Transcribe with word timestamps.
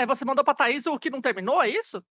Aí 0.00 0.06
você 0.06 0.24
mandou 0.24 0.42
pra 0.42 0.54
Thaís 0.54 0.86
o 0.86 0.98
que 0.98 1.10
não 1.10 1.20
terminou, 1.20 1.62
é 1.62 1.68
isso? 1.68 2.02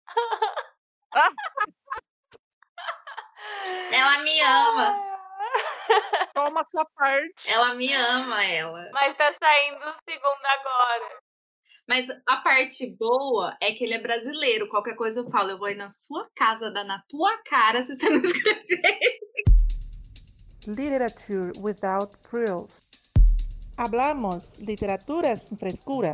ah. 1.11 1.31
Ela 3.92 4.20
me 4.20 4.42
ama. 4.42 4.96
Toma 6.36 6.62
a 6.62 6.65
sua 6.70 6.86
parte. 6.96 7.52
Ela 7.52 7.73
me 7.73 7.91
ama, 7.91 8.46
ela. 8.46 8.88
Mas 8.94 9.15
tá 9.15 9.33
saindo 9.33 9.79
o 9.79 9.96
segundo 10.07 10.46
agora. 10.46 11.20
Mas 11.88 12.07
a 12.28 12.38
parte 12.38 12.96
boa 12.96 13.58
é 13.60 13.72
que 13.72 13.83
ele 13.83 13.96
é 13.96 14.01
brasileiro. 14.03 14.69
Qualquer 14.69 14.96
coisa 14.96 15.21
eu 15.21 15.31
falo, 15.31 15.49
eu 15.49 15.58
vou 15.58 15.69
ir 15.69 15.76
na 15.76 15.90
sua 15.90 16.29
casa, 16.35 16.69
dar 16.69 16.83
na 16.83 17.01
tua 17.09 17.35
cara 17.45 17.81
se 17.81 17.95
você 17.95 18.07
não 18.07 18.21
escrever 18.21 18.99
Literature 20.67 21.53
without 21.59 22.15
frills. 22.21 22.83
Hablamos 23.75 24.59
literatura 24.59 25.35
sem 25.35 25.57
frescura. 25.57 26.13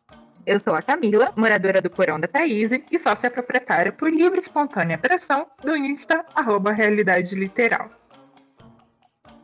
Eu 0.45 0.59
sou 0.59 0.73
a 0.73 0.81
Camila, 0.81 1.31
moradora 1.35 1.81
do 1.81 1.89
Porão 1.89 2.19
da 2.19 2.27
Thaís 2.27 2.71
e 2.91 2.99
sócia 2.99 3.29
proprietária 3.29 3.91
por 3.91 4.11
livre 4.11 4.39
e 4.39 4.41
espontânea 4.41 4.97
pressão 4.97 5.45
do 5.63 5.75
Insta, 5.75 6.25
arroba 6.33 6.71
Realidade 6.71 7.35
Literal. 7.35 7.89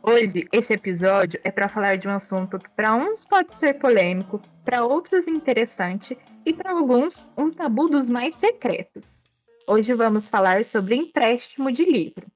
Hoje, 0.02 0.48
esse 0.50 0.72
episódio 0.72 1.38
é 1.44 1.50
para 1.52 1.68
falar 1.68 1.98
de 1.98 2.08
um 2.08 2.10
assunto 2.10 2.58
que 2.58 2.70
para 2.70 2.94
uns 2.94 3.24
pode 3.24 3.54
ser 3.54 3.74
polêmico, 3.74 4.40
para 4.64 4.84
outros 4.84 5.28
interessante 5.28 6.18
e 6.44 6.52
para 6.52 6.72
alguns 6.72 7.28
um 7.36 7.50
tabu 7.50 7.88
dos 7.88 8.08
mais 8.08 8.34
secretos. 8.34 9.22
Hoje 9.68 9.94
vamos 9.94 10.28
falar 10.28 10.64
sobre 10.64 10.96
empréstimo 10.96 11.70
de 11.70 11.84
livro. 11.84 12.26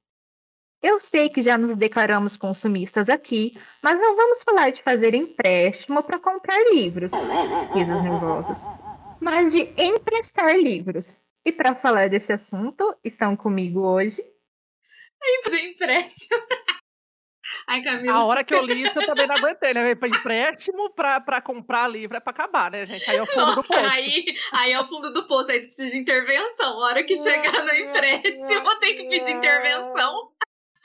Eu 0.83 0.99
sei 0.99 1.29
que 1.29 1.41
já 1.41 1.57
nos 1.57 1.77
declaramos 1.77 2.35
consumistas 2.35 3.07
aqui, 3.07 3.57
mas 3.81 3.97
não 3.97 4.17
vamos 4.17 4.43
falar 4.43 4.69
de 4.69 4.83
fazer 4.83 5.13
empréstimo 5.13 6.03
para 6.03 6.19
comprar 6.19 6.59
livros, 6.73 7.13
risos 7.73 8.01
nervosos, 8.03 8.59
mas 9.21 9.53
de 9.53 9.73
emprestar 9.77 10.53
livros. 10.57 11.17
E 11.45 11.53
para 11.53 11.73
falar 11.73 12.09
desse 12.09 12.33
assunto, 12.33 12.93
estão 13.01 13.33
comigo 13.33 13.79
hoje. 13.79 14.21
Fazer 15.45 15.61
empréstimo. 15.61 16.41
Ai, 17.67 17.81
Camila. 17.81 18.15
A 18.15 18.25
hora 18.25 18.43
que 18.43 18.53
eu 18.53 18.61
li 18.61 18.83
isso, 18.83 18.99
eu 18.99 19.05
também 19.05 19.27
não 19.27 19.35
aguentei, 19.35 19.73
né? 19.73 19.91
Empréstimo 19.91 20.89
para 20.89 21.41
comprar 21.41 21.87
livro 21.87 22.17
é 22.17 22.19
para 22.19 22.31
acabar, 22.31 22.71
né, 22.71 22.85
gente? 22.85 23.09
Aí 23.09 23.17
é 23.17 23.21
o 23.21 23.25
fundo 23.25 23.47
Nossa, 23.47 23.61
do 23.61 23.67
poço. 23.67 23.85
Aí, 23.93 24.25
aí 24.53 24.71
é 24.73 24.81
o 24.81 24.87
fundo 24.87 25.13
do 25.13 25.27
poço, 25.27 25.51
aí 25.51 25.61
tu 25.61 25.67
precisa 25.67 25.91
de 25.91 25.97
intervenção. 25.97 26.83
A 26.83 26.85
hora 26.87 27.03
que 27.03 27.15
chegar 27.15 27.63
no 27.63 27.73
empréstimo, 27.73 28.79
tem 28.79 28.97
que 28.97 29.09
pedir 29.09 29.31
intervenção. 29.31 30.32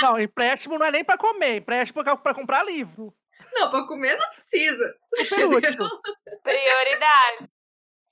Não, 0.00 0.18
empréstimo 0.18 0.78
não 0.78 0.86
é 0.86 0.90
nem 0.92 1.04
para 1.04 1.18
comer, 1.18 1.56
empréstimo 1.56 2.00
é 2.02 2.16
para 2.16 2.34
comprar 2.34 2.64
livro. 2.64 3.12
Não, 3.52 3.70
para 3.70 3.86
comer 3.86 4.16
não 4.16 4.28
precisa. 4.30 4.94
Útil. 5.50 5.88
Prioridade. 6.42 7.50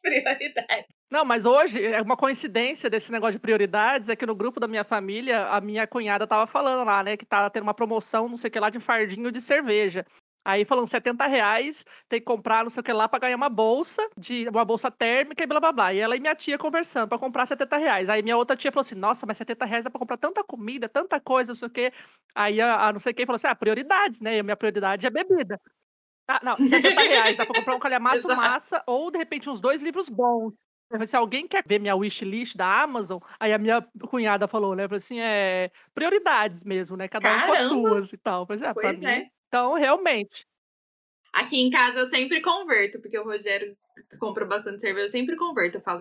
Prioridade. 0.03 0.87
Não, 1.11 1.25
mas 1.25 1.45
hoje, 1.45 1.84
é 1.84 2.03
uma 2.03 2.17
coincidência 2.17 2.91
desse 2.91 3.12
negócio 3.12 3.34
de 3.34 3.39
prioridades, 3.39 4.09
é 4.09 4.17
que 4.17 4.27
no 4.27 4.34
grupo 4.34 4.59
da 4.59 4.67
minha 4.67 4.83
família, 4.83 5.47
a 5.47 5.61
minha 5.61 5.87
cunhada 5.87 6.27
tava 6.27 6.46
falando 6.46 6.85
lá, 6.85 7.02
né, 7.02 7.17
que 7.17 7.25
tá 7.25 7.48
tendo 7.48 7.63
uma 7.63 7.75
promoção, 7.75 8.29
não 8.29 8.36
sei 8.36 8.48
o 8.48 8.51
que 8.51 8.58
lá, 8.58 8.70
de 8.70 8.80
fardinho 8.80 9.30
de 9.30 9.41
cerveja. 9.41 10.05
Aí 10.46 10.64
falando 10.64 10.86
70 10.86 11.27
reais, 11.27 11.84
tem 12.08 12.20
que 12.20 12.24
comprar 12.24 12.62
não 12.62 12.70
sei 12.70 12.80
o 12.80 12.84
que 12.84 12.92
lá 12.92 13.08
pra 13.08 13.18
ganhar 13.18 13.34
uma 13.36 13.48
bolsa, 13.48 14.08
de 14.17 14.48
uma 14.48 14.64
bolsa 14.64 14.92
térmica 14.92 15.42
e 15.42 15.46
blá 15.46 15.58
blá 15.58 15.73
blá. 15.73 15.92
E 15.92 15.98
ela 15.98 16.17
e 16.17 16.20
minha 16.20 16.36
tia 16.36 16.57
conversando 16.57 17.08
pra 17.08 17.18
comprar 17.18 17.46
70 17.46 17.77
reais. 17.77 18.08
Aí 18.08 18.23
minha 18.23 18.36
outra 18.36 18.57
tia 18.57 18.70
falou 18.70 18.83
assim: 18.83 18.95
Nossa, 18.95 19.27
mas 19.27 19.39
70 19.39 19.64
reais 19.67 19.83
dá 19.84 19.90
pra 19.90 19.98
comprar 19.98 20.17
tanta 20.18 20.45
comida, 20.45 20.89
tanta 20.89 21.20
coisa, 21.20 21.51
não 21.51 21.57
sei 21.57 21.67
o 21.68 21.70
quê. 21.73 21.92
Aí 22.33 22.61
a, 22.61 22.86
a 22.89 22.92
não 22.92 23.01
sei 23.01 23.12
quem 23.12 23.27
falou 23.27 23.36
assim: 23.36 23.48
Ah, 23.48 23.57
prioridades, 23.57 24.20
né? 24.20 24.36
E 24.36 24.39
a 24.39 24.42
minha 24.45 24.57
prioridade 24.57 25.05
é 25.05 25.11
bebida. 25.11 25.61
Ah, 26.29 26.40
não, 26.42 26.58
70 26.63 27.02
reais 27.02 27.36
dá 27.39 27.46
pra 27.46 27.55
comprar 27.55 27.74
um 27.77 27.80
calhamaço 27.80 28.30
massa 28.30 28.83
ou 28.86 29.11
de 29.11 29.18
repente 29.18 29.51
uns 29.51 29.61
dois 29.61 29.83
livros 29.83 30.08
bons. 30.08 30.55
Se 31.07 31.17
alguém 31.17 31.48
quer 31.48 31.64
ver 31.67 31.80
minha 31.80 31.96
wishlist 31.96 32.57
da 32.57 32.83
Amazon, 32.83 33.18
aí 33.40 33.52
a 33.52 33.58
minha 33.58 33.83
cunhada 34.08 34.46
falou, 34.46 34.74
né? 34.77 34.84
Falou 34.84 34.98
assim, 34.98 35.20
é 35.20 35.70
prioridades 35.95 36.63
mesmo, 36.64 36.96
né? 36.96 37.08
Cada 37.08 37.33
um 37.33 37.42
com 37.42 37.51
as 37.52 37.61
Caramba! 37.61 37.63
suas 37.63 38.13
e 38.13 38.18
tal. 38.18 38.46
Mas 38.48 38.63
é, 38.63 38.73
pra 38.74 38.92
Pois 38.92 38.95
mim. 38.95 39.28
Então, 39.48 39.74
realmente. 39.74 40.46
Aqui 41.33 41.61
em 41.61 41.70
casa 41.70 41.98
eu 41.98 42.07
sempre 42.07 42.40
converto, 42.40 43.01
porque 43.01 43.18
o 43.18 43.24
Rogério 43.24 43.77
que 44.11 44.18
compra 44.18 44.45
bastante 44.45 44.80
cerveja, 44.80 45.07
eu 45.07 45.11
sempre 45.11 45.36
converto. 45.36 45.79
Eu 45.79 45.83
falo, 45.83 46.01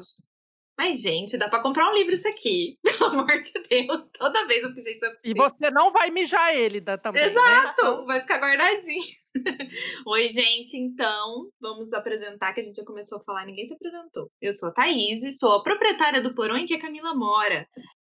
mas 0.77 1.01
gente, 1.01 1.37
dá 1.37 1.49
pra 1.49 1.61
comprar 1.61 1.89
um 1.89 1.93
livro 1.93 2.13
isso 2.13 2.27
aqui. 2.27 2.77
Pelo 2.83 3.05
amor 3.05 3.39
de 3.39 3.53
Deus. 3.69 4.09
Toda 4.17 4.47
vez 4.47 4.63
eu 4.63 4.73
fiz 4.73 4.85
isso. 4.85 5.05
E 5.23 5.33
você 5.33 5.71
não 5.71 5.91
vai 5.91 6.11
mijar 6.11 6.53
ele 6.53 6.81
da, 6.81 6.97
também, 6.97 7.23
né? 7.23 7.31
Exato! 7.31 7.81
Então, 7.81 8.05
Vai 8.05 8.21
ficar 8.21 8.39
guardadinho. 8.39 9.03
Oi, 10.07 10.27
gente, 10.27 10.77
então, 10.77 11.49
vamos 11.59 11.91
apresentar, 11.93 12.53
que 12.53 12.61
a 12.61 12.63
gente 12.63 12.77
já 12.77 12.85
começou 12.85 13.19
a 13.19 13.23
falar 13.23 13.45
ninguém 13.45 13.65
se 13.65 13.73
apresentou. 13.73 14.29
Eu 14.41 14.53
sou 14.53 14.69
a 14.69 14.71
Thaís, 14.71 15.37
sou 15.37 15.53
a 15.53 15.63
proprietária 15.63 16.21
do 16.21 16.33
porão 16.33 16.55
em 16.55 16.65
que 16.65 16.73
a 16.73 16.81
Camila 16.81 17.13
mora. 17.13 17.67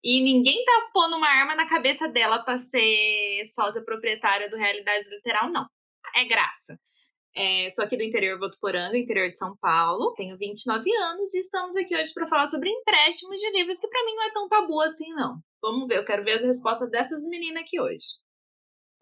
E 0.06 0.22
ninguém 0.22 0.64
tá 0.64 0.90
pondo 0.94 1.18
uma 1.18 1.28
arma 1.28 1.56
na 1.56 1.68
cabeça 1.68 2.08
dela 2.08 2.38
pra 2.38 2.60
ser 2.60 3.44
sósia 3.48 3.84
proprietária 3.84 4.48
do 4.52 4.56
Realidade 4.56 5.10
Literal, 5.10 5.50
não. 5.50 5.68
É 6.16 6.24
graça. 6.26 6.80
É, 7.36 7.72
sou 7.72 7.84
aqui 7.84 7.98
do 7.98 8.04
interior 8.04 8.38
Votuporanga, 8.38 8.96
interior 8.96 9.32
de 9.32 9.38
São 9.40 9.58
Paulo. 9.58 10.14
Tenho 10.14 10.38
29 10.38 10.96
anos 10.96 11.34
e 11.34 11.40
estamos 11.40 11.76
aqui 11.76 11.98
hoje 11.98 12.14
para 12.14 12.28
falar 12.28 12.46
sobre 12.46 12.70
empréstimos 12.70 13.42
de 13.42 13.50
livros, 13.50 13.80
que 13.80 13.88
pra 13.88 14.06
mim 14.06 14.14
não 14.14 14.24
é 14.26 14.32
tão 14.32 14.48
tabu 14.48 14.80
assim, 14.80 15.12
não. 15.16 15.40
Vamos 15.60 15.88
ver, 15.88 15.98
eu 15.98 16.06
quero 16.06 16.24
ver 16.24 16.34
as 16.34 16.44
respostas 16.44 16.92
dessas 16.92 17.26
meninas 17.26 17.64
aqui 17.64 17.82
hoje. 17.82 18.06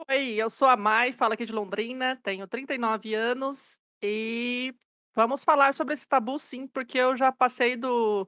Oi, 0.08 0.36
eu 0.36 0.50
sou 0.50 0.70
a 0.70 0.78
Mai, 0.78 1.12
falo 1.12 1.34
aqui 1.34 1.46
de 1.46 1.52
Londrina, 1.52 2.18
tenho 2.24 2.48
39 2.48 3.14
anos 3.14 3.78
e 4.02 4.74
vamos 5.14 5.44
falar 5.44 5.74
sobre 5.74 5.96
esse 5.96 6.08
tabu 6.08 6.40
sim, 6.40 6.66
porque 6.66 6.98
eu 6.98 7.18
já 7.18 7.30
passei 7.30 7.76
do, 7.76 8.26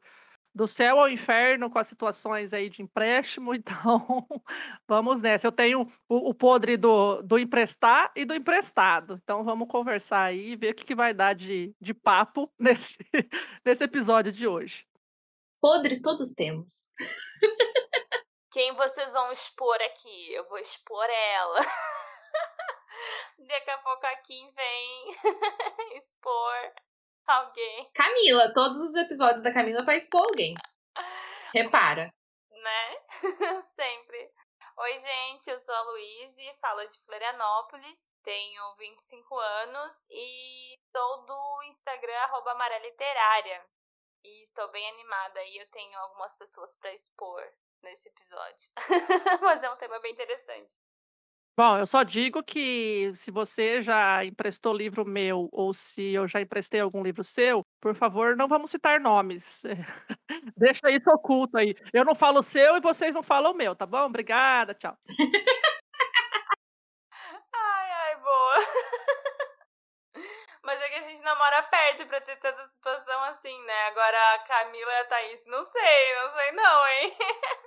do 0.56 0.70
céu 0.70 1.02
ao 1.02 1.10
inferno 1.10 1.70
com 1.70 1.78
as 1.78 1.88
situações 1.88 2.54
aí 2.54 2.70
de 2.70 2.82
empréstimo, 2.82 3.54
então 3.56 4.26
vamos 4.88 5.22
nessa. 5.22 5.46
Eu 5.46 5.52
tenho 5.52 5.82
o, 6.08 6.30
o 6.30 6.34
podre 6.34 6.78
do, 6.78 7.22
do 7.22 7.38
emprestar 7.38 8.12
e 8.16 8.24
do 8.24 8.34
emprestado, 8.34 9.20
então 9.22 9.44
vamos 9.44 9.68
conversar 9.68 10.24
aí 10.24 10.52
e 10.52 10.56
ver 10.56 10.72
o 10.72 10.76
que, 10.76 10.86
que 10.86 10.96
vai 10.96 11.14
dar 11.14 11.36
de, 11.36 11.76
de 11.82 11.94
papo 11.94 12.50
nesse, 12.58 13.06
nesse 13.66 13.84
episódio 13.84 14.32
de 14.32 14.48
hoje. 14.48 14.88
Podres 15.60 16.02
todos 16.02 16.32
temos. 16.32 16.90
Quem 18.52 18.74
vocês 18.76 19.12
vão 19.12 19.34
expor 19.34 19.76
aqui? 19.82 20.32
Eu 20.32 20.48
vou 20.48 20.60
expor 20.60 21.06
ela. 21.10 21.60
Daqui 23.40 23.70
a 23.70 23.78
pouco 23.80 24.06
a 24.06 24.16
Kim 24.18 24.52
vem 24.54 25.16
expor 25.98 26.74
alguém, 27.28 27.92
Camila, 27.94 28.54
todos 28.54 28.80
os 28.80 28.96
episódios 28.96 29.44
da 29.44 29.54
Camila 29.54 29.84
pra 29.84 29.96
expor 29.96 30.24
alguém. 30.24 30.56
Repara. 31.54 32.14
né? 32.50 33.02
Sempre. 33.62 34.32
Oi, 34.78 34.98
gente, 34.98 35.50
eu 35.50 35.58
sou 35.58 35.74
a 35.74 35.82
Luíse, 35.84 36.54
falo 36.60 36.86
de 36.86 37.00
Florianópolis, 37.06 38.12
tenho 38.24 38.76
25 38.76 39.40
anos 39.40 40.06
e 40.10 40.78
sou 40.92 41.26
do 41.26 41.64
Instagram 41.70 42.18
arroba. 42.24 42.56
E 44.24 44.44
estou 44.44 44.70
bem 44.72 44.90
animada 44.90 45.42
e 45.44 45.58
eu 45.58 45.70
tenho 45.70 45.98
algumas 46.00 46.36
pessoas 46.36 46.76
para 46.76 46.94
expor 46.94 47.42
nesse 47.84 48.10
episódio. 48.10 48.70
Mas 49.42 49.64
é 49.64 49.70
um 49.70 49.78
tema 49.78 50.00
bem 50.00 50.12
interessante. 50.12 50.76
Bom, 51.58 51.78
eu 51.78 51.88
só 51.88 52.04
digo 52.04 52.44
que 52.44 53.12
se 53.14 53.32
você 53.32 53.82
já 53.82 54.26
emprestou 54.26 54.74
livro 54.74 55.06
meu 55.06 55.48
ou 55.54 55.74
se 55.74 56.02
eu 56.14 56.28
já 56.28 56.42
emprestei 56.42 56.82
algum 56.82 57.02
livro 57.02 57.24
seu, 57.24 57.62
por 57.80 57.96
favor, 57.96 58.36
não 58.36 58.46
vamos 58.48 58.72
citar 58.72 59.00
nomes. 59.00 59.64
Deixa 60.58 60.92
isso 60.92 61.10
oculto 61.12 61.58
aí. 61.58 61.74
Eu 61.94 62.06
não 62.06 62.16
falo 62.16 62.40
o 62.40 62.44
seu 62.44 62.78
e 62.78 62.82
vocês 62.82 63.16
não 63.16 63.24
falam 63.24 63.54
o 63.54 63.56
meu, 63.58 63.76
tá 63.76 63.86
bom? 63.86 64.06
Obrigada, 64.06 64.74
tchau. 64.74 64.98
Ai, 67.54 67.90
ai, 67.92 68.16
boa. 68.22 68.56
Mas 70.64 70.82
é 70.82 70.85
que 70.96 71.00
a 71.00 71.10
gente 71.10 71.22
namora 71.22 71.62
perto 71.64 72.08
pra 72.08 72.22
ter 72.22 72.38
tanta 72.38 72.66
situação 72.68 73.24
assim, 73.26 73.66
né? 73.66 73.82
Agora 73.88 74.18
a 74.36 74.40
Camila 74.48 74.92
e 74.92 75.02
a 75.02 75.06
Thaís, 75.06 75.46
não 75.48 75.64
sei, 75.64 76.16
não 76.16 76.32
sei 76.34 76.52
não, 76.54 76.88
hein? 76.88 77.14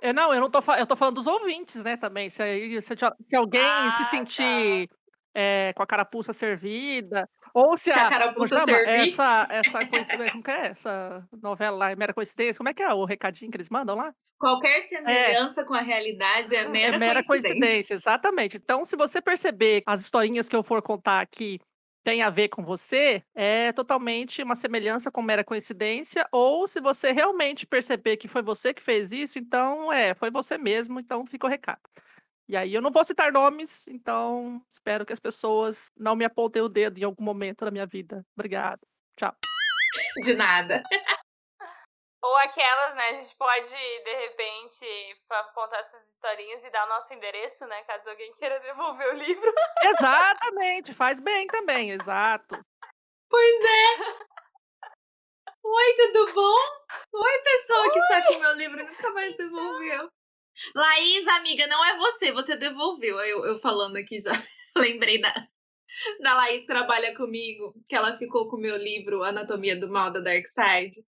Eu, 0.01 0.13
não, 0.15 0.33
eu 0.33 0.41
não 0.41 0.49
tô, 0.49 0.59
eu 0.73 0.87
tô 0.87 0.95
falando 0.95 1.15
dos 1.15 1.27
ouvintes, 1.27 1.83
né, 1.83 1.95
também. 1.95 2.29
Se, 2.29 2.81
se, 2.81 2.95
se 3.27 3.35
alguém 3.35 3.61
Ah, 3.61 3.91
se 3.91 4.03
tá. 4.03 4.09
sentir 4.09 4.89
é, 5.35 5.73
com 5.75 5.83
a 5.83 5.87
carapuça 5.87 6.33
servida, 6.33 7.29
Ou 7.53 7.77
se 7.77 7.91
Se 7.91 7.99
a 7.99 8.07
a. 8.07 8.09
Carapuça 8.09 8.59
servir. 8.65 9.13
Essa, 9.13 9.47
essa 9.49 9.85
coincidência. 9.85 10.31
Como 10.31 10.43
que 10.43 10.51
é? 10.51 10.67
Essa 10.67 11.27
novela 11.41 11.77
lá, 11.77 11.91
é 11.91 11.95
mera 11.95 12.13
coincidência? 12.13 12.57
Como 12.57 12.69
é 12.69 12.73
que 12.73 12.81
é 12.83 12.93
o 12.93 13.05
recadinho 13.05 13.51
que 13.51 13.57
eles 13.57 13.69
mandam 13.69 13.95
lá? 13.95 14.11
Qualquer 14.39 14.81
semelhança 14.83 15.65
com 15.65 15.73
a 15.73 15.81
realidade 15.81 16.55
é 16.55 16.67
mera, 16.67 16.95
é 16.95 16.99
mera 16.99 17.23
coincidência. 17.23 17.59
coincidência, 17.59 17.93
exatamente. 17.93 18.57
Então, 18.57 18.85
se 18.85 18.95
você 18.95 19.21
perceber 19.21 19.83
as 19.85 20.01
historinhas 20.01 20.47
que 20.47 20.55
eu 20.55 20.63
for 20.63 20.81
contar 20.81 21.19
aqui 21.21 21.59
tem 22.03 22.21
a 22.21 22.29
ver 22.29 22.49
com 22.49 22.63
você, 22.63 23.23
é 23.35 23.71
totalmente 23.71 24.41
uma 24.41 24.55
semelhança 24.55 25.11
com 25.11 25.21
mera 25.21 25.43
coincidência, 25.43 26.27
ou 26.31 26.67
se 26.67 26.79
você 26.79 27.11
realmente 27.11 27.67
perceber 27.67 28.17
que 28.17 28.27
foi 28.27 28.41
você 28.41 28.73
que 28.73 28.83
fez 28.83 29.11
isso, 29.11 29.37
então 29.37 29.91
é, 29.91 30.13
foi 30.13 30.31
você 30.31 30.57
mesmo, 30.57 30.99
então 30.99 31.25
fica 31.25 31.45
o 31.45 31.49
recado. 31.49 31.81
E 32.47 32.57
aí 32.57 32.73
eu 32.73 32.81
não 32.81 32.91
vou 32.91 33.05
citar 33.05 33.31
nomes, 33.31 33.87
então 33.87 34.59
espero 34.69 35.05
que 35.05 35.13
as 35.13 35.19
pessoas 35.19 35.91
não 35.95 36.15
me 36.15 36.25
apontem 36.25 36.61
o 36.61 36.69
dedo 36.69 36.97
em 36.97 37.03
algum 37.03 37.23
momento 37.23 37.63
da 37.63 37.71
minha 37.71 37.85
vida. 37.85 38.25
Obrigada. 38.35 38.81
Tchau. 39.15 39.35
De 40.23 40.33
nada. 40.33 40.83
Ou 42.21 42.35
aquelas, 42.37 42.95
né? 42.95 43.09
A 43.09 43.13
gente 43.13 43.35
pode, 43.35 43.69
de 43.69 44.15
repente, 44.15 44.85
contar 45.53 45.79
essas 45.79 46.09
historinhas 46.09 46.63
e 46.65 46.69
dar 46.69 46.85
o 46.85 46.89
nosso 46.89 47.13
endereço, 47.13 47.65
né? 47.65 47.81
Caso 47.83 48.09
alguém 48.09 48.33
queira 48.35 48.59
devolver 48.61 49.13
o 49.13 49.17
livro. 49.17 49.53
Exatamente, 49.83 50.93
faz 50.93 51.19
bem 51.19 51.47
também, 51.47 51.91
exato. 51.91 52.59
Pois 53.29 53.61
é. 53.61 54.29
Oi, 55.63 55.95
tudo 55.97 56.33
bom? 56.33 56.57
Oi, 57.13 57.39
pessoa 57.43 57.93
que 57.93 57.99
está 57.99 58.27
com 58.27 58.33
o 58.33 58.39
meu 58.39 58.53
livro 58.53 58.79
e 58.79 58.83
nunca 58.83 59.11
mais 59.11 59.37
devolveu. 59.37 60.09
Laís, 60.75 61.27
amiga, 61.27 61.67
não 61.67 61.85
é 61.85 61.97
você, 61.97 62.31
você 62.33 62.57
devolveu. 62.57 63.19
Eu, 63.19 63.45
eu 63.45 63.59
falando 63.59 63.95
aqui 63.95 64.19
já. 64.19 64.31
Lembrei 64.75 65.21
da, 65.21 65.33
da 66.21 66.35
Laís 66.35 66.61
que 66.61 66.67
trabalha 66.67 67.15
comigo, 67.15 67.73
que 67.87 67.95
ela 67.95 68.17
ficou 68.17 68.49
com 68.49 68.57
o 68.57 68.59
meu 68.59 68.75
livro 68.77 69.23
Anatomia 69.23 69.79
do 69.79 69.89
Mal 69.89 70.11
da 70.11 70.19
Dark 70.19 70.45
Side. 70.47 71.01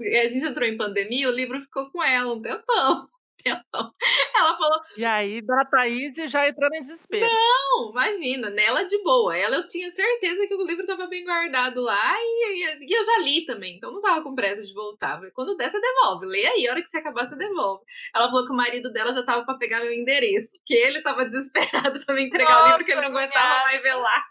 A 0.00 0.26
gente 0.26 0.44
entrou 0.44 0.66
em 0.66 0.76
pandemia, 0.76 1.28
o 1.28 1.32
livro 1.32 1.60
ficou 1.60 1.90
com 1.90 2.02
ela 2.02 2.32
um 2.34 2.42
tempão. 2.42 3.08
Ela 4.34 4.56
falou: 4.56 4.80
E 4.96 5.04
aí, 5.04 5.42
Dona 5.42 5.66
Thaís 5.66 6.14
já 6.14 6.48
entrando 6.48 6.74
em 6.76 6.80
desespero. 6.80 7.26
Não, 7.30 7.90
imagina, 7.90 8.48
nela 8.48 8.84
de 8.84 8.96
boa. 9.02 9.36
Ela 9.36 9.56
eu 9.56 9.68
tinha 9.68 9.90
certeza 9.90 10.46
que 10.46 10.54
o 10.54 10.64
livro 10.66 10.82
estava 10.82 11.06
bem 11.06 11.24
guardado 11.24 11.82
lá 11.82 12.16
e, 12.18 12.64
e- 12.64 12.86
e 12.88 12.92
eu 12.92 13.04
já 13.04 13.18
li 13.18 13.44
também, 13.44 13.76
então 13.76 13.92
não 13.92 14.00
tava 14.00 14.22
com 14.22 14.34
pressa 14.34 14.62
de 14.62 14.72
voltar. 14.72 15.16
Falei, 15.16 15.30
Quando 15.32 15.56
der, 15.58 15.70
você 15.70 15.78
devolve. 15.78 16.24
Lê 16.24 16.46
aí, 16.46 16.66
a 16.66 16.70
hora 16.72 16.80
que 16.82 16.88
você 16.88 16.98
acabar, 16.98 17.26
você 17.26 17.36
devolve. 17.36 17.84
Ela 18.14 18.28
falou 18.28 18.46
que 18.46 18.52
o 18.52 18.56
marido 18.56 18.90
dela 18.90 19.12
já 19.12 19.22
tava 19.22 19.44
para 19.44 19.58
pegar 19.58 19.80
meu 19.80 19.92
endereço, 19.92 20.56
que 20.64 20.72
ele 20.72 21.02
tava 21.02 21.26
desesperado 21.28 22.00
para 22.04 22.14
me 22.14 22.24
entregar 22.24 22.62
o 22.62 22.66
livro, 22.68 22.84
que 22.86 22.92
ele 22.92 23.02
não 23.02 23.10
Nossa, 23.10 23.24
aguentava 23.24 23.64
mais 23.64 23.82
ver 23.82 23.94
lá. 23.94 24.24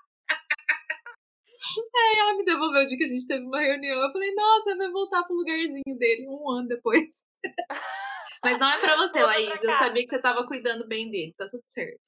Aí 1.96 2.20
ela 2.20 2.38
me 2.38 2.46
devolveu 2.46 2.84
o 2.84 2.86
dia 2.86 2.98
que 2.98 3.04
a 3.04 3.08
gente 3.08 3.28
teve 3.28 3.46
uma 3.46 3.62
reunião. 3.62 4.02
Eu 4.02 4.12
falei, 4.12 4.34
nossa, 4.36 4.78
vai 4.78 4.92
voltar 4.92 5.24
pro 5.24 5.36
lugarzinho 5.36 5.98
dele 5.98 6.28
um 6.28 6.50
ano 6.50 6.68
depois. 6.68 7.24
Mas 8.44 8.60
não 8.60 8.70
é 8.70 8.80
pra 8.80 8.98
você, 8.98 9.20
Volta 9.20 9.20
pra 9.20 9.26
Laís. 9.28 9.64
Eu 9.64 9.70
casa. 9.70 9.86
sabia 9.86 10.04
que 10.04 10.10
você 10.10 10.22
tava 10.22 10.46
cuidando 10.46 10.88
bem 10.88 11.10
dele, 11.10 11.34
tá 11.38 11.46
tudo 11.46 11.64
certo. 11.66 12.02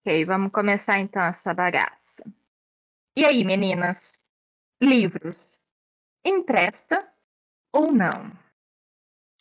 Ok, 0.00 0.24
vamos 0.26 0.52
começar 0.52 0.98
então 0.98 1.22
essa 1.22 1.54
bagaça. 1.54 2.24
E 3.16 3.24
aí, 3.24 3.42
meninas? 3.44 4.20
Livros. 4.80 5.58
Empresta 6.24 7.10
ou 7.72 7.90
não? 7.90 8.10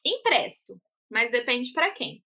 Empresto, 0.06 0.80
mas 1.10 1.32
depende 1.32 1.74
pra 1.74 1.92
quem. 1.92 2.24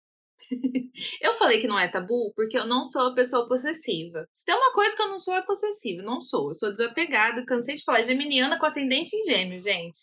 eu 1.22 1.34
falei 1.36 1.62
que 1.62 1.68
não 1.68 1.80
é 1.80 1.88
tabu 1.90 2.34
porque 2.36 2.58
eu 2.58 2.66
não 2.66 2.84
sou 2.84 3.08
a 3.08 3.16
pessoa 3.16 3.48
possessiva. 3.48 4.28
Se 4.34 4.46
tem 4.46 4.56
uma 4.56 4.74
coisa 4.74 4.96
que 4.96 5.02
eu 5.02 5.08
não 5.08 5.20
sou, 5.20 5.34
é 5.34 5.42
possessiva. 5.42 6.04
Não 6.04 6.22
sou. 6.22 6.50
Eu 6.50 6.54
sou 6.54 6.70
desapegada, 6.70 7.46
cansei 7.46 7.76
de 7.76 7.84
falar. 7.84 8.04
Geminiana 8.04 8.60
com 8.60 8.66
ascendente 8.66 9.16
em 9.16 9.24
gêmeo, 9.24 9.60
gente. 9.60 10.00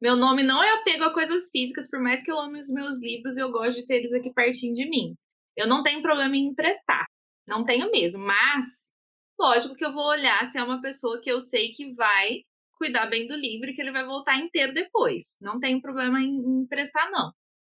Meu 0.00 0.16
nome 0.16 0.42
não 0.42 0.62
é 0.62 0.72
apego 0.72 1.04
a 1.04 1.14
coisas 1.14 1.48
físicas, 1.50 1.88
por 1.88 2.00
mais 2.00 2.24
que 2.24 2.30
eu 2.30 2.38
ame 2.38 2.58
os 2.58 2.68
meus 2.70 2.98
livros 3.00 3.36
e 3.36 3.40
eu 3.40 3.52
gosto 3.52 3.80
de 3.80 3.86
ter 3.86 3.96
eles 3.96 4.12
aqui 4.12 4.32
pertinho 4.32 4.74
de 4.74 4.88
mim. 4.88 5.14
Eu 5.56 5.66
não 5.66 5.82
tenho 5.82 6.02
problema 6.02 6.36
em 6.36 6.48
emprestar. 6.48 7.06
Não 7.46 7.64
tenho 7.64 7.90
mesmo. 7.90 8.24
Mas, 8.24 8.90
lógico 9.38 9.76
que 9.76 9.84
eu 9.84 9.92
vou 9.92 10.06
olhar 10.06 10.44
se 10.46 10.58
é 10.58 10.62
uma 10.62 10.80
pessoa 10.80 11.20
que 11.20 11.30
eu 11.30 11.40
sei 11.40 11.70
que 11.72 11.94
vai 11.94 12.40
cuidar 12.76 13.06
bem 13.06 13.28
do 13.28 13.36
livro 13.36 13.70
e 13.70 13.74
que 13.74 13.80
ele 13.80 13.92
vai 13.92 14.04
voltar 14.04 14.36
inteiro 14.38 14.74
depois. 14.74 15.36
Não 15.40 15.60
tenho 15.60 15.80
problema 15.80 16.20
em 16.20 16.34
em 16.34 16.62
emprestar, 16.62 17.10
não. 17.12 17.32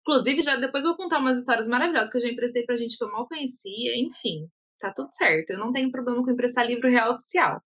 Inclusive, 0.08 0.42
já 0.42 0.56
depois 0.56 0.84
eu 0.84 0.92
vou 0.92 0.98
contar 0.98 1.20
umas 1.20 1.38
histórias 1.38 1.68
maravilhosas 1.68 2.12
que 2.12 2.18
eu 2.18 2.22
já 2.22 2.30
emprestei 2.30 2.64
pra 2.64 2.76
gente 2.76 2.98
que 2.98 3.04
eu 3.04 3.12
mal 3.12 3.28
conhecia, 3.28 3.98
enfim. 3.98 4.48
Tá 4.80 4.94
tudo 4.94 5.10
certo. 5.12 5.50
Eu 5.52 5.58
não 5.60 5.72
tenho 5.74 5.90
problema 5.92 6.24
com 6.24 6.30
emprestar 6.32 6.68
livro 6.68 6.90
real 6.90 7.14
oficial. 7.14 7.62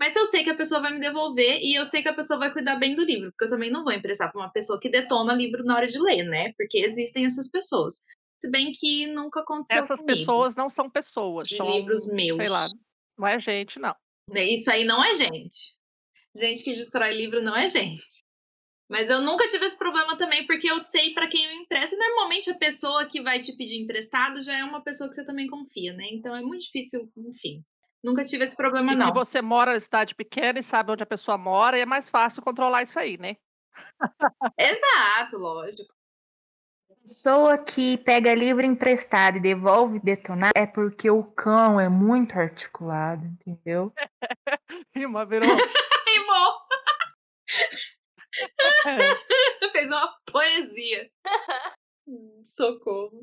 Mas 0.00 0.16
eu 0.16 0.24
sei 0.24 0.42
que 0.42 0.50
a 0.50 0.56
pessoa 0.56 0.80
vai 0.80 0.92
me 0.92 1.00
devolver 1.00 1.60
e 1.60 1.74
eu 1.78 1.84
sei 1.84 2.02
que 2.02 2.08
a 2.08 2.14
pessoa 2.14 2.38
vai 2.38 2.52
cuidar 2.52 2.76
bem 2.76 2.94
do 2.94 3.04
livro, 3.04 3.30
porque 3.30 3.44
eu 3.44 3.50
também 3.50 3.70
não 3.70 3.84
vou 3.84 3.92
emprestar 3.92 4.32
pra 4.32 4.40
uma 4.40 4.50
pessoa 4.50 4.80
que 4.80 4.88
detona 4.88 5.32
livro 5.34 5.64
na 5.64 5.76
hora 5.76 5.86
de 5.86 5.98
ler, 6.00 6.24
né? 6.24 6.52
Porque 6.56 6.78
existem 6.78 7.26
essas 7.26 7.48
pessoas. 7.50 8.02
Se 8.40 8.50
bem 8.50 8.72
que 8.72 9.06
nunca 9.12 9.40
aconteceu 9.40 9.78
Essas 9.78 10.00
comigo. 10.00 10.18
pessoas 10.18 10.56
não 10.56 10.68
são 10.68 10.90
pessoas, 10.90 11.46
De 11.46 11.56
são, 11.56 11.70
livros 11.70 12.06
meus. 12.06 12.36
sei 12.38 12.48
lá, 12.48 12.66
não 13.16 13.28
é 13.28 13.38
gente, 13.38 13.78
não. 13.78 13.94
Isso 14.34 14.70
aí 14.72 14.84
não 14.84 15.04
é 15.04 15.14
gente. 15.14 15.76
Gente 16.34 16.64
que 16.64 16.70
destrói 16.72 17.14
livro 17.14 17.40
não 17.42 17.54
é 17.54 17.68
gente. 17.68 18.24
Mas 18.92 19.08
eu 19.08 19.22
nunca 19.22 19.48
tive 19.48 19.64
esse 19.64 19.78
problema 19.78 20.18
também, 20.18 20.46
porque 20.46 20.70
eu 20.70 20.78
sei 20.78 21.14
pra 21.14 21.26
quem 21.26 21.46
eu 21.46 21.62
empresto. 21.62 21.94
E 21.94 21.98
normalmente 21.98 22.50
a 22.50 22.54
pessoa 22.54 23.06
que 23.06 23.22
vai 23.22 23.40
te 23.40 23.56
pedir 23.56 23.80
emprestado 23.80 24.42
já 24.42 24.58
é 24.58 24.62
uma 24.62 24.82
pessoa 24.82 25.08
que 25.08 25.14
você 25.14 25.24
também 25.24 25.46
confia, 25.46 25.94
né? 25.94 26.08
Então 26.10 26.36
é 26.36 26.42
muito 26.42 26.64
difícil, 26.64 27.10
enfim. 27.16 27.64
Nunca 28.04 28.22
tive 28.22 28.44
esse 28.44 28.54
problema, 28.54 28.92
E 28.92 28.96
não. 28.96 29.06
que 29.06 29.14
você 29.14 29.40
mora 29.40 29.72
na 29.72 29.80
cidade 29.80 30.14
pequena 30.14 30.58
e 30.58 30.62
sabe 30.62 30.92
onde 30.92 31.02
a 31.02 31.06
pessoa 31.06 31.38
mora, 31.38 31.78
e 31.78 31.80
é 31.80 31.86
mais 31.86 32.10
fácil 32.10 32.42
controlar 32.42 32.82
isso 32.82 32.98
aí, 32.98 33.16
né? 33.16 33.38
Exato, 34.58 35.38
lógico. 35.38 35.94
Pessoa 37.00 37.56
que 37.56 37.96
pega 37.96 38.34
livro 38.34 38.66
emprestado 38.66 39.38
e 39.38 39.40
devolve 39.40 40.00
detonado 40.00 40.52
é 40.54 40.66
porque 40.66 41.08
o 41.08 41.24
cão 41.24 41.80
é 41.80 41.88
muito 41.88 42.38
articulado, 42.38 43.24
entendeu? 43.24 43.90
Rima, 44.94 45.24
virou. 45.24 45.48
Rimou! 46.06 46.52
Fez 49.72 49.88
uma 49.88 50.18
poesia. 50.30 51.10
Socorro. 52.46 53.20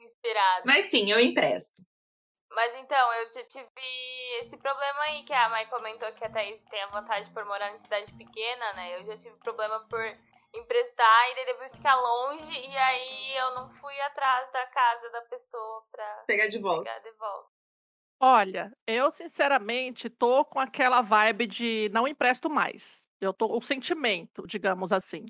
Inspirado. 0.00 0.62
Mas 0.66 0.86
sim, 0.86 1.10
eu 1.10 1.18
empresto. 1.20 1.82
Mas 2.52 2.74
então, 2.76 3.12
eu 3.14 3.30
já 3.32 3.44
tive 3.44 3.68
esse 4.40 4.56
problema 4.58 5.00
aí 5.02 5.22
que 5.24 5.32
a 5.32 5.48
Mai 5.48 5.66
comentou 5.68 6.10
que 6.12 6.24
a 6.24 6.30
Thaís 6.30 6.64
tem 6.64 6.80
a 6.82 6.86
vantagem 6.86 7.30
por 7.34 7.44
morar 7.44 7.72
em 7.72 7.78
cidade 7.78 8.12
pequena, 8.14 8.72
né? 8.74 8.98
Eu 8.98 9.04
já 9.04 9.16
tive 9.16 9.36
problema 9.38 9.86
por 9.88 10.00
emprestar 10.54 11.30
e 11.30 11.34
daí 11.34 11.46
depois 11.46 11.76
ficar 11.76 11.94
longe 11.96 12.52
e 12.52 12.76
aí 12.76 13.36
eu 13.36 13.54
não 13.56 13.68
fui 13.68 14.00
atrás 14.00 14.50
da 14.52 14.66
casa 14.68 15.10
da 15.10 15.20
pessoa 15.22 15.84
pra 15.90 16.24
Pegar 16.26 16.48
de 16.48 16.58
volta. 16.58 16.84
pegar 16.84 16.98
de 17.00 17.12
volta. 17.18 17.50
Olha, 18.18 18.72
eu 18.86 19.10
sinceramente 19.10 20.08
tô 20.08 20.42
com 20.46 20.58
aquela 20.58 21.02
vibe 21.02 21.46
de 21.46 21.90
não 21.92 22.08
empresto 22.08 22.48
mais. 22.48 23.05
Eu 23.20 23.32
tô 23.32 23.46
o 23.56 23.60
sentimento, 23.60 24.46
digamos 24.46 24.92
assim. 24.92 25.26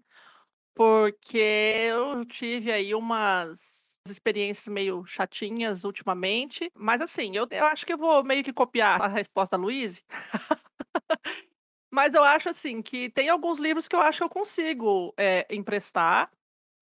Porque 0.74 1.38
eu 1.38 2.24
tive 2.24 2.70
aí 2.70 2.94
umas 2.94 3.96
experiências 4.10 4.68
meio 4.68 5.04
chatinhas 5.06 5.84
ultimamente, 5.84 6.70
mas 6.74 7.00
assim, 7.00 7.36
eu, 7.36 7.46
eu 7.50 7.64
acho 7.66 7.86
que 7.86 7.92
eu 7.92 7.98
vou 7.98 8.22
meio 8.22 8.44
que 8.44 8.52
copiar 8.52 9.00
a 9.02 9.08
resposta 9.08 9.56
da 9.56 9.62
Luíse. 9.62 10.04
Mas 11.90 12.14
eu 12.14 12.22
acho 12.22 12.48
assim 12.50 12.82
que 12.82 13.08
tem 13.08 13.28
alguns 13.28 13.58
livros 13.58 13.88
que 13.88 13.96
eu 13.96 14.00
acho 14.00 14.18
que 14.18 14.24
eu 14.24 14.28
consigo 14.28 15.14
é, 15.16 15.46
emprestar, 15.50 16.30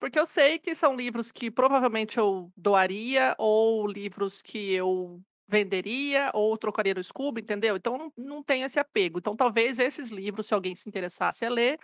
porque 0.00 0.18
eu 0.18 0.26
sei 0.26 0.58
que 0.58 0.74
são 0.74 0.96
livros 0.96 1.30
que 1.30 1.50
provavelmente 1.50 2.18
eu 2.18 2.50
doaria, 2.56 3.34
ou 3.38 3.86
livros 3.86 4.42
que 4.42 4.72
eu 4.72 5.22
venderia, 5.48 6.30
ou 6.34 6.56
trocaria 6.58 6.94
no 6.94 7.02
Scooby, 7.02 7.42
entendeu? 7.42 7.76
Então 7.76 7.98
não, 7.98 8.12
não 8.16 8.42
tem 8.42 8.62
esse 8.62 8.78
apego. 8.78 9.18
Então 9.18 9.36
talvez 9.36 9.78
esses 9.78 10.10
livros, 10.10 10.46
se 10.46 10.54
alguém 10.54 10.74
se 10.76 10.88
interessasse 10.88 11.44
a 11.44 11.50
ler, 11.50 11.78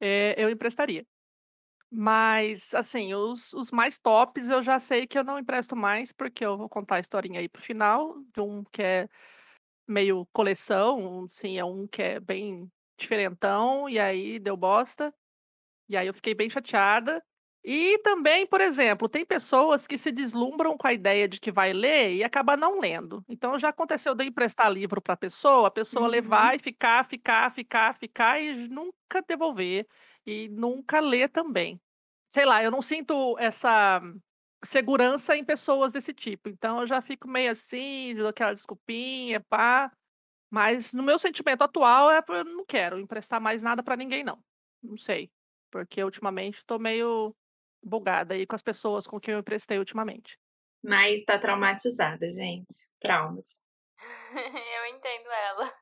é, 0.00 0.34
eu 0.42 0.50
emprestaria. 0.50 1.06
Mas, 1.90 2.72
assim, 2.74 3.14
os, 3.14 3.52
os 3.52 3.70
mais 3.72 3.98
tops 3.98 4.48
eu 4.48 4.62
já 4.62 4.78
sei 4.78 5.06
que 5.06 5.18
eu 5.18 5.24
não 5.24 5.38
empresto 5.38 5.74
mais, 5.76 6.12
porque 6.12 6.44
eu 6.44 6.56
vou 6.56 6.68
contar 6.68 6.96
a 6.96 7.00
historinha 7.00 7.40
aí 7.40 7.48
pro 7.48 7.62
final, 7.62 8.14
de 8.34 8.40
um 8.40 8.62
que 8.64 8.82
é 8.82 9.08
meio 9.88 10.26
coleção, 10.32 11.26
sim, 11.28 11.58
é 11.58 11.64
um 11.64 11.86
que 11.88 12.02
é 12.02 12.20
bem 12.20 12.70
diferentão, 12.98 13.88
e 13.88 13.98
aí 13.98 14.38
deu 14.38 14.56
bosta. 14.56 15.12
E 15.88 15.96
aí 15.96 16.06
eu 16.06 16.14
fiquei 16.14 16.34
bem 16.34 16.50
chateada. 16.50 17.22
E 17.62 17.98
também, 17.98 18.46
por 18.46 18.60
exemplo, 18.60 19.06
tem 19.08 19.24
pessoas 19.24 19.86
que 19.86 19.98
se 19.98 20.10
deslumbram 20.10 20.78
com 20.78 20.86
a 20.86 20.94
ideia 20.94 21.28
de 21.28 21.38
que 21.38 21.52
vai 21.52 21.72
ler 21.74 22.14
e 22.14 22.24
acaba 22.24 22.56
não 22.56 22.80
lendo. 22.80 23.22
Então 23.28 23.58
já 23.58 23.68
aconteceu 23.68 24.14
de 24.14 24.24
eu 24.24 24.28
emprestar 24.28 24.72
livro 24.72 25.00
para 25.02 25.12
a 25.14 25.16
pessoa, 25.16 25.68
a 25.68 25.70
pessoa 25.70 26.06
Uhum. 26.06 26.08
levar 26.08 26.56
e 26.56 26.58
ficar, 26.58 27.04
ficar, 27.04 27.50
ficar, 27.52 27.94
ficar 27.98 28.40
e 28.40 28.66
nunca 28.68 29.22
devolver 29.28 29.86
e 30.26 30.48
nunca 30.48 31.00
ler 31.00 31.28
também. 31.28 31.78
Sei 32.32 32.46
lá, 32.46 32.62
eu 32.62 32.70
não 32.70 32.80
sinto 32.80 33.36
essa 33.38 34.00
segurança 34.64 35.36
em 35.36 35.44
pessoas 35.44 35.92
desse 35.92 36.14
tipo. 36.14 36.48
Então 36.48 36.80
eu 36.80 36.86
já 36.86 37.02
fico 37.02 37.28
meio 37.28 37.50
assim, 37.50 38.14
dou 38.16 38.28
aquela 38.28 38.54
desculpinha, 38.54 39.40
pá. 39.50 39.92
Mas 40.50 40.94
no 40.94 41.02
meu 41.02 41.18
sentimento 41.18 41.62
atual 41.62 42.10
é 42.10 42.22
eu 42.28 42.44
não 42.44 42.64
quero 42.66 42.98
emprestar 43.00 43.40
mais 43.40 43.62
nada 43.62 43.82
para 43.82 43.96
ninguém, 43.96 44.24
não. 44.24 44.42
Não 44.82 44.96
sei. 44.96 45.30
Porque 45.70 46.02
ultimamente 46.02 46.64
tô 46.64 46.78
meio 46.78 47.34
bugada 47.82 48.34
aí 48.34 48.46
com 48.46 48.54
as 48.54 48.62
pessoas 48.62 49.06
com 49.06 49.18
quem 49.18 49.34
eu 49.34 49.40
emprestei 49.40 49.78
ultimamente. 49.78 50.38
Mas 50.82 51.24
tá 51.24 51.38
traumatizada, 51.38 52.30
gente. 52.30 52.74
Traumas. 53.00 53.64
eu 54.76 54.86
entendo 54.86 55.30
ela. 55.30 55.74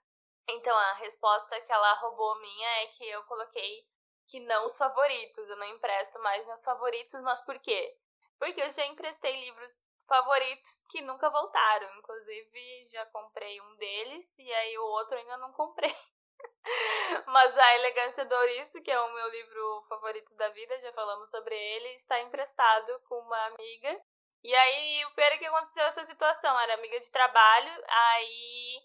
Então, 0.50 0.76
a 0.76 0.94
resposta 0.94 1.60
que 1.60 1.72
ela 1.72 1.94
roubou 1.94 2.40
minha 2.40 2.68
é 2.82 2.86
que 2.86 3.04
eu 3.04 3.22
coloquei 3.24 3.86
que 4.28 4.40
não 4.40 4.66
os 4.66 4.76
favoritos. 4.76 5.48
Eu 5.48 5.56
não 5.56 5.66
empresto 5.66 6.20
mais 6.20 6.44
meus 6.46 6.64
favoritos, 6.64 7.22
mas 7.22 7.40
por 7.44 7.58
quê? 7.60 7.96
Porque 8.38 8.60
eu 8.60 8.70
já 8.70 8.86
emprestei 8.86 9.38
livros 9.44 9.84
favoritos 10.06 10.84
que 10.90 11.02
nunca 11.02 11.30
voltaram. 11.30 11.98
Inclusive, 11.98 12.88
já 12.88 13.04
comprei 13.06 13.60
um 13.60 13.76
deles 13.76 14.34
e 14.38 14.52
aí 14.52 14.78
o 14.78 14.84
outro 14.84 15.16
ainda 15.16 15.36
não 15.38 15.52
comprei. 15.52 15.94
Mas 17.26 17.56
a 17.56 17.74
Elegância 17.76 18.24
do 18.24 18.34
Ouriço, 18.34 18.82
que 18.82 18.90
é 18.90 19.00
o 19.00 19.14
meu 19.14 19.28
livro 19.30 19.82
favorito 19.88 20.34
da 20.34 20.48
vida, 20.50 20.78
já 20.78 20.92
falamos 20.92 21.30
sobre 21.30 21.54
ele, 21.54 21.88
está 21.94 22.20
emprestado 22.20 23.00
com 23.08 23.16
uma 23.20 23.46
amiga. 23.46 24.00
E 24.44 24.54
aí, 24.54 25.04
o 25.06 25.14
pior 25.14 25.32
é 25.32 25.38
que 25.38 25.46
aconteceu 25.46 25.84
essa 25.84 26.04
situação, 26.04 26.58
era 26.60 26.74
amiga 26.74 26.98
de 27.00 27.10
trabalho, 27.10 27.72
aí 27.88 28.82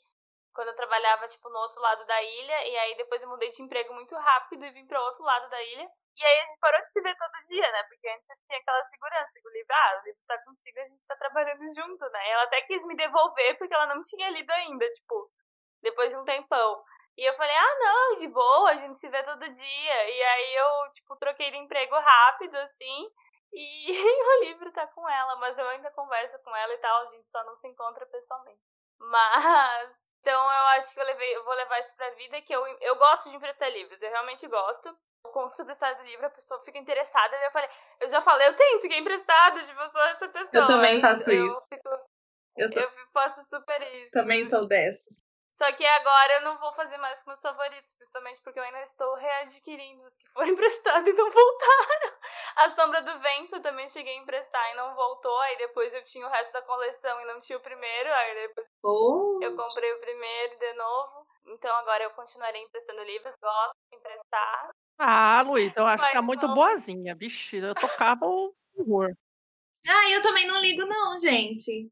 quando 0.54 0.68
eu 0.70 0.76
trabalhava, 0.76 1.28
tipo, 1.28 1.50
no 1.50 1.58
outro 1.60 1.82
lado 1.82 2.06
da 2.06 2.22
ilha, 2.22 2.68
e 2.68 2.78
aí 2.78 2.96
depois 2.96 3.22
eu 3.22 3.30
mudei 3.30 3.50
de 3.50 3.62
emprego 3.62 3.94
muito 3.94 4.16
rápido 4.16 4.64
e 4.66 4.72
vim 4.72 4.86
para 4.86 5.02
outro 5.02 5.24
lado 5.24 5.50
da 5.50 5.62
ilha. 5.64 5.90
E 6.16 6.24
aí 6.24 6.38
a 6.38 6.46
gente 6.46 6.60
parou 6.60 6.80
de 6.82 6.92
se 6.92 7.02
ver 7.02 7.16
todo 7.18 7.42
dia, 7.50 7.72
né? 7.72 7.84
Porque 7.90 8.08
antes 8.08 8.28
tinha 8.48 8.60
aquela 8.60 8.86
segurança 8.86 9.40
que 9.42 9.48
o 9.48 9.52
livro, 9.52 9.74
ah, 9.74 10.00
o 10.00 10.06
livro 10.06 10.22
tá 10.28 10.38
contigo, 10.44 10.80
a 10.80 10.84
gente 10.84 11.04
tá 11.08 11.16
trabalhando 11.16 11.74
junto, 11.74 12.10
né? 12.12 12.30
Ela 12.30 12.44
até 12.44 12.62
quis 12.62 12.86
me 12.86 12.96
devolver 12.96 13.58
porque 13.58 13.74
ela 13.74 13.96
não 13.96 14.04
tinha 14.04 14.30
lido 14.30 14.52
ainda, 14.52 14.88
tipo, 14.94 15.32
depois 15.82 16.10
de 16.12 16.18
um 16.18 16.24
tempão. 16.24 16.84
E 17.18 17.30
eu 17.30 17.34
falei, 17.36 17.56
ah, 17.56 17.80
não, 17.80 18.16
de 18.16 18.28
boa, 18.28 18.72
a 18.72 18.76
gente 18.76 18.98
se 18.98 19.08
vê 19.10 19.22
todo 19.24 19.50
dia. 19.50 20.10
E 20.10 20.24
aí 20.24 20.56
eu, 20.56 20.94
tipo, 20.94 21.16
troquei 21.18 21.52
de 21.52 21.58
emprego 21.58 21.96
rápido, 21.96 22.56
assim, 22.58 23.12
e 23.54 23.88
o 24.42 24.44
livro 24.46 24.72
tá 24.72 24.88
com 24.88 25.08
ela, 25.08 25.36
mas 25.36 25.58
eu 25.60 25.68
ainda 25.70 25.92
converso 25.92 26.40
com 26.40 26.56
ela 26.56 26.74
e 26.74 26.78
tal, 26.78 27.04
a 27.04 27.08
gente 27.08 27.30
só 27.30 27.44
não 27.46 27.56
se 27.56 27.68
encontra 27.68 28.06
pessoalmente. 28.08 28.60
Mas, 29.00 30.10
então 30.22 30.42
eu 30.42 30.66
acho 30.78 30.94
que 30.94 31.00
eu, 31.00 31.06
levei, 31.06 31.36
eu 31.36 31.44
vou 31.44 31.54
levar 31.54 31.80
isso 31.80 31.96
pra 31.96 32.10
vida, 32.12 32.42
que 32.42 32.54
eu, 32.54 32.66
eu 32.82 32.96
gosto 32.96 33.30
de 33.30 33.36
emprestar 33.36 33.70
livros, 33.72 34.02
eu 34.02 34.10
realmente 34.10 34.48
gosto. 34.48 34.88
Eu 35.26 35.32
conto 35.32 35.56
sobre 35.56 35.72
a 35.72 35.74
história 35.74 35.96
do 35.96 36.04
livro, 36.04 36.26
a 36.26 36.32
pessoa 36.32 36.62
fica 36.64 36.78
interessada, 36.78 37.36
e 37.38 37.46
eu 37.46 37.52
falei, 37.52 37.70
eu 38.02 38.10
já 38.10 38.22
falei, 38.22 38.48
eu 38.48 38.56
tento 38.56 38.88
que 38.88 38.94
é 38.94 39.00
emprestado, 39.00 39.66
tipo, 39.66 39.80
eu 39.80 39.90
sou 39.90 40.02
essa 40.02 40.30
pessoa. 40.30 40.64
Eu 40.64 40.68
também 40.68 41.00
faço 41.00 41.30
eu 41.30 41.48
isso. 41.48 41.66
Fico, 41.70 41.90
Eu, 42.58 42.70
eu 42.70 42.90
faço 43.14 43.44
super 43.46 43.82
isso. 43.82 44.12
também 44.12 44.44
sou 44.46 44.68
dessas. 44.68 45.23
Só 45.54 45.72
que 45.74 45.86
agora 45.86 46.34
eu 46.34 46.42
não 46.42 46.58
vou 46.58 46.74
fazer 46.74 46.98
mais 46.98 47.22
com 47.22 47.30
meus 47.30 47.40
favoritos, 47.40 47.94
principalmente 47.94 48.42
porque 48.42 48.58
eu 48.58 48.64
ainda 48.64 48.82
estou 48.82 49.14
readquirindo 49.14 50.04
os 50.04 50.18
que 50.18 50.28
foram 50.30 50.48
emprestados 50.58 51.08
e 51.08 51.14
não 51.14 51.30
voltaram. 51.30 52.18
A 52.58 52.70
Sombra 52.72 53.04
do 53.04 53.20
Vento 53.20 53.56
eu 53.58 53.62
também 53.62 53.88
cheguei 53.88 54.18
a 54.18 54.22
emprestar 54.22 54.72
e 54.72 54.76
não 54.76 54.96
voltou, 54.96 55.40
aí 55.42 55.56
depois 55.60 55.94
eu 55.94 56.04
tinha 56.06 56.26
o 56.26 56.30
resto 56.32 56.54
da 56.54 56.64
coleção 56.64 57.22
e 57.22 57.26
não 57.26 57.40
tinha 57.40 57.60
o 57.60 57.62
primeiro, 57.62 58.12
aí 58.12 58.48
depois 58.48 58.68
Oh, 58.84 59.38
eu 59.44 59.56
comprei 59.56 59.94
o 59.94 60.00
primeiro 60.00 60.58
de 60.58 60.74
novo. 60.74 61.28
Então 61.46 61.72
agora 61.76 62.04
eu 62.04 62.10
continuarei 62.12 62.64
emprestando 62.64 63.04
livros, 63.04 63.36
gosto 63.40 63.78
de 63.92 63.98
emprestar. 63.98 64.72
Ah, 64.98 65.44
Luiz, 65.44 65.76
eu 65.76 65.86
acho 65.86 66.04
que 66.08 66.14
tá 66.14 66.18
Mas 66.22 66.26
muito 66.26 66.48
boazinha. 66.48 67.16
Vixe, 67.16 67.58
eu 67.58 67.76
tocava 67.76 68.26
o 68.26 68.56
horror. 68.76 69.16
Ah, 69.88 70.10
eu 70.10 70.24
também 70.24 70.48
não 70.48 70.60
ligo, 70.60 70.84
não, 70.86 71.16
gente. 71.20 71.92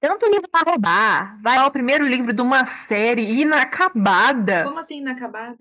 Tanto 0.00 0.26
livro 0.26 0.48
pra 0.50 0.62
roubar. 0.70 1.40
Vai 1.42 1.58
ao 1.58 1.70
primeiro 1.70 2.04
livro 2.06 2.32
de 2.32 2.40
uma 2.40 2.64
série 2.66 3.40
inacabada. 3.42 4.64
Como 4.64 4.78
assim 4.78 4.98
inacabada? 4.98 5.58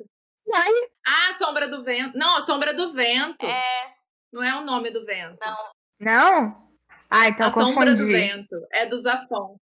Vai. 0.48 0.70
Ah, 1.06 1.34
Sombra 1.34 1.68
do 1.68 1.84
Vento. 1.84 2.18
Não, 2.18 2.38
a 2.38 2.42
Sombra 2.42 2.74
do 2.74 2.94
Vento. 2.94 3.46
É, 3.46 3.94
Não 4.32 4.42
é 4.42 4.56
o 4.56 4.62
nome 4.64 4.92
do 4.92 5.06
vento. 5.06 5.38
não. 5.42 5.58
Não? 6.00 6.70
Ah, 7.10 7.28
então 7.28 7.48
a 7.48 7.50
Sombra 7.52 7.92
do 7.94 7.98
confundi. 7.98 8.14
Vento. 8.14 8.56
É 8.72 8.86
do 8.88 8.98
Zafon. 8.98 9.58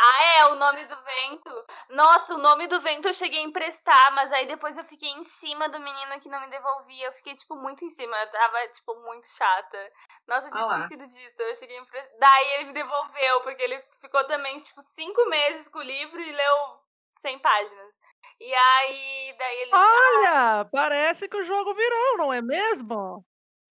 Ah, 0.00 0.22
é, 0.22 0.46
o 0.46 0.54
nome 0.54 0.84
do 0.84 0.96
vento. 0.96 1.64
Nossa, 1.90 2.34
o 2.34 2.38
nome 2.38 2.68
do 2.68 2.80
vento 2.80 3.08
eu 3.08 3.12
cheguei 3.14 3.40
a 3.40 3.42
emprestar, 3.42 4.14
mas 4.14 4.32
aí 4.32 4.46
depois 4.46 4.76
eu 4.78 4.84
fiquei 4.84 5.08
em 5.10 5.24
cima 5.24 5.68
do 5.68 5.80
menino 5.80 6.20
que 6.20 6.28
não 6.28 6.40
me 6.40 6.48
devolvia. 6.48 7.06
Eu 7.06 7.12
fiquei, 7.12 7.34
tipo, 7.34 7.56
muito 7.56 7.84
em 7.84 7.90
cima. 7.90 8.16
Eu 8.16 8.30
tava, 8.30 8.68
tipo, 8.68 8.94
muito 9.00 9.26
chata. 9.26 9.92
Nossa, 10.26 10.46
eu 10.46 10.52
tinha 10.52 10.62
Ah 10.62 10.66
lá. 10.66 10.78
esquecido 10.78 11.06
disso. 11.06 11.42
Eu 11.42 11.54
cheguei 11.56 11.76
a 11.78 11.80
emprestar. 11.82 12.12
Daí 12.20 12.52
ele 12.54 12.64
me 12.66 12.72
devolveu, 12.74 13.40
porque 13.40 13.62
ele 13.62 13.82
ficou 14.00 14.24
também, 14.28 14.56
tipo, 14.58 14.80
cinco 14.82 15.28
meses 15.28 15.68
com 15.68 15.80
o 15.80 15.82
livro 15.82 16.20
e 16.20 16.32
leu 16.32 16.80
100 17.12 17.38
páginas. 17.40 17.98
E 18.40 18.54
aí, 18.54 19.34
daí 19.36 19.58
ele. 19.62 19.70
Olha, 19.74 20.64
parece 20.70 21.28
que 21.28 21.36
o 21.36 21.44
jogo 21.44 21.74
virou, 21.74 22.18
não 22.18 22.32
é 22.32 22.40
mesmo? 22.40 23.24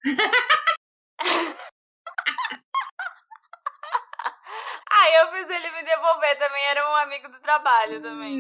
Aí 5.04 5.14
eu 5.16 5.30
fiz 5.32 5.50
ele 5.50 5.70
me 5.73 5.82
devolver 5.82 6.38
também. 6.38 6.64
Era 6.70 6.90
um 6.90 6.96
amigo 6.96 7.28
do 7.28 7.38
trabalho 7.40 8.00
também. 8.00 8.38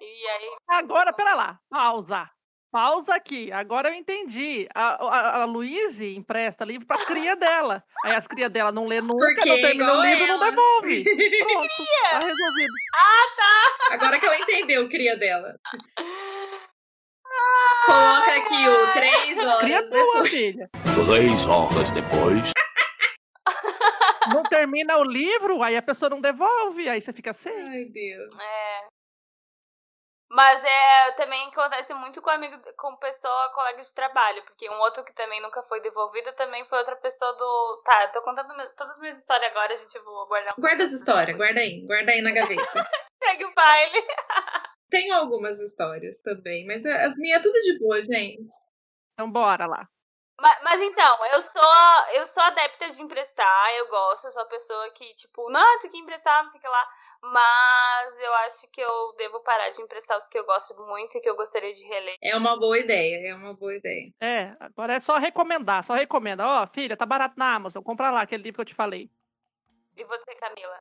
E 0.00 0.28
aí. 0.28 0.50
Agora, 0.68 1.12
pera 1.12 1.34
lá, 1.34 1.58
pausa. 1.68 2.30
Pausa 2.70 3.14
aqui. 3.14 3.50
Agora 3.50 3.88
eu 3.88 3.94
entendi. 3.94 4.68
A, 4.72 5.04
a, 5.04 5.42
a 5.42 5.44
Luíse 5.46 6.14
empresta 6.14 6.64
livro 6.64 6.86
para 6.86 6.96
as 6.96 7.04
crias 7.04 7.36
dela. 7.36 7.82
Aí 8.04 8.14
as 8.14 8.26
crias 8.28 8.50
dela 8.50 8.70
não 8.70 8.86
lê 8.86 9.00
nunca, 9.00 9.24
Porque 9.24 9.48
não 9.48 9.56
termina 9.56 9.92
o 9.94 10.00
livro, 10.00 10.26
não 10.28 10.38
devolve. 10.38 11.02
Pronto, 11.42 11.68
tá 12.10 12.18
resolvido. 12.20 12.72
Agora 13.90 14.20
que 14.20 14.26
ela 14.26 14.38
entendeu 14.38 14.88
cria 14.88 15.16
dela. 15.16 15.56
Coloca 17.86 18.32
aqui 18.36 18.68
o 18.68 18.92
três 18.92 19.38
horas 19.38 19.60
Cria 19.60 19.90
tua, 19.90 20.24
filha. 20.26 20.70
Três 21.06 21.46
horas 21.46 21.90
depois. 21.90 22.52
Não 24.32 24.42
termina 24.42 24.98
o 24.98 25.04
livro, 25.04 25.62
aí 25.62 25.76
a 25.76 25.82
pessoa 25.82 26.10
não 26.10 26.20
devolve, 26.20 26.88
aí 26.88 27.00
você 27.00 27.12
fica 27.12 27.32
sem. 27.32 27.52
Ai, 27.52 27.84
Deus. 27.84 28.34
É. 28.38 28.86
Mas 30.28 30.62
é 30.64 31.12
também 31.12 31.48
acontece 31.48 31.94
muito 31.94 32.20
com 32.20 32.30
amigo, 32.30 32.60
com 32.76 32.96
pessoa, 32.96 33.52
colega 33.54 33.80
de 33.82 33.94
trabalho, 33.94 34.42
porque 34.44 34.68
um 34.68 34.78
outro 34.80 35.04
que 35.04 35.14
também 35.14 35.40
nunca 35.40 35.62
foi 35.62 35.80
devolvido 35.80 36.32
também 36.32 36.64
foi 36.66 36.78
outra 36.78 36.96
pessoa 36.96 37.32
do. 37.32 37.82
Tá, 37.84 38.02
eu 38.02 38.12
tô 38.12 38.22
contando 38.22 38.48
todas 38.76 38.94
as 38.94 39.00
minhas 39.00 39.18
histórias 39.18 39.50
agora, 39.50 39.76
gente, 39.76 39.94
eu 39.94 40.04
vou 40.04 40.26
guardar 40.26 40.54
um 40.58 40.60
Guarda 40.60 40.82
essa 40.82 40.96
história, 40.96 41.36
guarda 41.36 41.60
aí. 41.60 41.80
Guarda 41.86 42.10
aí 42.10 42.22
na 42.22 42.32
gaveta. 42.32 42.62
Segue 43.22 43.44
o 43.44 43.54
baile. 43.54 44.06
Tenho 44.90 45.14
algumas 45.14 45.60
histórias 45.60 46.20
também, 46.22 46.66
mas 46.66 46.84
as 46.84 47.16
minhas 47.16 47.38
é 47.38 47.42
tudo 47.42 47.58
de 47.60 47.78
boa, 47.78 48.00
gente. 48.02 48.52
Então 49.14 49.30
bora 49.30 49.66
lá. 49.66 49.88
Mas, 50.38 50.62
mas 50.62 50.80
então, 50.82 51.26
eu 51.32 51.40
sou 51.40 51.62
eu 52.14 52.26
sou 52.26 52.42
adepta 52.42 52.90
de 52.90 53.02
emprestar, 53.02 53.74
eu 53.78 53.88
gosto, 53.88 54.26
eu 54.26 54.32
sou 54.32 54.42
a 54.42 54.46
pessoa 54.46 54.90
que, 54.90 55.14
tipo, 55.14 55.50
não, 55.50 55.78
tu 55.80 55.88
que 55.88 55.96
emprestar, 55.96 56.42
não 56.42 56.48
sei 56.48 56.58
o 56.58 56.62
que 56.62 56.68
lá. 56.68 56.88
Mas 57.22 58.20
eu 58.20 58.34
acho 58.34 58.68
que 58.70 58.80
eu 58.80 59.14
devo 59.16 59.40
parar 59.40 59.70
de 59.70 59.80
emprestar 59.80 60.18
os 60.18 60.28
que 60.28 60.38
eu 60.38 60.44
gosto 60.44 60.76
muito 60.86 61.16
e 61.16 61.20
que 61.20 61.28
eu 61.28 61.34
gostaria 61.34 61.72
de 61.72 61.82
reler. 61.84 62.14
É 62.22 62.36
uma 62.36 62.58
boa 62.58 62.78
ideia, 62.78 63.30
é 63.30 63.34
uma 63.34 63.54
boa 63.54 63.74
ideia. 63.74 64.12
É, 64.20 64.54
agora 64.60 64.94
é 64.94 65.00
só 65.00 65.16
recomendar, 65.16 65.82
só 65.82 65.94
recomenda. 65.94 66.46
Ó, 66.46 66.66
filha, 66.66 66.96
tá 66.96 67.06
barato 67.06 67.34
na 67.38 67.54
Amazon, 67.54 67.82
compra 67.82 68.10
lá 68.10 68.20
aquele 68.20 68.42
livro 68.42 68.56
que 68.56 68.60
eu 68.60 68.66
te 68.66 68.74
falei. 68.74 69.10
E 69.96 70.04
você, 70.04 70.34
Camila? 70.34 70.78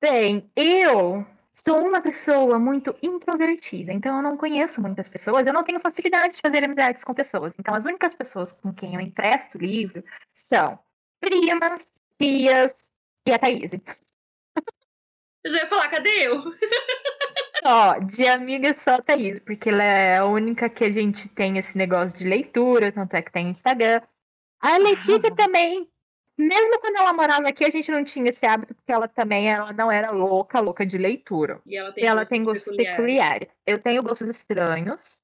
Bem, 0.00 0.50
eu 0.56 1.26
sou 1.64 1.86
uma 1.86 2.00
pessoa 2.00 2.58
muito 2.58 2.94
introvertida, 3.02 3.92
então 3.92 4.16
eu 4.16 4.22
não 4.22 4.36
conheço 4.36 4.80
muitas 4.80 5.08
pessoas, 5.08 5.46
eu 5.46 5.52
não 5.52 5.64
tenho 5.64 5.80
facilidade 5.80 6.34
de 6.34 6.40
fazer 6.40 6.64
amizades 6.64 7.04
com 7.04 7.14
pessoas. 7.14 7.54
Então 7.58 7.74
as 7.74 7.84
únicas 7.84 8.14
pessoas 8.14 8.52
com 8.52 8.72
quem 8.72 8.94
eu 8.94 9.00
empresto 9.00 9.58
livro 9.58 10.04
são 10.34 10.78
primas, 11.20 11.90
tias 12.18 12.90
e 13.26 13.32
a 13.32 13.38
Thaís. 13.38 13.72
Eu 13.72 15.50
já 15.50 15.58
ia 15.58 15.68
falar, 15.68 15.88
cadê 15.88 16.26
eu? 16.26 16.42
Só, 17.62 17.98
de 17.98 18.26
amiga 18.26 18.72
só 18.72 18.94
a 18.94 19.02
Thaís, 19.02 19.40
porque 19.40 19.68
ela 19.68 19.82
é 19.82 20.18
a 20.18 20.24
única 20.24 20.70
que 20.70 20.84
a 20.84 20.92
gente 20.92 21.28
tem 21.28 21.58
esse 21.58 21.76
negócio 21.76 22.16
de 22.16 22.24
leitura, 22.24 22.92
tanto 22.92 23.14
é 23.14 23.22
que 23.22 23.32
tem 23.32 23.48
Instagram. 23.48 24.00
A 24.60 24.78
Letícia 24.78 25.30
também, 25.34 25.88
mesmo 26.38 26.80
quando 26.80 26.96
ela 26.96 27.12
morava 27.12 27.48
aqui, 27.48 27.64
a 27.64 27.70
gente 27.70 27.90
não 27.90 28.04
tinha 28.04 28.30
esse 28.30 28.46
hábito, 28.46 28.74
porque 28.74 28.92
ela 28.92 29.08
também 29.08 29.50
ela 29.50 29.72
não 29.72 29.90
era 29.90 30.10
louca, 30.10 30.60
louca 30.60 30.86
de 30.86 30.96
leitura. 30.96 31.60
E 31.66 31.76
ela 31.76 31.92
tem 31.92 32.04
E 32.04 32.06
ela 32.06 32.20
gostos 32.20 32.30
tem 32.30 32.44
gostos 32.44 32.64
peculiares. 32.76 32.96
peculiares. 32.96 33.48
Eu 33.66 33.78
tenho 33.82 34.02
gostos 34.02 34.28
estranhos 34.28 35.18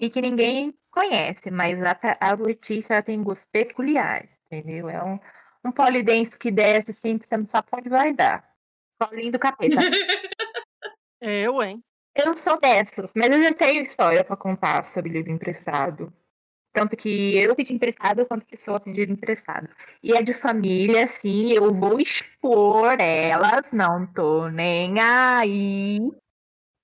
e 0.00 0.10
que 0.10 0.20
ninguém 0.20 0.74
conhece, 0.90 1.50
mas 1.50 1.78
a, 1.82 1.98
a 2.20 2.34
Letícia 2.34 2.94
ela 2.94 3.02
tem 3.02 3.22
gostos 3.22 3.46
peculiares, 3.52 4.30
entendeu? 4.50 4.88
É 4.88 5.02
um, 5.04 5.18
um 5.64 5.70
polidense 5.72 6.38
que 6.38 6.50
desce 6.50 6.90
assim, 6.90 7.18
que 7.18 7.26
você 7.26 7.36
não 7.36 7.46
sabe 7.46 7.68
onde 7.72 7.88
vai 7.88 8.12
dar. 8.14 8.48
Colinho 8.98 9.32
do 9.32 9.38
capeta. 9.38 9.76
Eu, 11.20 11.62
hein? 11.62 11.82
Eu 12.14 12.36
sou 12.36 12.58
dessas, 12.58 13.12
mas 13.14 13.30
eu 13.30 13.42
já 13.42 13.52
tenho 13.52 13.82
história 13.82 14.24
pra 14.24 14.36
contar 14.36 14.84
sobre 14.84 15.10
livro 15.12 15.30
emprestado. 15.30 16.12
Tanto 16.76 16.94
que 16.94 17.34
eu 17.38 17.56
pedi 17.56 17.72
emprestado 17.72 18.26
quanto 18.26 18.42
a 18.42 18.50
pessoa 18.50 18.78
pediu 18.78 19.04
emprestado. 19.04 19.66
E 20.02 20.12
é 20.12 20.22
de 20.22 20.34
família, 20.34 21.04
assim, 21.04 21.50
eu 21.52 21.72
vou 21.72 21.98
expor 21.98 23.00
elas, 23.00 23.72
não 23.72 24.06
tô 24.06 24.50
nem 24.50 25.00
aí. 25.00 25.98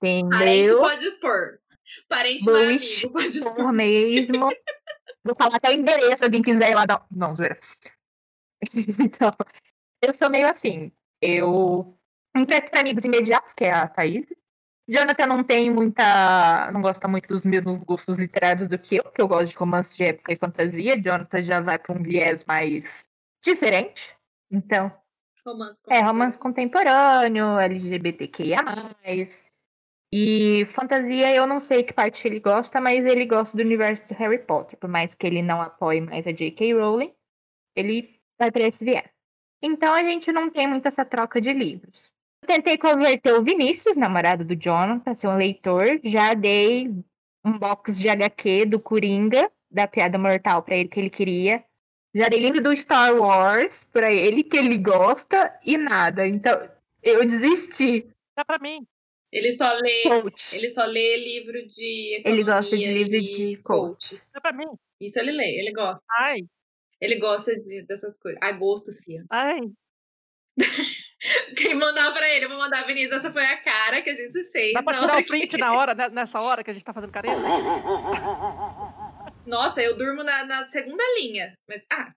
Parente 0.01 0.61
Entendeu? 0.63 0.79
pode 0.79 1.05
expor. 1.05 1.59
Parente 2.09 2.43
Vou 2.43 2.55
não 2.55 2.61
é 2.61 2.65
amigo, 2.69 3.11
pode 3.11 3.37
expor. 3.37 3.51
expor 3.51 3.71
mesmo. 3.71 4.49
Vou 5.23 5.35
falar 5.35 5.57
até 5.57 5.69
o 5.69 5.73
endereço, 5.73 6.17
se 6.17 6.23
alguém 6.23 6.41
quiser 6.41 6.71
ir 6.71 6.75
lá 6.75 6.87
dar. 6.87 7.05
Não, 7.11 7.35
zoeira. 7.35 7.59
Então, 8.99 9.29
eu 10.01 10.11
sou 10.11 10.27
meio 10.27 10.49
assim. 10.49 10.91
Eu 11.21 11.95
empresto 12.35 12.71
para 12.71 12.79
amigos 12.79 13.05
imediatos, 13.05 13.53
que 13.53 13.65
é 13.65 13.71
a 13.71 13.87
Thaís. 13.87 14.25
Jonathan 14.87 15.25
não 15.27 15.43
tem 15.43 15.69
muita. 15.69 16.69
não 16.71 16.81
gosta 16.81 17.07
muito 17.07 17.27
dos 17.27 17.45
mesmos 17.45 17.81
gostos 17.83 18.17
literários 18.17 18.67
do 18.67 18.77
que 18.77 18.97
eu, 18.97 19.03
porque 19.03 19.21
eu 19.21 19.27
gosto 19.27 19.51
de 19.51 19.57
romance 19.57 19.95
de 19.95 20.03
época 20.03 20.33
e 20.33 20.35
fantasia. 20.35 21.01
Jonathan 21.01 21.41
já 21.41 21.61
vai 21.61 21.79
para 21.79 21.97
um 21.97 22.03
viés 22.03 22.43
mais 22.45 23.09
diferente. 23.41 24.15
Então, 24.51 24.91
Romance 25.45 25.83
é, 25.89 25.99
romance 25.99 26.37
contemporâneo, 26.37 27.59
LGBTQIA. 27.59 28.59
E 30.11 30.65
fantasia, 30.67 31.33
eu 31.33 31.45
não 31.45 31.59
sei 31.59 31.83
que 31.83 31.91
parte 31.91 32.27
ele 32.27 32.39
gosta, 32.39 32.79
mas 32.79 33.03
ele 33.03 33.25
gosta 33.25 33.57
do 33.57 33.63
universo 33.63 34.05
de 34.05 34.13
Harry 34.13 34.39
Potter. 34.39 34.77
Por 34.77 34.89
mais 34.89 35.13
que 35.15 35.25
ele 35.27 35.41
não 35.41 35.61
apoie 35.61 35.99
mais 35.99 36.27
a 36.27 36.31
J.K. 36.31 36.73
Rowling, 36.75 37.13
ele 37.75 38.21
vai 38.39 38.51
para 38.51 38.67
esse 38.67 38.85
viés. 38.85 39.09
Então 39.61 39.93
a 39.93 40.03
gente 40.03 40.31
não 40.31 40.49
tem 40.49 40.67
muito 40.67 40.87
essa 40.87 41.03
troca 41.03 41.41
de 41.41 41.51
livros. 41.51 42.12
Eu 42.43 42.47
tentei 42.47 42.77
converter 42.77 43.33
o 43.33 43.41
Vinícius, 43.41 43.95
namorado 43.95 44.43
do 44.43 44.53
Jonathan, 44.53 45.11
a 45.11 45.15
ser 45.15 45.27
um 45.27 45.37
leitor. 45.37 45.97
Já 46.03 46.33
dei 46.33 46.89
um 47.45 47.57
box 47.57 47.97
de 47.97 48.09
HQ 48.09 48.65
do 48.65 48.81
Coringa, 48.81 49.49
da 49.71 49.87
Piada 49.87 50.17
Mortal, 50.17 50.61
para 50.61 50.75
ele 50.75 50.89
que 50.89 50.99
ele 50.99 51.09
queria. 51.09 51.63
Já 52.13 52.27
dei 52.27 52.39
livro 52.39 52.61
do 52.61 52.75
Star 52.75 53.15
Wars 53.15 53.85
para 53.85 54.11
ele 54.11 54.43
que 54.43 54.57
ele 54.57 54.77
gosta 54.77 55.57
e 55.65 55.77
nada. 55.77 56.27
Então 56.27 56.69
eu 57.01 57.25
desisti. 57.25 58.05
Dá 58.35 58.43
pra 58.43 58.59
mim. 58.59 58.85
Ele 59.31 59.49
só 59.53 59.71
lê, 59.75 60.03
Coach. 60.03 60.53
ele 60.57 60.67
só 60.69 60.83
lê 60.83 61.15
livro 61.17 61.65
de 61.65 62.21
Ele 62.25 62.43
gosta 62.43 62.77
de 62.77 62.85
livro 62.93 63.19
de 63.21 63.55
coach. 63.63 64.09
coaches. 64.09 64.31
Dá 64.33 64.41
pra 64.41 64.51
mim. 64.51 64.67
Isso 64.99 65.17
ele 65.17 65.31
lê, 65.31 65.59
ele 65.59 65.71
gosta. 65.71 66.03
Ai, 66.19 66.41
Ele 66.99 67.17
gosta 67.19 67.57
de, 67.57 67.83
dessas 67.83 68.19
coisas. 68.19 68.37
A 68.43 68.51
gosto, 68.51 68.91
fia. 68.91 69.23
ai. 69.29 69.61
Quem 71.57 71.75
mandar 71.75 72.11
pra 72.13 72.27
ele, 72.29 72.45
eu 72.45 72.49
vou 72.49 72.57
mandar, 72.57 72.85
Vinícius, 72.85 73.19
essa 73.19 73.31
foi 73.31 73.45
a 73.45 73.57
cara 73.57 74.01
que 74.01 74.09
a 74.09 74.13
gente 74.13 74.43
fez. 74.51 74.73
Dá 74.73 74.83
pra 74.83 74.99
tirar 74.99 75.19
o 75.19 75.25
print 75.25 75.47
que- 75.47 75.57
na 75.61 75.73
hora, 75.73 75.93
né, 75.93 76.09
nessa 76.09 76.39
hora 76.39 76.63
que 76.63 76.71
a 76.71 76.73
gente 76.73 76.83
tá 76.83 76.93
fazendo 76.93 77.11
careta? 77.11 77.35
Nossa, 79.45 79.81
eu 79.81 79.97
durmo 79.97 80.23
na, 80.23 80.45
na 80.45 80.67
segunda 80.67 81.03
linha. 81.19 81.53
Mas, 81.67 81.81
ah, 81.91 82.11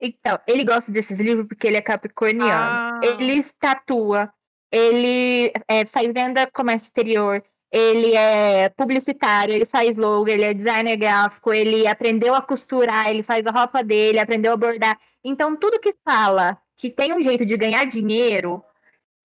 Então, 0.00 0.38
ele 0.46 0.64
gosta 0.64 0.90
desses 0.90 1.18
livros 1.20 1.46
porque 1.46 1.66
ele 1.66 1.76
é 1.76 1.82
capricorniano. 1.82 2.50
Ah. 2.52 3.00
Ele 3.02 3.44
tatua, 3.60 4.32
ele 4.72 5.52
é, 5.68 5.84
faz 5.86 6.12
venda 6.12 6.50
comércio 6.50 6.86
exterior, 6.86 7.44
ele 7.70 8.14
é 8.14 8.70
publicitário, 8.70 9.54
ele 9.54 9.66
faz 9.66 9.98
logo, 9.98 10.28
ele 10.28 10.42
é 10.42 10.54
designer 10.54 10.96
gráfico, 10.96 11.52
ele 11.52 11.86
aprendeu 11.86 12.34
a 12.34 12.40
costurar, 12.40 13.10
ele 13.10 13.22
faz 13.22 13.46
a 13.46 13.50
roupa 13.50 13.84
dele, 13.84 14.18
aprendeu 14.18 14.52
a 14.52 14.56
bordar. 14.56 14.98
Então, 15.22 15.54
tudo 15.56 15.80
que 15.80 15.92
fala 16.04 16.56
que 16.78 16.88
tem 16.90 17.12
um 17.12 17.20
jeito 17.22 17.44
de 17.44 17.56
ganhar 17.56 17.84
dinheiro, 17.84 18.64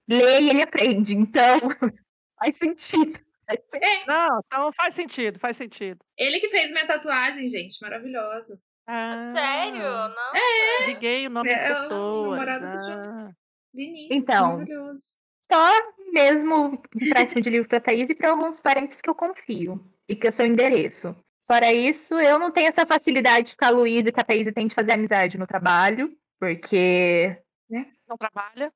lê 0.10 0.42
e 0.42 0.50
ele 0.50 0.62
aprende. 0.64 1.16
Então, 1.16 1.60
faz 2.40 2.56
sentido. 2.58 3.20
Faz 3.46 3.60
sentido. 3.70 4.08
Não, 4.08 4.40
então 4.46 4.74
faz 4.74 4.96
sentido, 4.96 5.40
faz 5.40 5.56
sentido. 5.58 6.00
ele 6.18 6.40
que 6.40 6.50
fez 6.50 6.72
minha 6.72 6.88
tatuagem, 6.88 7.48
gente, 7.48 7.78
maravilhosa. 7.82 8.60
Ah, 8.88 9.28
Sério? 9.30 9.84
Não. 9.84 10.88
Liguei 10.88 11.28
o 11.28 11.30
nome 11.30 11.50
É, 11.50 11.56
das 11.56 11.62
é 11.80 11.82
pessoas. 11.84 12.64
ah. 12.64 13.30
Vinícius, 13.74 14.18
Então. 14.22 14.54
maravilhoso. 14.54 15.04
Só 15.52 15.72
mesmo 16.12 16.82
empréstimo 16.96 17.42
de 17.42 17.50
livro 17.50 17.68
para 17.70 17.80
Thaís 17.80 18.10
e 18.10 18.16
para 18.16 18.32
alguns 18.32 18.60
parentes 18.60 18.98
que 19.00 19.10
eu 19.10 19.14
confio 19.16 19.80
e 20.10 20.16
que 20.16 20.26
eu 20.28 20.32
sou 20.32 20.46
endereço. 20.46 21.16
Fora 21.48 21.72
isso, 21.72 22.16
eu 22.20 22.40
não 22.40 22.50
tenho 22.52 22.68
essa 22.70 22.86
facilidade 22.86 23.56
que 23.56 23.64
a 23.66 23.70
Luísa 23.70 24.10
e 24.10 24.12
que 24.12 24.20
a 24.20 24.24
Thaís 24.24 24.52
têm 24.52 24.68
de 24.68 24.74
fazer 24.76 24.94
amizade 24.94 25.38
no 25.38 25.46
trabalho, 25.46 26.12
porque. 26.40 27.38
Não 27.70 28.18
trabalha. 28.18 28.72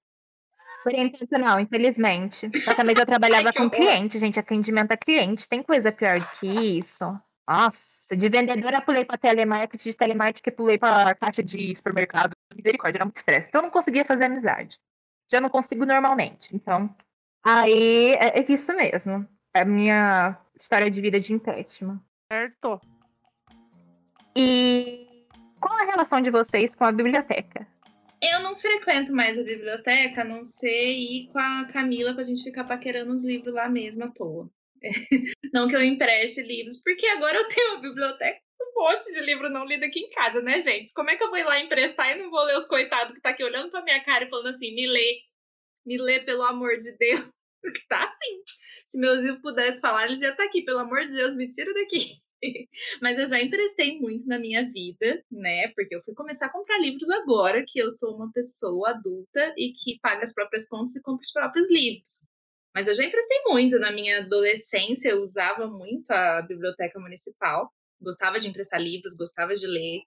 Por 0.84 0.94
não, 1.38 1.60
infelizmente. 1.60 2.50
Só 2.64 2.84
mas 2.84 2.98
eu 2.98 3.06
trabalhava 3.06 3.50
Ai, 3.50 3.54
com 3.54 3.70
cliente, 3.70 4.18
gente, 4.18 4.40
atendimento 4.40 4.92
a 4.92 4.98
cliente. 4.98 5.48
Tem 5.48 5.62
coisa 5.62 5.92
pior 5.92 6.18
que 6.40 6.48
isso. 6.48 7.04
Nossa, 7.48 8.16
de 8.16 8.28
vendedora 8.28 8.82
pulei 8.82 9.06
para 9.06 9.18
telemarketing, 9.18 9.90
de 9.90 9.98
telemarketing 9.98 10.52
pulei 10.52 10.78
para 10.78 11.16
caixa 11.16 11.42
de 11.42 11.74
supermercado. 11.76 12.32
Misericórdia, 12.54 12.98
era 12.98 13.06
muito 13.06 13.18
estresse. 13.18 13.48
Então 13.48 13.60
eu 13.62 13.64
não 13.64 13.72
conseguia 13.72 14.04
fazer 14.04 14.26
amizade. 14.26 14.78
Já 15.32 15.40
não 15.40 15.50
consigo 15.50 15.86
normalmente. 15.86 16.56
Então, 16.56 16.94
aí 17.44 18.14
é, 18.14 18.40
é 18.40 18.46
isso 18.52 18.74
mesmo. 18.74 19.28
É 19.54 19.62
a 19.62 19.66
minha 19.66 20.38
história 20.60 20.90
de 20.92 21.02
vida 21.02 21.20
de 21.20 21.34
empréstimo. 21.34 22.02
Certo. 22.32 22.82
E 24.36 25.26
qual 25.60 25.74
a 25.74 25.86
relação 25.86 26.22
de 26.22 26.30
vocês 26.30 26.76
com 26.76 26.84
a 26.84 26.92
biblioteca? 26.92 27.66
Eu 28.22 28.40
não 28.42 28.56
frequento 28.56 29.14
mais 29.14 29.38
a 29.38 29.44
biblioteca, 29.44 30.22
a 30.22 30.26
não 30.26 30.44
ser 30.44 30.94
ir 30.94 31.30
com 31.32 31.40
a 31.40 31.70
Camila 31.72 32.14
pra 32.14 32.24
gente 32.24 32.44
ficar 32.44 32.64
paquerando 32.64 33.14
os 33.14 33.24
livros 33.24 33.54
lá 33.54 33.70
mesmo 33.70 34.04
à 34.06 34.12
toa. 34.12 34.50
Não 35.54 35.68
que 35.68 35.76
eu 35.76 35.84
empreste 35.84 36.42
livros, 36.44 36.82
porque 36.84 37.06
agora 37.08 37.36
eu 37.36 37.48
tenho 37.48 37.72
uma 37.72 37.82
biblioteca 37.82 38.40
um 38.78 38.84
monte 38.84 39.12
de 39.12 39.22
livro 39.22 39.50
não 39.50 39.66
lido 39.66 39.84
aqui 39.86 40.00
em 40.00 40.10
casa, 40.10 40.42
né, 40.42 40.60
gente? 40.60 40.94
Como 40.94 41.10
é 41.10 41.16
que 41.16 41.24
eu 41.24 41.30
vou 41.30 41.38
ir 41.38 41.44
lá 41.44 41.60
emprestar 41.60 42.12
e 42.12 42.22
não 42.22 42.30
vou 42.30 42.44
ler 42.44 42.58
os 42.58 42.68
coitados 42.68 43.14
que 43.14 43.22
tá 43.22 43.30
aqui 43.30 43.44
olhando 43.44 43.72
pra 43.72 43.84
minha 43.84 44.04
cara 44.04 44.26
e 44.26 44.30
falando 44.30 44.48
assim, 44.48 44.74
me 44.74 44.88
lê, 44.88 45.22
me 45.86 45.98
lê, 45.98 46.24
pelo 46.24 46.44
amor 46.44 46.78
de 46.78 46.96
Deus. 46.98 47.26
Que 47.74 47.88
tá 47.90 48.04
assim. 48.04 48.44
Se 48.86 49.00
meus 49.00 49.22
livros 49.22 49.42
pudessem 49.42 49.82
falar, 49.82 50.06
eles 50.06 50.22
iam 50.22 50.32
estar 50.32 50.44
aqui, 50.44 50.62
pelo 50.62 50.80
amor 50.80 51.06
de 51.06 51.14
Deus, 51.14 51.36
me 51.36 51.48
tira 51.48 51.74
daqui. 51.74 52.22
Mas 53.02 53.18
eu 53.18 53.26
já 53.26 53.42
emprestei 53.42 54.00
muito 54.00 54.28
na 54.28 54.40
minha 54.40 54.70
vida, 54.72 55.24
né? 55.32 55.70
Porque 55.70 55.96
eu 55.96 56.02
fui 56.04 56.14
começar 56.14 56.48
a 56.48 56.52
comprar 56.52 56.80
livros 56.80 57.10
agora, 57.10 57.64
que 57.68 57.80
eu 57.80 57.90
sou 57.92 58.16
uma 58.16 58.32
pessoa 58.32 58.92
adulta 58.92 59.54
e 59.58 59.74
que 59.74 60.00
paga 60.02 60.24
as 60.24 60.34
próprias 60.34 60.68
contas 60.68 60.96
e 60.96 61.02
compra 61.02 61.22
os 61.24 61.32
próprios 61.32 61.72
livros. 61.72 62.28
Mas 62.76 62.88
eu 62.88 62.94
já 62.94 63.04
emprestei 63.04 63.42
muito. 63.48 63.80
Na 63.80 63.92
minha 63.92 64.20
adolescência, 64.20 65.10
eu 65.10 65.24
usava 65.24 65.68
muito 65.68 66.12
a 66.12 66.42
biblioteca 66.44 67.00
municipal. 67.00 67.72
Gostava 68.02 68.40
de 68.40 68.48
emprestar 68.48 68.82
livros, 68.82 69.16
gostava 69.18 69.54
de 69.56 69.66
ler. 69.66 70.02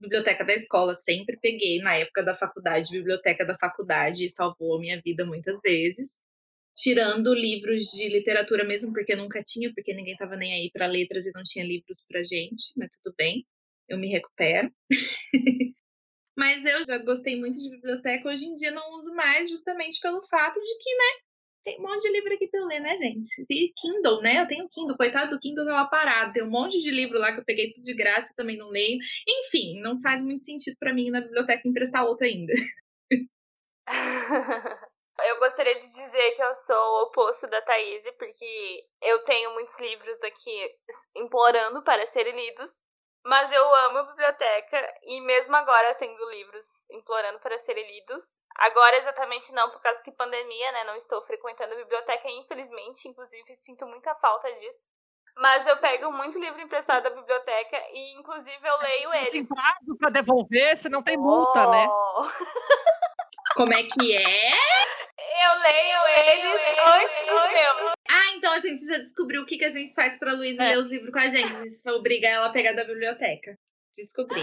Biblioteca 0.00 0.44
da 0.44 0.54
escola, 0.54 0.94
sempre 0.94 1.38
peguei. 1.40 1.80
Na 1.80 1.94
época 1.96 2.22
da 2.22 2.36
faculdade, 2.36 2.90
biblioteca 2.90 3.44
da 3.44 3.56
faculdade, 3.58 4.28
salvou 4.28 4.76
a 4.76 4.80
minha 4.80 5.00
vida 5.04 5.24
muitas 5.26 5.60
vezes 5.62 6.18
tirando 6.74 7.34
livros 7.34 7.84
de 7.84 8.08
literatura 8.08 8.64
mesmo, 8.64 8.92
porque 8.92 9.16
nunca 9.16 9.42
tinha, 9.42 9.72
porque 9.74 9.94
ninguém 9.94 10.16
tava 10.16 10.36
nem 10.36 10.52
aí 10.54 10.70
para 10.72 10.86
letras 10.86 11.26
e 11.26 11.32
não 11.34 11.42
tinha 11.44 11.64
livros 11.64 12.04
pra 12.08 12.22
gente, 12.22 12.72
mas 12.76 12.90
tudo 13.02 13.14
bem, 13.16 13.46
eu 13.88 13.98
me 13.98 14.08
recupero. 14.08 14.70
mas 16.36 16.64
eu 16.64 16.84
já 16.84 16.98
gostei 16.98 17.38
muito 17.38 17.58
de 17.58 17.70
biblioteca, 17.70 18.28
hoje 18.28 18.46
em 18.46 18.54
dia 18.54 18.70
não 18.72 18.96
uso 18.96 19.14
mais, 19.14 19.48
justamente 19.48 20.00
pelo 20.00 20.22
fato 20.26 20.60
de 20.60 20.78
que, 20.78 20.94
né, 20.96 21.24
tem 21.64 21.78
um 21.80 21.82
monte 21.82 22.02
de 22.02 22.12
livro 22.12 22.34
aqui 22.34 22.46
pra 22.48 22.60
eu 22.60 22.66
ler, 22.66 22.80
né, 22.80 22.94
gente? 22.96 23.26
E 23.48 23.72
Kindle, 23.80 24.20
né? 24.20 24.42
Eu 24.42 24.46
tenho 24.46 24.68
Kindle, 24.68 24.96
coitado 24.98 25.30
do 25.30 25.40
Kindle 25.40 25.64
tava 25.64 25.88
parado. 25.88 26.34
Tem 26.34 26.44
um 26.44 26.50
monte 26.50 26.78
de 26.78 26.90
livro 26.90 27.18
lá 27.18 27.32
que 27.32 27.40
eu 27.40 27.44
peguei 27.44 27.72
tudo 27.72 27.82
de 27.82 27.94
graça 27.94 28.30
e 28.30 28.36
também 28.36 28.58
não 28.58 28.68
leio. 28.68 28.98
Enfim, 29.26 29.80
não 29.80 29.98
faz 30.02 30.22
muito 30.22 30.44
sentido 30.44 30.76
pra 30.78 30.92
mim 30.92 31.06
ir 31.06 31.10
na 31.10 31.22
biblioteca 31.22 31.66
emprestar 31.66 32.04
outro 32.04 32.26
ainda. 32.26 32.52
Eu 35.22 35.38
gostaria 35.38 35.74
de 35.74 35.92
dizer 35.92 36.32
que 36.32 36.42
eu 36.42 36.54
sou 36.54 36.76
o 36.76 37.02
oposto 37.04 37.46
da 37.46 37.62
Thaís, 37.62 38.02
porque 38.18 38.84
eu 39.00 39.24
tenho 39.24 39.52
muitos 39.52 39.78
livros 39.78 40.22
aqui 40.22 40.70
implorando 41.14 41.82
para 41.82 42.04
serem 42.04 42.34
lidos, 42.34 42.70
mas 43.24 43.50
eu 43.52 43.74
amo 43.74 43.98
a 43.98 44.02
biblioteca 44.02 44.94
e 45.02 45.20
mesmo 45.20 45.54
agora 45.56 45.94
tendo 45.94 46.30
livros 46.30 46.90
implorando 46.90 47.38
para 47.38 47.58
serem 47.58 47.86
lidos. 47.86 48.42
Agora 48.56 48.96
exatamente 48.96 49.52
não, 49.52 49.70
por 49.70 49.80
causa 49.80 50.02
que 50.02 50.12
pandemia, 50.12 50.72
né? 50.72 50.84
Não 50.84 50.96
estou 50.96 51.22
frequentando 51.22 51.74
a 51.74 51.78
biblioteca, 51.78 52.28
infelizmente, 52.28 53.08
inclusive 53.08 53.54
sinto 53.54 53.86
muita 53.86 54.14
falta 54.16 54.52
disso. 54.52 54.88
Mas 55.36 55.66
eu 55.66 55.76
pego 55.78 56.12
muito 56.12 56.38
livro 56.38 56.60
emprestado 56.60 57.04
da 57.04 57.10
biblioteca 57.10 57.76
e 57.92 58.14
inclusive 58.18 58.68
eu 58.68 58.76
leio 58.78 59.10
Tem 59.10 59.26
eles. 59.26 59.48
prazo 59.48 59.96
pra 59.98 60.10
devolver, 60.10 60.76
se 60.76 60.88
não 60.88 61.02
tem 61.02 61.16
multa, 61.16 61.66
né? 61.70 61.86
Oh! 61.88 62.24
Como 63.56 63.72
é 63.72 63.82
que 63.84 64.16
é? 64.16 65.03
Eu 65.42 65.60
leio 65.60 66.06
eles 66.06 66.78
antes 66.86 67.20
dos 67.26 67.50
meus. 67.52 67.92
Ah, 68.08 68.32
então 68.36 68.52
a 68.52 68.58
gente 68.58 68.86
já 68.86 68.98
descobriu 68.98 69.42
o 69.42 69.46
que, 69.46 69.58
que 69.58 69.64
a 69.64 69.68
gente 69.68 69.92
faz 69.94 70.18
pra 70.18 70.32
Luísa 70.32 70.62
É. 70.62 70.68
ler 70.68 70.78
os 70.78 70.88
livros 70.88 71.12
com 71.12 71.18
a 71.18 71.28
gente. 71.28 71.46
A 71.54 71.60
gente 71.60 71.90
obriga 71.90 72.28
ela 72.28 72.46
a 72.46 72.52
pegar 72.52 72.72
da 72.72 72.84
biblioteca. 72.84 73.58
Descobri. 73.94 74.42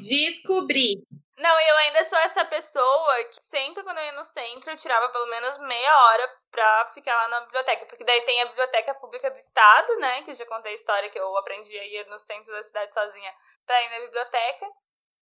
Descobri. 0.00 1.02
Não, 1.38 1.60
eu 1.60 1.76
ainda 1.78 2.04
sou 2.04 2.18
essa 2.20 2.44
pessoa 2.44 3.24
que 3.24 3.42
sempre 3.42 3.82
quando 3.82 3.98
eu 3.98 4.04
ia 4.04 4.12
no 4.12 4.22
centro 4.24 4.70
eu 4.70 4.76
tirava 4.76 5.08
pelo 5.08 5.26
menos 5.26 5.58
meia 5.58 5.98
hora 6.04 6.30
pra 6.50 6.86
ficar 6.94 7.14
lá 7.16 7.28
na 7.28 7.40
biblioteca. 7.40 7.84
Porque 7.86 8.04
daí 8.04 8.20
tem 8.22 8.40
a 8.42 8.46
Biblioteca 8.46 8.94
Pública 8.94 9.30
do 9.30 9.36
Estado, 9.36 9.96
né? 9.98 10.22
Que 10.22 10.30
eu 10.30 10.34
já 10.34 10.46
contei 10.46 10.72
a 10.72 10.74
história 10.74 11.10
que 11.10 11.18
eu 11.18 11.36
aprendi 11.36 11.76
a 11.78 11.84
ir 11.84 12.06
no 12.06 12.18
centro 12.18 12.52
da 12.52 12.62
cidade 12.62 12.92
sozinha 12.94 13.32
pra 13.66 13.82
ir 13.82 13.90
na 13.90 14.00
biblioteca. 14.06 14.66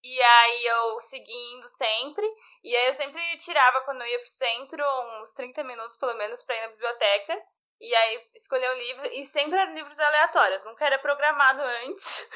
E 0.03 0.21
aí 0.21 0.65
eu 0.65 0.99
segui 1.01 1.53
indo 1.55 1.67
sempre. 1.67 2.25
E 2.63 2.75
aí 2.75 2.87
eu 2.87 2.93
sempre 2.93 3.21
tirava 3.37 3.81
quando 3.81 4.01
eu 4.01 4.07
ia 4.07 4.19
pro 4.19 4.29
centro 4.29 4.83
uns 5.21 5.33
30 5.33 5.63
minutos 5.63 5.97
pelo 5.97 6.15
menos 6.15 6.43
pra 6.43 6.55
ir 6.55 6.61
na 6.61 6.67
biblioteca. 6.69 7.41
E 7.81 7.95
aí 7.95 8.29
escolher 8.35 8.69
um 8.71 8.77
livro, 8.77 9.07
e 9.07 9.25
sempre 9.25 9.57
eram 9.57 9.73
livros 9.73 9.97
aleatórios, 9.97 10.65
nunca 10.65 10.85
era 10.85 10.99
programado 10.99 11.61
antes. 11.87 12.29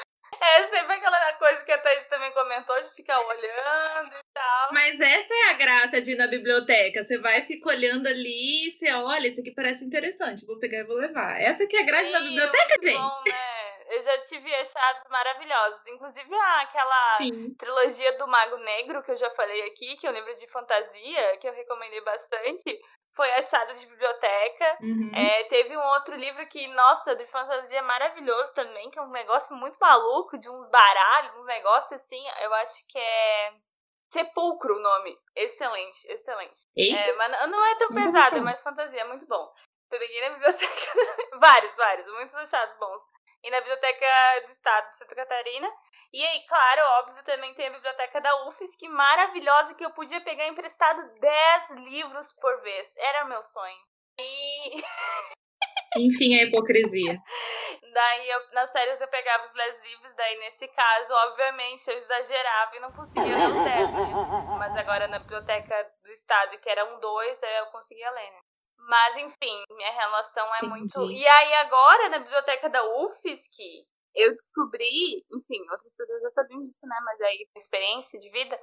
É 0.44 0.68
sempre 0.68 0.94
aquela 0.94 1.32
coisa 1.34 1.64
que 1.64 1.72
a 1.72 1.78
Thaís 1.78 2.06
também 2.06 2.30
comentou 2.32 2.80
de 2.82 2.90
ficar 2.94 3.18
olhando 3.20 4.12
e 4.12 4.24
tal. 4.32 4.72
Mas 4.72 5.00
essa 5.00 5.34
é 5.34 5.50
a 5.50 5.52
graça 5.54 6.00
de 6.00 6.12
ir 6.12 6.16
na 6.16 6.26
biblioteca. 6.26 7.02
Você 7.02 7.18
vai 7.18 7.46
ficar 7.46 7.70
olhando 7.70 8.06
ali 8.06 8.68
e 8.68 8.70
você 8.70 8.92
olha, 8.92 9.28
isso 9.28 9.40
aqui 9.40 9.52
parece 9.54 9.84
interessante, 9.84 10.46
vou 10.46 10.58
pegar 10.58 10.78
e 10.78 10.84
vou 10.84 10.96
levar. 10.96 11.40
Essa 11.40 11.66
que 11.66 11.76
é 11.76 11.80
a 11.80 11.86
graça 11.86 12.12
da 12.12 12.18
Sim, 12.20 12.28
biblioteca, 12.28 12.68
muito 12.68 12.84
gente. 12.84 12.98
bom, 12.98 13.22
né? 13.30 13.64
Eu 13.90 14.02
já 14.02 14.18
tive 14.26 14.54
achados 14.54 15.04
maravilhosos. 15.10 15.86
Inclusive 15.88 16.34
ah, 16.34 16.60
aquela 16.62 17.16
Sim. 17.18 17.54
trilogia 17.54 18.18
do 18.18 18.26
Mago 18.26 18.56
Negro 18.58 19.02
que 19.02 19.12
eu 19.12 19.16
já 19.16 19.30
falei 19.30 19.62
aqui, 19.62 19.96
que 19.96 20.06
é 20.06 20.10
um 20.10 20.14
livro 20.14 20.34
de 20.34 20.46
fantasia, 20.48 21.36
que 21.38 21.48
eu 21.48 21.52
recomendei 21.52 22.00
bastante, 22.00 22.80
foi 23.14 23.30
achado 23.32 23.72
de 23.74 23.86
biblioteca. 23.86 24.78
Uhum. 24.80 25.10
É, 25.14 25.44
teve 25.44 25.76
um 25.76 25.82
outro 25.82 26.16
livro 26.16 26.46
que, 26.48 26.66
nossa, 26.68 27.14
de 27.14 27.24
fantasia 27.26 27.82
maravilhoso 27.82 28.54
também, 28.54 28.90
que 28.90 28.98
é 28.98 29.02
um 29.02 29.10
negócio 29.10 29.56
muito 29.56 29.76
maluco, 29.80 30.36
de 30.38 30.50
uns 30.50 30.68
baralhos, 30.68 31.34
uns 31.40 31.46
negócios 31.46 32.00
assim. 32.00 32.22
Eu 32.42 32.52
acho 32.54 32.74
que 32.88 32.98
é. 32.98 33.52
Sepulcro 34.08 34.76
o 34.76 34.80
nome. 34.80 35.16
Excelente, 35.34 36.06
excelente. 36.08 36.60
Eita. 36.76 36.98
É, 36.98 37.12
mas 37.16 37.50
não- 37.50 37.66
é 37.66 37.78
tão 37.78 37.88
pesado, 37.94 38.36
é 38.36 38.40
mais 38.40 38.62
fantasia, 38.62 39.00
é 39.00 39.04
muito 39.04 39.26
bom. 39.26 39.52
Eu 39.90 39.98
peguei 39.98 40.20
na 40.28 40.34
biblioteca. 40.34 40.72
vários, 41.40 41.76
vários, 41.76 42.06
muitos 42.12 42.34
achados 42.34 42.76
bons. 42.78 43.02
E 43.44 43.50
na 43.50 43.60
biblioteca 43.60 44.06
do 44.44 44.50
estado 44.50 44.90
de 44.90 44.96
Santa 44.96 45.14
Catarina. 45.14 45.70
E 46.12 46.24
aí, 46.24 46.46
claro, 46.46 46.82
óbvio, 47.00 47.22
também 47.24 47.54
tem 47.54 47.66
a 47.66 47.72
biblioteca 47.72 48.20
da 48.20 48.46
UFSC, 48.46 48.88
maravilhosa, 48.88 49.74
que 49.74 49.84
eu 49.84 49.90
podia 49.90 50.20
pegar 50.22 50.46
emprestado 50.46 51.20
10 51.20 51.70
livros 51.84 52.32
por 52.40 52.62
vez. 52.62 52.96
Era 52.96 53.24
meu 53.26 53.42
sonho. 53.42 53.82
E 54.18 54.82
Enfim, 55.96 56.34
a 56.34 56.44
hipocrisia. 56.44 57.18
daí, 57.92 58.30
eu, 58.30 58.50
nas 58.52 58.72
férias, 58.72 59.00
eu 59.00 59.08
pegava 59.08 59.44
os 59.44 59.52
10 59.52 59.82
livros. 59.82 60.14
Daí, 60.14 60.38
nesse 60.38 60.66
caso, 60.68 61.12
obviamente, 61.12 61.88
eu 61.88 61.96
exagerava 61.96 62.76
e 62.76 62.80
não 62.80 62.92
conseguia 62.92 63.36
ler 63.36 63.50
os 63.50 63.64
10, 63.64 63.92
né? 63.92 63.98
Mas 64.58 64.76
agora 64.76 65.06
na 65.08 65.18
biblioteca 65.18 65.92
do 66.02 66.10
estado, 66.10 66.58
que 66.58 66.68
era 66.68 66.84
um 66.84 66.98
2, 66.98 67.42
eu 67.42 67.66
conseguia 67.66 68.10
ler, 68.10 68.30
né? 68.30 68.40
Mas, 68.78 69.16
enfim, 69.16 69.62
minha 69.70 69.92
relação 69.92 70.46
é 70.54 70.58
Entendi. 70.58 70.70
muito. 70.70 71.10
E 71.10 71.26
aí, 71.26 71.54
agora, 71.54 72.08
na 72.10 72.18
biblioteca 72.18 72.68
da 72.68 72.84
UFSC, 72.84 73.86
eu 74.14 74.30
descobri, 74.30 75.24
enfim, 75.32 75.64
outras 75.70 75.94
pessoas 75.94 76.22
já 76.22 76.30
sabiam 76.30 76.64
disso, 76.66 76.86
né? 76.86 76.96
Mas 77.04 77.20
aí, 77.22 77.48
experiência 77.56 78.20
de 78.20 78.30
vida, 78.30 78.58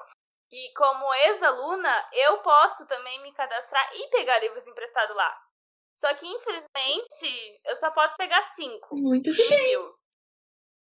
que 0.50 0.74
como 0.76 1.13
ex-aluna, 1.13 2.10
eu 2.13 2.41
posso 2.41 2.88
também 2.88 3.21
me 3.24 3.34
cadastrar 3.34 3.89
e 3.93 4.10
pegar 4.10 4.39
livros 4.39 4.67
emprestados 4.67 5.15
lá. 5.15 5.38
Só 5.95 6.13
que, 6.13 6.26
infelizmente, 6.26 7.62
eu 7.65 7.76
só 7.76 7.91
posso 7.91 8.15
pegar 8.15 8.41
cinco 8.56 8.95
Muito 8.95 9.30
mil. 9.30 9.95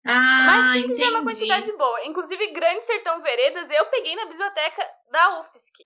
Ah, 0.05 0.47
Mas 0.47 0.67
cinco 0.73 0.93
entendi. 0.93 1.01
já 1.01 1.07
é 1.07 1.11
uma 1.11 1.25
quantidade 1.25 1.73
boa. 1.73 2.05
Inclusive, 2.05 2.53
Grande 2.53 2.85
Sertão 2.85 3.21
Veredas, 3.23 3.69
eu 3.71 3.87
peguei 3.87 4.17
na 4.17 4.27
biblioteca 4.27 4.91
da 5.11 5.41
UFSC. 5.41 5.85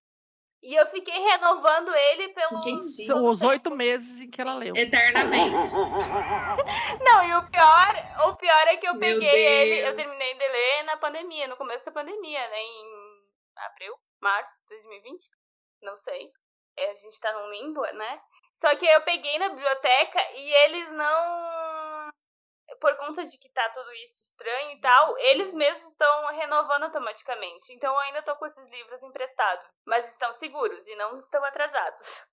E 0.65 0.75
eu 0.75 0.87
fiquei 0.87 1.13
renovando 1.13 1.95
ele 1.95 2.31
pelos. 2.31 2.99
Os 3.23 3.43
oito 3.43 3.71
meses 3.71 4.19
em 4.19 4.31
que 4.31 4.41
ela 4.41 4.55
leu. 4.55 4.75
Eternamente. 4.75 5.71
Não, 7.05 7.23
e 7.23 7.35
o 7.35 7.51
pior, 7.51 8.29
o 8.29 8.37
pior 8.37 8.69
é 8.69 8.77
que 8.79 8.89
eu 8.89 8.95
Meu 8.95 9.01
peguei 9.01 9.47
ele, 9.47 9.87
eu 9.87 9.95
terminei 9.95 10.33
de 10.33 10.49
ler 10.49 10.85
na 10.85 10.97
pandemia, 10.97 11.49
no 11.49 11.57
começo 11.59 11.85
da 11.85 11.93
pandemia, 11.93 12.49
né? 12.49 12.59
Em 12.63 13.05
abril, 13.67 13.95
março 14.23 14.63
de 14.63 14.69
2020. 14.71 15.29
Não 15.83 15.97
sei. 15.97 16.31
É, 16.79 16.91
a 16.91 16.95
gente 16.95 17.21
tá 17.21 17.31
num 17.35 17.51
limbo, 17.51 17.83
né? 17.83 18.21
Só 18.55 18.75
que 18.77 18.87
eu 18.87 19.03
peguei 19.03 19.39
na 19.39 19.51
biblioteca 19.51 20.21
e 20.35 20.55
eles 20.65 20.93
não. 20.93 21.54
Por 22.85 22.99
conta 22.99 23.25
de 23.25 23.39
que 23.39 23.49
tá 23.49 23.67
tudo 23.73 23.91
isso 24.05 24.21
estranho 24.21 24.73
e 24.73 24.81
tal, 24.83 25.17
eles 25.17 25.55
mesmos 25.55 25.91
estão 25.91 26.27
renovando 26.35 26.83
automaticamente. 26.83 27.73
Então 27.73 27.91
eu 27.91 27.99
ainda 28.01 28.21
tô 28.21 28.37
com 28.37 28.45
esses 28.45 28.71
livros 28.71 29.03
emprestados. 29.03 29.65
Mas 29.87 30.07
estão 30.11 30.31
seguros 30.35 30.87
e 30.87 30.95
não 30.97 31.17
estão 31.17 31.43
atrasados. 31.47 32.27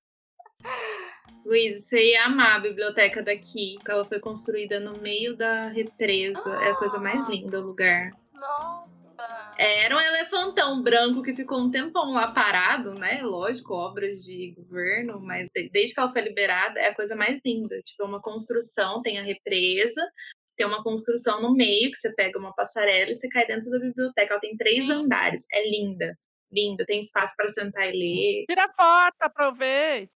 Luiz, 1.45 1.87
você 1.87 2.03
ia 2.03 2.25
amar 2.25 2.57
a 2.57 2.59
biblioteca 2.59 3.23
daqui, 3.23 3.77
que 3.77 3.89
ela 3.89 4.03
foi 4.03 4.19
construída 4.19 4.77
no 4.77 4.97
meio 4.97 5.37
da 5.37 5.69
represa. 5.69 6.53
É 6.61 6.71
a 6.71 6.75
coisa 6.75 6.99
mais 6.99 7.29
linda 7.29 7.57
o 7.57 7.67
lugar. 7.67 8.11
Nossa! 8.33 8.91
Era 9.57 9.95
um 9.95 10.01
elefantão 10.01 10.81
branco 10.81 11.21
que 11.21 11.33
ficou 11.33 11.59
um 11.59 11.69
tempão 11.71 12.13
lá 12.13 12.31
parado, 12.31 12.93
né? 12.95 13.21
Lógico, 13.21 13.73
obras 13.73 14.23
de 14.23 14.53
governo, 14.57 15.19
mas 15.19 15.47
de- 15.53 15.69
desde 15.69 15.93
que 15.93 15.99
ela 15.99 16.11
foi 16.11 16.21
liberada 16.21 16.79
é 16.79 16.87
a 16.87 16.95
coisa 16.95 17.15
mais 17.15 17.39
linda. 17.45 17.79
Tipo, 17.83 18.03
é 18.03 18.05
uma 18.05 18.21
construção, 18.21 19.01
tem 19.01 19.19
a 19.19 19.23
represa, 19.23 20.01
tem 20.61 20.67
uma 20.67 20.83
construção 20.83 21.41
no 21.41 21.55
meio 21.55 21.89
que 21.89 21.97
você 21.97 22.13
pega 22.13 22.37
uma 22.37 22.53
passarela 22.53 23.09
e 23.09 23.15
você 23.15 23.27
cai 23.29 23.47
dentro 23.47 23.71
da 23.71 23.79
biblioteca. 23.79 24.33
Ela 24.33 24.39
tem 24.39 24.55
três 24.55 24.87
andares. 24.91 25.43
É 25.51 25.67
linda, 25.67 26.15
linda. 26.51 26.85
Tem 26.85 26.99
espaço 26.99 27.33
para 27.35 27.47
sentar 27.47 27.89
e 27.89 27.97
ler. 27.97 28.45
Tira 28.47 28.71
foto, 28.75 29.15
aproveita. 29.21 30.11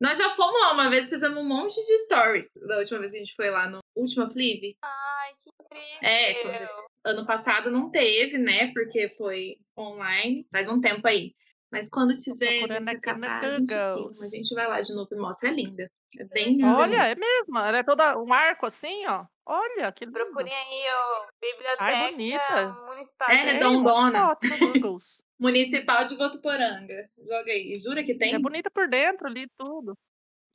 Nós 0.00 0.16
já 0.16 0.30
fomos 0.30 0.60
lá 0.60 0.72
uma 0.74 0.88
vez, 0.88 1.08
fizemos 1.08 1.36
um 1.38 1.44
monte 1.44 1.74
de 1.74 1.98
stories 2.04 2.48
da 2.68 2.78
última 2.78 3.00
vez 3.00 3.10
que 3.10 3.16
a 3.16 3.20
gente 3.20 3.34
foi 3.34 3.50
lá 3.50 3.68
no 3.68 3.80
última 3.96 4.30
Flip. 4.30 4.76
Ai, 4.80 5.32
que 5.42 5.50
incrível! 5.64 6.68
É, 6.68 6.88
Ano 7.04 7.26
passado 7.26 7.68
não 7.68 7.90
teve, 7.90 8.38
né? 8.38 8.72
Porque 8.72 9.08
foi 9.16 9.56
online, 9.76 10.46
faz 10.52 10.68
um 10.68 10.80
tempo 10.80 11.08
aí. 11.08 11.34
Mas 11.70 11.88
quando 11.88 12.16
tiver, 12.16 12.64
a 12.64 12.66
gente 12.66 12.96
acabar, 12.96 13.44
a 13.44 13.50
gente 13.50 13.68
filma. 13.68 14.24
A 14.24 14.28
gente 14.28 14.54
vai 14.54 14.66
lá 14.66 14.80
de 14.80 14.94
novo 14.94 15.08
e 15.12 15.16
mostra. 15.16 15.50
É 15.50 15.52
linda. 15.52 15.90
É 16.18 16.24
bem 16.24 16.52
linda. 16.56 16.76
Olha, 16.76 16.86
linda. 16.86 17.08
é 17.08 17.14
mesmo. 17.14 17.58
Ela 17.58 17.78
é 17.78 17.82
toda 17.82 18.18
um 18.18 18.32
arco 18.32 18.66
assim, 18.66 19.06
ó. 19.06 19.26
Olha, 19.44 19.92
que 19.92 20.04
lindo. 20.06 20.18
Procurem 20.18 20.54
aí, 20.54 20.84
ó, 20.90 21.26
Biblioteca 21.40 21.84
Ai, 21.84 22.10
bonita. 22.10 22.68
Municipal. 22.86 23.30
É, 23.30 23.36
de- 23.36 23.44
redondona. 23.52 24.36
Municipal 25.38 26.04
de 26.06 26.16
Votuporanga. 26.16 27.08
Joga 27.18 27.52
aí. 27.52 27.74
Jura 27.76 28.02
que 28.02 28.14
tem? 28.14 28.34
É 28.34 28.38
bonita 28.38 28.70
por 28.70 28.88
dentro 28.88 29.28
ali, 29.28 29.46
tudo. 29.56 29.96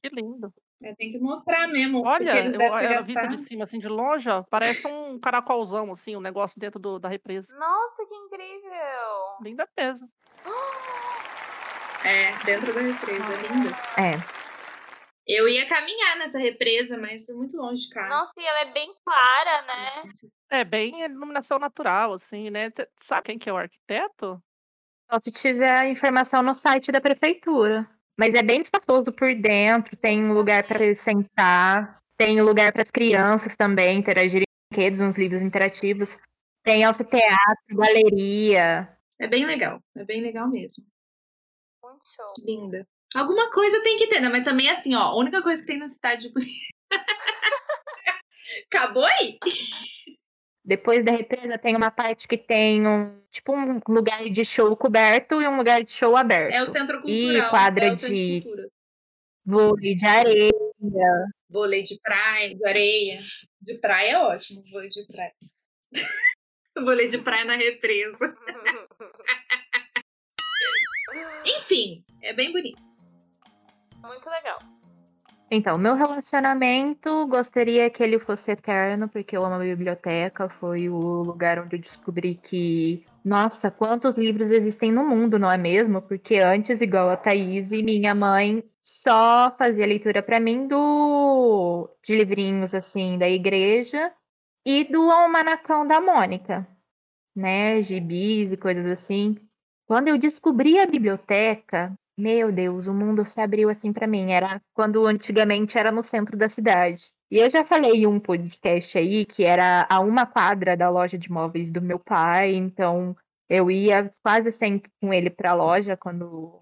Que 0.03 0.09
lindo. 0.09 0.53
É, 0.81 0.93
tem 0.95 1.13
que 1.13 1.19
mostrar 1.19 1.67
mesmo. 1.67 2.03
Olha, 2.05 2.45
eu, 2.45 2.73
a 2.73 2.99
vista 3.01 3.25
de 3.25 3.37
cima, 3.37 3.63
assim, 3.63 3.79
de 3.79 3.87
longe, 3.87 4.29
ó, 4.29 4.43
parece 4.43 4.85
um 4.85 5.17
caracolzão, 5.17 5.91
assim, 5.93 6.17
um 6.17 6.21
negócio 6.21 6.59
dentro 6.59 6.77
do- 6.77 6.99
da 6.99 7.07
represa. 7.07 7.55
Nossa, 7.57 8.05
que 8.05 8.13
incrível! 8.13 9.37
Linda 9.41 9.65
mesmo. 9.77 10.09
É, 12.03 12.35
dentro 12.43 12.73
da 12.73 12.81
represa. 12.81 13.23
É 13.23 13.41
linda. 13.47 13.69
É. 13.97 14.43
Eu 15.25 15.47
ia 15.47 15.67
caminhar 15.69 16.17
nessa 16.17 16.37
represa, 16.37 16.97
mas 16.97 17.29
é 17.29 17.33
muito 17.33 17.55
longe 17.55 17.83
de 17.83 17.89
casa. 17.89 18.09
Nossa, 18.09 18.33
e 18.37 18.45
ela 18.45 18.61
é 18.61 18.73
bem 18.73 18.93
clara, 19.05 19.61
né? 19.61 20.11
É 20.49 20.63
bem 20.65 21.01
iluminação 21.01 21.57
natural, 21.57 22.13
assim, 22.13 22.49
né? 22.49 22.69
Cê 22.75 22.87
sabe 22.97 23.27
quem 23.27 23.39
que 23.39 23.49
é 23.49 23.53
o 23.53 23.57
arquiteto? 23.57 24.41
Só 25.09 25.19
se 25.21 25.31
tiver 25.31 25.71
a 25.71 25.87
informação 25.87 26.43
no 26.43 26.53
site 26.53 26.91
da 26.91 26.99
prefeitura. 26.99 27.89
Mas 28.17 28.33
é 28.33 28.43
bem 28.43 28.61
espaçoso 28.61 29.11
por 29.11 29.33
dentro, 29.33 29.97
tem 29.97 30.27
lugar 30.27 30.63
para 30.67 30.93
sentar, 30.93 31.97
tem 32.17 32.41
lugar 32.41 32.71
para 32.71 32.83
as 32.83 32.91
crianças 32.91 33.55
também 33.55 33.97
interagirem 33.97 34.45
com 34.45 34.75
brinquedos, 34.75 34.99
uns 34.99 35.17
livros 35.17 35.41
interativos. 35.41 36.17
Tem 36.63 36.83
anfiteatro, 36.83 37.75
galeria. 37.75 38.89
É 39.19 39.27
bem 39.27 39.45
legal. 39.45 39.81
É 39.95 40.03
bem 40.03 40.21
legal 40.21 40.47
mesmo. 40.47 40.85
Muito 42.03 42.09
show. 42.15 42.33
Linda. 42.45 42.87
Alguma 43.15 43.49
coisa 43.51 43.81
tem 43.83 43.97
que 43.97 44.07
ter, 44.07 44.19
né? 44.19 44.29
Mas 44.29 44.43
também 44.43 44.69
assim, 44.69 44.95
ó, 44.95 44.99
a 44.99 45.17
única 45.17 45.41
coisa 45.41 45.61
que 45.61 45.67
tem 45.67 45.77
na 45.77 45.87
cidade 45.87 46.29
de 46.29 46.33
Acabou 48.67 49.05
aí. 49.05 49.37
Depois 50.65 51.03
da 51.03 51.11
represa 51.11 51.57
tem 51.57 51.75
uma 51.75 51.91
parte 51.91 52.27
que 52.27 52.37
tem 52.37 52.87
um 52.87 53.21
tipo 53.29 53.53
um 53.53 53.79
lugar 53.87 54.23
de 54.29 54.45
show 54.45 54.75
coberto 54.77 55.41
e 55.41 55.47
um 55.47 55.57
lugar 55.57 55.83
de 55.83 55.91
show 55.91 56.15
aberto. 56.15 56.53
É 56.53 56.61
o 56.61 56.65
centro 56.65 56.97
E 57.07 57.25
cultural. 57.25 57.49
quadra 57.49 57.85
é 57.85 57.91
o 57.91 57.95
centro 57.95 58.15
de- 58.15 58.41
cultura. 58.41 58.69
Vôlei 59.45 59.93
de 59.93 60.05
areia. 60.05 60.51
Vôlei 61.49 61.83
de 61.83 61.99
praia, 62.01 62.55
de 62.55 62.65
areia. 62.65 63.19
De 63.61 63.77
praia 63.79 64.11
é 64.11 64.17
ótimo, 64.19 64.63
vôlei 64.71 64.89
de 64.89 65.05
praia. 65.05 65.33
vôlei 66.77 67.07
de 67.07 67.17
praia 67.19 67.45
na 67.45 67.55
represa. 67.55 68.17
Enfim, 71.45 72.03
é 72.21 72.33
bem 72.33 72.51
bonito. 72.51 72.81
Muito 74.01 74.29
legal. 74.29 74.59
Então, 75.55 75.77
meu 75.77 75.93
relacionamento, 75.93 77.27
gostaria 77.27 77.87
que 77.89 78.01
ele 78.01 78.17
fosse 78.17 78.51
eterno, 78.51 79.07
porque 79.07 79.37
eu 79.37 79.45
amo 79.45 79.55
a 79.55 79.59
biblioteca. 79.59 80.49
Foi 80.49 80.89
o 80.89 81.21
lugar 81.21 81.59
onde 81.59 81.75
eu 81.75 81.79
descobri 81.79 82.33
que, 82.35 83.05
nossa, 83.23 83.69
quantos 83.69 84.17
livros 84.17 84.51
existem 84.51 84.91
no 84.91 85.07
mundo, 85.07 85.37
não 85.37 85.51
é 85.51 85.57
mesmo? 85.57 86.01
Porque 86.01 86.37
antes, 86.37 86.81
igual 86.81 87.09
a 87.09 87.17
Thaís, 87.17 87.69
minha 87.69 88.15
mãe 88.15 88.63
só 88.81 89.55
fazia 89.55 89.85
leitura 89.85 90.23
para 90.23 90.39
mim 90.39 90.67
do 90.67 91.87
de 92.03 92.15
livrinhos 92.15 92.73
assim 92.73 93.17
da 93.17 93.29
igreja 93.29 94.11
e 94.65 94.83
do 94.85 95.09
Almanacão 95.11 95.85
da 95.85 96.01
Mônica, 96.01 96.67
né? 97.35 97.83
Gibis 97.83 98.51
e 98.51 98.57
coisas 98.57 98.87
assim. 98.87 99.37
Quando 99.87 100.07
eu 100.07 100.17
descobri 100.17 100.79
a 100.79 100.85
biblioteca, 100.85 101.93
Meu 102.17 102.51
Deus, 102.51 102.85
o 102.85 102.93
mundo 102.93 103.25
se 103.25 103.41
abriu 103.41 103.69
assim 103.69 103.91
pra 103.91 104.05
mim. 104.05 104.31
Era 104.31 104.61
quando 104.73 105.05
antigamente 105.07 105.77
era 105.77 105.91
no 105.91 106.03
centro 106.03 106.37
da 106.37 106.47
cidade. 106.47 107.11
E 107.31 107.37
eu 107.39 107.49
já 107.49 107.65
falei 107.65 107.91
em 108.03 108.07
um 108.07 108.19
podcast 108.19 108.95
aí 108.97 109.25
que 109.25 109.43
era 109.43 109.87
a 109.89 109.99
uma 109.99 110.25
quadra 110.25 110.77
da 110.77 110.89
loja 110.89 111.17
de 111.17 111.31
móveis 111.31 111.71
do 111.71 111.81
meu 111.81 111.97
pai, 111.97 112.53
então 112.53 113.15
eu 113.49 113.71
ia 113.71 114.09
quase 114.21 114.51
sempre 114.51 114.91
com 115.01 115.11
ele 115.11 115.31
pra 115.31 115.53
loja 115.55 115.97
quando 115.97 116.61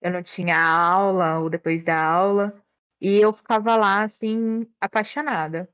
eu 0.00 0.10
não 0.12 0.22
tinha 0.22 0.56
aula 0.56 1.40
ou 1.40 1.50
depois 1.50 1.82
da 1.82 2.00
aula, 2.00 2.54
e 3.00 3.16
eu 3.20 3.32
ficava 3.32 3.74
lá 3.76 4.02
assim 4.04 4.64
apaixonada. 4.80 5.68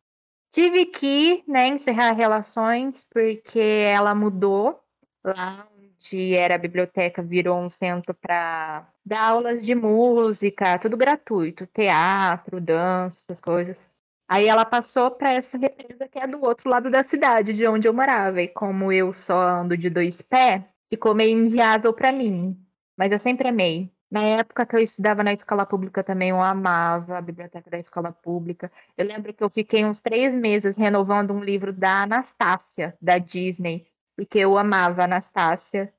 Tive 0.50 0.86
que, 0.86 1.44
né, 1.46 1.68
encerrar 1.68 2.12
relações 2.12 3.04
porque 3.04 3.60
ela 3.60 4.14
mudou 4.14 4.80
lá 5.22 5.68
onde 5.98 6.34
era 6.34 6.54
a 6.54 6.58
biblioteca, 6.58 7.22
virou 7.22 7.58
um 7.58 7.68
centro 7.68 8.14
para 8.14 8.88
dar 9.04 9.20
aulas 9.30 9.62
de 9.62 9.74
música, 9.74 10.78
tudo 10.78 10.96
gratuito, 10.96 11.66
teatro, 11.66 12.60
dança, 12.60 13.18
essas 13.18 13.40
coisas. 13.40 13.82
Aí 14.28 14.46
ela 14.46 14.64
passou 14.64 15.10
para 15.10 15.32
essa 15.32 15.56
represa 15.58 16.06
que 16.08 16.18
é 16.18 16.26
do 16.26 16.42
outro 16.42 16.68
lado 16.70 16.90
da 16.90 17.02
cidade, 17.04 17.54
de 17.54 17.66
onde 17.66 17.88
eu 17.88 17.94
morava. 17.94 18.42
E 18.42 18.48
como 18.48 18.92
eu 18.92 19.12
só 19.12 19.40
ando 19.40 19.76
de 19.76 19.90
dois 19.90 20.22
pés, 20.22 20.64
ficou 20.90 21.14
meio 21.14 21.38
inviável 21.38 21.92
para 21.92 22.12
mim. 22.12 22.56
Mas 22.96 23.10
eu 23.12 23.18
sempre 23.18 23.48
amei. 23.48 23.90
Na 24.10 24.22
época 24.22 24.64
que 24.66 24.76
eu 24.76 24.80
estudava 24.80 25.22
na 25.22 25.32
escola 25.34 25.66
pública 25.66 26.02
também, 26.02 26.30
eu 26.30 26.40
amava 26.42 27.18
a 27.18 27.20
biblioteca 27.20 27.70
da 27.70 27.78
escola 27.78 28.10
pública. 28.12 28.70
Eu 28.96 29.06
lembro 29.06 29.34
que 29.34 29.44
eu 29.44 29.50
fiquei 29.50 29.84
uns 29.84 30.00
três 30.00 30.34
meses 30.34 30.76
renovando 30.76 31.32
um 31.32 31.40
livro 31.42 31.72
da 31.72 32.02
Anastácia, 32.02 32.96
da 33.00 33.18
Disney, 33.18 33.86
porque 34.18 34.40
eu 34.40 34.58
amava 34.58 35.02
a 35.02 35.04
Anastácia. 35.04 35.94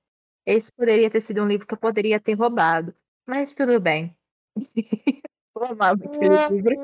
Esse 0.45 0.69
poderia 0.73 1.10
ter 1.10 1.21
sido 1.21 1.41
um 1.41 1.47
livro 1.47 1.65
que 1.65 1.73
eu 1.73 1.77
poderia 1.77 2.19
ter 2.19 2.34
roubado, 2.34 2.93
mas 3.25 3.55
tudo 3.55 3.79
bem. 3.79 4.13
eu 5.55 5.65
amava 5.65 6.03
aquele 6.03 6.36
livro. 6.51 6.75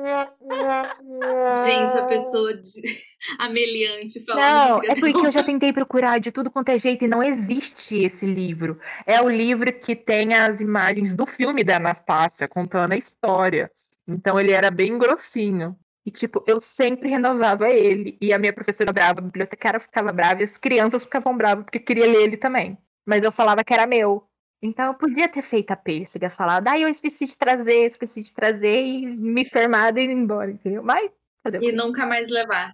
Gente, 1.62 1.98
a 1.98 2.06
pessoa 2.06 2.54
de... 2.54 2.80
ameliante 3.38 4.24
falando. 4.24 4.40
Não, 4.40 4.90
é 4.90 4.94
porque 4.98 5.26
eu 5.26 5.30
já 5.30 5.44
tentei 5.44 5.74
procurar 5.74 6.20
de 6.20 6.32
tudo 6.32 6.50
quanto 6.50 6.70
é 6.70 6.78
jeito 6.78 7.04
e 7.04 7.08
não 7.08 7.22
existe 7.22 8.02
esse 8.02 8.24
livro. 8.24 8.80
É 9.04 9.20
o 9.20 9.28
livro 9.28 9.70
que 9.78 9.94
tem 9.94 10.32
as 10.32 10.62
imagens 10.62 11.14
do 11.14 11.26
filme 11.26 11.62
da 11.62 11.76
Anastácia 11.76 12.48
contando 12.48 12.92
a 12.92 12.96
história. 12.96 13.70
Então 14.08 14.40
ele 14.40 14.52
era 14.52 14.70
bem 14.70 14.96
grossinho. 14.96 15.76
E, 16.06 16.10
tipo, 16.12 16.44
eu 16.46 16.60
sempre 16.60 17.08
renovava 17.10 17.68
ele. 17.68 18.16
E 18.20 18.32
a 18.32 18.38
minha 18.38 18.52
professora 18.54 18.92
brava, 18.92 19.20
a 19.20 19.22
bibliotecária 19.24 19.80
ficava 19.80 20.12
brava, 20.12 20.40
e 20.40 20.44
as 20.44 20.56
crianças 20.58 21.02
ficavam 21.04 21.36
bravas 21.36 21.64
porque 21.64 21.80
queria 21.80 22.06
ler 22.06 22.22
ele 22.22 22.36
também. 22.36 22.78
Mas 23.04 23.24
eu 23.24 23.32
falava 23.32 23.64
que 23.64 23.74
era 23.74 23.86
meu. 23.86 24.28
Então 24.62 24.86
eu 24.86 24.94
podia 24.94 25.28
ter 25.28 25.42
feito 25.42 25.70
a 25.72 25.76
pêssega, 25.76 26.30
falar, 26.30 26.60
daí 26.60 26.82
eu 26.82 26.88
esqueci 26.88 27.26
de 27.26 27.36
trazer, 27.38 27.86
esqueci 27.86 28.22
de 28.22 28.32
trazer 28.32 28.80
e 28.82 29.06
me 29.16 29.44
fermado 29.44 29.98
e 29.98 30.04
ir 30.04 30.10
embora, 30.10 30.50
entendeu? 30.50 30.82
Mas 30.82 31.10
cadê 31.44 31.58
o 31.58 31.62
E 31.62 31.72
nunca 31.72 32.06
mais 32.06 32.28
levar. 32.30 32.72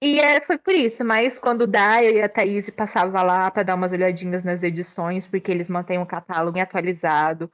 e 0.00 0.20
é, 0.20 0.40
foi 0.40 0.56
por 0.58 0.74
isso, 0.74 1.04
mas 1.04 1.40
quando 1.40 1.66
dá, 1.66 2.02
eu 2.04 2.14
e 2.18 2.22
a 2.22 2.28
Thaís 2.28 2.70
passava 2.70 3.22
lá 3.22 3.50
para 3.50 3.64
dar 3.64 3.74
umas 3.74 3.92
olhadinhas 3.92 4.44
nas 4.44 4.62
edições, 4.62 5.26
porque 5.26 5.50
eles 5.50 5.68
mantêm 5.68 5.98
o 5.98 6.06
catálogo 6.06 6.58
atualizado. 6.60 7.50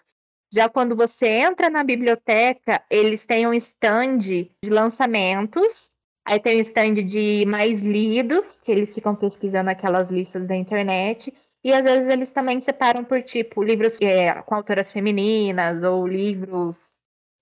Já 0.55 0.69
quando 0.69 0.95
você 0.95 1.27
entra 1.27 1.69
na 1.69 1.83
biblioteca, 1.83 2.81
eles 2.89 3.25
têm 3.27 3.45
um 3.45 3.53
stand 3.55 4.19
de 4.19 4.53
lançamentos, 4.69 5.91
aí 6.25 6.39
tem 6.39 6.59
um 6.59 6.61
stand 6.61 6.95
de 6.95 7.45
mais 7.45 7.83
lidos, 7.83 8.55
que 8.63 8.71
eles 8.71 8.95
ficam 8.95 9.17
pesquisando 9.17 9.69
aquelas 9.69 10.13
listas 10.13 10.47
da 10.47 10.55
internet, 10.55 11.35
e 11.65 11.73
às 11.73 11.83
vezes 11.83 12.09
eles 12.09 12.31
também 12.31 12.61
separam 12.61 13.05
por 13.05 13.21
tipo 13.21 13.65
livros 13.65 14.01
é, 14.01 14.33
com 14.43 14.55
autoras 14.55 14.93
femininas 14.93 15.83
ou 15.83 16.07
livros 16.07 16.93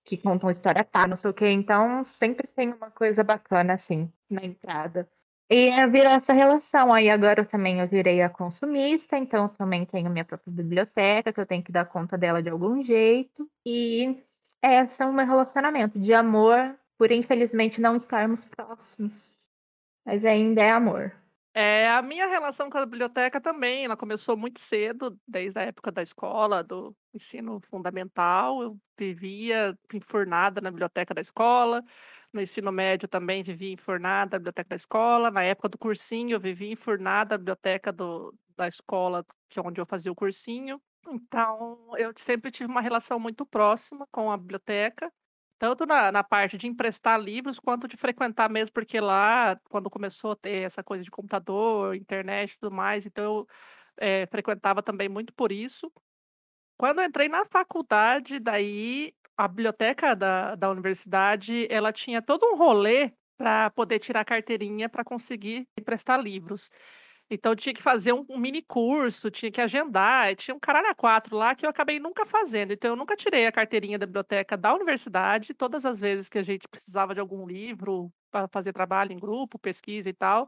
que 0.03 0.17
contam 0.17 0.49
história 0.49 0.83
tá, 0.83 1.05
não 1.07 1.15
sei 1.15 1.29
o 1.29 1.33
quê. 1.35 1.51
Então 1.51 2.03
sempre 2.03 2.47
tem 2.47 2.73
uma 2.73 2.89
coisa 2.89 3.23
bacana 3.23 3.75
assim 3.75 4.11
na 4.27 4.43
entrada. 4.43 5.07
E 5.55 5.69
virou 5.85 6.11
essa 6.11 6.33
relação. 6.33 6.91
Aí 6.91 7.11
agora 7.11 7.41
eu 7.41 7.45
também 7.45 7.79
eu 7.79 7.87
virei 7.87 8.23
a 8.23 8.29
consumista, 8.29 9.15
então 9.19 9.43
eu 9.43 9.49
também 9.49 9.85
tenho 9.85 10.09
minha 10.09 10.25
própria 10.25 10.51
biblioteca, 10.51 11.31
que 11.31 11.39
eu 11.39 11.45
tenho 11.45 11.63
que 11.63 11.71
dar 11.71 11.85
conta 11.85 12.17
dela 12.17 12.41
de 12.41 12.49
algum 12.49 12.83
jeito. 12.83 13.47
E 13.63 14.17
esse 14.63 15.03
é 15.03 15.05
o 15.05 15.13
meu 15.13 15.27
relacionamento 15.27 15.99
de 15.99 16.11
amor, 16.11 16.75
por 16.97 17.11
infelizmente 17.11 17.79
não 17.79 17.95
estarmos 17.95 18.43
próximos. 18.43 19.31
Mas 20.03 20.25
ainda 20.25 20.63
é 20.63 20.71
amor. 20.71 21.13
É, 21.53 21.87
a 21.87 22.01
minha 22.01 22.25
relação 22.25 22.67
com 22.67 22.79
a 22.79 22.85
biblioteca 22.87 23.39
também, 23.39 23.85
ela 23.85 23.95
começou 23.95 24.35
muito 24.35 24.59
cedo, 24.59 25.15
desde 25.27 25.59
a 25.59 25.61
época 25.61 25.91
da 25.91 26.01
escola, 26.01 26.63
do 26.63 26.95
ensino 27.13 27.61
fundamental. 27.69 28.63
Eu 28.63 28.79
vivia 28.97 29.77
enfurnada 29.93 30.59
na 30.59 30.71
biblioteca 30.71 31.13
da 31.13 31.21
escola. 31.21 31.83
No 32.33 32.41
ensino 32.41 32.71
médio 32.71 33.07
também 33.07 33.43
vivia 33.43 33.71
enfurnada 33.71 34.35
na 34.35 34.39
biblioteca 34.39 34.69
da 34.69 34.75
escola. 34.75 35.31
Na 35.31 35.43
época 35.43 35.69
do 35.69 35.77
cursinho, 35.77 36.35
eu 36.35 36.39
vivia 36.39 36.71
enfurnada 36.71 37.35
na 37.35 37.37
biblioteca 37.37 37.91
do, 37.93 38.33
da 38.57 38.67
escola, 38.67 39.23
que 39.49 39.59
é 39.59 39.61
onde 39.61 39.79
eu 39.79 39.85
fazia 39.85 40.11
o 40.11 40.15
cursinho. 40.15 40.81
Então, 41.07 41.91
eu 41.97 42.11
sempre 42.17 42.49
tive 42.49 42.69
uma 42.69 42.81
relação 42.81 43.19
muito 43.19 43.45
próxima 43.45 44.07
com 44.11 44.31
a 44.31 44.37
biblioteca 44.37 45.11
tanto 45.63 45.85
na, 45.85 46.11
na 46.11 46.23
parte 46.25 46.57
de 46.57 46.67
emprestar 46.67 47.17
livros 47.17 47.57
quanto 47.57 47.87
de 47.87 47.95
frequentar 47.95 48.49
mesmo, 48.49 48.73
porque 48.73 48.99
lá, 48.99 49.57
quando 49.69 49.89
começou 49.89 50.31
a 50.31 50.35
ter 50.35 50.63
essa 50.63 50.83
coisa 50.83 51.01
de 51.05 51.09
computador, 51.09 51.95
internet 51.95 52.51
e 52.51 52.59
tudo 52.59 52.75
mais, 52.75 53.05
então 53.05 53.23
eu 53.23 53.47
eh, 53.97 54.27
frequentava 54.27 54.83
também 54.83 55.07
muito 55.07 55.33
por 55.33 55.53
isso. 55.53 55.89
Quando 56.77 57.01
entrei 57.01 57.29
na 57.29 57.45
faculdade, 57.45 58.41
daí 58.41 59.13
a 59.37 59.47
biblioteca 59.47 60.15
da, 60.15 60.55
da 60.55 60.69
universidade, 60.69 61.67
ela 61.69 61.91
tinha 61.91 62.21
todo 62.21 62.45
um 62.45 62.55
rolê 62.55 63.11
para 63.37 63.69
poder 63.71 63.99
tirar 63.99 64.23
carteirinha 64.25 64.87
para 64.87 65.03
conseguir 65.03 65.67
emprestar 65.77 66.19
livros. 66.19 66.69
Então 67.29 67.55
tinha 67.55 67.73
que 67.73 67.81
fazer 67.81 68.13
um, 68.13 68.25
um 68.29 68.37
mini 68.37 68.61
curso, 68.61 69.31
tinha 69.31 69.51
que 69.51 69.61
agendar, 69.61 70.35
tinha 70.35 70.53
um 70.53 70.59
caralho 70.59 70.89
a 70.89 70.95
quatro 70.95 71.35
lá 71.35 71.55
que 71.55 71.65
eu 71.65 71.69
acabei 71.69 71.99
nunca 71.99 72.25
fazendo. 72.25 72.73
Então 72.73 72.91
eu 72.91 72.95
nunca 72.95 73.15
tirei 73.15 73.47
a 73.47 73.51
carteirinha 73.51 73.97
da 73.97 74.05
biblioteca 74.05 74.55
da 74.55 74.73
universidade, 74.73 75.53
todas 75.53 75.85
as 75.85 75.99
vezes 75.99 76.29
que 76.29 76.37
a 76.37 76.43
gente 76.43 76.67
precisava 76.67 77.13
de 77.13 77.19
algum 77.19 77.47
livro 77.47 78.11
para 78.29 78.47
fazer 78.47 78.73
trabalho 78.73 79.13
em 79.13 79.17
grupo, 79.17 79.57
pesquisa 79.57 80.09
e 80.09 80.13
tal, 80.13 80.47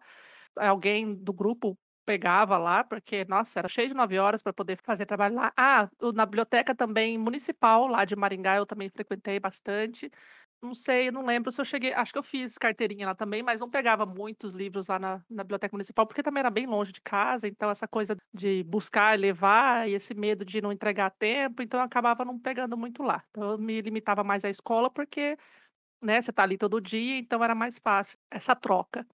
alguém 0.55 1.15
do 1.15 1.33
grupo 1.33 1.77
pegava 2.05 2.57
lá, 2.57 2.83
porque, 2.83 3.25
nossa, 3.25 3.59
era 3.59 3.67
cheio 3.67 3.87
de 3.89 3.93
nove 3.93 4.17
horas 4.19 4.41
para 4.43 4.53
poder 4.53 4.77
fazer 4.83 5.05
trabalho 5.05 5.35
lá. 5.35 5.51
Ah, 5.57 5.89
na 6.13 6.25
biblioteca 6.25 6.75
também 6.75 7.17
municipal, 7.17 7.87
lá 7.87 8.05
de 8.05 8.15
Maringá, 8.15 8.57
eu 8.57 8.65
também 8.65 8.89
frequentei 8.89 9.39
bastante. 9.39 10.11
Não 10.61 10.73
sei, 10.73 11.11
não 11.11 11.25
lembro 11.25 11.51
se 11.51 11.61
eu 11.61 11.65
cheguei. 11.65 11.93
Acho 11.93 12.13
que 12.13 12.19
eu 12.19 12.23
fiz 12.23 12.57
carteirinha 12.57 13.07
lá 13.07 13.15
também, 13.15 13.43
mas 13.43 13.61
não 13.61 13.69
pegava 13.69 14.05
muitos 14.05 14.55
livros 14.55 14.87
lá 14.87 14.97
na, 14.97 15.23
na 15.29 15.43
biblioteca 15.43 15.75
municipal, 15.75 16.07
porque 16.07 16.23
também 16.23 16.39
era 16.41 16.49
bem 16.49 16.65
longe 16.65 16.91
de 16.91 17.01
casa, 17.01 17.47
então 17.47 17.69
essa 17.69 17.87
coisa 17.87 18.15
de 18.33 18.63
buscar 18.63 19.15
e 19.15 19.21
levar, 19.21 19.87
e 19.89 19.93
esse 19.93 20.13
medo 20.13 20.45
de 20.45 20.61
não 20.61 20.71
entregar 20.71 21.07
a 21.07 21.09
tempo, 21.11 21.61
então 21.61 21.79
eu 21.79 21.85
acabava 21.85 22.25
não 22.25 22.39
pegando 22.39 22.77
muito 22.77 23.03
lá. 23.03 23.23
Então 23.29 23.51
eu 23.51 23.57
me 23.57 23.81
limitava 23.81 24.23
mais 24.23 24.43
à 24.45 24.49
escola, 24.49 24.89
porque 24.89 25.37
né, 26.01 26.21
você 26.21 26.31
está 26.31 26.43
ali 26.43 26.57
todo 26.57 26.81
dia, 26.81 27.17
então 27.17 27.43
era 27.43 27.55
mais 27.55 27.79
fácil 27.79 28.17
essa 28.31 28.55
troca. 28.55 29.05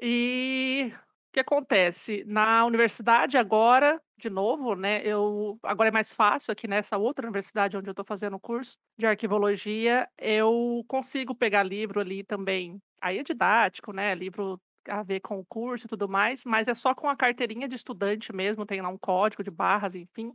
E 0.00 0.92
que 1.32 1.40
acontece? 1.40 2.24
Na 2.26 2.64
universidade 2.66 3.38
agora, 3.38 4.00
de 4.18 4.28
novo, 4.28 4.74
né? 4.74 5.00
Eu 5.04 5.58
agora 5.62 5.88
é 5.88 5.92
mais 5.92 6.12
fácil 6.12 6.52
aqui 6.52 6.68
nessa 6.68 6.98
outra 6.98 7.26
universidade 7.26 7.76
onde 7.76 7.88
eu 7.88 7.92
estou 7.92 8.04
fazendo 8.04 8.36
o 8.36 8.40
curso 8.40 8.76
de 8.98 9.06
arquivologia, 9.06 10.08
eu 10.18 10.84
consigo 10.86 11.34
pegar 11.34 11.62
livro 11.62 12.00
ali 12.00 12.22
também. 12.22 12.80
Aí 13.00 13.18
é 13.18 13.22
didático, 13.22 13.92
né? 13.92 14.14
Livro 14.14 14.60
a 14.88 15.02
ver 15.02 15.20
com 15.20 15.38
o 15.38 15.44
curso 15.44 15.86
e 15.86 15.88
tudo 15.88 16.08
mais, 16.08 16.44
mas 16.44 16.68
é 16.68 16.74
só 16.74 16.94
com 16.94 17.08
a 17.08 17.16
carteirinha 17.16 17.68
de 17.68 17.76
estudante 17.76 18.32
mesmo, 18.34 18.66
tem 18.66 18.80
lá 18.82 18.88
um 18.88 18.98
código 18.98 19.42
de 19.42 19.50
barras, 19.50 19.94
enfim, 19.94 20.32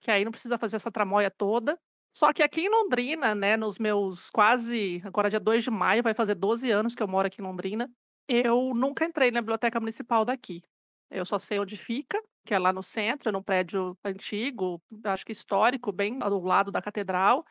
que 0.00 0.10
aí 0.10 0.24
não 0.24 0.30
precisa 0.30 0.56
fazer 0.58 0.76
essa 0.76 0.90
tramóia 0.90 1.30
toda. 1.30 1.78
Só 2.12 2.32
que 2.32 2.42
aqui 2.42 2.62
em 2.62 2.68
Londrina, 2.70 3.34
né, 3.34 3.56
nos 3.56 3.78
meus 3.78 4.30
quase, 4.30 5.02
agora 5.04 5.28
dia 5.28 5.40
2 5.40 5.64
de 5.64 5.70
maio, 5.70 6.02
vai 6.02 6.14
fazer 6.14 6.34
12 6.34 6.70
anos 6.70 6.94
que 6.94 7.02
eu 7.02 7.08
moro 7.08 7.26
aqui 7.26 7.40
em 7.40 7.44
Londrina, 7.44 7.90
eu 8.28 8.72
nunca 8.74 9.04
entrei 9.04 9.30
na 9.30 9.40
biblioteca 9.40 9.80
municipal 9.80 10.24
daqui. 10.24 10.62
Eu 11.10 11.24
só 11.24 11.38
sei 11.38 11.58
onde 11.58 11.76
fica, 11.76 12.22
que 12.44 12.54
é 12.54 12.58
lá 12.58 12.72
no 12.72 12.82
centro, 12.82 13.32
num 13.32 13.42
prédio 13.42 13.96
antigo, 14.04 14.80
acho 15.04 15.24
que 15.24 15.32
histórico, 15.32 15.90
bem 15.90 16.18
do 16.18 16.40
lado 16.40 16.70
da 16.70 16.82
catedral. 16.82 17.44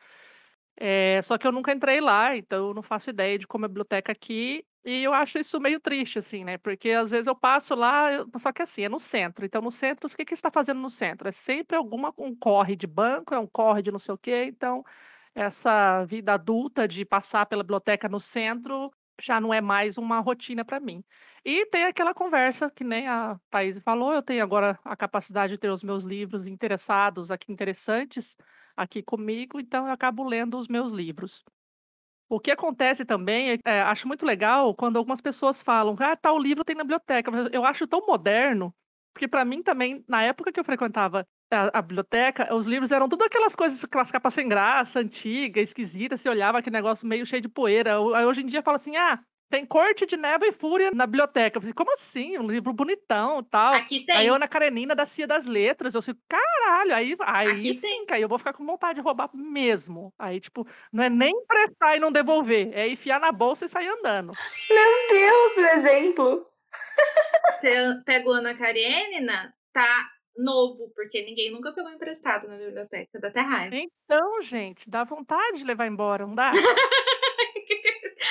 É, 0.80 1.20
só 1.22 1.36
que 1.36 1.46
eu 1.46 1.50
nunca 1.50 1.72
entrei 1.72 2.00
lá, 2.00 2.36
então 2.36 2.68
eu 2.68 2.74
não 2.74 2.82
faço 2.82 3.10
ideia 3.10 3.36
de 3.36 3.46
como 3.46 3.64
é 3.64 3.66
a 3.66 3.68
biblioteca 3.68 4.12
aqui. 4.12 4.64
E 4.84 5.02
eu 5.02 5.12
acho 5.12 5.38
isso 5.38 5.60
meio 5.60 5.80
triste, 5.80 6.18
assim, 6.20 6.44
né? 6.44 6.56
Porque 6.56 6.90
às 6.92 7.10
vezes 7.10 7.26
eu 7.26 7.34
passo 7.34 7.74
lá, 7.74 8.24
só 8.36 8.52
que 8.52 8.62
assim, 8.62 8.82
é 8.84 8.88
no 8.88 9.00
centro. 9.00 9.44
Então, 9.44 9.60
no 9.60 9.70
centro, 9.72 10.06
o 10.06 10.16
que 10.16 10.24
que 10.24 10.34
está 10.34 10.50
fazendo 10.50 10.80
no 10.80 10.88
centro? 10.88 11.28
É 11.28 11.32
sempre 11.32 11.76
alguma, 11.76 12.14
um 12.16 12.34
corre 12.34 12.76
de 12.76 12.86
banco, 12.86 13.34
é 13.34 13.38
um 13.38 13.46
corre 13.46 13.82
de 13.82 13.90
não 13.90 13.98
sei 13.98 14.14
o 14.14 14.18
quê. 14.18 14.44
Então, 14.48 14.84
essa 15.34 16.04
vida 16.04 16.34
adulta 16.34 16.86
de 16.88 17.04
passar 17.04 17.46
pela 17.46 17.62
biblioteca 17.62 18.08
no 18.08 18.20
centro 18.20 18.90
já 19.20 19.40
não 19.40 19.52
é 19.52 19.60
mais 19.60 19.98
uma 19.98 20.20
rotina 20.20 20.64
para 20.64 20.80
mim. 20.80 21.04
E 21.44 21.66
tem 21.66 21.84
aquela 21.84 22.14
conversa 22.14 22.70
que 22.70 22.84
nem 22.84 23.08
a 23.08 23.38
Thaís 23.50 23.78
falou, 23.82 24.12
eu 24.12 24.22
tenho 24.22 24.42
agora 24.42 24.78
a 24.84 24.96
capacidade 24.96 25.54
de 25.54 25.58
ter 25.58 25.70
os 25.70 25.82
meus 25.82 26.04
livros 26.04 26.46
interessados 26.46 27.30
aqui, 27.30 27.52
interessantes, 27.52 28.36
aqui 28.76 29.02
comigo, 29.02 29.60
então 29.60 29.86
eu 29.86 29.92
acabo 29.92 30.24
lendo 30.24 30.58
os 30.58 30.68
meus 30.68 30.92
livros. 30.92 31.44
O 32.28 32.38
que 32.38 32.50
acontece 32.50 33.04
também, 33.04 33.58
é, 33.64 33.80
acho 33.82 34.06
muito 34.06 34.26
legal 34.26 34.74
quando 34.74 34.98
algumas 34.98 35.20
pessoas 35.20 35.62
falam, 35.62 35.96
ah, 36.00 36.16
tal 36.16 36.38
livro 36.38 36.64
tem 36.64 36.76
na 36.76 36.84
biblioteca. 36.84 37.30
Mas 37.30 37.48
eu 37.52 37.64
acho 37.64 37.86
tão 37.86 38.04
moderno, 38.06 38.74
porque 39.14 39.26
para 39.26 39.44
mim 39.44 39.62
também, 39.62 40.04
na 40.06 40.22
época 40.22 40.52
que 40.52 40.60
eu 40.60 40.64
frequentava 40.64 41.26
a, 41.50 41.78
a 41.78 41.82
biblioteca, 41.82 42.54
os 42.54 42.66
livros 42.66 42.92
eram 42.92 43.08
tudo 43.08 43.24
aquelas 43.24 43.56
coisas, 43.56 43.84
aquelas 43.84 44.10
capas 44.10 44.34
sem 44.34 44.48
graça, 44.48 45.00
antiga, 45.00 45.60
esquisita, 45.60 46.16
você 46.16 46.28
olhava 46.28 46.58
aquele 46.58 46.76
negócio 46.76 47.06
meio 47.06 47.24
cheio 47.24 47.42
de 47.42 47.48
poeira. 47.48 47.96
Aí 48.14 48.24
hoje 48.24 48.42
em 48.42 48.46
dia 48.46 48.62
fala 48.62 48.76
assim, 48.76 48.96
ah, 48.96 49.18
tem 49.50 49.64
Corte 49.64 50.04
de 50.04 50.16
Neva 50.16 50.46
e 50.46 50.52
Fúria 50.52 50.90
na 50.90 51.06
biblioteca. 51.06 51.56
Eu 51.56 51.62
falei, 51.62 51.74
como 51.74 51.92
assim? 51.92 52.38
Um 52.38 52.46
livro 52.46 52.72
bonitão 52.72 53.42
tal. 53.42 53.74
Aqui 53.74 54.04
tem. 54.04 54.14
Aí 54.14 54.26
eu, 54.26 54.34
Ana 54.34 54.46
Karenina, 54.46 54.94
da 54.94 55.06
Cia 55.06 55.26
das 55.26 55.46
Letras, 55.46 55.94
eu 55.94 56.02
fico, 56.02 56.20
caralho, 56.28 56.94
aí, 56.94 57.16
aí 57.20 57.48
Aqui 57.52 57.74
sim, 57.74 58.04
tem. 58.04 58.16
aí 58.16 58.22
eu 58.22 58.28
vou 58.28 58.38
ficar 58.38 58.52
com 58.52 58.66
vontade 58.66 58.96
de 58.96 59.00
roubar 59.00 59.30
mesmo. 59.32 60.12
Aí, 60.18 60.38
tipo, 60.38 60.66
não 60.92 61.02
é 61.02 61.08
nem 61.08 61.30
emprestar 61.34 61.96
e 61.96 62.00
não 62.00 62.12
devolver, 62.12 62.70
é 62.74 62.88
enfiar 62.88 63.18
na 63.18 63.32
bolsa 63.32 63.64
e 63.64 63.68
sair 63.68 63.88
andando. 63.88 64.32
Meu 64.68 65.18
Deus, 65.18 65.56
o 65.56 65.76
exemplo. 65.78 66.46
Você 67.58 68.02
pegou 68.04 68.34
Ana 68.34 68.56
Karenina, 68.56 69.54
tá 69.72 70.10
novo, 70.38 70.90
porque 70.94 71.24
ninguém 71.24 71.50
nunca 71.50 71.72
pegou 71.72 71.90
emprestado 71.90 72.46
na 72.48 72.56
biblioteca, 72.56 73.18
dá 73.20 73.28
até 73.28 73.40
raiva. 73.40 73.76
Então, 73.76 74.40
gente, 74.40 74.88
dá 74.88 75.04
vontade 75.04 75.58
de 75.58 75.64
levar 75.64 75.86
embora, 75.86 76.26
não 76.26 76.34
dá? 76.34 76.52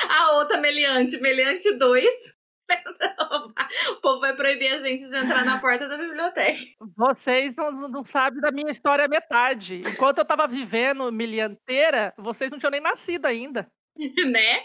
A 0.10 0.36
outra 0.38 0.58
meliante, 0.58 1.20
meliante 1.20 1.72
2. 1.74 2.38
o 3.92 4.02
povo 4.02 4.20
vai 4.20 4.36
proibir 4.36 4.74
a 4.74 4.80
gente 4.80 5.08
de 5.08 5.16
entrar 5.16 5.46
na 5.46 5.60
porta 5.60 5.88
da 5.88 5.98
biblioteca. 5.98 6.60
Vocês 6.96 7.56
não, 7.56 7.72
não 7.72 8.04
sabem 8.04 8.42
da 8.42 8.52
minha 8.52 8.72
história 8.72 9.08
metade. 9.08 9.82
Enquanto 9.88 10.20
eu 10.20 10.26
tava 10.26 10.48
vivendo 10.48 11.12
milianteira, 11.12 12.14
vocês 12.18 12.52
não 12.52 12.60
tinham 12.60 12.72
nem 12.72 12.82
nascido 12.82 13.26
ainda. 13.26 13.70
né? 14.32 14.64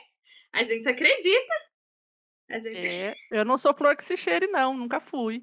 A 0.52 0.62
gente 0.62 0.88
acredita. 0.88 1.55
A 2.50 2.59
gente... 2.59 2.87
É, 2.87 3.14
eu 3.31 3.44
não 3.44 3.57
sou 3.57 3.74
flor 3.74 3.96
que 3.96 4.05
se 4.05 4.16
cheire, 4.16 4.46
não, 4.48 4.76
nunca 4.76 5.00
fui. 5.00 5.42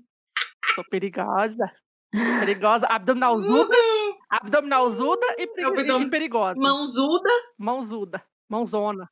Sou 0.76 0.84
perigosa. 0.90 1.72
Perigosa, 2.12 2.88
abdominalzuda, 2.88 3.76
Uhul! 3.76 4.18
abdominalzuda 4.30 5.26
e, 5.38 5.44
Abdom- 5.64 6.02
e 6.02 6.10
perigosa. 6.10 6.60
Mãozuda. 6.60 7.30
Mãozuda, 7.58 8.24
mãozona. 8.50 9.08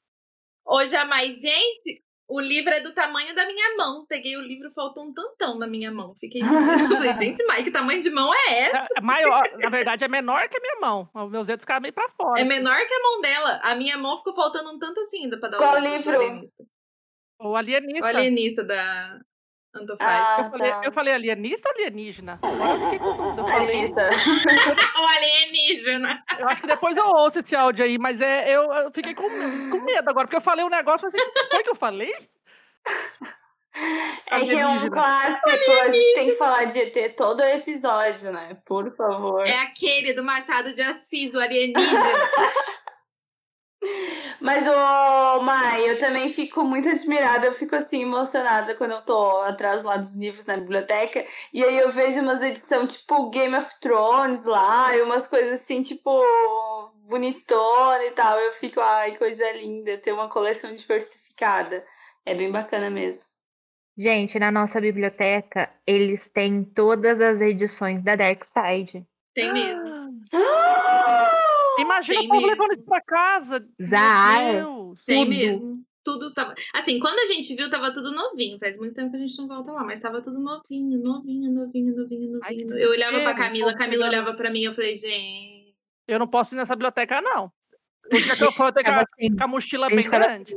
Hoje 0.65 0.95
a 0.95 1.05
mais, 1.05 1.39
gente, 1.39 2.03
o 2.27 2.39
livro 2.41 2.73
é 2.73 2.81
do 2.81 2.93
tamanho 2.93 3.33
da 3.35 3.45
minha 3.45 3.75
mão. 3.77 4.05
Peguei 4.09 4.35
o 4.35 4.41
livro, 4.41 4.71
faltou 4.73 5.05
um 5.05 5.13
tantão 5.13 5.57
na 5.59 5.67
minha 5.67 5.91
mão. 5.91 6.15
Fiquei. 6.19 6.41
Falei, 6.43 7.13
gente, 7.13 7.45
Mike, 7.47 7.65
que 7.65 7.71
tamanho 7.71 8.01
de 8.01 8.09
mão 8.09 8.33
é 8.33 8.61
essa? 8.63 8.77
É- 8.95 8.97
é 8.97 9.01
maior, 9.01 9.43
na 9.61 9.69
verdade 9.69 10.03
é 10.03 10.07
menor 10.07 10.49
que 10.49 10.57
a 10.57 10.61
minha 10.61 10.79
mão. 10.81 11.07
Os 11.13 11.31
meus 11.31 11.47
dedos 11.47 11.61
ficavam 11.63 11.81
meio 11.83 11.93
pra 11.93 12.09
fora. 12.09 12.41
É 12.41 12.43
menor 12.43 12.75
que 12.75 12.93
a 12.93 13.01
mão 13.03 13.21
dela. 13.21 13.59
A 13.63 13.75
minha 13.75 13.97
mão 13.97 14.17
ficou 14.17 14.33
faltando 14.35 14.71
um 14.71 14.79
tanto 14.79 14.99
assim 15.01 15.23
ainda 15.25 15.39
pra 15.39 15.49
dar 15.49 15.57
Qual 15.57 15.75
o 15.75 15.79
livro. 15.79 16.17
O 17.39 17.55
alienista. 17.55 18.03
O 18.03 18.07
alienista 18.07 18.63
da 18.63 19.19
Antofágica. 19.77 20.35
Ah, 20.35 20.41
Eu 20.41 20.51
falei, 20.51 20.71
tá. 20.71 20.81
eu 20.83 20.91
falei 20.91 21.13
alienista 21.13 21.69
ou 21.69 21.75
alienígena? 21.75 22.39
Eu 22.43 22.83
fiquei 22.83 22.99
com 22.99 23.17
dúvida. 23.17 23.41
Eu, 23.41 23.47
falei, 23.47 23.67
Alienista. 23.67 24.09
o 24.99 25.07
alienígena. 25.17 26.23
eu 26.39 26.49
acho 26.49 26.61
que 26.61 26.67
depois 26.67 26.97
eu 26.97 27.05
ouço 27.05 27.39
esse 27.39 27.55
áudio 27.55 27.85
aí, 27.85 27.97
mas 27.97 28.21
é, 28.21 28.49
eu, 28.49 28.71
eu 28.71 28.91
fiquei 28.91 29.13
com, 29.13 29.29
com 29.29 29.81
medo 29.81 30.09
agora, 30.09 30.25
porque 30.27 30.37
eu 30.37 30.41
falei 30.41 30.65
um 30.65 30.69
negócio, 30.69 31.09
mas 31.11 31.21
foi 31.51 31.63
que 31.63 31.69
eu 31.69 31.75
falei? 31.75 32.13
É 34.29 34.39
que 34.39 34.55
é 34.55 34.67
um 34.67 34.89
clássico, 34.89 35.49
a 35.49 35.91
gente 35.91 36.13
tem 36.15 36.25
que 36.31 36.35
falar 36.35 36.65
de 36.65 36.79
ET 36.79 37.15
todo 37.15 37.41
episódio, 37.43 38.31
né? 38.31 38.57
Por 38.65 38.95
favor. 38.95 39.45
É 39.45 39.61
aquele 39.61 40.13
do 40.13 40.23
Machado 40.23 40.73
de 40.73 40.81
Assis, 40.81 41.35
o 41.35 41.39
alienígena. 41.39 41.91
Mas, 44.39 44.65
ô, 44.67 45.41
Mai, 45.41 45.89
eu 45.89 45.97
também 45.97 46.31
fico 46.31 46.63
muito 46.63 46.87
admirada, 46.87 47.47
eu 47.47 47.53
fico 47.53 47.75
assim 47.75 48.03
emocionada 48.03 48.75
quando 48.75 48.91
eu 48.91 49.01
tô 49.01 49.41
atrás 49.41 49.83
lá 49.83 49.97
dos 49.97 50.15
livros 50.15 50.45
na 50.45 50.57
biblioteca. 50.57 51.25
E 51.53 51.63
aí 51.63 51.77
eu 51.77 51.91
vejo 51.91 52.21
umas 52.21 52.41
edições 52.41 52.93
tipo 52.93 53.29
Game 53.29 53.55
of 53.55 53.79
Thrones 53.79 54.45
lá, 54.45 54.95
e 54.95 55.01
umas 55.01 55.27
coisas 55.27 55.61
assim, 55.61 55.81
tipo, 55.81 56.21
bonitona 57.07 58.05
e 58.05 58.11
tal. 58.11 58.39
Eu 58.39 58.53
fico, 58.53 58.79
ai, 58.79 59.17
coisa 59.17 59.51
linda, 59.53 59.97
ter 59.97 60.11
uma 60.11 60.29
coleção 60.29 60.73
diversificada. 60.73 61.83
É 62.25 62.35
bem 62.35 62.51
bacana 62.51 62.89
mesmo. 62.89 63.25
Gente, 63.97 64.37
na 64.37 64.51
nossa 64.51 64.79
biblioteca, 64.79 65.71
eles 65.85 66.27
têm 66.27 66.63
todas 66.63 67.19
as 67.19 67.41
edições 67.41 68.03
da 68.03 68.15
Dark 68.15 68.43
Side. 68.53 69.03
Tem 69.33 69.51
mesmo. 69.51 70.21
Imagina 71.79 72.19
Tem 72.19 72.27
o 72.27 72.29
povo 72.29 72.41
mesmo. 72.41 72.51
levando 72.55 72.71
isso 72.73 72.83
pra 72.85 73.01
casa. 73.01 73.67
Meu 73.79 73.87
Deus. 74.63 75.05
Tem 75.05 75.19
Tudo. 75.21 75.29
mesmo. 75.29 75.83
Tudo 76.03 76.33
tava. 76.33 76.53
Assim, 76.73 76.99
quando 76.99 77.19
a 77.19 77.25
gente 77.25 77.53
viu, 77.53 77.69
tava 77.69 77.91
tudo 77.93 78.13
novinho. 78.13 78.57
Faz 78.59 78.77
muito 78.77 78.93
tempo 78.95 79.11
que 79.11 79.17
a 79.17 79.19
gente 79.19 79.37
não 79.37 79.47
volta 79.47 79.71
lá, 79.73 79.83
mas 79.83 79.99
tava 79.99 80.21
tudo 80.21 80.39
novinho, 80.39 80.99
novinho, 81.03 81.51
novinho, 81.51 81.95
novinho, 81.95 82.39
Ai, 82.43 82.55
novinho. 82.55 82.79
eu 82.79 82.91
olhava 82.91 83.19
pra 83.19 83.35
Camila, 83.35 83.75
Camila 83.75 84.07
olhava 84.07 84.33
pra 84.33 84.49
mim 84.49 84.61
e 84.61 84.65
eu 84.65 84.73
falei, 84.73 84.95
gente. 84.95 85.75
Eu 86.07 86.17
não 86.19 86.27
posso 86.27 86.55
ir 86.55 86.57
nessa 86.57 86.75
biblioteca, 86.75 87.21
não. 87.21 87.51
O 88.09 88.17
dia 88.17 88.37
que 88.37 88.43
eu 88.43 88.53
for, 88.53 88.67
eu 88.67 88.71
tenho 88.71 88.85
que 88.85 88.91
assim, 88.91 89.35
com 89.35 89.43
a 89.43 89.47
mochila 89.47 89.89
bem 89.89 90.09
grande. 90.09 90.55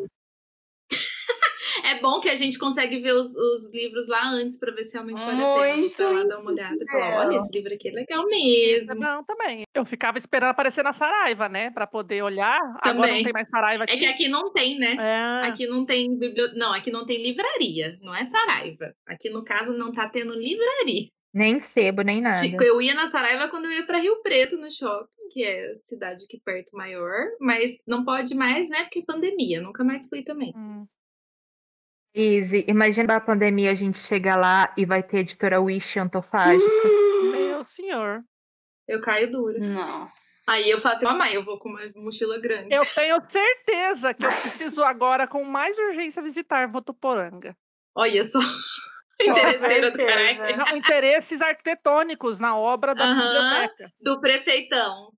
É 1.91 2.01
bom 2.01 2.21
que 2.21 2.29
a 2.29 2.35
gente 2.37 2.59
consegue 2.59 3.01
ver 3.01 3.13
os, 3.15 3.35
os 3.37 3.73
livros 3.73 4.07
lá 4.07 4.31
antes 4.31 4.59
pra 4.59 4.73
ver 4.73 4.85
se 4.85 4.93
realmente 4.93 5.19
vale 5.21 5.43
a 5.43 5.55
pena. 5.55 5.75
A 5.75 5.77
gente 5.77 6.03
lá 6.03 6.25
dar 6.25 6.39
uma 6.39 6.51
olhada 6.53 6.77
e 6.81 6.87
falar, 6.91 7.27
olha, 7.27 7.37
esse 7.37 7.53
livro 7.53 7.75
aqui 7.75 7.89
é 7.89 7.93
legal 7.93 8.23
é 8.23 8.27
mesmo. 8.27 8.95
bom 8.95 9.25
também. 9.25 9.63
Eu 9.75 9.85
ficava 9.85 10.17
esperando 10.19 10.51
aparecer 10.51 10.85
na 10.85 10.93
Saraiva, 10.93 11.49
né? 11.49 11.71
Pra 11.71 11.87
poder 11.87 12.23
olhar. 12.23 12.59
Agora 12.81 12.95
não 12.95 13.03
Também. 13.03 13.25
tem 13.25 13.33
mais 13.33 13.49
Saraiva 13.49 13.85
É 13.85 13.93
aqui. 13.93 13.99
que 13.99 14.07
aqui 14.07 14.29
não 14.29 14.53
tem, 14.53 14.79
né? 14.79 14.97
É. 14.99 15.49
Aqui 15.49 15.67
não 15.67 15.85
tem 15.85 16.17
biblioteca. 16.17 16.59
Não, 16.59 16.73
aqui 16.73 16.91
não 16.91 17.05
tem 17.05 17.23
livraria, 17.23 17.99
não 18.01 18.15
é 18.15 18.25
Saraiva. 18.25 18.95
Aqui 19.07 19.29
no 19.31 19.45
caso 19.45 19.77
não 19.77 19.93
tá 19.93 20.09
tendo 20.09 20.35
livraria. 20.35 21.09
Nem 21.33 21.61
sebo, 21.61 22.03
nem 22.03 22.21
nada. 22.21 22.41
Tipo, 22.41 22.63
eu 22.63 22.81
ia 22.83 22.95
na 22.95 23.07
Saraiva 23.07 23.49
quando 23.49 23.67
eu 23.67 23.73
ia 23.73 23.87
pra 23.87 23.99
Rio 23.99 24.21
Preto 24.23 24.57
no 24.57 24.71
shopping, 24.71 25.29
que 25.33 25.45
é 25.45 25.71
a 25.71 25.75
cidade 25.77 26.25
aqui 26.25 26.41
perto 26.45 26.71
maior, 26.77 27.27
mas 27.41 27.83
não 27.87 28.05
pode 28.05 28.35
mais, 28.35 28.69
né? 28.69 28.83
Porque 28.83 29.05
pandemia, 29.05 29.61
nunca 29.61 29.85
mais 29.85 30.09
fui 30.09 30.25
também. 30.25 30.53
Hum. 30.57 30.87
Easy, 32.15 32.65
imagina 32.67 33.17
a 33.17 33.21
pandemia 33.21 33.71
a 33.71 33.75
gente 33.75 33.99
chegar 33.99 34.37
lá 34.37 34.73
e 34.77 34.85
vai 34.85 35.03
ter 35.03 35.19
editora 35.19 35.61
Wish 35.61 35.99
Antofágica. 35.99 36.89
Meu 37.31 37.63
senhor. 37.65 38.25
Eu 38.89 39.01
caio 39.01 39.31
dura. 39.31 39.59
Nossa. 39.61 40.43
Aí 40.49 40.69
eu 40.69 40.81
faço, 40.81 41.05
mamãe, 41.05 41.35
eu 41.35 41.45
vou 41.45 41.61
com 41.61 41.69
uma 41.69 41.81
mochila 41.95 42.41
grande. 42.41 42.75
Eu 42.75 42.85
tenho 42.87 43.23
certeza 43.25 44.13
que 44.13 44.27
eu 44.27 44.33
preciso 44.41 44.83
agora, 44.83 45.29
com 45.29 45.45
mais 45.45 45.79
urgência, 45.79 46.21
visitar 46.21 46.67
Votuporanga. 46.67 47.57
Olha 47.95 48.25
só. 48.25 48.41
Interesseira 49.23 49.93
do 49.93 49.99
caralho. 49.99 50.57
Não, 50.57 50.77
interesses 50.77 51.41
arquitetônicos 51.41 52.41
na 52.41 52.57
obra 52.57 52.93
da 52.93 53.05
Aham. 53.05 53.23
biblioteca. 53.23 53.93
Do 54.01 54.21
prefeitão. 54.21 55.13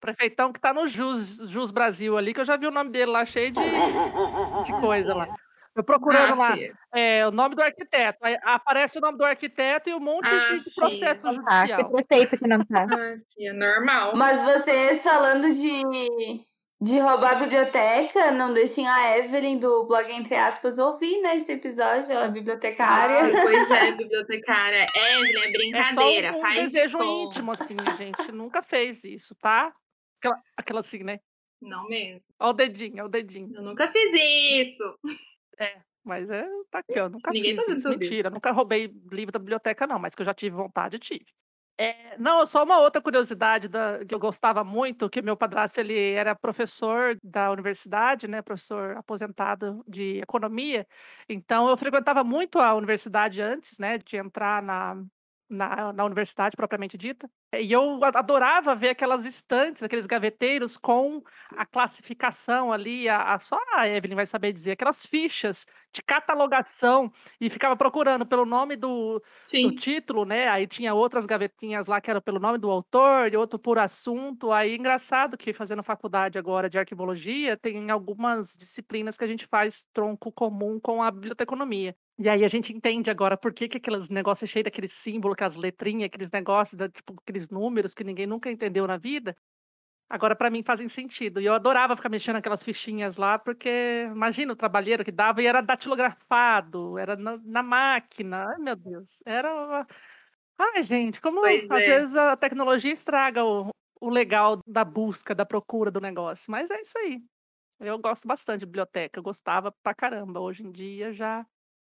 Prefeitão 0.00 0.52
que 0.52 0.60
tá 0.60 0.72
no 0.72 0.86
Jus, 0.86 1.38
Jus 1.50 1.70
Brasil 1.70 2.16
ali, 2.16 2.32
que 2.32 2.40
eu 2.40 2.44
já 2.44 2.56
vi 2.56 2.66
o 2.66 2.70
nome 2.70 2.90
dele 2.90 3.10
lá 3.10 3.26
cheio 3.26 3.50
de, 3.50 3.60
de 3.60 4.72
coisa 4.80 5.14
lá. 5.14 5.28
Eu 5.76 5.84
procurando 5.84 6.32
Ah, 6.32 6.36
lá 6.36 6.56
é, 6.94 7.26
o 7.26 7.30
nome 7.30 7.54
do 7.54 7.62
arquiteto. 7.62 8.18
Aí 8.22 8.36
aparece 8.42 8.96
o 8.96 9.00
nome 9.00 9.18
do 9.18 9.24
arquiteto 9.24 9.90
e 9.90 9.94
um 9.94 10.00
monte 10.00 10.28
Ah, 10.28 10.38
de 10.38 10.46
filha. 10.48 10.62
processo 10.74 11.26
Ah, 11.28 11.30
que 11.30 11.36
judicial. 11.36 11.90
prefeito 11.92 12.38
que 12.38 12.48
não 12.48 12.64
tá. 12.64 12.86
Ah, 13.00 13.16
filha, 13.34 13.52
normal. 13.52 14.16
Mas 14.16 14.40
vocês 14.42 15.02
falando 15.02 15.52
de, 15.52 15.82
de 16.80 16.98
roubar 16.98 17.32
a 17.32 17.40
biblioteca, 17.40 18.30
não 18.30 18.54
deixem 18.54 18.88
a 18.88 19.18
Evelyn 19.18 19.58
do 19.58 19.84
blog 19.86 20.10
Entre 20.10 20.34
Aspas 20.34 20.78
ouvir 20.78 21.20
nesse 21.20 21.52
episódio, 21.52 22.10
ela 22.10 22.24
é 22.24 22.30
bibliotecária. 22.30 23.18
Ai, 23.24 23.32
pois 23.42 23.70
é, 23.70 23.92
bibliotecária. 23.98 24.86
Evelyn, 24.94 25.42
é 25.42 25.48
É 25.48 25.52
brincadeira. 25.52 26.28
só 26.32 26.36
um, 26.36 26.38
um 26.38 26.42
faz 26.42 26.54
de 26.54 26.62
desejo 26.62 26.98
conta. 26.98 27.10
íntimo, 27.28 27.52
assim, 27.52 27.76
a 27.86 27.92
gente 27.92 28.32
nunca 28.32 28.62
fez 28.62 29.04
isso, 29.04 29.34
tá? 29.42 29.72
Aquela, 30.20 30.40
aquela 30.56 30.80
assim, 30.80 31.02
né? 31.04 31.18
Não 31.60 31.86
mesmo. 31.86 32.32
Ó 32.40 32.50
o 32.50 32.52
dedinho, 32.54 33.02
ó 33.02 33.06
o 33.06 33.10
dedinho. 33.10 33.50
Eu 33.54 33.62
nunca 33.62 33.88
fiz 33.90 34.12
isso. 34.14 34.98
Mas 36.04 36.30
é, 36.30 36.44
tá 36.70 36.78
aqui, 36.78 37.00
ó. 37.00 37.08
Nunca 37.08 37.32
Ninguém 37.32 37.56
tá 37.56 37.62
fiz. 37.64 37.84
Mentira, 37.84 38.30
nunca 38.30 38.52
roubei 38.52 38.86
livro 39.10 39.32
da 39.32 39.38
biblioteca, 39.38 39.86
não, 39.86 39.98
mas 39.98 40.14
que 40.14 40.22
eu 40.22 40.26
já 40.26 40.32
tive 40.34 40.54
vontade, 40.56 40.98
tive. 40.98 41.26
É, 41.78 42.16
não, 42.16 42.46
só 42.46 42.64
uma 42.64 42.78
outra 42.78 43.02
curiosidade 43.02 43.68
da- 43.68 44.02
que 44.02 44.14
eu 44.14 44.18
gostava 44.18 44.64
muito, 44.64 45.10
que 45.10 45.20
meu 45.20 45.36
padrasto 45.36 45.78
ele 45.78 46.12
era 46.12 46.34
professor 46.34 47.18
da 47.22 47.50
universidade, 47.50 48.26
né, 48.26 48.40
professor 48.40 48.96
aposentado 48.96 49.84
de 49.86 50.18
economia. 50.20 50.86
Então 51.28 51.68
eu 51.68 51.76
frequentava 51.76 52.24
muito 52.24 52.58
a 52.60 52.74
universidade 52.74 53.42
antes, 53.42 53.78
né, 53.78 53.98
de 53.98 54.16
entrar 54.16 54.62
na 54.62 55.04
na, 55.48 55.92
na 55.92 56.04
universidade 56.04 56.56
propriamente 56.56 56.96
dita. 56.96 57.30
E 57.54 57.72
eu 57.72 58.00
adorava 58.04 58.74
ver 58.74 58.90
aquelas 58.90 59.24
estantes, 59.24 59.82
aqueles 59.82 60.06
gaveteiros 60.06 60.76
com 60.76 61.22
a 61.54 61.64
classificação 61.64 62.72
ali, 62.72 63.08
a, 63.08 63.34
a- 63.34 63.38
só 63.38 63.58
a 63.74 63.88
Evelyn 63.88 64.16
vai 64.16 64.26
saber 64.26 64.52
dizer, 64.52 64.72
aquelas 64.72 65.06
fichas 65.06 65.64
de 65.92 66.02
catalogação, 66.02 67.10
e 67.40 67.48
ficava 67.48 67.76
procurando 67.76 68.26
pelo 68.26 68.44
nome 68.44 68.76
do, 68.76 69.22
do 69.60 69.72
título, 69.72 70.24
né? 70.24 70.48
Aí 70.48 70.66
tinha 70.66 70.94
outras 70.94 71.24
gavetinhas 71.26 71.86
lá 71.86 72.00
que 72.00 72.10
eram 72.10 72.20
pelo 72.20 72.38
nome 72.40 72.58
do 72.58 72.70
autor, 72.70 73.32
e 73.32 73.36
outro 73.36 73.58
por 73.58 73.78
assunto. 73.78 74.52
Aí 74.52 74.74
engraçado 74.76 75.36
que 75.36 75.52
fazendo 75.52 75.82
faculdade 75.82 76.38
agora 76.38 76.68
de 76.68 76.78
arquivologia, 76.78 77.56
tem 77.56 77.90
algumas 77.90 78.54
disciplinas 78.56 79.16
que 79.16 79.24
a 79.24 79.28
gente 79.28 79.46
faz 79.46 79.84
tronco 79.92 80.30
comum 80.32 80.78
com 80.80 81.02
a 81.02 81.10
biblioteconomia. 81.10 81.96
E 82.18 82.28
aí 82.30 82.44
a 82.44 82.48
gente 82.48 82.72
entende 82.72 83.10
agora 83.10 83.36
por 83.36 83.52
que, 83.52 83.68
que 83.68 83.76
aqueles 83.76 84.08
negócios 84.08 84.48
cheios 84.48 84.64
daquele 84.64 84.88
símbolo, 84.88 85.36
com 85.36 85.44
as 85.44 85.56
letrinhas, 85.56 86.06
aqueles 86.06 86.30
negócios, 86.30 86.76
da- 86.76 86.88
tipo, 86.88 87.14
aqueles 87.22 87.50
números 87.50 87.92
que 87.92 88.02
ninguém 88.02 88.26
nunca 88.26 88.50
entendeu 88.50 88.86
na 88.86 88.96
vida. 88.96 89.36
Agora, 90.08 90.36
para 90.36 90.48
mim, 90.48 90.62
fazem 90.62 90.88
sentido. 90.88 91.40
E 91.40 91.46
eu 91.46 91.52
adorava 91.52 91.96
ficar 91.96 92.08
mexendo 92.08 92.36
aquelas 92.36 92.62
fichinhas 92.62 93.16
lá, 93.16 93.38
porque 93.38 94.06
imagina 94.10 94.52
o 94.52 94.56
trabalheiro 94.56 95.04
que 95.04 95.10
dava 95.10 95.42
e 95.42 95.46
era 95.46 95.60
datilografado, 95.60 96.96
era 96.96 97.16
na, 97.16 97.36
na 97.38 97.62
máquina. 97.62 98.46
Ai, 98.50 98.58
meu 98.58 98.76
Deus. 98.76 99.20
Era. 99.26 99.52
uma- 99.52 99.86
Ai, 100.58 100.82
gente, 100.82 101.20
como 101.20 101.40
Pois 101.40 101.70
às 101.70 101.84
é. 101.84 101.98
vezes 101.98 102.14
a 102.16 102.36
tecnologia 102.36 102.92
estraga 102.92 103.44
o, 103.44 103.68
o 104.00 104.08
legal 104.08 104.58
da 104.66 104.84
busca, 104.84 105.34
da 105.34 105.44
procura 105.44 105.90
do 105.90 106.00
negócio. 106.00 106.50
Mas 106.50 106.70
é 106.70 106.80
isso 106.80 106.96
aí. 106.98 107.20
Eu 107.80 107.98
gosto 107.98 108.26
bastante 108.26 108.60
de 108.60 108.66
biblioteca, 108.66 109.18
eu 109.18 109.22
gostava 109.22 109.70
pra 109.82 109.94
caramba. 109.94 110.40
Hoje 110.40 110.64
em 110.64 110.70
dia 110.70 111.12
já 111.12 111.44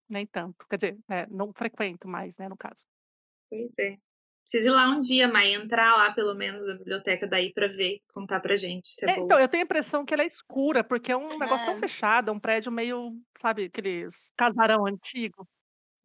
nem 0.09 0.25
tanto. 0.27 0.65
Quer 0.69 0.77
dizer, 0.77 0.99
é, 1.09 1.27
não 1.27 1.53
frequento 1.53 2.07
mais, 2.07 2.37
né, 2.37 2.47
no 2.49 2.57
caso. 2.57 2.83
Pois 3.51 3.77
é. 3.79 3.97
Preciso 4.43 4.69
ir 4.69 4.71
lá 4.71 4.89
um 4.89 5.01
dia, 5.01 5.27
Mai, 5.27 5.53
entrar 5.53 5.95
lá 5.97 6.13
pelo 6.13 6.33
menos 6.35 6.65
na 6.67 6.75
biblioteca 6.77 7.27
daí 7.27 7.53
pra 7.53 7.67
ver, 7.67 8.01
contar 8.13 8.39
pra 8.39 8.55
gente 8.55 8.87
se 8.89 9.05
é, 9.05 9.09
É, 9.09 9.11
boa. 9.11 9.19
então, 9.19 9.39
eu 9.39 9.47
tenho 9.47 9.63
a 9.63 9.65
impressão 9.65 10.03
que 10.03 10.13
ela 10.13 10.23
é 10.23 10.25
escura, 10.25 10.83
porque 10.83 11.11
é 11.11 11.17
um 11.17 11.37
negócio 11.37 11.63
tão 11.65 11.73
É. 11.73 11.77
fechado, 11.77 12.29
é 12.29 12.33
um 12.33 12.39
prédio 12.39 12.71
meio, 12.71 13.13
sabe, 13.37 13.65
aqueles 13.65 14.31
casarão 14.35 14.85
antigo. 14.85 15.47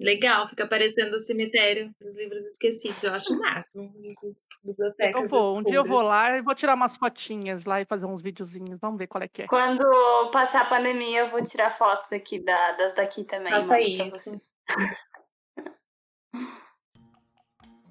Legal, 0.02 0.48
fica 0.48 0.66
parecendo 0.66 1.14
o 1.16 1.18
cemitério 1.18 1.94
dos 2.00 2.16
livros 2.16 2.42
esquecidos. 2.44 3.02
Eu 3.04 3.14
acho 3.14 3.32
o 3.32 3.38
máximo. 3.38 3.92
essas 3.96 4.46
bibliotecas 4.64 5.22
Eu 5.22 5.28
vou, 5.28 5.58
um 5.58 5.62
dia 5.62 5.76
eu 5.78 5.84
vou 5.84 6.02
lá 6.02 6.36
e 6.36 6.42
vou 6.42 6.54
tirar 6.54 6.74
umas 6.74 6.96
fotinhas 6.96 7.64
lá 7.64 7.80
e 7.80 7.84
fazer 7.84 8.06
uns 8.06 8.20
videozinhos. 8.20 8.78
Vamos 8.80 8.98
ver 8.98 9.06
qual 9.06 9.22
é 9.22 9.28
que 9.28 9.42
é. 9.42 9.46
Quando 9.46 9.84
passar 10.32 10.62
a 10.62 10.64
pandemia, 10.66 11.20
eu 11.20 11.30
vou 11.30 11.42
tirar 11.44 11.70
fotos 11.70 12.12
aqui 12.12 12.38
da- 12.42 12.72
das 12.72 12.94
daqui 12.94 13.24
também. 13.24 13.52
Faça 13.52 13.80
isso. 13.80 14.38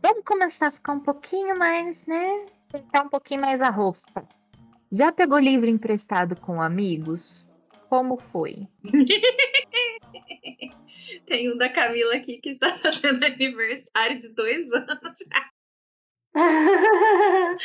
Vamos 0.01 0.23
começar 0.25 0.67
a 0.67 0.71
ficar 0.71 0.93
um 0.93 0.99
pouquinho 0.99 1.57
mais, 1.57 2.05
né? 2.07 2.45
Tentar 2.71 3.03
um 3.03 3.09
pouquinho 3.09 3.41
mais 3.41 3.61
a 3.61 3.69
rosca. 3.69 4.27
Já 4.91 5.11
pegou 5.11 5.37
livro 5.37 5.69
emprestado 5.69 6.35
com 6.35 6.59
amigos? 6.61 7.45
Como 7.87 8.17
foi? 8.17 8.67
Tem 11.31 11.49
um 11.49 11.55
da 11.55 11.69
Camila 11.69 12.15
aqui 12.15 12.39
que 12.39 12.55
tá 12.55 12.73
fazendo 12.83 13.23
aniversário 13.23 14.17
de 14.17 14.35
dois 14.35 14.69
anos. 14.73 15.17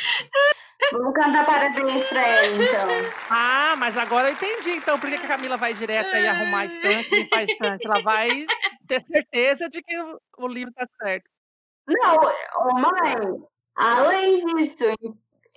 Vamos 0.93 1.13
cantar 1.13 1.45
parabéns 1.45 2.07
pra 2.07 2.45
ele, 2.45 2.63
então. 2.63 2.87
Ah, 3.29 3.75
mas 3.77 3.97
agora 3.97 4.29
eu 4.29 4.33
entendi, 4.35 4.69
então, 4.69 4.97
por 4.97 5.09
que 5.09 5.15
a 5.15 5.27
Camila 5.27 5.57
vai 5.57 5.73
direto 5.73 6.15
aí 6.15 6.25
arrumar 6.25 6.63
estante 6.63 7.13
e 7.13 7.23
limpar 7.23 7.43
estante. 7.43 7.85
Ela 7.85 8.01
vai 8.01 8.45
ter 8.87 9.01
certeza 9.01 9.67
de 9.69 9.81
que 9.81 9.97
o, 10.37 10.47
livro 10.47 10.73
tá 10.73 10.85
certo. 11.01 11.29
Não, 11.85 12.15
ô, 12.15 12.73
mãe, 12.79 13.15
além 13.75 14.45
disso, 14.45 14.85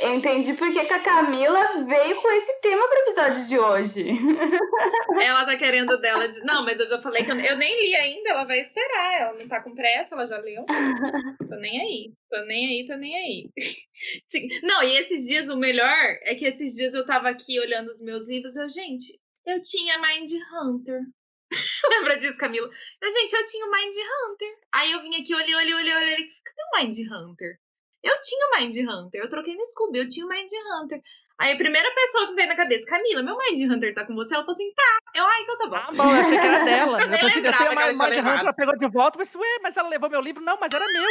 eu 0.01 0.15
entendi 0.15 0.55
por 0.55 0.73
que 0.73 0.79
a 0.79 1.03
Camila 1.03 1.85
veio 1.85 2.21
com 2.23 2.33
esse 2.33 2.61
tema 2.63 2.89
pro 2.89 2.99
episódio 3.01 3.47
de 3.47 3.59
hoje. 3.59 4.07
Ela 5.23 5.45
tá 5.45 5.59
querendo 5.59 6.01
dela 6.01 6.27
de. 6.27 6.41
Não, 6.41 6.65
mas 6.65 6.81
eu 6.81 6.87
já 6.87 7.03
falei 7.03 7.23
que 7.23 7.31
eu, 7.31 7.39
eu 7.39 7.59
nem 7.59 7.83
li 7.83 7.95
ainda, 7.95 8.31
ela 8.31 8.45
vai 8.45 8.61
esperar. 8.61 9.21
Ela 9.21 9.39
não 9.39 9.47
tá 9.47 9.63
com 9.63 9.75
pressa, 9.75 10.15
ela 10.15 10.27
já 10.27 10.39
leu. 10.39 10.65
Tô 10.67 11.57
nem 11.57 11.81
aí. 11.81 12.13
Tô 12.31 12.43
nem 12.47 12.67
aí, 12.67 12.87
tô 12.87 12.97
nem 12.97 13.15
aí. 13.17 13.51
Não, 14.63 14.83
e 14.83 14.97
esses 14.97 15.27
dias 15.27 15.49
o 15.49 15.57
melhor 15.57 16.19
é 16.23 16.35
que 16.35 16.47
esses 16.47 16.75
dias 16.75 16.95
eu 16.95 17.05
tava 17.05 17.29
aqui 17.29 17.61
olhando 17.61 17.89
os 17.89 18.01
meus 18.01 18.27
livros. 18.27 18.57
Eu, 18.57 18.69
gente, 18.69 19.21
eu 19.47 19.61
tinha 19.61 19.99
Mind 19.99 20.31
Hunter. 20.53 21.03
Lembra 21.91 22.17
disso, 22.17 22.39
Camila? 22.39 22.71
Eu, 23.03 23.11
gente, 23.11 23.33
eu 23.35 23.45
tinha 23.45 23.67
o 23.67 23.71
Mind 23.71 23.95
Hunter. 23.95 24.59
Aí 24.73 24.93
eu 24.93 25.03
vim 25.03 25.21
aqui, 25.21 25.35
olhei, 25.35 25.55
olhei, 25.55 25.75
olhei, 25.75 25.95
olhei. 25.95 26.29
Cadê 26.45 26.63
o 26.63 26.79
Mind 26.79 26.97
Hunter? 27.13 27.59
Eu 28.03 28.19
tinha 28.21 28.47
o 28.47 28.61
Mind 28.61 28.77
Hunter. 28.77 29.21
Eu 29.23 29.31
troquei 29.31 29.55
no 29.55 29.65
Scooby, 29.67 29.99
eu 29.99 30.09
tinha 30.09 30.27
o 30.27 30.29
Mind 30.29 30.51
Hunter. 30.53 31.01
Aí 31.39 31.55
a 31.55 31.57
primeira 31.57 31.91
pessoa 31.95 32.29
que 32.29 32.35
veio 32.35 32.49
na 32.49 32.57
cabeça, 32.57 32.87
Camila, 32.87 33.23
meu 33.23 33.37
Mind 33.37 33.71
Hunter 33.71 33.95
tá 33.95 34.07
com 34.07 34.15
você? 34.15 34.35
Ela 34.35 34.45
falou 34.45 34.55
assim, 34.55 34.73
tá. 34.75 34.99
Eu, 35.15 35.25
ah, 35.25 35.41
então 35.41 35.59
tá 35.59 35.67
bom. 35.69 35.77
Ah, 35.77 35.93
bom, 35.93 36.15
eu 36.15 36.21
achei 36.21 36.39
que 36.39 36.47
era 36.47 36.65
dela. 36.65 36.99
Eu 37.01 37.07
Eu 37.07 37.19
pensei, 37.19 37.47
eu 37.47 37.57
tenho 37.57 37.75
mais 37.75 37.99
tinha 37.99 38.09
Mind. 38.09 38.19
Hunter, 38.19 38.41
ela 38.41 38.53
pegou 38.53 38.77
de 38.77 38.89
volta. 38.89 39.17
Eu 39.17 39.25
pensei, 39.25 39.41
ué, 39.41 39.59
mas 39.63 39.77
ela 39.77 39.89
levou 39.89 40.11
meu 40.11 40.21
livro? 40.21 40.45
Não, 40.45 40.59
mas 40.61 40.73
era 40.73 40.85
meu. 40.87 41.11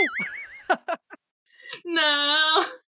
Não. 1.85 2.79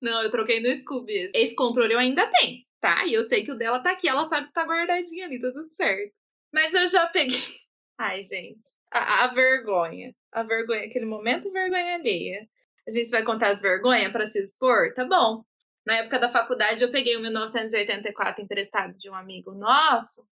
Não, 0.00 0.22
eu 0.22 0.30
troquei 0.30 0.60
no 0.60 0.74
Scooby. 0.74 1.30
esse. 1.34 1.54
Controle 1.54 1.92
eu 1.92 1.98
ainda 1.98 2.30
tenho, 2.40 2.62
tá? 2.80 3.04
E 3.06 3.14
eu 3.14 3.22
sei 3.24 3.44
que 3.44 3.52
o 3.52 3.56
dela 3.58 3.80
tá 3.82 3.92
aqui, 3.92 4.08
ela 4.08 4.26
sabe 4.26 4.46
que 4.48 4.52
tá 4.52 4.64
guardadinho 4.64 5.24
ali, 5.24 5.40
tá 5.40 5.50
tudo 5.52 5.70
certo. 5.70 6.12
Mas 6.52 6.72
eu 6.72 6.86
já 6.88 7.06
peguei. 7.08 7.42
Ai, 7.98 8.22
gente. 8.22 8.64
A, 8.90 9.24
a 9.24 9.34
vergonha. 9.34 10.14
A 10.32 10.42
vergonha, 10.42 10.84
aquele 10.86 11.04
momento 11.06 11.50
vergonha 11.52 11.94
alheia. 11.94 12.48
A 12.86 12.90
gente 12.90 13.10
vai 13.10 13.24
contar 13.24 13.48
as 13.48 13.60
vergonhas 13.60 14.12
pra 14.12 14.26
se 14.26 14.40
expor? 14.40 14.92
Tá 14.94 15.04
bom. 15.04 15.44
Na 15.86 15.96
época 15.96 16.18
da 16.18 16.32
faculdade, 16.32 16.82
eu 16.82 16.90
peguei 16.90 17.16
o 17.16 17.20
1984 17.20 18.42
emprestado 18.42 18.96
de 18.96 19.10
um 19.10 19.14
amigo 19.14 19.52
nosso. 19.52 20.26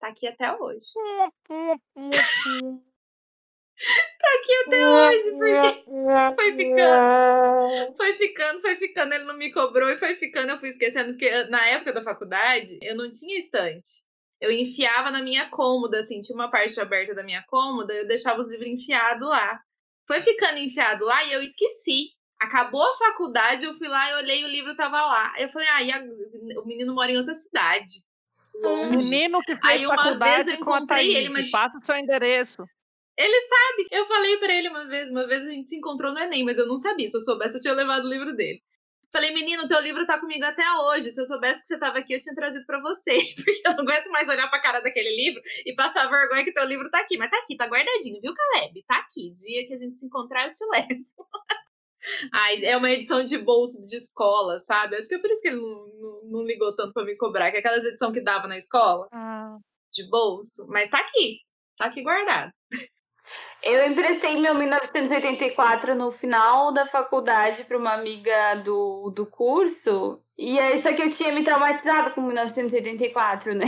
Tá 0.00 0.08
aqui 0.08 0.26
até 0.26 0.52
hoje. 0.52 0.86
Tá 3.76 4.28
aqui 4.38 4.54
até 4.66 4.88
hoje, 4.88 5.30
porque 5.32 5.84
foi 6.36 6.52
ficando. 6.52 7.94
Foi 7.96 8.12
ficando, 8.14 8.60
foi 8.60 8.76
ficando, 8.76 9.12
ele 9.12 9.24
não 9.24 9.36
me 9.36 9.52
cobrou 9.52 9.88
e 9.88 9.98
foi 9.98 10.16
ficando, 10.16 10.50
eu 10.50 10.58
fui 10.58 10.70
esquecendo, 10.70 11.10
porque 11.10 11.44
na 11.46 11.66
época 11.66 11.92
da 11.92 12.02
faculdade 12.02 12.78
eu 12.82 12.96
não 12.96 13.10
tinha 13.10 13.38
estante. 13.38 14.02
Eu 14.40 14.50
enfiava 14.50 15.10
na 15.10 15.22
minha 15.22 15.48
cômoda, 15.50 15.98
assim, 15.98 16.20
tinha 16.20 16.36
uma 16.36 16.50
parte 16.50 16.78
aberta 16.80 17.14
da 17.14 17.22
minha 17.22 17.42
cômoda, 17.48 17.92
eu 17.92 18.06
deixava 18.06 18.40
os 18.40 18.48
livros 18.48 18.68
enfiados 18.68 19.26
lá. 19.28 19.60
Foi 20.06 20.20
ficando 20.22 20.58
enfiado 20.58 21.04
lá 21.04 21.24
e 21.24 21.32
eu 21.32 21.42
esqueci. 21.42 22.08
Acabou 22.40 22.82
a 22.82 22.94
faculdade, 22.96 23.64
eu 23.64 23.74
fui 23.78 23.88
lá 23.88 24.10
e 24.10 24.14
olhei 24.22 24.44
o 24.44 24.48
livro 24.48 24.74
tava 24.76 25.00
lá. 25.00 25.32
Eu 25.38 25.48
falei, 25.48 25.68
ah, 25.68 25.82
e 25.82 25.92
a- 25.92 26.02
o 26.60 26.66
menino 26.66 26.94
mora 26.94 27.10
em 27.10 27.16
outra 27.16 27.34
cidade. 27.34 27.92
O 28.54 28.68
Longe. 28.68 28.96
menino 29.08 29.40
que 29.40 29.56
fez 29.56 29.80
Aí 29.80 29.86
uma 29.86 29.94
vez 29.96 30.06
faculdade 30.06 30.58
com 30.58 30.74
a 30.74 30.86
Thaís. 30.86 31.14
ele, 31.16 31.28
mas- 31.30 31.50
Passa 31.50 31.78
o 31.78 31.84
seu 31.84 31.96
endereço. 31.96 32.64
Ele 33.16 33.40
sabe. 33.42 33.88
Eu 33.90 34.06
falei 34.06 34.36
pra 34.38 34.52
ele 34.52 34.68
uma 34.68 34.86
vez, 34.86 35.10
uma 35.10 35.26
vez 35.26 35.42
a 35.44 35.52
gente 35.52 35.68
se 35.70 35.76
encontrou 35.76 36.12
no 36.12 36.18
Enem, 36.18 36.44
mas 36.44 36.58
eu 36.58 36.66
não 36.66 36.76
sabia. 36.76 37.08
Se 37.08 37.16
eu 37.16 37.20
soubesse, 37.20 37.56
eu 37.56 37.60
tinha 37.62 37.74
levado 37.74 38.04
o 38.04 38.10
livro 38.10 38.34
dele. 38.34 38.60
Falei, 39.14 39.32
menino, 39.32 39.68
teu 39.68 39.78
livro 39.80 40.04
tá 40.06 40.18
comigo 40.18 40.44
até 40.44 40.64
hoje. 40.72 41.12
Se 41.12 41.20
eu 41.20 41.24
soubesse 41.24 41.60
que 41.60 41.68
você 41.68 41.78
tava 41.78 41.98
aqui, 41.98 42.14
eu 42.14 42.18
tinha 42.18 42.34
trazido 42.34 42.66
pra 42.66 42.80
você. 42.80 43.16
Porque 43.36 43.62
eu 43.64 43.72
não 43.76 43.84
aguento 43.84 44.10
mais 44.10 44.28
olhar 44.28 44.50
pra 44.50 44.60
cara 44.60 44.80
daquele 44.80 45.14
livro 45.14 45.40
e 45.64 45.72
passar 45.76 46.10
vergonha 46.10 46.42
que 46.42 46.52
teu 46.52 46.64
livro 46.64 46.90
tá 46.90 46.98
aqui. 46.98 47.16
Mas 47.16 47.30
tá 47.30 47.38
aqui, 47.38 47.56
tá 47.56 47.66
guardadinho, 47.68 48.20
viu, 48.20 48.34
Caleb? 48.34 48.82
Tá 48.88 48.96
aqui. 48.96 49.30
Dia 49.32 49.68
que 49.68 49.74
a 49.74 49.76
gente 49.76 49.96
se 49.96 50.04
encontrar, 50.04 50.46
eu 50.46 50.50
te 50.50 50.64
levo. 50.66 51.04
Ai, 52.32 52.64
é 52.64 52.76
uma 52.76 52.90
edição 52.90 53.24
de 53.24 53.38
bolso 53.38 53.86
de 53.86 53.94
escola, 53.94 54.58
sabe? 54.58 54.96
Acho 54.96 55.08
que 55.08 55.14
é 55.14 55.18
por 55.20 55.30
isso 55.30 55.40
que 55.40 55.48
ele 55.48 55.60
não, 55.60 55.86
não, 56.00 56.20
não 56.24 56.42
ligou 56.44 56.74
tanto 56.74 56.92
pra 56.92 57.04
me 57.04 57.16
cobrar, 57.16 57.52
que 57.52 57.58
é 57.58 57.60
aquelas 57.60 57.84
edições 57.84 58.12
que 58.12 58.20
dava 58.20 58.48
na 58.48 58.56
escola, 58.56 59.06
Ah, 59.12 59.56
de 59.92 60.08
bolso. 60.10 60.66
Mas 60.68 60.90
tá 60.90 60.98
aqui. 60.98 61.38
Tá 61.78 61.86
aqui 61.86 62.02
guardado. 62.02 62.52
Eu 63.64 63.86
emprestei 63.86 64.38
meu 64.38 64.54
1984 64.54 65.94
no 65.94 66.10
final 66.10 66.70
da 66.70 66.86
faculdade 66.86 67.64
para 67.64 67.78
uma 67.78 67.94
amiga 67.94 68.56
do, 68.56 69.10
do 69.10 69.24
curso. 69.24 70.20
E 70.36 70.58
aí, 70.58 70.82
só 70.82 70.92
que 70.92 71.00
eu 71.00 71.08
tinha 71.08 71.32
me 71.32 71.42
traumatizado 71.42 72.10
com 72.10 72.20
1984, 72.20 73.54
né? 73.54 73.64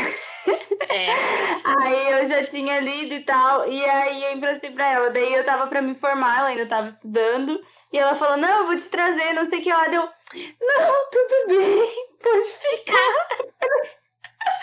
É. 0.90 1.06
Aí 1.64 2.12
eu 2.12 2.26
já 2.26 2.44
tinha 2.44 2.78
lido 2.78 3.14
e 3.14 3.24
tal. 3.24 3.66
E 3.68 3.84
aí 3.84 4.24
eu 4.24 4.32
emprestei 4.32 4.70
pra 4.70 4.92
ela. 4.92 5.10
Daí 5.10 5.32
eu 5.32 5.44
tava 5.44 5.66
pra 5.66 5.80
me 5.80 5.94
formar, 5.94 6.38
ela 6.38 6.48
ainda 6.48 6.66
tava 6.66 6.88
estudando. 6.88 7.60
E 7.92 7.98
ela 7.98 8.14
falou: 8.16 8.36
Não, 8.36 8.60
eu 8.60 8.66
vou 8.66 8.76
te 8.76 8.88
trazer, 8.88 9.32
não 9.32 9.44
sei 9.44 9.60
o 9.60 9.62
que 9.62 9.72
lá. 9.72 9.86
Deu: 9.88 10.02
Não, 10.02 11.10
tudo 11.10 11.48
bem, 11.48 12.08
pode 12.22 12.48
ficar. 12.48 13.96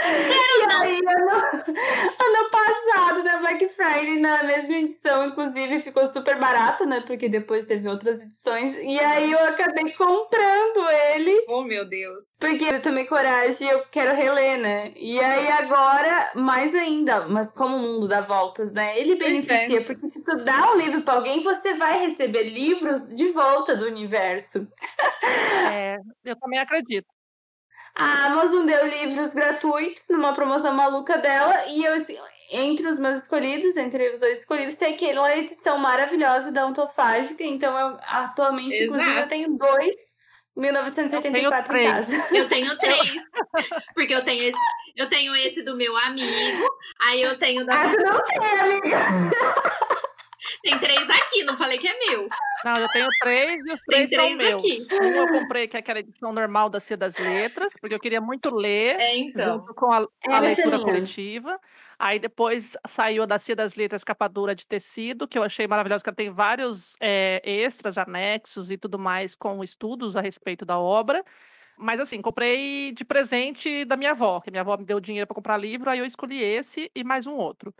E 0.03 0.71
aí, 0.71 0.99
ano, 0.99 1.31
ano 2.19 2.49
passado, 2.51 3.23
na 3.23 3.37
Black 3.37 3.69
Friday, 3.69 4.19
na 4.19 4.43
mesma 4.43 4.75
edição, 4.75 5.27
inclusive 5.27 5.81
ficou 5.81 6.05
super 6.07 6.37
barato, 6.37 6.85
né? 6.85 7.01
Porque 7.05 7.29
depois 7.29 7.65
teve 7.65 7.87
outras 7.87 8.21
edições. 8.21 8.75
E 8.81 8.99
aí 8.99 9.31
eu 9.31 9.39
acabei 9.45 9.91
comprando 9.93 10.89
ele. 11.13 11.45
Oh, 11.47 11.63
meu 11.63 11.87
Deus. 11.87 12.23
Porque 12.39 12.65
eu 12.65 12.81
tomei 12.81 13.05
coragem 13.05 13.67
e 13.67 13.71
eu 13.71 13.85
quero 13.89 14.13
reler, 14.13 14.57
né? 14.59 14.91
E 14.97 15.17
aí 15.19 15.47
agora, 15.47 16.31
mais 16.35 16.75
ainda, 16.75 17.25
mas 17.27 17.49
como 17.51 17.77
o 17.77 17.79
mundo 17.79 18.07
dá 18.07 18.19
voltas, 18.19 18.73
né? 18.73 18.99
Ele 18.99 19.15
beneficia, 19.15 19.79
é. 19.79 19.83
porque 19.83 20.09
se 20.09 20.21
tu 20.21 20.35
dá 20.43 20.73
um 20.73 20.77
livro 20.77 21.01
para 21.03 21.13
alguém, 21.13 21.41
você 21.41 21.73
vai 21.75 22.05
receber 22.05 22.43
livros 22.43 23.07
de 23.15 23.31
volta 23.31 23.75
do 23.75 23.85
universo. 23.85 24.67
É, 25.71 25.97
eu 26.25 26.35
também 26.35 26.59
acredito. 26.59 27.12
A 27.97 28.25
Amazon 28.25 28.65
deu 28.65 28.87
livros 28.87 29.33
gratuitos 29.33 30.05
numa 30.09 30.33
promoção 30.33 30.73
maluca 30.73 31.17
dela 31.17 31.65
e 31.67 31.83
eu, 31.83 31.93
assim, 31.93 32.17
entre 32.51 32.87
os 32.87 32.97
meus 32.97 33.23
escolhidos, 33.23 33.77
entre 33.77 34.11
os 34.11 34.19
dois 34.19 34.39
escolhidos, 34.39 34.75
sei 34.75 34.93
que 34.93 35.05
aquela 35.05 35.35
edição 35.37 35.77
maravilhosa 35.77 36.51
da 36.51 36.65
Ontofágica, 36.65 37.43
então 37.43 37.77
eu 37.77 37.97
atualmente, 38.01 38.75
Exato. 38.75 38.83
inclusive, 38.85 39.19
eu 39.19 39.27
tenho 39.27 39.57
dois 39.57 39.95
1984 40.55 41.77
em 41.77 41.85
casa. 41.85 42.27
Eu 42.31 42.47
tenho 42.47 42.77
três. 42.77 43.13
Porque 43.93 44.13
eu 44.13 44.23
tenho, 44.23 44.43
esse, 44.43 44.57
eu 44.95 45.09
tenho 45.09 45.35
esse 45.35 45.63
do 45.63 45.75
meu 45.75 45.95
amigo, 45.97 46.67
aí 47.07 47.21
eu 47.21 47.37
tenho 47.39 47.65
da. 47.65 47.81
Ah, 47.81 47.89
tu 47.89 47.97
não 47.97 48.25
tem, 48.25 48.59
amiga! 48.59 49.31
Tem 50.61 50.77
três 50.79 51.09
aqui, 51.09 51.43
não 51.43 51.57
falei 51.57 51.77
que 51.77 51.87
é 51.87 51.97
meu. 51.97 52.27
Não, 52.63 52.73
eu 52.75 52.87
tenho 52.89 53.09
três 53.19 53.57
e 53.57 53.73
os 53.73 53.81
três, 53.81 54.09
três 54.09 54.09
são 54.09 54.35
meus. 54.35 54.63
Aqui. 54.63 54.87
Um 54.91 55.13
eu 55.13 55.27
comprei, 55.27 55.67
que 55.67 55.75
é 55.75 55.79
aquela 55.79 55.99
edição 55.99 56.31
normal 56.31 56.69
da 56.69 56.79
Cia 56.79 56.95
das 56.95 57.17
Letras, 57.17 57.73
porque 57.79 57.93
eu 57.93 57.99
queria 57.99 58.21
muito 58.21 58.53
ler, 58.53 58.95
é, 58.99 59.17
então. 59.17 59.59
junto 59.59 59.73
com 59.73 59.91
a, 59.91 60.07
a 60.29 60.39
leitura 60.39 60.79
coletiva. 60.79 61.59
Aí 61.99 62.19
depois 62.19 62.75
saiu 62.87 63.23
a 63.23 63.25
da 63.25 63.39
Cia 63.39 63.55
das 63.55 63.75
Letras 63.75 64.03
capa 64.03 64.27
dura 64.27 64.55
de 64.55 64.65
tecido, 64.65 65.27
que 65.27 65.37
eu 65.37 65.43
achei 65.43 65.67
maravilhosa, 65.67 66.03
que 66.03 66.09
ela 66.09 66.15
tem 66.15 66.29
vários 66.29 66.95
é, 66.99 67.41
extras, 67.43 67.97
anexos 67.97 68.71
e 68.71 68.77
tudo 68.77 68.97
mais 68.97 69.35
com 69.35 69.63
estudos 69.63 70.15
a 70.15 70.21
respeito 70.21 70.65
da 70.65 70.79
obra. 70.79 71.23
Mas 71.77 71.99
assim, 71.99 72.21
comprei 72.21 72.91
de 72.91 73.03
presente 73.03 73.83
da 73.85 73.97
minha 73.97 74.11
avó, 74.11 74.39
que 74.39 74.51
minha 74.51 74.61
avó 74.61 74.77
me 74.77 74.85
deu 74.85 74.99
dinheiro 74.99 75.25
para 75.25 75.35
comprar 75.35 75.57
livro, 75.57 75.89
aí 75.89 75.99
eu 75.99 76.05
escolhi 76.05 76.41
esse 76.41 76.91
e 76.95 77.03
mais 77.03 77.25
um 77.25 77.35
outro. 77.35 77.73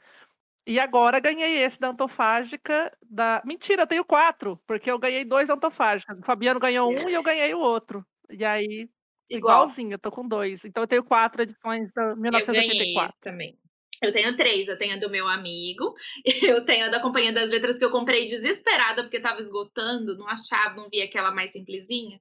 E 0.66 0.80
agora 0.80 1.20
ganhei 1.20 1.58
esse 1.58 1.80
da 1.80 1.90
Antofágica. 1.90 2.92
Da... 3.10 3.42
Mentira, 3.46 3.84
eu 3.84 3.88
tenho 3.88 4.06
quatro, 4.06 4.60
porque 4.66 4.90
eu 4.90 4.98
ganhei 4.98 5.26
dois 5.26 5.50
da 5.50 5.56
Antofágica. 5.56 6.18
O 6.18 6.26
Fabiano 6.26 6.60
ganhou 6.60 6.90
um 6.90 7.10
e 7.10 7.14
eu 7.14 7.24
ganhei 7.24 7.54
o 7.54 7.60
outro. 7.60 8.06
E 8.30 8.46
aí, 8.46 8.90
Igual. 9.30 9.58
igualzinho, 9.58 9.94
eu 9.94 10.00
tô 10.00 10.12
com 10.12 10.28
dois. 10.28 10.64
Então 10.64 10.84
eu 10.84 10.88
tenho 10.88 11.04
quatro 11.04 11.42
edições 11.42 11.92
da 11.94 12.16
1984. 12.16 13.16
Eu 13.16 13.32
também. 13.32 13.58
Eu 14.02 14.12
tenho 14.12 14.36
três, 14.36 14.68
eu 14.68 14.78
tenho 14.78 14.96
a 14.96 15.00
do 15.00 15.10
meu 15.10 15.28
amigo, 15.28 15.94
eu 16.58 16.66
tenho 16.66 16.86
a 16.86 16.90
da 16.90 17.02
Companhia 17.02 17.32
das 17.32 17.50
Letras 17.50 17.80
que 17.80 17.86
eu 17.86 17.92
comprei 17.92 18.26
desesperada 18.26 19.04
porque 19.04 19.22
tava 19.22 19.40
esgotando, 19.40 20.18
não 20.18 20.28
achava, 20.28 20.76
não 20.76 20.90
via 20.90 21.06
aquela 21.06 21.32
mais 21.32 21.52
simplesinha, 21.52 22.20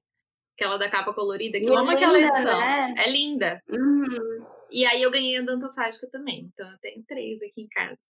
aquela 0.55 0.77
da 0.77 0.89
capa 0.89 1.13
colorida, 1.13 1.59
que 1.59 1.65
eu 1.65 1.77
amo 1.77 1.91
é 1.91 1.95
aquela 1.95 2.17
edição. 2.17 2.59
Né? 2.59 2.95
É 2.97 3.11
linda. 3.11 3.61
Uhum. 3.69 4.45
E 4.71 4.85
aí 4.85 5.01
eu 5.01 5.11
ganhei 5.11 5.37
a 5.37 5.41
da 5.41 5.53
Antofágica 5.53 6.07
também, 6.09 6.49
então 6.53 6.69
eu 6.71 6.77
tenho 6.79 7.03
três 7.05 7.41
aqui 7.41 7.61
em 7.61 7.67
casa. 7.67 8.12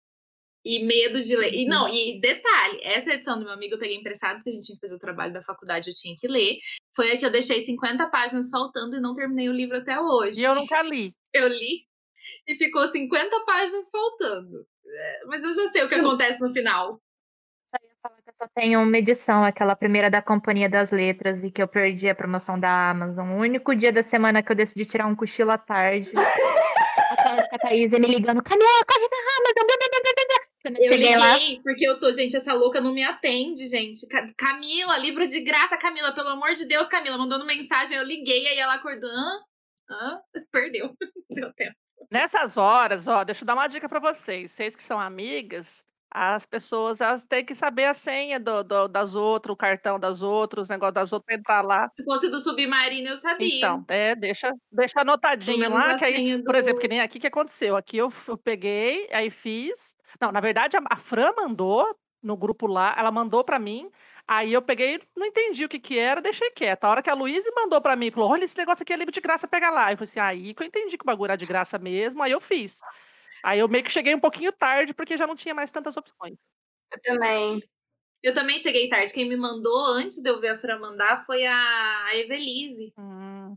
E 0.65 0.85
medo 0.85 1.21
de 1.21 1.35
ler. 1.35 1.53
E 1.53 1.65
não, 1.65 1.85
uhum. 1.85 1.93
e 1.93 2.19
detalhe, 2.19 2.79
essa 2.83 3.13
edição 3.13 3.39
do 3.39 3.45
meu 3.45 3.53
amigo 3.53 3.75
eu 3.75 3.79
peguei 3.79 3.95
emprestado, 3.95 4.35
porque 4.35 4.49
a 4.49 4.53
gente 4.53 4.65
tinha 4.65 4.75
que 4.75 4.81
fazer 4.81 4.95
o 4.95 4.99
trabalho 4.99 5.33
da 5.33 5.41
faculdade, 5.41 5.89
eu 5.89 5.93
tinha 5.93 6.15
que 6.19 6.27
ler. 6.27 6.57
Foi 6.95 7.11
a 7.11 7.17
que 7.17 7.25
eu 7.25 7.31
deixei 7.31 7.61
50 7.61 8.07
páginas 8.07 8.49
faltando 8.49 8.97
e 8.97 8.99
não 8.99 9.15
terminei 9.15 9.47
o 9.47 9.53
livro 9.53 9.77
até 9.77 9.99
hoje. 9.99 10.41
E 10.41 10.43
eu 10.43 10.55
nunca 10.55 10.81
li. 10.83 11.13
Eu 11.31 11.47
li 11.47 11.85
e 12.47 12.55
ficou 12.55 12.87
50 12.87 13.39
páginas 13.45 13.87
faltando. 13.91 14.65
É, 14.83 15.25
mas 15.27 15.43
eu 15.43 15.53
já 15.53 15.67
sei 15.67 15.83
o 15.83 15.89
que 15.89 15.93
acontece 15.93 16.41
no 16.41 16.51
final. 16.51 16.99
Só 17.67 17.77
ia 17.83 17.95
falar 18.01 18.15
que 18.23 18.29
eu 18.29 18.33
só 18.33 18.47
tenho 18.55 18.81
uma 18.81 18.97
edição, 18.97 19.43
aquela 19.43 19.75
primeira 19.75 20.09
da 20.09 20.23
Companhia 20.23 20.67
das 20.67 20.91
Letras, 20.91 21.43
e 21.43 21.51
que 21.51 21.61
eu 21.61 21.67
perdi 21.67 22.09
a 22.09 22.15
promoção 22.15 22.59
da 22.59 22.89
Amazon. 22.89 23.29
O 23.33 23.37
único 23.37 23.75
dia 23.75 23.93
da 23.93 24.01
semana 24.01 24.41
que 24.41 24.51
eu 24.51 24.55
decidi 24.55 24.85
tirar 24.85 25.05
um 25.05 25.15
cochilo 25.15 25.51
à 25.51 25.59
tarde. 25.59 26.11
a 27.53 27.59
Thaís 27.59 27.91
me 27.91 28.07
ligando, 28.07 28.41
Camila, 28.41 28.69
corre 28.87 29.07
na 29.07 29.17
Amazon, 29.37 29.67
quando 29.67 30.48
eu, 30.77 30.91
eu 30.91 30.97
liguei, 30.97 31.15
lá... 31.15 31.39
porque 31.63 31.87
eu 31.87 31.99
tô, 31.99 32.11
gente, 32.11 32.35
essa 32.35 32.53
louca 32.53 32.81
não 32.81 32.93
me 32.93 33.03
atende, 33.03 33.67
gente. 33.67 34.05
Camila, 34.37 34.97
livro 34.97 35.27
de 35.27 35.41
graça, 35.41 35.77
Camila, 35.77 36.13
pelo 36.13 36.29
amor 36.29 36.53
de 36.53 36.65
Deus, 36.65 36.89
Camila, 36.89 37.17
mandando 37.17 37.45
mensagem, 37.45 37.97
eu 37.97 38.03
liguei, 38.03 38.47
aí 38.47 38.57
ela 38.57 38.75
acordou, 38.75 39.09
hã? 39.09 39.39
Hã? 39.89 40.19
Perdeu, 40.51 40.95
deu 41.29 41.53
tempo. 41.53 41.75
Nessas 42.11 42.57
horas, 42.57 43.07
ó, 43.07 43.23
deixa 43.23 43.43
eu 43.43 43.45
dar 43.45 43.53
uma 43.53 43.67
dica 43.67 43.87
para 43.87 43.99
vocês, 43.99 44.51
vocês 44.51 44.75
que 44.75 44.81
são 44.81 44.99
amigas, 44.99 45.85
as 46.11 46.45
pessoas 46.45 47.01
elas 47.01 47.23
têm 47.23 47.45
que 47.45 47.53
saber 47.53 47.85
a 47.85 47.93
senha 47.93 48.39
do, 48.39 48.63
do, 48.63 48.87
das 48.87 49.13
outras, 49.13 49.53
o 49.53 49.57
cartão 49.57 49.99
das 49.99 50.23
outras, 50.23 50.67
o 50.67 50.71
negócio 50.71 50.93
das 50.93 51.13
outras 51.13 51.37
entrar 51.37 51.61
lá. 51.61 51.89
Se 51.95 52.03
fosse 52.03 52.29
do 52.29 52.39
submarino, 52.39 53.09
eu 53.09 53.17
sabia. 53.17 53.57
Então, 53.57 53.85
é, 53.87 54.15
deixa, 54.15 54.51
deixa 54.71 55.01
anotadinho 55.01 55.69
lá, 55.69 55.97
que 55.97 56.05
aí, 56.05 56.37
do... 56.37 56.43
por 56.43 56.55
exemplo, 56.55 56.81
que 56.81 56.87
nem 56.87 56.99
aqui 56.99 57.19
que 57.19 57.27
aconteceu. 57.27 57.75
Aqui 57.75 57.97
eu, 57.97 58.11
eu 58.27 58.37
peguei, 58.37 59.07
aí 59.11 59.29
fiz. 59.29 59.93
Não, 60.19 60.31
na 60.31 60.39
verdade, 60.39 60.77
a, 60.77 60.81
a 60.89 60.95
Fran 60.95 61.33
mandou 61.35 61.85
no 62.21 62.35
grupo 62.35 62.67
lá, 62.67 62.95
ela 62.97 63.11
mandou 63.11 63.43
para 63.43 63.59
mim. 63.59 63.89
Aí 64.27 64.53
eu 64.53 64.61
peguei, 64.61 64.99
não 65.15 65.25
entendi 65.25 65.65
o 65.65 65.69
que 65.69 65.79
que 65.79 65.97
era, 65.97 66.21
deixei 66.21 66.51
quieto. 66.51 66.83
A 66.83 66.89
hora 66.89 67.01
que 67.01 67.09
a 67.09 67.15
Luísa 67.15 67.49
mandou 67.55 67.81
para 67.81 67.95
mim, 67.95 68.11
falou: 68.11 68.29
olha, 68.29 68.43
esse 68.43 68.57
negócio 68.57 68.83
aqui 68.83 68.93
é 68.93 68.97
livro 68.97 69.11
de 69.11 69.21
graça, 69.21 69.47
pega 69.47 69.69
lá. 69.69 69.91
Eu 69.91 69.97
falei 69.97 70.09
assim, 70.09 70.19
aí 70.19 70.53
que 70.53 70.61
eu 70.61 70.67
entendi 70.67 70.97
que 70.97 71.03
o 71.03 71.05
bagulho 71.05 71.31
era 71.31 71.37
de 71.37 71.45
graça 71.45 71.79
mesmo, 71.79 72.21
aí 72.21 72.31
eu 72.31 72.39
fiz. 72.39 72.79
Aí 73.43 73.59
eu 73.59 73.67
meio 73.67 73.83
que 73.83 73.91
cheguei 73.91 74.13
um 74.13 74.19
pouquinho 74.19 74.51
tarde, 74.51 74.93
porque 74.93 75.17
já 75.17 75.25
não 75.25 75.35
tinha 75.35 75.55
mais 75.55 75.71
tantas 75.71 75.95
opções. 75.97 76.37
Eu 76.91 77.01
também. 77.01 77.63
Eu 78.21 78.33
também 78.33 78.59
cheguei 78.59 78.89
tarde. 78.89 79.13
Quem 79.13 79.29
me 79.29 79.37
mandou 79.37 79.85
antes 79.93 80.21
de 80.21 80.29
eu 80.29 80.39
ver 80.41 80.49
a 80.49 80.59
Fran 80.59 80.79
mandar 80.79 81.25
foi 81.25 81.45
a, 81.45 82.05
a 82.05 82.17
Evelise. 82.17 82.93
Hum. 82.97 83.55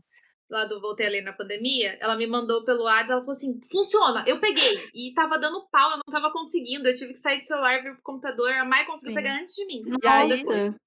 Lá 0.53 0.65
do 0.65 0.79
Voltei 0.79 1.07
a 1.07 1.09
Ler 1.09 1.23
na 1.23 1.33
Pandemia. 1.33 1.97
Ela 1.99 2.15
me 2.15 2.27
mandou 2.27 2.63
pelo 2.63 2.83
WhatsApp, 2.83 3.11
ela 3.11 3.21
falou 3.21 3.31
assim: 3.31 3.59
funciona, 3.71 4.23
eu 4.27 4.39
peguei. 4.39 4.77
E 4.93 5.11
tava 5.15 5.39
dando 5.39 5.67
pau, 5.71 5.89
eu 5.89 5.97
não 5.97 6.13
tava 6.13 6.31
conseguindo. 6.31 6.87
Eu 6.87 6.95
tive 6.95 7.13
que 7.13 7.19
sair 7.19 7.39
do 7.39 7.47
celular, 7.47 7.81
vir 7.81 7.95
pro 7.95 8.03
computador. 8.03 8.51
A 8.51 8.63
Mai 8.63 8.85
conseguiu 8.85 9.15
Sim. 9.15 9.23
pegar 9.23 9.41
antes 9.41 9.55
de 9.55 9.65
mim. 9.65 9.81
E 9.81 10.07
aí, 10.07 10.29
depois, 10.29 10.77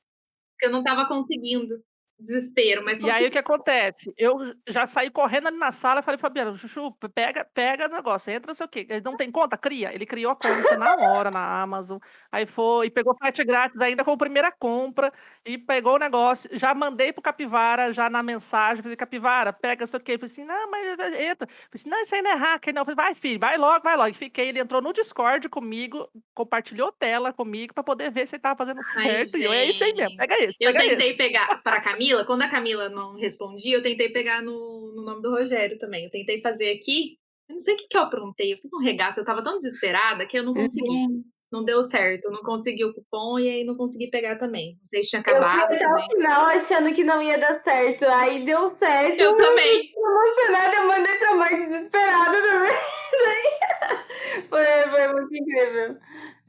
porque 0.53 0.67
eu 0.67 0.71
não 0.71 0.85
tava 0.85 1.09
conseguindo 1.09 1.83
desespero, 2.19 2.85
mas 2.85 2.99
E 3.01 3.11
aí 3.11 3.27
o 3.27 3.31
que 3.31 3.39
acontece? 3.39 4.13
Eu 4.17 4.39
já 4.67 4.87
saí 4.87 5.11
correndo 5.11 5.49
ali 5.49 5.59
na 5.59 5.71
sala 5.71 6.01
e 6.01 6.03
falei, 6.03 6.19
Fabiano, 6.19 6.57
Chuchu, 6.57 6.93
pega, 7.15 7.45
pega 7.45 7.87
o 7.87 7.93
negócio, 7.93 8.33
entra, 8.33 8.49
não 8.49 8.55
sei 8.55 8.67
o 8.67 8.69
quê. 8.69 8.87
Ele 8.89 9.03
não 9.03 9.17
tem 9.17 9.31
conta? 9.31 9.57
Cria. 9.57 9.95
Ele 9.95 10.07
criou 10.07 10.33
a 10.33 10.37
conta 10.37 10.77
na 10.77 10.95
hora 10.95 11.31
na 11.31 11.63
Amazon. 11.63 11.99
Aí 12.33 12.47
foi, 12.47 12.87
e 12.87 12.91
pegou 12.91 13.17
frete 13.17 13.45
grátis 13.45 13.81
ainda 13.81 14.03
com 14.03 14.13
a 14.13 14.17
primeira 14.17 14.51
compra, 14.51 15.13
e 15.45 15.59
pegou 15.59 15.95
o 15.95 15.99
negócio. 15.99 16.49
Já 16.53 16.75
mandei 16.75 17.13
pro 17.13 17.23
Capivara, 17.23 17.93
já 17.93 18.09
na 18.09 18.23
mensagem, 18.23 18.83
falei, 18.83 18.97
Capivara, 18.97 19.53
pega 19.53 19.83
não 19.83 19.87
sei 19.87 20.01
o 20.01 20.03
quê. 20.03 20.13
Eu 20.13 20.19
falei 20.19 20.33
assim, 20.33 20.45
não, 20.45 20.71
mas 20.71 20.99
entra. 21.21 21.49
Eu 21.49 21.55
falei 21.55 21.71
assim, 21.75 21.89
não, 21.91 22.03
isso 22.03 22.15
aí 22.15 22.23
não 22.23 22.31
é 22.31 22.35
hacker, 22.35 22.75
não. 22.75 22.83
Eu 22.83 22.87
falei, 22.87 22.97
vai, 22.97 23.15
filho, 23.15 23.39
vai 23.39 23.59
logo, 23.59 23.83
vai 23.83 23.97
logo. 23.97 24.09
E 24.09 24.15
fiquei, 24.15 24.49
ele 24.49 24.61
entrou 24.61 24.81
no 24.81 24.93
Discord 24.93 25.49
comigo, 25.49 26.09
compartilhou 26.35 26.91
tela 26.93 27.33
comigo 27.33 27.75
para 27.75 27.85
poder 27.85 28.11
ver 28.11 28.27
se 28.27 28.37
ele 28.37 28.43
tava 28.43 28.57
fazendo 28.57 28.83
certo. 28.83 29.37
Ai, 29.37 29.41
e 29.41 29.45
eu, 29.45 29.53
é 29.53 29.65
isso 29.67 29.85
aí 29.85 29.93
mesmo, 29.93 30.17
pega 30.17 30.39
isso. 30.39 30.57
Eu 30.59 30.73
pega 30.73 30.89
tentei 30.89 31.15
pegar 31.15 31.61
para 31.63 31.81
Camila 31.97 32.06
Camila, 32.07 32.25
quando 32.25 32.43
a 32.43 32.51
Camila 32.51 32.89
não 32.89 33.17
respondia, 33.17 33.77
eu 33.77 33.83
tentei 33.83 34.11
pegar 34.11 34.43
no, 34.43 34.93
no 34.95 35.03
nome 35.03 35.23
do 35.23 35.31
Rogério 35.31 35.79
também. 35.79 36.05
Eu 36.05 36.11
tentei 36.11 36.41
fazer 36.41 36.71
aqui. 36.73 37.19
Eu 37.49 37.55
não 37.55 37.61
sei 37.61 37.75
o 37.75 37.79
que, 37.79 37.89
que 37.89 37.97
eu 37.97 38.03
aprontei. 38.03 38.53
Eu 38.53 38.59
fiz 38.59 38.73
um 38.73 38.83
regaço, 38.83 39.21
eu 39.21 39.25
tava 39.25 39.43
tão 39.43 39.59
desesperada 39.59 40.27
que 40.27 40.39
eu 40.39 40.45
não 40.45 40.55
consegui. 40.55 40.89
Uhum. 40.89 41.25
Não 41.51 41.65
deu 41.65 41.81
certo, 41.81 42.25
eu 42.25 42.33
não 42.33 42.43
consegui 42.43 42.85
o 42.85 42.93
cupom 42.93 43.39
e 43.39 43.49
aí 43.49 43.65
não 43.65 43.77
consegui 43.77 44.11
pegar 44.11 44.37
também. 44.37 44.75
Não 44.79 44.85
sei 44.85 45.03
se 45.03 45.11
tinha 45.11 45.21
acabado. 45.21 45.61
Eu 45.61 45.67
fui 45.67 45.77
até 45.77 45.89
o 45.89 46.11
final 46.11 46.47
achando 46.47 46.93
que 46.93 47.05
não 47.05 47.23
ia 47.23 47.39
dar 47.39 47.55
certo. 47.55 48.05
Aí 48.05 48.45
deu 48.45 48.69
certo. 48.69 49.21
Eu 49.21 49.37
também. 49.37 49.93
Emocionada, 49.97 50.77
eu 50.77 50.89
mandei 50.89 51.17
pra 51.19 51.35
mãe 51.37 51.57
desesperada 51.57 52.43
também. 52.43 52.77
foi, 54.51 54.65
foi 54.91 55.13
muito 55.13 55.37
incrível. 55.37 55.97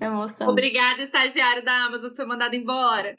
Emoção. 0.01 0.49
Obrigada, 0.49 1.01
estagiário 1.01 1.63
da 1.63 1.85
Amazon, 1.85 2.09
que 2.09 2.15
foi 2.15 2.25
mandado 2.25 2.55
embora. 2.55 3.15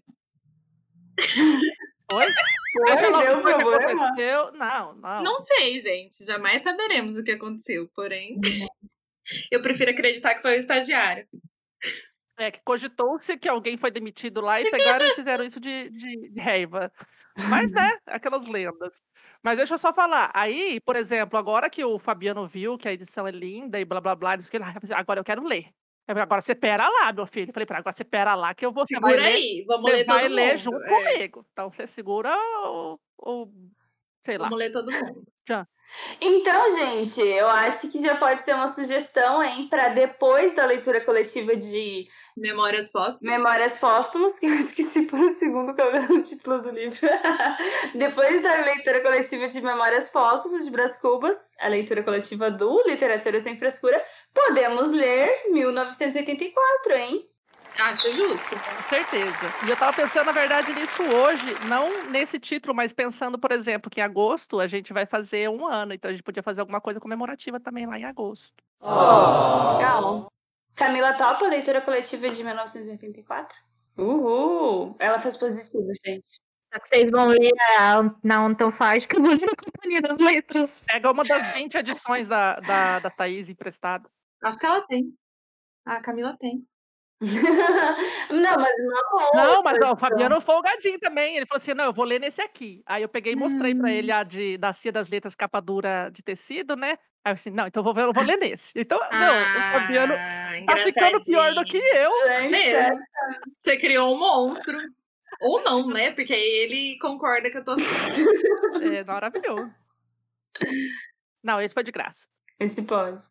Oi? 2.12 2.26
Foi, 2.72 3.24
deu 3.24 3.42
problema? 3.42 3.76
aconteceu. 3.76 4.52
Não, 4.52 4.94
não. 4.94 5.22
Não 5.22 5.38
sei, 5.38 5.78
gente. 5.78 6.24
Jamais 6.24 6.62
saberemos 6.62 7.16
o 7.16 7.24
que 7.24 7.32
aconteceu. 7.32 7.88
Porém, 7.94 8.38
eu 9.50 9.60
prefiro 9.60 9.90
acreditar 9.90 10.34
que 10.34 10.42
foi 10.42 10.56
o 10.56 10.58
estagiário. 10.58 11.26
É, 12.38 12.50
que 12.50 12.60
cogitou-se 12.62 13.36
que 13.36 13.48
alguém 13.48 13.76
foi 13.76 13.90
demitido 13.90 14.40
lá 14.40 14.60
e 14.60 14.70
pegaram 14.70 15.06
e 15.06 15.14
fizeram 15.14 15.44
isso 15.44 15.58
de, 15.58 15.90
de, 15.90 16.30
de 16.30 16.40
raiva. 16.40 16.92
Mas, 17.48 17.72
né, 17.72 17.98
aquelas 18.06 18.46
lendas. 18.46 19.02
Mas 19.42 19.56
deixa 19.56 19.74
eu 19.74 19.78
só 19.78 19.92
falar. 19.92 20.30
Aí, 20.32 20.80
por 20.80 20.96
exemplo, 20.96 21.38
agora 21.38 21.68
que 21.68 21.84
o 21.84 21.98
Fabiano 21.98 22.46
viu 22.46 22.78
que 22.78 22.88
a 22.88 22.92
edição 22.92 23.26
é 23.26 23.30
linda 23.30 23.78
e 23.78 23.84
blá 23.84 24.00
blá 24.00 24.14
blá, 24.14 24.36
agora 24.96 25.20
eu 25.20 25.24
quero 25.24 25.44
ler. 25.44 25.66
Agora 26.08 26.40
você 26.40 26.54
pera 26.54 26.88
lá, 26.88 27.12
meu 27.12 27.26
filho. 27.26 27.50
Eu 27.50 27.52
falei 27.52 27.66
para 27.66 27.78
agora 27.78 27.92
você 27.92 28.04
pera 28.04 28.34
lá 28.34 28.54
que 28.54 28.64
eu 28.64 28.72
vou. 28.72 28.86
Segura 28.86 29.22
aí, 29.22 29.58
ler, 29.58 29.64
vamos 29.66 29.90
ler 29.90 30.06
vai 30.06 30.28
ler 30.28 30.48
mundo. 30.48 30.56
junto 30.56 30.82
é. 30.82 30.88
comigo. 30.88 31.46
Então 31.52 31.70
você 31.70 31.86
segura 31.86 32.34
o, 32.64 32.98
o 33.18 33.48
Sei 34.22 34.36
lá. 34.36 34.44
Vamos 34.44 34.58
ler 34.58 34.72
todo 34.72 34.90
mundo. 34.90 35.24
Então, 36.20 36.76
gente, 36.76 37.18
eu 37.20 37.48
acho 37.48 37.90
que 37.90 37.98
já 38.02 38.14
pode 38.16 38.42
ser 38.42 38.54
uma 38.54 38.68
sugestão, 38.68 39.42
hein, 39.42 39.68
para 39.70 39.88
depois 39.88 40.54
da 40.54 40.66
leitura 40.66 41.00
coletiva 41.00 41.56
de 41.56 42.06
Memórias 42.38 42.90
póstumas. 42.92 43.38
Memórias 43.38 43.78
Póstumas, 43.78 44.38
que 44.38 44.46
eu 44.46 44.54
esqueci 44.60 45.02
por 45.02 45.18
um 45.18 45.32
segundo 45.32 45.74
qual 45.74 45.88
era 45.88 46.12
o 46.12 46.22
título 46.22 46.62
do 46.62 46.70
livro. 46.70 47.00
Depois 47.94 48.42
da 48.42 48.64
leitura 48.64 49.02
coletiva 49.02 49.48
de 49.48 49.60
Memórias 49.60 50.08
Póstumas 50.10 50.64
de 50.64 50.70
Brás 50.70 51.00
Cubas, 51.00 51.36
a 51.58 51.66
leitura 51.66 52.02
coletiva 52.02 52.50
do 52.50 52.80
Literatura 52.86 53.40
Sem 53.40 53.56
Frescura, 53.56 54.00
podemos 54.32 54.88
ler 54.88 55.50
1984, 55.50 56.92
hein? 56.94 57.28
Acho 57.78 58.10
justo. 58.10 58.56
Com 58.56 58.82
certeza. 58.82 59.46
E 59.64 59.70
eu 59.70 59.76
tava 59.76 59.92
pensando, 59.92 60.26
na 60.26 60.32
verdade, 60.32 60.72
nisso 60.72 61.02
hoje, 61.02 61.46
não 61.66 62.10
nesse 62.10 62.38
título, 62.38 62.74
mas 62.74 62.92
pensando, 62.92 63.38
por 63.38 63.52
exemplo, 63.52 63.88
que 63.88 64.00
em 64.00 64.02
agosto 64.02 64.58
a 64.58 64.66
gente 64.66 64.92
vai 64.92 65.06
fazer 65.06 65.48
um 65.48 65.64
ano, 65.66 65.94
então 65.94 66.10
a 66.10 66.12
gente 66.12 66.24
podia 66.24 66.42
fazer 66.42 66.60
alguma 66.60 66.80
coisa 66.80 66.98
comemorativa 66.98 67.60
também 67.60 67.86
lá 67.86 67.98
em 67.98 68.04
agosto. 68.04 68.52
Legal. 68.82 70.32
Camila 70.74 71.12
topa 71.12 71.44
a 71.44 71.48
leitura 71.48 71.80
coletiva 71.80 72.28
de 72.28 72.42
1984? 72.42 73.56
Uhul! 73.96 74.96
Ela 74.98 75.20
faz 75.20 75.36
positivo, 75.36 75.88
gente. 76.04 76.24
Só 76.72 76.80
que 76.80 76.88
vocês 76.88 77.10
vão 77.10 77.28
ler 77.28 77.52
a, 77.78 78.02
na 78.22 78.44
eu 78.44 78.70
vou 78.70 79.30
ler 79.30 79.46
na 79.46 79.56
Companhia 79.56 80.02
das 80.02 80.20
Letras. 80.20 80.84
Pega 80.86 81.10
uma 81.10 81.24
das 81.24 81.50
20 81.50 81.76
edições 81.76 82.28
da, 82.28 82.60
da, 82.60 82.98
da 82.98 83.10
Thaís 83.10 83.48
emprestada. 83.48 84.08
Acho 84.42 84.58
que 84.58 84.66
ela 84.66 84.80
tem. 84.86 85.12
A 85.84 86.00
Camila 86.00 86.36
tem. 86.38 86.66
não, 88.30 88.56
mas 88.56 88.74
não. 88.78 89.30
Não, 89.34 89.62
mas 89.62 89.78
ó, 89.82 89.92
o 89.92 89.96
Fabiano 89.96 90.40
folgadinho 90.40 91.00
também. 91.00 91.36
Ele 91.36 91.46
falou 91.46 91.58
assim: 91.58 91.74
não, 91.74 91.86
eu 91.86 91.92
vou 91.92 92.04
ler 92.04 92.20
nesse 92.20 92.40
aqui. 92.40 92.80
Aí 92.86 93.02
eu 93.02 93.08
peguei 93.08 93.32
e 93.32 93.36
mostrei 93.36 93.74
pra 93.74 93.90
ele 93.90 94.12
a 94.12 94.22
de, 94.22 94.56
da 94.56 94.72
Cia 94.72 94.92
das 94.92 95.08
Letras 95.08 95.34
capa 95.34 95.60
dura 95.60 96.10
de 96.10 96.22
tecido, 96.22 96.76
né? 96.76 96.96
Aí 97.24 97.32
eu 97.32 97.34
assim, 97.34 97.50
não, 97.50 97.66
então 97.66 97.84
eu 97.84 97.92
vou, 97.92 98.02
eu 98.04 98.12
vou 98.12 98.22
ler 98.22 98.38
nesse. 98.38 98.72
Então, 98.78 99.00
não, 99.10 99.34
o 99.42 99.72
Fabiano 99.72 100.14
Ah, 100.14 100.64
tá 100.66 100.82
ficando 100.84 101.22
pior 101.24 101.52
do 101.54 101.64
que 101.64 101.78
eu. 101.78 102.28
Gente, 102.28 102.50
Mesmo. 102.50 102.70
sério. 102.70 102.98
Você 103.58 103.78
criou 103.78 104.14
um 104.14 104.18
monstro. 104.18 104.78
Ou 105.40 105.62
não, 105.62 105.88
né? 105.88 106.12
Porque 106.12 106.32
ele 106.32 106.98
concorda 107.00 107.50
que 107.50 107.58
eu 107.58 107.64
tô. 107.64 107.74
É 107.74 109.04
maravilhoso. 109.04 109.72
Não, 111.42 111.60
esse 111.60 111.74
foi 111.74 111.82
de 111.82 111.92
graça. 111.92 112.28
Esse 112.60 112.82
pode. 112.82 113.24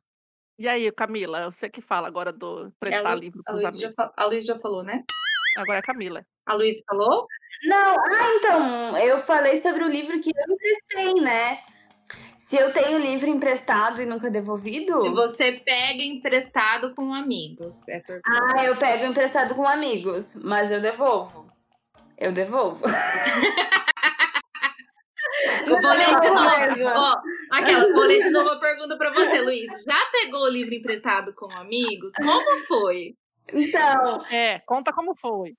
E 0.60 0.68
aí, 0.68 0.92
Camila, 0.92 1.52
você 1.52 1.70
que 1.70 1.82
fala 1.82 2.08
agora 2.08 2.34
do 2.34 2.72
prestar 2.80 3.00
Ela- 3.12 3.16
livro 3.16 3.42
A 3.46 3.52
pros 3.52 3.64
Luísa 3.64 3.80
já, 3.80 3.88
amigos. 3.88 3.96
fa- 3.96 4.14
a 4.18 4.26
Luísa 4.26 4.54
já 4.54 4.60
falou, 4.60 4.84
né? 4.84 5.04
Agora 5.58 5.78
é 5.78 5.80
a 5.80 5.84
Camila. 5.84 6.24
A 6.48 6.54
Luísa 6.54 6.84
falou? 6.88 7.28
Não, 7.64 7.96
ah, 7.96 8.34
então, 8.36 8.98
eu 8.98 9.20
falei 9.22 9.58
sobre 9.58 9.84
o 9.84 9.88
livro 9.88 10.20
que 10.20 10.32
eu 10.36 10.54
emprestei, 10.54 11.14
né? 11.22 11.60
Se 12.40 12.56
eu 12.56 12.72
tenho 12.74 12.98
livro 13.00 13.28
emprestado 13.28 14.02
e 14.02 14.06
nunca 14.06 14.30
devolvido. 14.32 15.02
Se 15.02 15.10
você 15.10 15.54
pega 15.66 16.02
emprestado 16.02 16.96
com 16.96 17.14
amigos. 17.14 17.88
É 17.90 18.00
por... 18.00 18.20
Ah, 18.26 18.64
eu 18.64 18.78
pego 18.78 19.06
emprestado 19.06 19.54
com 19.56 19.68
amigos, 19.68 20.36
mas 20.44 20.72
eu 20.72 20.80
devolvo. 20.82 21.52
Eu 22.18 22.32
devolvo. 22.32 22.84
Eu 25.68 25.82
vou 25.82 25.92
ler 25.92 26.06
de 26.06 26.82
Não, 26.84 26.94
novo. 26.94 27.00
Ó, 27.00 27.22
aquelas, 27.52 27.92
vou 27.92 28.04
ler 28.04 28.20
de 28.22 28.30
novo 28.30 28.50
a 28.50 28.60
pergunta 28.60 28.98
pra 28.98 29.12
você, 29.14 29.42
Luiz. 29.42 29.84
Já 29.84 30.00
pegou 30.12 30.42
o 30.42 30.50
livro 30.50 30.74
emprestado 30.74 31.34
com 31.36 31.52
amigos? 31.52 32.12
Como 32.18 32.60
foi? 32.68 33.14
Então, 33.54 34.26
É, 34.30 34.60
conta 34.66 34.92
como 34.94 35.16
foi. 35.16 35.54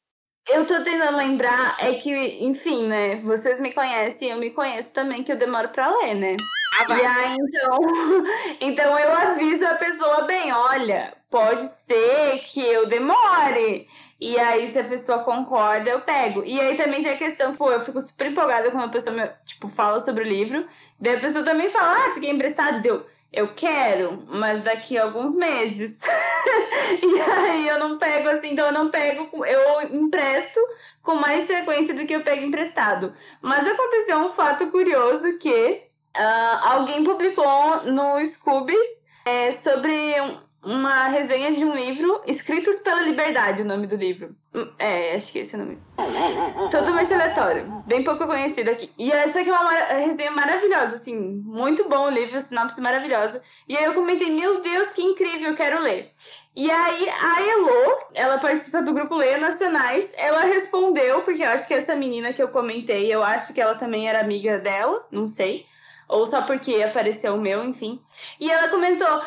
eu 0.51 0.67
tô 0.67 0.83
tentando 0.83 1.17
lembrar, 1.17 1.77
é 1.81 1.95
que, 1.95 2.11
enfim, 2.45 2.87
né? 2.87 3.17
Vocês 3.23 3.59
me 3.61 3.73
conhecem, 3.73 4.31
eu 4.31 4.39
me 4.39 4.51
conheço 4.51 4.93
também, 4.93 5.23
que 5.23 5.33
eu 5.33 5.37
demoro 5.37 5.69
pra 5.71 5.89
ler, 5.99 6.15
né? 6.15 6.37
Ah, 6.81 6.99
E 6.99 7.05
aí, 7.07 7.37
então, 7.41 7.79
então 8.61 8.99
eu 8.99 9.13
aviso 9.13 9.65
a 9.67 9.75
pessoa 9.77 10.23
bem, 10.23 10.53
olha, 10.53 11.15
pode 11.31 11.67
ser 11.67 12.41
que 12.45 12.61
eu 12.61 12.87
demore. 12.87 13.87
E 14.21 14.37
aí, 14.39 14.67
se 14.69 14.79
a 14.79 14.85
pessoa 14.85 15.23
concorda, 15.23 15.91
eu 15.91 16.01
pego. 16.01 16.45
E 16.45 16.61
aí 16.61 16.77
também 16.77 17.03
tem 17.03 17.13
a 17.13 17.17
questão, 17.17 17.55
pô, 17.55 17.71
eu 17.71 17.81
fico 17.81 18.01
super 18.01 18.27
empolgada 18.27 18.71
quando 18.71 18.85
a 18.85 18.89
pessoa, 18.89 19.15
me, 19.15 19.29
tipo, 19.47 19.69
fala 19.69 20.01
sobre 20.01 20.25
o 20.25 20.27
livro. 20.27 20.67
Daí 20.99 21.17
a 21.17 21.21
pessoa 21.21 21.45
também 21.45 21.71
fala, 21.71 21.95
ah, 21.95 22.13
você 22.13 22.21
quer 22.21 22.31
emprestado? 22.31 22.83
Deu, 22.83 23.07
eu 23.33 23.55
quero, 23.55 24.25
mas 24.27 24.63
daqui 24.63 24.99
a 24.99 25.05
alguns 25.05 25.37
meses. 25.37 26.01
e 27.01 27.21
aí 27.21 27.69
eu 27.69 27.79
não 27.79 27.99
pego 27.99 28.29
assim, 28.29 28.53
então 28.53 28.67
eu 28.67 28.73
não 28.73 28.91
pego, 28.91 29.45
eu 29.47 29.83
empresto 29.95 30.59
com 31.03 31.15
mais 31.15 31.47
frequência 31.47 31.95
do 31.95 32.05
que 32.05 32.15
eu 32.15 32.25
pego 32.25 32.45
emprestado. 32.45 33.15
Mas 33.41 33.67
aconteceu 33.67 34.19
um 34.19 34.31
fato 34.31 34.67
curioso 34.69 35.39
que 35.39 35.83
ah, 36.15 36.73
alguém 36.75 37.05
publicou 37.05 37.85
no 37.85 38.25
Scooby 38.27 38.77
é, 39.25 39.53
sobre 39.53 40.15
uma 40.63 41.05
resenha 41.09 41.53
de 41.53 41.65
um 41.65 41.75
livro, 41.75 42.21
Escritos 42.27 42.77
pela 42.77 43.01
Liberdade, 43.03 43.63
o 43.63 43.65
nome 43.65 43.87
do 43.87 43.95
livro. 43.97 44.35
Hum, 44.55 44.69
É, 44.79 45.15
acho 45.15 45.31
que 45.33 45.39
esse 45.39 45.55
é 45.55 45.59
o 45.59 45.63
nome. 45.63 45.79
Totalmente 46.71 47.15
aleatório, 47.15 47.83
bem 47.87 48.03
pouco 48.03 48.27
conhecido 48.27 48.71
aqui. 48.71 48.91
E 48.99 49.11
essa 49.13 49.41
aqui 49.41 49.49
é 49.51 49.53
uma 49.53 49.65
mara- 49.65 49.95
resenha 49.99 50.31
maravilhosa, 50.31 50.97
assim, 50.97 51.17
muito 51.45 51.89
bom 51.89 52.07
o 52.07 52.11
livro, 52.11 52.41
sinopse 52.41 52.81
maravilhosa. 52.81 53.43
E 53.69 53.77
aí 53.77 53.85
eu 53.85 53.95
comentei, 53.95 54.31
meu 54.31 54.61
Deus, 54.61 54.89
que 54.89 55.03
incrível, 55.03 55.55
quero 55.55 55.81
ler. 55.81 56.13
E 56.57 56.69
aí 56.71 57.09
a 57.09 57.41
Elo, 57.41 57.99
ela 58.15 58.39
participa 58.39 58.83
do 58.83 58.93
grupo 58.93 59.15
Leia 59.15 59.39
Nacionais, 59.39 60.13
ela 60.17 60.41
respondeu, 60.43 61.23
porque 61.23 61.43
eu 61.43 61.51
acho 61.51 61.69
que 61.69 61.75
essa 61.75 61.95
menina 61.95 62.33
que 62.33 62.43
eu 62.43 62.49
comentei, 62.49 63.15
eu 63.15 63.23
acho 63.23 63.53
que 63.55 63.61
ela 63.61 63.77
também 63.77 64.09
era 64.09 64.21
amiga 64.21 64.59
dela, 64.59 65.07
não 65.11 65.29
sei. 65.29 65.67
Ou 66.09 66.27
só 66.27 66.43
porque 66.43 66.83
apareceu 66.83 67.35
o 67.35 67.41
meu, 67.41 67.63
enfim. 67.65 68.01
E 68.41 68.51
ela 68.51 68.69
comentou: 68.69 69.21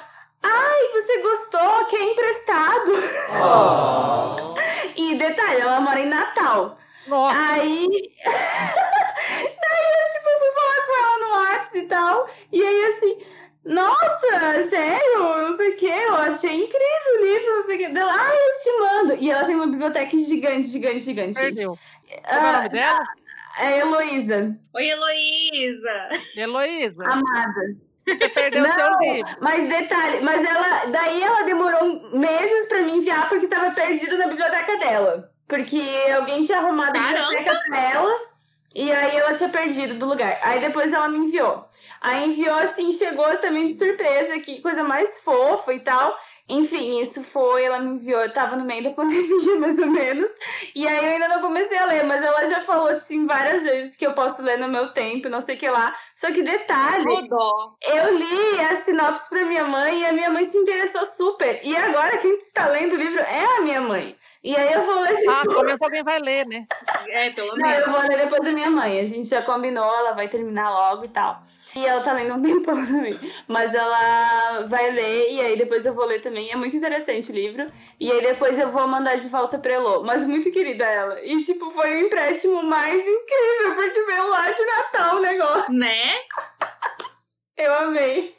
Ai, 0.43 0.87
você 0.93 1.21
gostou? 1.21 1.85
Que 1.85 1.95
é 1.95 2.03
emprestado. 2.11 2.91
E 4.95 5.15
detalhe, 5.15 5.61
ela 5.61 5.79
mora 5.81 5.99
em 5.99 6.07
Natal. 6.07 6.77
Nossa, 7.07 7.39
Aí. 7.39 7.87
Daí 8.25 9.87
eu, 9.97 10.11
tipo, 10.13 10.29
fui 10.39 10.51
falar 10.53 10.85
com 10.85 10.93
ela 10.97 11.17
no 11.19 11.29
WhatsApp 11.35 11.77
e 11.77 11.87
tal. 11.87 12.29
E 12.51 12.63
aí, 12.63 12.85
assim, 12.85 13.17
nossa, 13.65 14.69
sério? 14.69 15.19
Não 15.19 15.53
sei 15.53 15.69
o 15.71 15.75
que. 15.77 15.85
Eu 15.87 16.15
achei 16.15 16.53
incrível 16.53 17.15
o 17.17 17.21
livro, 17.23 17.55
não 17.55 17.63
sei 17.63 17.75
o 17.75 17.79
que. 17.79 17.89
Dela, 17.89 18.11
ah, 18.13 18.33
eu 18.33 18.53
te 18.61 18.79
mando. 18.79 19.13
E 19.23 19.31
ela 19.31 19.45
tem 19.45 19.55
uma 19.55 19.67
biblioteca 19.67 20.17
gigante, 20.17 20.69
gigante, 20.69 21.01
gigante. 21.01 21.39
perdeu. 21.39 21.77
Como 22.07 22.35
é 22.35 22.39
o 22.39 22.45
Ah, 22.45 22.51
nome 22.57 22.69
dela? 22.69 22.99
é 23.59 23.79
Heloísa, 23.79 24.57
Oi, 24.73 24.85
Heloísa! 24.89 26.09
Heloísa. 26.35 27.03
amada. 27.05 27.75
Você 28.07 28.29
perdeu 28.29 28.67
seu 28.69 28.89
Não, 28.91 28.99
livro. 28.99 29.37
mas 29.39 29.69
detalhe, 29.69 30.21
mas 30.21 30.43
ela, 30.43 30.85
daí 30.85 31.21
ela 31.21 31.43
demorou 31.43 32.09
meses 32.17 32.67
pra 32.67 32.81
me 32.81 32.97
enviar 32.97 33.29
porque 33.29 33.47
tava 33.47 33.71
perdida 33.71 34.17
na 34.17 34.27
biblioteca 34.27 34.77
dela. 34.77 35.31
Porque 35.47 35.81
alguém 36.15 36.41
tinha 36.43 36.57
arrumado 36.59 36.97
a 36.97 37.01
Caramba! 37.01 37.29
biblioteca 37.29 37.63
pra 37.67 37.91
ela 37.91 38.19
e 38.73 38.91
aí 38.91 39.17
ela 39.17 39.33
tinha 39.33 39.49
perdido 39.49 39.95
do 39.95 40.05
lugar. 40.07 40.39
Aí 40.43 40.59
depois 40.59 40.91
ela 40.93 41.07
me 41.09 41.17
enviou. 41.19 41.65
Aí 41.99 42.25
enviou 42.31 42.55
assim, 42.55 42.91
chegou 42.93 43.37
também 43.37 43.67
de 43.67 43.75
surpresa, 43.75 44.39
que 44.39 44.61
coisa 44.61 44.83
mais 44.83 45.21
fofa 45.21 45.73
e 45.73 45.79
tal. 45.81 46.17
Enfim, 46.49 46.99
isso 47.01 47.23
foi, 47.23 47.63
ela 47.63 47.79
me 47.79 47.91
enviou, 47.91 48.21
eu 48.21 48.33
tava 48.33 48.55
no 48.55 48.65
meio 48.65 48.83
da 48.83 48.89
pandemia, 48.95 49.59
mais 49.59 49.77
ou 49.79 49.87
menos. 49.87 50.29
E 50.75 50.87
aí 50.87 50.97
eu 51.05 51.11
ainda 51.13 51.27
não 51.29 51.41
comecei 51.41 51.77
a 51.77 51.85
ler, 51.85 52.03
mas 52.03 52.23
ela 52.23 52.47
já 52.47 52.61
falou 52.61 52.89
assim 52.89 53.25
várias 53.25 53.63
vezes 53.63 53.95
que 53.95 54.05
eu 54.05 54.13
posso 54.13 54.41
ler 54.41 54.57
no 54.57 54.67
meu 54.67 54.91
tempo, 54.93 55.29
não 55.29 55.41
sei 55.41 55.55
o 55.55 55.59
que 55.59 55.69
lá. 55.69 55.95
Só 56.15 56.31
que 56.31 56.41
detalhe, 56.43 57.05
eu 57.81 58.17
li 58.17 58.59
a 58.59 58.77
sinopse 58.83 59.29
pra 59.29 59.45
minha 59.45 59.63
mãe 59.65 60.01
e 60.01 60.05
a 60.05 60.13
minha 60.13 60.29
mãe 60.29 60.45
se 60.45 60.57
interessou 60.57 61.05
super. 61.05 61.59
E 61.63 61.75
agora 61.75 62.17
quem 62.17 62.37
está 62.37 62.67
lendo 62.67 62.93
o 62.93 62.97
livro 62.97 63.19
é 63.21 63.57
a 63.57 63.61
minha 63.61 63.81
mãe. 63.81 64.15
E 64.43 64.55
aí 64.55 64.73
eu 64.73 64.83
vou 64.83 64.99
ler 65.01 65.15
Ah, 65.29 65.41
pelo 65.41 65.63
menos 65.63 65.81
alguém 65.81 66.03
vai 66.03 66.19
ler, 66.19 66.47
né? 66.47 66.65
É, 67.09 67.31
pelo 67.31 67.55
Não, 67.55 67.69
eu 67.69 67.87
menos. 67.87 67.91
vou 67.91 68.01
ler 68.09 68.17
depois 68.17 68.41
da 68.41 68.51
minha 68.51 68.69
mãe. 68.71 68.99
A 68.99 69.05
gente 69.05 69.29
já 69.29 69.41
combinou, 69.41 69.85
ela 69.85 70.13
vai 70.13 70.27
terminar 70.27 70.71
logo 70.71 71.05
e 71.05 71.09
tal. 71.09 71.43
E 71.75 71.85
ela 71.85 72.03
tá 72.03 72.13
lendo 72.13 72.33
um 72.35 72.41
tempão 72.41 72.75
também. 72.85 73.17
Mas 73.47 73.73
ela 73.73 74.65
vai 74.67 74.91
ler 74.91 75.31
e 75.31 75.41
aí 75.41 75.57
depois 75.57 75.85
eu 75.85 75.93
vou 75.93 76.05
ler 76.05 76.21
também. 76.21 76.51
É 76.51 76.55
muito 76.55 76.75
interessante 76.75 77.31
o 77.31 77.35
livro. 77.35 77.67
E 77.99 78.11
aí 78.11 78.21
depois 78.21 78.57
eu 78.57 78.69
vou 78.69 78.87
mandar 78.87 79.15
de 79.17 79.27
volta 79.27 79.57
pra 79.57 79.73
Elô. 79.73 80.03
Mas 80.03 80.23
muito 80.23 80.51
querida 80.51 80.85
ela. 80.85 81.23
E 81.23 81.43
tipo, 81.43 81.69
foi 81.71 81.95
o 81.95 82.05
empréstimo 82.05 82.63
mais 82.63 82.99
incrível, 82.99 83.75
porque 83.75 84.03
veio 84.03 84.29
lá 84.29 84.51
de 84.51 84.65
Natal 84.65 85.17
o 85.17 85.21
negócio. 85.21 85.73
Né? 85.73 86.13
Eu 87.57 87.75
amei. 87.75 88.35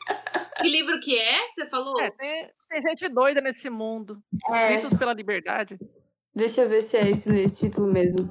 Que 0.60 0.68
livro 0.68 0.98
que 0.98 1.16
é? 1.16 1.46
Você 1.48 1.68
falou? 1.68 2.00
É, 2.00 2.10
tem, 2.10 2.50
tem 2.68 2.82
gente 2.82 3.08
doida 3.08 3.40
nesse 3.40 3.70
mundo. 3.70 4.20
É. 4.52 4.62
Escritos 4.62 4.94
pela 4.94 5.12
liberdade. 5.12 5.78
Deixa 6.34 6.62
eu 6.62 6.68
ver 6.68 6.82
se 6.82 6.96
é 6.96 7.10
esse, 7.10 7.30
esse 7.40 7.68
título 7.68 7.92
mesmo. 7.92 8.28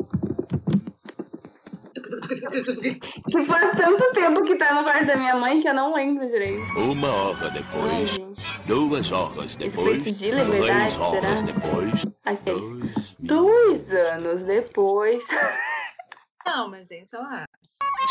Que 3.29 3.45
faz 3.45 3.77
tanto 3.77 4.11
tempo 4.13 4.43
que 4.43 4.55
tá 4.55 4.73
no 4.73 4.83
quarto 4.83 5.05
da 5.05 5.17
minha 5.17 5.35
mãe 5.35 5.61
que 5.61 5.67
eu 5.67 5.73
não 5.73 5.93
lembro 5.93 6.27
direito. 6.27 6.61
Uma 6.79 7.09
hora 7.09 7.45
Ai, 7.45 7.51
depois, 7.51 8.09
gente. 8.09 8.41
duas 8.65 9.11
horas 9.11 9.55
depois, 9.55 10.03
de 10.03 10.31
liberdade, 10.31 10.61
três 10.61 10.97
horas 10.97 11.21
será? 11.21 11.41
depois, 11.41 12.05
é 12.25 12.35
dois 12.35 12.71
mil. 12.73 12.91
Dois 13.19 13.93
anos 13.93 14.43
depois. 14.45 15.23
Não, 16.45 16.69
mas 16.69 16.89
isso 16.89 17.15
eu 17.17 17.21
acho. 17.21 17.45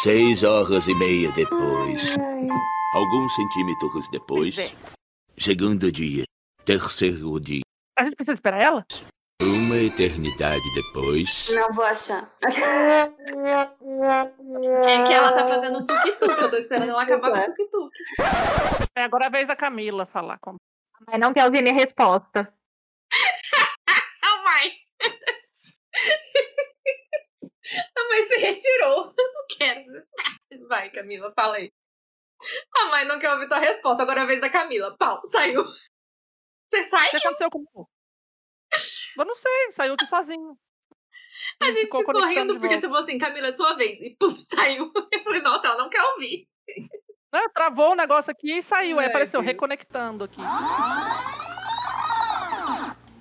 Seis 0.03 0.45
horas 0.45 0.87
e 0.87 0.95
meia 0.95 1.33
depois. 1.33 2.15
Alguns 2.95 3.35
centímetros 3.35 4.09
depois. 4.11 4.55
Pois 4.55 4.59
é. 4.59 4.73
Segundo 5.37 5.91
dia. 5.91 6.23
Terceiro 6.65 7.41
dia. 7.41 7.63
A 7.99 8.05
gente 8.05 8.15
precisa 8.15 8.35
esperar 8.35 8.61
ela? 8.61 8.85
Uma 9.43 9.77
eternidade 9.79 10.63
depois. 10.75 11.49
Não 11.51 11.73
vou 11.73 11.85
achar. 11.85 12.31
É 12.43 12.51
que 15.07 15.13
ela 15.13 15.33
tá 15.33 15.49
fazendo 15.49 15.87
tuk-tuk. 15.87 16.31
Eu 16.43 16.51
tô 16.51 16.57
esperando 16.57 16.91
ela 16.91 17.03
acabar 17.03 17.31
com 17.47 17.51
o 17.51 17.55
tuk-tuk. 17.55 17.91
É 18.95 19.05
agora 19.05 19.25
é 19.25 19.27
a 19.29 19.31
vez 19.31 19.49
da 19.49 19.57
Camila 19.57 20.05
falar. 20.07 20.39
com- 20.41 20.57
Mas 21.07 21.19
não 21.21 21.33
quer 21.33 21.45
ouvir 21.47 21.63
minha 21.63 21.75
resposta. 21.75 22.53
A 24.23 24.43
mãe. 24.43 24.73
A 27.97 28.09
mãe 28.09 28.23
se 28.27 28.39
retirou. 28.39 29.15
Não 29.17 29.47
quero. 29.59 29.85
Vai, 30.69 30.91
Camila, 30.91 31.33
fala 31.35 31.57
aí. 31.57 31.71
A 32.77 32.85
mãe 32.87 33.05
não 33.05 33.19
quer 33.21 33.33
ouvir 33.33 33.49
tua 33.49 33.59
resposta. 33.59 34.03
Agora 34.03 34.21
é 34.21 34.23
a 34.23 34.27
vez 34.27 34.41
da 34.41 34.49
Camila. 34.51 34.97
Pau, 34.99 35.21
saiu. 35.27 35.63
Você 36.69 36.85
sai? 36.85 37.09
O 37.09 37.11
que 37.11 37.17
aconteceu 37.19 37.51
com 37.51 37.65
o 37.75 37.87
Eu 39.17 39.25
não 39.25 39.35
sei, 39.35 39.71
saiu 39.71 39.95
aqui 39.95 40.07
sozinho. 40.07 40.57
A 41.61 41.71
gente 41.71 41.87
ficou, 41.87 42.05
conectando 42.05 42.53
rindo 42.53 42.61
porque 42.61 42.81
você 42.81 42.87
falou 42.87 43.03
assim, 43.03 43.19
Camila, 43.19 43.49
é 43.49 43.53
sua 43.53 43.75
vez. 43.75 44.01
E 44.01 44.17
puf, 44.19 44.39
saiu. 44.41 44.91
Eu 45.13 45.23
falei, 45.23 45.43
nossa, 45.43 45.67
ela 45.69 45.79
não 45.79 45.91
quer 45.91 46.03
ouvir. 46.03 46.47
Não, 47.33 47.49
travou 47.55 47.93
o 47.93 47.97
negócio 47.97 48.31
aqui 48.31 48.59
e 48.59 48.63
saiu. 48.63 48.99
Aí 48.99 49.07
Ai, 49.07 49.11
apareceu 49.11 49.41
reconectando 49.41 50.25
aqui. 50.25 50.41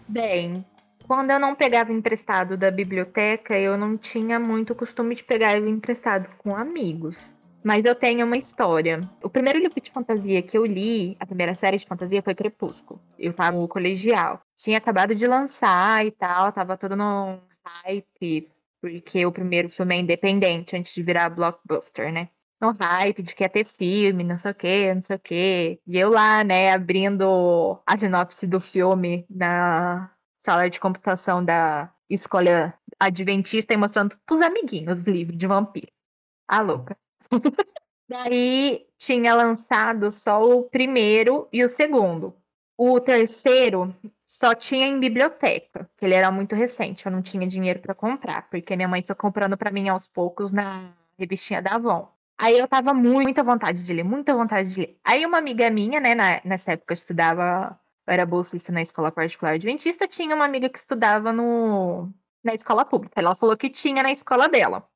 Bem, 0.08 0.66
quando 1.08 1.32
eu 1.32 1.40
não 1.40 1.56
pegava 1.56 1.94
emprestado 1.94 2.58
da 2.58 2.72
biblioteca, 2.72 3.58
eu 3.58 3.78
não 3.78 3.98
tinha 3.98 4.40
muito 4.40 4.76
costume 4.76 5.16
de 5.16 5.24
pegar 5.24 5.58
emprestado 5.58 6.30
com 6.38 6.56
amigos. 6.56 7.38
Mas 7.64 7.84
eu 7.84 7.94
tenho 7.94 8.26
uma 8.26 8.38
história. 8.38 9.02
O 9.22 9.30
primeiro 9.30 9.60
livro 9.60 9.80
de 9.82 9.92
fantasia 9.92 10.42
que 10.42 10.58
eu 10.58 10.66
li, 10.66 11.18
a 11.20 11.26
primeira 11.26 11.54
série 11.56 11.78
de 11.78 11.86
fantasia, 11.86 12.22
foi 12.22 12.34
Crepúsculo. 12.34 13.02
Eu 13.18 13.34
tava 13.34 13.58
no 13.58 13.68
colegial. 13.68 14.42
Tinha 14.56 14.78
acabado 14.78 15.14
de 15.14 15.28
lançar 15.28 16.06
e 16.06 16.12
tal, 16.12 16.52
tava 16.52 16.78
todo 16.78 16.96
no 16.96 17.40
hype, 17.84 18.50
porque 18.82 19.26
o 19.26 19.32
primeiro 19.32 19.70
filme 19.70 19.96
é 19.96 20.00
independente 20.00 20.76
antes 20.76 20.94
de 20.94 21.04
virar 21.04 21.30
blockbuster, 21.30 22.12
né? 22.12 22.30
No 22.62 22.72
hype 22.72 23.24
de 23.24 23.34
que 23.34 23.44
ia 23.44 23.50
ter 23.50 23.66
filme, 23.66 24.24
não 24.24 24.38
sei 24.38 24.52
o 24.52 24.56
quê, 24.56 24.94
não 24.94 25.02
sei 25.04 25.16
o 25.16 25.20
quê. 25.20 25.80
E 25.88 25.98
eu 25.98 26.10
lá, 26.10 26.44
né, 26.44 26.72
abrindo 26.74 27.82
a 27.86 27.98
sinopse 27.98 28.46
do 28.48 28.60
filme 28.60 29.26
na 29.30 30.12
sala 30.40 30.70
de 30.70 30.80
computação 30.80 31.44
da 31.44 31.94
escola 32.10 32.74
adventista 33.00 33.74
e 33.74 33.78
mostrando 33.78 34.18
pros 34.26 34.42
amiguinhos 34.42 35.02
os 35.02 35.08
livros 35.08 35.38
de 35.38 35.48
vampiro. 35.48 35.92
A 36.48 36.62
louca. 36.62 36.98
Daí 38.08 38.88
tinha 38.98 39.34
lançado 39.36 40.10
só 40.12 40.44
o 40.44 40.64
primeiro 40.64 41.48
e 41.54 41.64
o 41.64 41.70
segundo. 41.70 42.36
O 42.78 43.00
terceiro 43.00 43.94
só 44.26 44.56
tinha 44.56 44.88
em 44.88 45.00
biblioteca, 45.00 45.90
que 45.98 46.06
ele 46.06 46.14
era 46.16 46.32
muito 46.32 46.56
recente, 46.56 47.06
eu 47.06 47.12
não 47.12 47.22
tinha 47.22 47.48
dinheiro 47.48 47.80
para 47.82 47.94
comprar, 47.94 48.50
porque 48.50 48.76
minha 48.76 48.88
mãe 48.88 49.04
foi 49.04 49.16
comprando 49.16 49.58
para 49.58 49.70
mim 49.72 49.90
aos 49.90 50.08
poucos 50.08 50.52
na 50.52 50.94
revistinha 51.18 51.62
da 51.62 51.76
Avon. 51.76 52.08
Aí 52.38 52.58
eu 52.58 52.68
tava 52.70 52.94
muita 52.94 53.44
vontade 53.44 53.86
de 53.86 53.94
ler, 53.94 54.04
muita 54.04 54.34
vontade 54.34 54.74
de 54.74 54.80
ler. 54.80 54.98
Aí 55.04 55.26
uma 55.26 55.38
amiga 55.38 55.70
minha, 55.70 56.00
né, 56.00 56.16
na- 56.16 56.42
nessa 56.46 56.72
época 56.72 56.94
eu 56.94 56.96
estudava, 56.96 57.78
eu 58.08 58.14
era 58.14 58.26
bolsista 58.26 58.72
na 58.72 58.82
escola 58.82 59.12
particular 59.12 59.54
adventista, 59.56 60.08
tinha 60.08 60.34
uma 60.36 60.46
amiga 60.46 60.70
que 60.70 60.80
estudava 60.80 61.34
no, 61.34 62.10
na 62.42 62.54
escola 62.54 62.86
pública. 62.86 63.20
Ela 63.20 63.36
falou 63.36 63.58
que 63.58 63.70
tinha 63.70 64.02
na 64.02 64.12
escola 64.12 64.48
dela. 64.48 64.88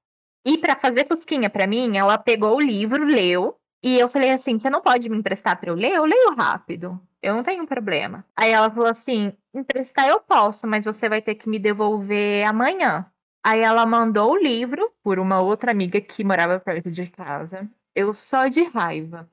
E 0.45 0.57
para 0.57 0.75
fazer 0.75 1.07
fusquinha 1.07 1.49
para 1.49 1.67
mim, 1.67 1.97
ela 1.97 2.17
pegou 2.17 2.55
o 2.57 2.61
livro, 2.61 3.03
leu, 3.05 3.57
e 3.81 3.97
eu 3.99 4.09
falei 4.09 4.31
assim: 4.31 4.57
"Você 4.57 4.69
não 4.69 4.81
pode 4.81 5.09
me 5.09 5.17
emprestar 5.17 5.59
para 5.59 5.69
eu 5.69 5.75
ler? 5.75 5.93
Eu 5.93 6.05
leio 6.05 6.33
rápido. 6.35 6.99
Eu 7.21 7.35
não 7.35 7.43
tenho 7.43 7.65
problema". 7.65 8.25
Aí 8.35 8.51
ela 8.51 8.69
falou 8.69 8.87
assim: 8.89 9.33
"Emprestar 9.53 10.07
eu 10.07 10.19
posso, 10.21 10.67
mas 10.67 10.85
você 10.85 11.07
vai 11.09 11.21
ter 11.21 11.35
que 11.35 11.47
me 11.49 11.59
devolver 11.59 12.45
amanhã". 12.45 13.05
Aí 13.45 13.59
ela 13.61 13.85
mandou 13.85 14.31
o 14.33 14.37
livro 14.37 14.89
por 15.03 15.19
uma 15.19 15.41
outra 15.41 15.71
amiga 15.71 15.99
que 16.01 16.23
morava 16.23 16.59
perto 16.59 16.89
de 16.91 17.07
casa. 17.07 17.69
Eu 17.95 18.13
só 18.13 18.47
de 18.47 18.63
raiva 18.63 19.29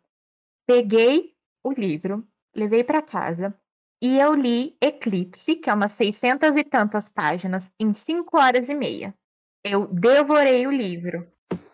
peguei 0.67 1.35
o 1.65 1.73
livro, 1.73 2.27
levei 2.57 2.85
para 2.85 3.03
casa 3.03 3.55
e 4.03 4.19
eu 4.19 4.35
li 4.35 4.77
Eclipse, 4.81 5.57
que 5.57 5.71
é 5.71 5.75
umas 5.75 5.93
600 5.93 6.57
e 6.57 6.65
tantas 6.65 7.09
páginas, 7.09 7.73
em 7.81 7.93
5 7.93 8.39
horas 8.39 8.69
e 8.71 8.75
meia. 8.75 9.15
Eu 9.65 9.87
devorei 9.89 10.67
o 10.67 10.71
livro. 10.71 11.27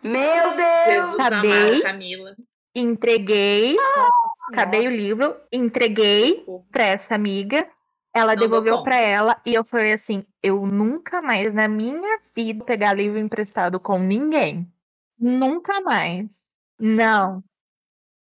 Meu 0.03 0.55
Deus! 0.55 0.85
Jesus 0.87 1.19
Acabei. 1.19 1.51
amado, 1.51 1.81
Camila. 1.83 2.35
Entreguei, 2.75 3.75
Nossa 3.75 3.95
Senhora. 3.95 4.11
acabei 4.51 4.87
o 4.87 4.91
livro, 4.91 5.35
entreguei 5.51 6.45
para 6.71 6.85
essa 6.85 7.15
amiga. 7.15 7.67
Ela 8.13 8.33
Não 8.35 8.41
devolveu 8.41 8.83
para 8.83 8.97
ela 8.97 9.41
e 9.45 9.53
eu 9.53 9.63
falei 9.63 9.93
assim: 9.93 10.25
eu 10.41 10.65
nunca 10.65 11.21
mais 11.21 11.53
na 11.53 11.67
minha 11.67 12.19
vida 12.35 12.63
pegar 12.65 12.93
livro 12.93 13.17
emprestado 13.19 13.79
com 13.79 13.99
ninguém. 13.99 14.71
Nunca 15.19 15.81
mais. 15.81 16.45
Não. 16.79 17.43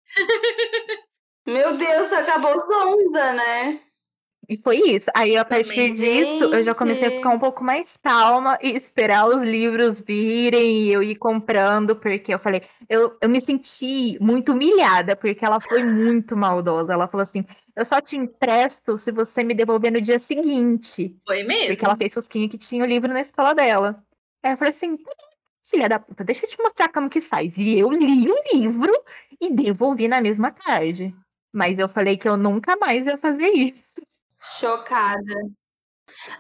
Meu 1.46 1.78
Deus, 1.78 2.12
acabou 2.14 2.54
Zonza, 2.60 3.34
né? 3.34 3.80
E 4.48 4.58
foi 4.58 4.78
isso. 4.78 5.10
Aí, 5.16 5.36
a 5.36 5.44
partir 5.44 5.74
Também. 5.74 5.94
disso, 5.94 6.44
eu 6.46 6.64
já 6.64 6.76
comecei 6.76 7.08
a 7.08 7.12
ficar 7.12 7.30
um 7.30 7.40
pouco 7.40 7.64
mais 7.64 7.98
calma 7.98 8.58
e 8.62 8.76
esperar 8.76 9.28
os 9.28 9.44
livros 9.44 10.00
virem 10.00 10.84
e 10.84 10.94
eu 10.94 11.02
ir 11.02 11.16
comprando, 11.16 11.96
porque 11.96 12.34
eu 12.34 12.40
falei, 12.40 12.62
eu, 12.88 13.18
eu 13.22 13.30
me 13.30 13.42
senti 13.42 14.18
muito 14.22 14.52
humilhada, 14.54 15.16
porque 15.16 15.44
ela 15.44 15.60
foi 15.60 15.84
muito 15.84 16.38
maldosa. 16.38 16.94
Ela 16.94 17.08
falou 17.08 17.24
assim: 17.24 17.44
eu 17.76 17.84
só 17.84 18.00
te 18.00 18.16
empresto 18.16 18.98
se 18.98 19.12
você 19.12 19.44
me 19.44 19.54
devolver 19.54 19.92
no 19.92 20.02
dia 20.02 20.20
seguinte. 20.20 21.16
Foi 21.26 21.44
mesmo? 21.44 21.74
Porque 21.74 21.86
ela 21.86 21.98
fez 21.98 22.14
fosquinha 22.14 22.48
que 22.50 22.58
tinha 22.58 22.84
o 22.84 22.88
livro 22.88 23.12
na 23.12 23.22
escola 23.22 23.54
dela. 23.54 24.04
Aí 24.44 24.54
eu 24.54 24.58
falei 24.58 24.70
assim, 24.70 24.96
"Tá 24.98 25.04
bom, 25.04 25.36
filha 25.64 25.90
da 25.90 26.00
puta, 26.00 26.24
deixa 26.24 26.46
eu 26.46 26.50
te 26.50 26.62
mostrar 26.62 26.90
como 26.90 27.10
que 27.10 27.22
faz. 27.22 27.58
E 27.58 27.78
eu 27.80 27.92
li 27.92 28.30
o 28.30 28.36
livro 28.54 28.94
e 29.42 29.52
devolvi 29.52 30.08
na 30.08 30.22
mesma 30.22 30.52
tarde. 30.52 31.14
Mas 31.54 31.80
eu 31.80 31.88
falei 31.88 32.18
que 32.18 32.28
eu 32.28 32.38
nunca 32.38 32.76
mais 32.78 33.08
ia 33.08 33.18
fazer 33.18 33.48
isso. 33.48 34.05
Chocada. 34.60 35.34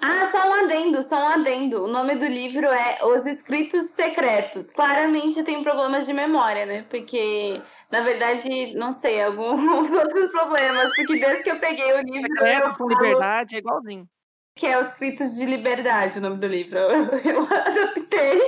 Ah, 0.01 0.29
só 0.31 0.47
um 0.49 0.53
adendo, 0.65 1.01
só 1.03 1.17
um 1.17 1.27
adendo. 1.27 1.83
O 1.83 1.87
nome 1.87 2.15
do 2.15 2.25
livro 2.25 2.67
é 2.67 2.99
Os 3.03 3.25
Escritos 3.25 3.89
Secretos. 3.91 4.69
Claramente 4.71 5.39
eu 5.39 5.43
tenho 5.45 5.63
problemas 5.63 6.05
de 6.05 6.13
memória, 6.13 6.65
né? 6.65 6.83
Porque, 6.89 7.61
na 7.91 8.01
verdade, 8.01 8.73
não 8.75 8.93
sei, 8.93 9.21
alguns 9.21 9.59
outros 9.91 10.31
problemas. 10.31 10.91
Porque 10.95 11.19
desde 11.19 11.43
que 11.43 11.51
eu 11.51 11.59
peguei 11.59 11.93
o 11.93 12.01
livro, 12.01 12.31
eu 12.37 12.45
Secreto 12.45 12.77
com 12.77 12.87
liberdade 12.87 13.55
é 13.55 13.59
igualzinho. 13.59 14.07
que 14.55 14.67
é 14.67 14.79
Os 14.79 14.89
Escritos 14.89 15.35
de 15.35 15.45
Liberdade, 15.45 16.19
o 16.19 16.21
nome 16.21 16.37
do 16.37 16.47
livro. 16.47 16.77
Eu, 17.25 17.33
eu 17.33 17.43
adaptei 17.43 18.39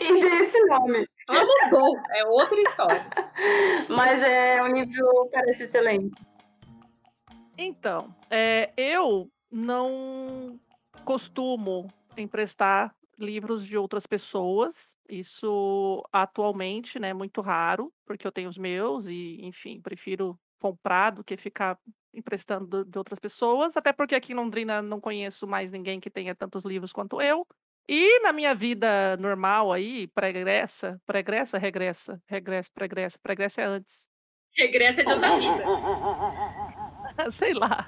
e 0.00 0.20
dei 0.20 0.40
esse 0.42 0.58
nome. 0.66 1.06
Mudou, 1.30 1.96
é 2.10 2.24
outra 2.26 2.60
história. 2.60 3.06
Mas 3.88 4.22
é 4.22 4.62
um 4.62 4.68
livro, 4.68 5.28
parece 5.32 5.62
excelente. 5.64 6.20
Então, 7.56 8.14
é, 8.30 8.72
eu 8.76 9.30
não 9.50 10.58
costumo 11.04 11.86
emprestar 12.16 12.94
livros 13.18 13.66
de 13.66 13.78
outras 13.78 14.06
pessoas. 14.06 14.96
Isso 15.08 16.02
atualmente, 16.12 16.98
né, 16.98 17.10
é 17.10 17.14
muito 17.14 17.40
raro, 17.40 17.92
porque 18.04 18.26
eu 18.26 18.32
tenho 18.32 18.48
os 18.48 18.58
meus 18.58 19.06
e, 19.06 19.38
enfim, 19.42 19.80
prefiro 19.80 20.38
comprar 20.60 21.10
do 21.10 21.22
que 21.22 21.36
ficar 21.36 21.78
emprestando 22.12 22.66
do- 22.66 22.84
de 22.84 22.98
outras 22.98 23.18
pessoas, 23.18 23.76
até 23.76 23.92
porque 23.92 24.14
aqui 24.14 24.32
em 24.32 24.36
Londrina 24.36 24.80
não 24.80 25.00
conheço 25.00 25.46
mais 25.46 25.70
ninguém 25.70 26.00
que 26.00 26.10
tenha 26.10 26.34
tantos 26.34 26.64
livros 26.64 26.92
quanto 26.92 27.20
eu. 27.20 27.46
E 27.88 28.20
na 28.20 28.32
minha 28.32 28.54
vida 28.54 29.16
normal 29.18 29.72
aí, 29.72 30.06
pregressa, 30.08 30.98
pregressa, 31.06 31.58
regressa, 31.58 32.20
regressa, 32.26 32.70
pregressa, 32.72 33.18
pregressa 33.22 33.60
é 33.60 33.64
antes. 33.66 34.08
Regressa 34.56 35.04
de 35.04 35.12
outra 35.12 35.36
vida. 35.38 35.64
Sei 37.30 37.52
lá. 37.54 37.86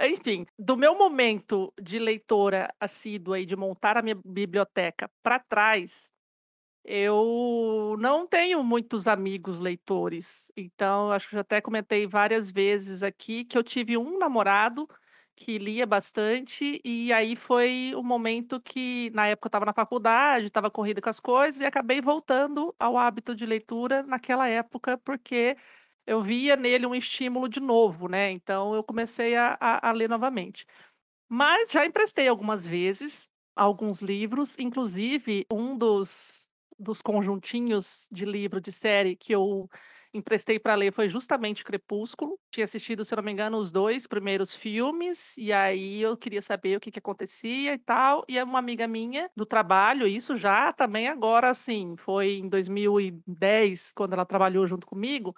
Enfim, 0.00 0.46
do 0.58 0.76
meu 0.76 0.96
momento 0.96 1.72
de 1.80 1.98
leitora 1.98 2.68
assídua 2.80 3.40
e 3.40 3.46
de 3.46 3.56
montar 3.56 3.96
a 3.96 4.02
minha 4.02 4.14
biblioteca 4.24 5.10
para 5.22 5.38
trás, 5.38 6.08
eu 6.84 7.96
não 8.00 8.26
tenho 8.28 8.64
muitos 8.64 9.08
amigos 9.08 9.60
leitores. 9.60 10.50
Então, 10.56 11.12
acho 11.12 11.28
que 11.30 11.34
já 11.36 11.42
até 11.42 11.60
comentei 11.60 12.06
várias 12.06 12.50
vezes 12.52 13.02
aqui 13.02 13.44
que 13.44 13.58
eu 13.58 13.64
tive 13.64 13.96
um 13.98 14.18
namorado 14.18 14.86
que 15.36 15.58
lia 15.58 15.86
bastante, 15.86 16.80
e 16.84 17.12
aí 17.12 17.36
foi 17.36 17.92
o 17.96 18.02
momento 18.02 18.60
que, 18.60 19.10
na 19.14 19.26
época, 19.28 19.46
eu 19.46 19.50
estava 19.50 19.66
na 19.66 19.72
faculdade, 19.74 20.46
estava 20.46 20.70
corrida 20.70 21.00
com 21.00 21.10
as 21.10 21.20
coisas, 21.20 21.60
e 21.62 21.66
acabei 21.66 22.00
voltando 22.00 22.74
ao 22.78 22.96
hábito 22.98 23.34
de 23.34 23.46
leitura 23.46 24.02
naquela 24.02 24.48
época, 24.48 24.98
porque 24.98 25.56
eu 26.06 26.22
via 26.22 26.56
nele 26.56 26.86
um 26.86 26.94
estímulo 26.94 27.48
de 27.48 27.60
novo, 27.60 28.08
né? 28.08 28.30
Então 28.30 28.74
eu 28.74 28.82
comecei 28.84 29.36
a, 29.36 29.56
a- 29.60 29.88
a 29.90 29.92
ler 29.92 30.08
novamente. 30.08 30.66
Mas 31.28 31.70
já 31.70 31.86
emprestei 31.86 32.28
algumas 32.28 32.66
vezes 32.66 33.28
alguns 33.56 34.00
livros, 34.02 34.58
inclusive 34.58 35.46
um 35.52 35.76
dos, 35.76 36.48
dos 36.78 37.02
conjuntinhos 37.02 38.08
de 38.10 38.24
livro 38.24 38.60
de 38.60 38.72
série 38.72 39.16
que 39.16 39.32
eu 39.34 39.68
emprestei 40.12 40.58
para 40.58 40.74
ler 40.74 40.92
foi 40.92 41.08
justamente 41.08 41.62
Crepúsculo. 41.64 42.38
Tinha 42.52 42.64
assistido, 42.64 43.04
se 43.04 43.14
não 43.14 43.22
me 43.22 43.30
engano, 43.32 43.58
os 43.58 43.70
dois 43.70 44.06
primeiros 44.06 44.54
filmes, 44.54 45.36
e 45.38 45.52
aí 45.52 46.00
eu 46.02 46.16
queria 46.16 46.42
saber 46.42 46.76
o 46.76 46.80
que, 46.80 46.90
que 46.90 46.98
acontecia 46.98 47.74
e 47.74 47.78
tal. 47.78 48.24
E 48.28 48.40
uma 48.42 48.58
amiga 48.58 48.88
minha 48.88 49.30
do 49.36 49.46
trabalho, 49.46 50.06
isso 50.06 50.34
já 50.36 50.72
também 50.72 51.06
agora, 51.08 51.50
assim, 51.50 51.94
foi 51.96 52.34
em 52.38 52.48
2010, 52.48 53.92
quando 53.92 54.14
ela 54.14 54.26
trabalhou 54.26 54.66
junto 54.66 54.86
comigo. 54.86 55.34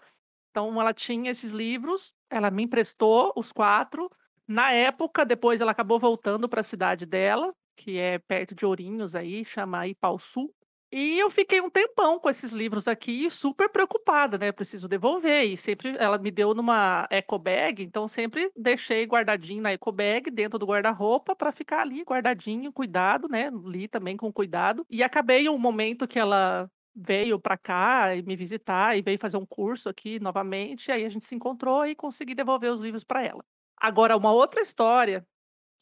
Então, 0.53 0.79
ela 0.79 0.93
tinha 0.93 1.31
esses 1.31 1.51
livros, 1.51 2.13
ela 2.29 2.51
me 2.51 2.65
emprestou 2.65 3.33
os 3.35 3.51
quatro. 3.51 4.11
Na 4.47 4.71
época, 4.71 5.25
depois 5.25 5.63
ela 5.63 5.73
acabou 5.73 5.99
voltando 5.99 6.47
para 6.47 6.61
a 6.61 6.63
cidade 6.63 7.07
dela, 7.07 7.55
que 7.75 7.99
é 7.99 8.19
perto 8.19 8.55
de 8.55 8.67
Ourinhos 8.67 9.17
aí, 9.17 9.47
chama 9.47 9.81
Sul. 10.21 10.55
E 10.95 11.19
eu 11.19 11.31
fiquei 11.31 11.59
um 11.63 11.71
tempão 11.71 12.21
com 12.21 12.29
esses 12.29 12.53
livros 12.53 12.87
aqui, 12.87 13.31
super 13.31 13.71
preocupada, 13.71 14.37
né? 14.37 14.53
Preciso 14.53 14.87
devolver. 14.87 15.45
E 15.45 15.57
sempre 15.57 15.97
ela 15.99 16.19
me 16.19 16.31
deu 16.31 16.53
numa 16.53 17.09
eco 17.11 17.39
bag, 17.39 17.83
então 17.83 18.07
sempre 18.07 18.53
deixei 18.55 19.07
guardadinho 19.07 19.63
na 19.63 19.73
eco 19.73 19.91
bag, 19.91 20.31
dentro 20.31 20.59
do 20.59 20.67
guarda-roupa, 20.67 21.35
para 21.35 21.51
ficar 21.51 21.81
ali 21.81 22.03
guardadinho, 22.03 22.71
cuidado, 22.71 23.27
né? 23.27 23.51
Li 23.65 23.89
também 23.89 24.19
com 24.19 24.31
cuidado. 24.31 24.85
E 24.91 25.03
acabei 25.03 25.49
um 25.49 25.57
momento 25.57 26.07
que 26.07 26.19
ela 26.19 26.69
veio 26.95 27.41
para 27.41 27.57
cá 27.59 28.15
e 28.15 28.23
me 28.23 28.37
visitar 28.37 28.97
e 28.97 29.03
veio 29.03 29.19
fazer 29.19 29.37
um 29.37 29.47
curso 29.47 29.89
aqui 29.89 30.21
novamente. 30.21 30.91
Aí 30.93 31.05
a 31.05 31.09
gente 31.09 31.25
se 31.25 31.35
encontrou 31.35 31.87
e 31.87 31.95
consegui 31.95 32.35
devolver 32.35 32.73
os 32.73 32.81
livros 32.81 33.05
para 33.05 33.23
ela. 33.23 33.45
Agora, 33.77 34.17
uma 34.17 34.33
outra 34.33 34.61
história 34.61 35.27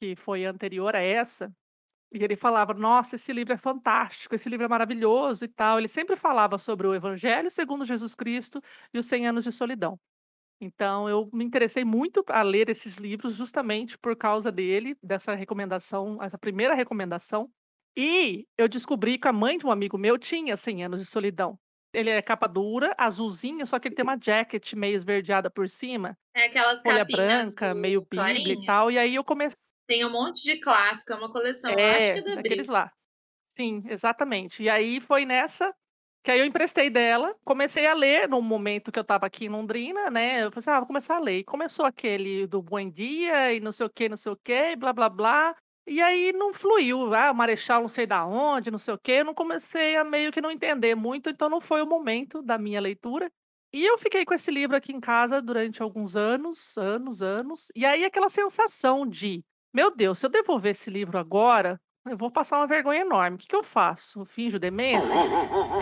que 0.01 0.17
foi 0.17 0.45
anterior 0.47 0.97
a 0.97 1.01
essa, 1.01 1.53
e 2.13 2.23
ele 2.25 2.37
falava: 2.37 2.75
Nossa, 2.75 3.17
esse 3.17 3.33
livro 3.33 3.55
é 3.55 3.57
fantástico, 3.57 4.35
esse 4.35 4.49
livro 4.49 4.65
é 4.67 4.69
maravilhoso 4.69 5.45
e 5.45 5.49
tal. 5.49 5.79
Ele 5.79 5.89
sempre 5.89 6.17
falava 6.17 6.59
sobre 6.59 6.87
o 6.87 6.95
Evangelho 6.95 7.51
segundo 7.51 7.85
Jesus 7.85 8.15
Cristo 8.15 8.61
e 8.93 8.99
os 8.99 9.07
100 9.07 9.29
anos 9.29 9.45
de 9.45 9.53
solidão. 9.53 9.99
Então, 10.61 11.09
eu 11.09 11.31
me 11.33 11.45
interessei 11.45 11.85
muito 11.85 12.25
a 12.29 12.43
ler 12.43 12.69
esses 12.71 12.97
livros 12.99 13.35
justamente 13.35 13.99
por 13.99 14.17
causa 14.17 14.53
dele, 14.53 14.97
dessa 15.03 15.35
recomendação, 15.35 16.23
essa 16.23 16.39
primeira 16.39 16.75
recomendação. 16.75 17.51
E 17.97 18.47
eu 18.57 18.69
descobri 18.69 19.19
que 19.19 19.29
a 19.29 19.33
mãe 19.33 19.59
de 19.59 19.67
um 19.67 19.71
amigo 19.71 19.99
meu 19.99 20.19
tinha 20.19 20.57
100 20.57 20.85
anos 20.85 21.01
de 21.01 21.07
solidão. 21.07 21.59
Ele 21.93 22.11
é 22.11 22.23
capa 22.23 22.47
dura, 22.47 22.95
azulzinha, 22.97 23.67
só 23.67 23.79
que 23.79 23.89
ele 23.89 23.95
tem 23.95 24.05
uma 24.05 24.19
jacket 24.21 24.75
meio 24.75 24.97
esverdeada 24.97 25.51
por 25.51 25.69
cima. 25.69 26.17
É 26.35 26.47
aquelas 26.47 26.83
folha 26.83 27.05
branca, 27.05 27.75
meio 27.75 28.01
bíblia 28.09 28.55
e 28.55 28.65
tal. 28.65 28.91
E 28.91 28.99
aí 28.99 29.15
eu 29.15 29.25
comecei 29.25 29.59
Tem 29.87 30.05
um 30.05 30.11
monte 30.11 30.43
de 30.45 30.61
clássico, 30.61 31.13
é 31.13 31.17
uma 31.17 31.33
coleção. 31.33 31.73
Eu 31.73 31.91
acho 31.91 32.13
que 32.13 32.19
É, 32.19 32.19
é 32.19 32.23
da 32.23 32.35
daqueles 32.37 32.69
lá. 32.69 32.91
Sim, 33.45 33.83
exatamente. 33.89 34.63
E 34.63 34.71
aí 34.71 35.01
foi 35.01 35.25
nessa 35.25 35.75
que 36.23 36.31
aí 36.31 36.39
eu 36.41 36.45
emprestei 36.45 36.91
dela, 36.91 37.35
comecei 37.45 37.87
a 37.87 37.95
ler 37.95 38.29
num 38.29 38.43
momento 38.43 38.93
que 38.93 38.99
eu 38.99 39.03
estava 39.03 39.27
aqui 39.27 39.47
em 39.47 39.49
Londrina, 39.49 40.11
né? 40.11 40.45
Eu 40.45 40.51
falei 40.53 40.59
assim, 40.59 40.71
ah, 40.71 40.79
vou 40.81 40.87
começar 40.87 41.17
a 41.17 41.21
ler. 41.21 41.39
E 41.39 41.45
começou 41.45 41.87
aquele 41.87 42.47
do 42.47 42.63
Bom 42.63 42.91
Dia 42.91 43.55
e 43.55 43.61
não 43.61 43.73
sei 43.73 43.87
o 43.87 43.91
que, 43.91 44.09
não 44.09 44.17
sei 44.19 44.33
o 44.33 44.37
que, 44.37 44.77
blá 44.77 44.93
blá 44.93 45.09
blá. 45.09 45.57
E 45.87 46.01
aí 46.01 46.33
não 46.33 46.53
fluiu, 46.53 47.13
ah, 47.15 47.31
o 47.31 47.35
Marechal 47.35 47.81
não 47.81 47.89
sei 47.89 48.07
da 48.07 48.25
onde, 48.25 48.71
não 48.71 48.79
sei 48.79 48.95
o 48.95 48.99
quê. 48.99 49.13
Eu 49.13 49.25
não 49.25 49.35
comecei 49.35 49.97
a 49.97 50.05
meio 50.05 50.31
que 50.33 50.41
não 50.41 50.51
entender 50.51 50.95
muito, 50.95 51.29
então 51.31 51.49
não 51.49 51.61
foi 51.61 51.83
o 51.83 51.87
momento 51.87 52.43
da 52.43 52.59
minha 52.59 52.81
leitura. 52.81 53.31
E 53.73 53.85
eu 53.85 53.99
fiquei 53.99 54.25
com 54.25 54.35
esse 54.35 54.51
livro 54.51 54.77
aqui 54.77 54.93
em 54.93 55.01
casa 55.01 55.41
durante 55.41 55.83
alguns 55.83 56.17
anos, 56.17 56.77
anos, 56.77 57.23
anos. 57.23 57.69
E 57.75 57.85
aí 57.87 58.05
aquela 58.05 58.29
sensação 58.29 59.07
de, 59.07 59.45
meu 59.73 59.95
Deus, 59.95 60.19
se 60.19 60.27
eu 60.27 60.31
devolver 60.31 60.73
esse 60.73 60.91
livro 60.91 61.19
agora, 61.19 61.81
eu 62.07 62.17
vou 62.17 62.31
passar 62.31 62.59
uma 62.59 62.67
vergonha 62.67 63.03
enorme. 63.03 63.37
O 63.37 63.39
que, 63.39 63.47
que 63.47 63.55
eu 63.55 63.63
faço? 63.63 64.25
Finjo 64.25 64.59
demência? 64.59 65.19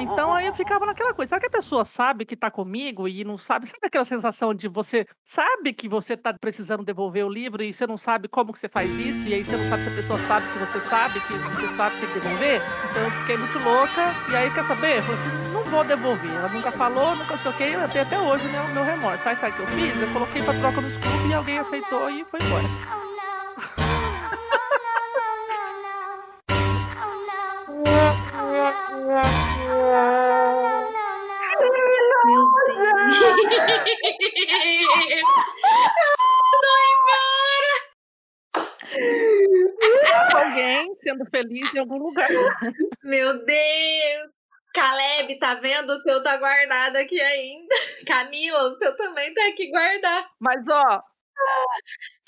Então 0.00 0.32
aí 0.32 0.46
eu 0.46 0.54
ficava 0.54 0.84
naquela 0.84 1.14
coisa. 1.14 1.30
Será 1.30 1.40
que 1.40 1.46
a 1.46 1.50
pessoa 1.50 1.84
sabe 1.84 2.24
que 2.24 2.34
está 2.34 2.50
comigo 2.50 3.06
e 3.06 3.24
não 3.24 3.38
sabe? 3.38 3.68
Sabe 3.68 3.86
aquela 3.86 4.04
sensação 4.04 4.52
de 4.52 4.68
você 4.68 5.06
sabe 5.24 5.72
que 5.72 5.88
você 5.88 6.14
está 6.14 6.34
precisando 6.34 6.84
devolver 6.84 7.24
o 7.24 7.28
livro 7.28 7.62
e 7.62 7.72
você 7.72 7.86
não 7.86 7.96
sabe 7.96 8.26
como 8.26 8.52
que 8.52 8.58
você 8.58 8.68
faz 8.68 8.98
isso? 8.98 9.28
E 9.28 9.34
aí 9.34 9.44
você 9.44 9.56
não 9.56 9.68
sabe 9.68 9.84
se 9.84 9.88
a 9.88 9.94
pessoa 9.94 10.18
sabe 10.18 10.46
se 10.46 10.58
você 10.58 10.80
sabe 10.80 11.20
que 11.20 11.32
você 11.32 11.68
sabe 11.68 11.94
que 11.94 12.00
tem 12.00 12.14
que 12.14 12.20
devolver? 12.20 12.60
Então 12.90 13.02
eu 13.02 13.10
fiquei 13.10 13.36
muito 13.36 13.58
louca. 13.60 14.14
E 14.30 14.36
aí, 14.36 14.52
quer 14.52 14.64
saber? 14.64 14.98
Eu 14.98 15.02
falei 15.02 15.20
assim, 15.20 15.52
não 15.52 15.64
vou 15.64 15.84
devolver. 15.84 16.30
Ela 16.30 16.48
nunca 16.48 16.72
falou, 16.72 17.16
nunca 17.16 17.36
sei 17.36 17.50
o 17.50 17.56
que. 17.56 17.62
Eu 17.62 17.88
tenho 17.88 18.04
até 18.04 18.18
hoje 18.18 18.44
o 18.44 18.74
meu, 18.74 18.84
remorso. 18.84 19.22
Sabe, 19.22 19.36
sabe 19.36 19.52
o 19.52 19.56
que 19.56 19.62
eu 19.62 19.66
fiz? 19.68 20.00
Eu 20.00 20.12
coloquei 20.12 20.42
pra 20.42 20.54
troca 20.54 20.80
nos 20.80 20.96
clubes 20.96 21.30
e 21.30 21.34
alguém 21.34 21.58
aceitou 21.58 22.10
e 22.10 22.24
foi 22.24 22.40
embora. 22.40 23.07
Meu 29.08 29.16
Deus. 34.76 35.28
Alguém 40.34 40.94
sendo 41.00 41.24
feliz 41.30 41.74
em 41.74 41.78
algum 41.78 41.96
lugar. 41.96 42.28
Meu 43.02 43.46
Deus! 43.46 44.30
Caleb, 44.74 45.38
tá 45.38 45.54
vendo? 45.54 45.88
O 45.90 45.98
seu 46.00 46.22
tá 46.22 46.36
guardado 46.36 46.96
aqui 46.96 47.18
ainda. 47.18 47.74
Camila, 48.06 48.64
o 48.64 48.74
seu 48.76 48.94
também 48.94 49.32
tá 49.32 49.48
aqui 49.48 49.70
guardado. 49.70 50.26
Mas, 50.38 50.66
ó, 50.68 51.02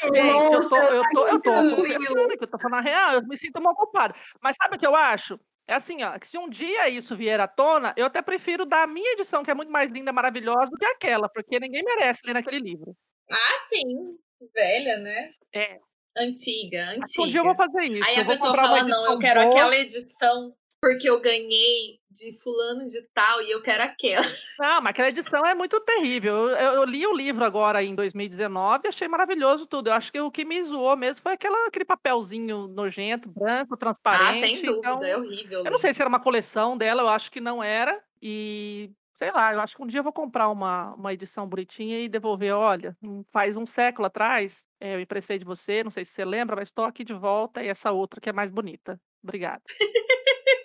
gente, 0.04 0.54
eu 0.54 0.68
tô, 0.68 0.76
eu 0.76 1.02
tô, 1.12 1.28
eu 1.28 1.40
tô 1.40 1.50
Camila. 1.50 1.76
confessando 1.76 2.28
que 2.38 2.44
eu 2.44 2.50
tô 2.50 2.58
falando 2.58 2.78
a 2.78 2.80
real, 2.80 3.12
eu 3.12 3.22
me 3.26 3.36
sinto 3.36 3.60
mal 3.60 3.76
culpada. 3.76 4.14
Mas 4.42 4.56
sabe 4.56 4.76
o 4.76 4.78
que 4.78 4.86
eu 4.86 4.96
acho? 4.96 5.38
É 5.70 5.74
assim, 5.74 6.02
ó, 6.02 6.18
que 6.18 6.26
se 6.26 6.36
um 6.36 6.48
dia 6.48 6.88
isso 6.88 7.14
vier 7.14 7.38
à 7.38 7.46
tona, 7.46 7.94
eu 7.96 8.06
até 8.06 8.20
prefiro 8.20 8.66
dar 8.66 8.82
a 8.82 8.86
minha 8.88 9.12
edição, 9.12 9.44
que 9.44 9.52
é 9.52 9.54
muito 9.54 9.70
mais 9.70 9.92
linda, 9.92 10.12
maravilhosa, 10.12 10.68
do 10.68 10.76
que 10.76 10.84
aquela, 10.84 11.28
porque 11.28 11.60
ninguém 11.60 11.84
merece 11.84 12.26
ler 12.26 12.34
naquele 12.34 12.58
livro. 12.58 12.92
Ah, 13.30 13.60
sim. 13.68 14.18
Velha, 14.52 14.98
né? 14.98 15.30
É. 15.54 15.78
Antiga, 16.16 16.88
antiga. 16.90 17.22
um 17.22 17.28
dia 17.28 17.38
eu 17.38 17.44
vou 17.44 17.54
fazer 17.54 17.84
isso. 17.84 18.02
Aí 18.02 18.16
eu 18.16 18.22
a 18.22 18.26
pessoa 18.26 18.52
fala, 18.52 18.82
não, 18.82 19.12
eu 19.12 19.18
quero 19.20 19.42
boa. 19.42 19.54
aquela 19.54 19.76
edição 19.76 20.52
porque 20.82 21.08
eu 21.08 21.20
ganhei 21.20 21.99
de 22.10 22.36
fulano 22.42 22.86
de 22.86 23.00
tal 23.14 23.40
e 23.42 23.50
eu 23.50 23.62
quero 23.62 23.82
aquela. 23.84 24.22
Não, 24.58 24.80
mas 24.80 24.90
aquela 24.90 25.08
edição 25.08 25.44
é 25.46 25.54
muito 25.54 25.80
terrível. 25.80 26.34
Eu, 26.34 26.56
eu- 26.56 26.72
eu 26.74 26.84
li 26.84 27.06
o 27.06 27.14
livro 27.14 27.44
agora 27.44 27.82
em 27.82 27.94
2019 27.94 28.82
e 28.86 28.88
achei 28.88 29.08
maravilhoso 29.08 29.66
tudo. 29.66 29.88
Eu 29.88 29.94
acho 29.94 30.12
que 30.12 30.20
o 30.20 30.30
que 30.30 30.44
me 30.44 30.62
zoou 30.64 30.96
mesmo 30.96 31.22
foi 31.22 31.32
aquela, 31.32 31.66
aquele 31.66 31.84
papelzinho 31.84 32.66
nojento, 32.68 33.30
branco, 33.30 33.74
Ah, 33.74 33.76
transparente. 33.76 34.58
sem 34.58 34.66
dúvida, 34.66 34.88
então, 34.88 35.04
é 35.04 35.16
horrível. 35.16 35.64
Eu 35.64 35.70
não 35.70 35.78
sei 35.78 35.94
se 35.94 36.02
era 36.02 36.08
uma 36.08 36.20
coleção 36.20 36.76
dela, 36.76 37.02
eu 37.02 37.08
acho 37.08 37.30
que 37.30 37.40
não 37.40 37.62
era. 37.62 38.02
E 38.20 38.90
sei 39.14 39.30
lá, 39.32 39.52
eu 39.52 39.60
acho 39.60 39.76
que 39.76 39.82
um 39.82 39.86
dia 39.86 40.00
eu 40.00 40.04
vou 40.04 40.12
comprar 40.12 40.48
uma, 40.48 40.94
uma 40.94 41.12
edição 41.12 41.46
bonitinha 41.46 42.00
e 42.00 42.08
devolver. 42.08 42.54
Olha, 42.54 42.96
hum, 43.02 43.22
faz 43.30 43.56
um 43.56 43.66
século 43.66 44.06
atrás, 44.06 44.64
eh, 44.80 44.94
eu 44.96 45.00
emprestei 45.00 45.38
de 45.38 45.44
você, 45.44 45.82
não 45.84 45.90
sei 45.90 46.04
se 46.04 46.12
você 46.12 46.24
lembra, 46.24 46.56
mas 46.56 46.68
estou 46.68 46.84
aqui 46.84 47.04
de 47.04 47.12
volta 47.14 47.62
e 47.62 47.68
essa 47.68 47.92
outra 47.92 48.20
que 48.20 48.28
é 48.28 48.32
mais 48.32 48.50
bonita. 48.50 48.98
Obrigada. 49.22 49.62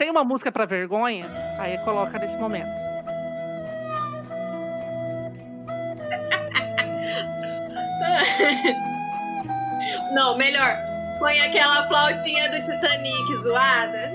tem, 0.00 0.10
uma 0.10 0.24
música 0.24 0.50
para 0.50 0.64
vergonha? 0.64 1.26
Aí 1.58 1.76
coloca 1.84 2.18
nesse 2.18 2.38
momento. 2.38 2.64
Não, 10.14 10.38
melhor. 10.38 10.74
Põe 11.18 11.38
aquela 11.40 11.86
flautinha 11.86 12.50
do 12.50 12.62
Titanic 12.62 13.36
zoada. 13.42 14.10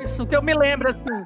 Isso, 0.00 0.24
que 0.24 0.36
eu 0.36 0.42
me 0.42 0.54
lembro 0.54 0.90
assim. 0.90 1.24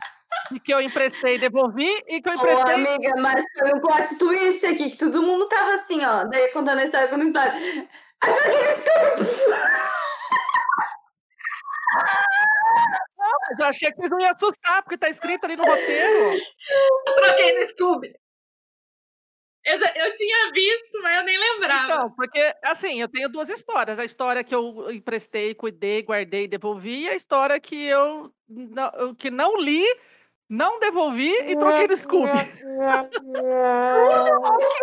De 0.50 0.58
que 0.58 0.72
eu 0.72 0.80
emprestei 0.80 1.34
e 1.34 1.38
devolvi, 1.38 1.90
e 2.08 2.22
que 2.22 2.28
eu 2.30 2.32
Ô, 2.32 2.36
emprestei. 2.36 2.74
amiga, 2.74 3.12
mas 3.20 3.44
foi 3.58 3.74
um 3.74 3.80
plot 3.80 4.16
twist 4.18 4.64
aqui, 4.64 4.92
que 4.92 4.96
todo 4.96 5.22
mundo 5.22 5.46
tava 5.46 5.74
assim, 5.74 6.02
ó. 6.02 6.24
Daí 6.24 6.48
contando 6.52 6.78
a 6.78 6.84
história, 6.84 7.08
contando 7.08 7.24
a 7.24 7.26
história. 7.26 7.52
Aí 8.22 8.32
Scooby. 11.92 12.98
Mas 13.50 13.58
eu 13.58 13.66
achei 13.66 13.92
que 13.92 14.00
eles 14.00 14.10
não 14.10 14.20
iam 14.20 14.30
assustar, 14.30 14.82
porque 14.82 14.98
tá 14.98 15.08
escrito 15.08 15.44
ali 15.44 15.56
no 15.56 15.64
roteiro. 15.64 16.34
Eu 17.06 17.14
troquei 17.16 17.52
no 17.58 17.66
Scooby. 17.66 18.14
Eu, 19.64 19.76
já, 19.76 19.86
eu 19.96 20.14
tinha 20.14 20.52
visto, 20.52 21.02
mas 21.02 21.16
eu 21.18 21.24
nem 21.24 21.38
lembrava. 21.38 21.84
Então, 21.84 22.10
porque, 22.12 22.54
assim, 22.64 23.00
eu 23.00 23.08
tenho 23.08 23.28
duas 23.28 23.48
histórias. 23.50 23.98
A 23.98 24.04
história 24.04 24.42
que 24.42 24.54
eu 24.54 24.90
emprestei, 24.90 25.54
cuidei, 25.54 26.02
guardei 26.02 26.44
e 26.44 26.48
devolvi, 26.48 27.02
e 27.04 27.08
a 27.10 27.14
história 27.14 27.60
que 27.60 27.84
eu 27.86 28.32
não, 28.48 28.90
eu- 28.94 29.14
que 29.14 29.30
não 29.30 29.60
li, 29.60 29.84
não 30.48 30.78
devolvi 30.80 31.32
e 31.50 31.56
troquei 31.56 31.86
no 31.86 31.96
Scooby. 31.96 32.30
que 32.32 32.64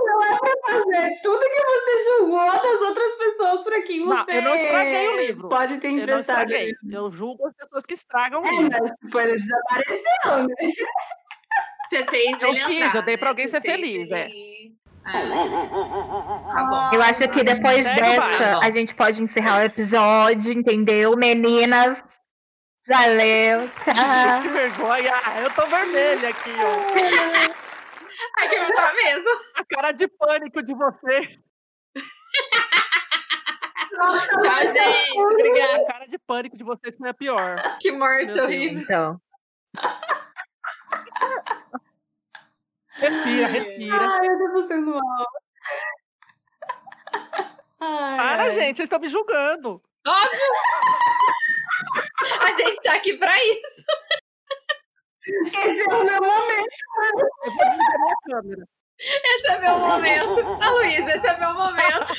não 0.02 0.24
é 0.24 0.38
pra 0.40 0.54
fazer 0.68 1.20
tudo 1.24 1.40
que 1.40 1.64
você 1.66 2.04
julgou 2.20 2.46
das 2.52 2.82
outras 2.82 3.16
pessoas 3.16 3.64
pra 3.64 3.82
quem 3.84 4.06
Não, 4.06 4.18
você 4.26 4.38
eu 4.38 4.42
não 4.42 4.56
estraguei 4.56 5.08
o 5.08 5.16
livro. 5.18 5.50
pode 5.50 5.78
ter 5.80 5.88
Eu 5.88 5.92
não 5.94 6.00
emprestado. 6.04 6.42
estraguei. 6.52 6.72
Eu 6.92 7.10
julgo 7.10 7.48
as 7.48 7.56
pessoas 7.56 7.86
que 7.86 7.94
estragam 7.94 8.42
o 8.42 8.48
É, 8.48 8.52
livro. 8.52 8.78
mas 8.82 8.92
tipo, 8.92 9.20
ele 9.20 9.40
desapareceu, 9.40 10.48
né? 10.48 10.56
Você 11.90 12.04
fez 12.06 12.42
Eu 12.42 12.50
ele 12.50 12.66
quis, 12.66 12.84
andar, 12.84 12.96
eu 12.96 13.02
dei 13.04 13.16
pra 13.16 13.26
né? 13.26 13.30
alguém 13.30 13.48
Você 13.48 13.62
ser 13.62 13.62
feliz, 13.62 14.10
é. 14.12 14.26
ele- 14.26 14.74
É. 15.08 15.12
Tá 15.12 16.64
bom. 16.64 16.90
Eu 16.96 17.02
acho 17.04 17.28
que 17.30 17.44
depois 17.44 17.84
dessa 17.84 18.58
a 18.60 18.70
gente 18.72 18.96
pode 18.96 19.22
encerrar 19.22 19.60
o 19.60 19.66
episódio, 19.66 20.52
entendeu? 20.52 21.16
Meninas, 21.16 22.04
Valeu, 22.88 23.62
Gente, 23.62 23.84
tchau. 23.84 24.42
que 24.42 24.48
vergonha. 24.50 25.14
Ah, 25.26 25.42
Eu 25.42 25.52
tô 25.54 25.66
vermelha 25.66 26.30
aqui, 26.30 26.52
ó. 26.52 27.56
Ai, 28.40 28.50
que 28.50 28.56
não 28.60 28.76
tá 28.76 28.94
mesmo. 28.94 29.30
A 29.56 29.66
cara 29.66 29.92
de 29.92 30.08
pânico 30.08 30.62
de 30.64 30.74
vocês. 30.74 31.38
Tchau, 33.90 34.68
gente. 34.74 35.20
Obrigada. 35.20 35.82
A 35.82 35.86
cara 35.94 36.06
de 36.08 36.18
pânico 36.20 36.58
de 36.58 36.64
vocês 36.64 36.96
foi 36.98 37.10
a 37.10 37.14
pior. 37.14 37.78
Que 37.80 37.92
morte 37.92 38.26
Meu 38.26 38.34
Deus. 38.36 38.46
horrível. 38.46 38.82
Então, 38.84 39.22
Respira, 42.98 43.48
respira. 43.48 44.08
Ai, 44.10 44.28
eu 44.28 44.38
tô 44.38 44.54
passando 44.54 44.92
mal. 44.96 45.28
Ai, 47.82 48.18
Para, 48.18 48.44
ai. 48.44 48.52
gente, 48.52 48.78
vocês 48.78 48.86
estão 48.88 49.00
me 49.00 49.10
julgando. 49.10 49.82
Óbvio. 50.08 50.40
A 52.42 52.52
gente 52.56 52.82
tá 52.82 52.96
aqui 52.96 53.18
pra 53.18 53.34
isso. 53.44 53.86
Esse 55.28 55.82
é 55.82 55.94
o 55.96 56.04
meu 56.04 56.22
momento. 56.22 56.76
Eu 57.46 57.52
vou 57.52 57.60
desligar 57.70 58.00
minha 58.00 58.16
câmera. 58.26 58.64
Esse 59.00 59.52
é 59.52 59.60
meu 59.60 59.78
momento. 59.80 60.64
A 60.64 60.70
Luísa, 60.72 61.18
esse 61.18 61.28
é 61.28 61.38
meu 61.40 61.54
momento. 61.54 62.14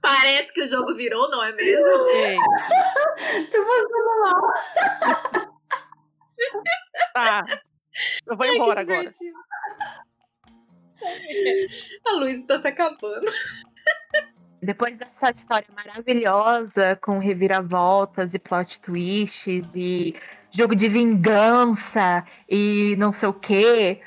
Parece 0.00 0.52
que 0.52 0.62
o 0.62 0.68
jogo 0.68 0.94
virou, 0.94 1.28
não 1.30 1.42
é 1.42 1.52
mesmo? 1.52 2.08
Ei, 2.10 2.36
Tô 3.50 3.64
passando 3.66 4.20
mal. 4.22 4.42
tá. 7.12 7.44
Eu 8.26 8.36
vou 8.36 8.46
Ai, 8.46 8.54
embora 8.54 8.80
agora. 8.80 9.10
A 12.06 12.12
Luísa 12.12 12.46
tá 12.46 12.58
se 12.60 12.68
acabando. 12.68 13.30
Depois 14.66 14.98
dessa 14.98 15.30
história 15.30 15.72
maravilhosa 15.72 16.96
com 16.96 17.18
reviravoltas 17.18 18.34
e 18.34 18.38
plot 18.38 18.80
twists 18.80 19.76
e 19.76 20.14
jogo 20.50 20.74
de 20.74 20.88
vingança 20.88 22.26
e 22.48 22.96
não 22.96 23.12
sei 23.12 23.28
o 23.28 23.40
quê, 23.40 24.02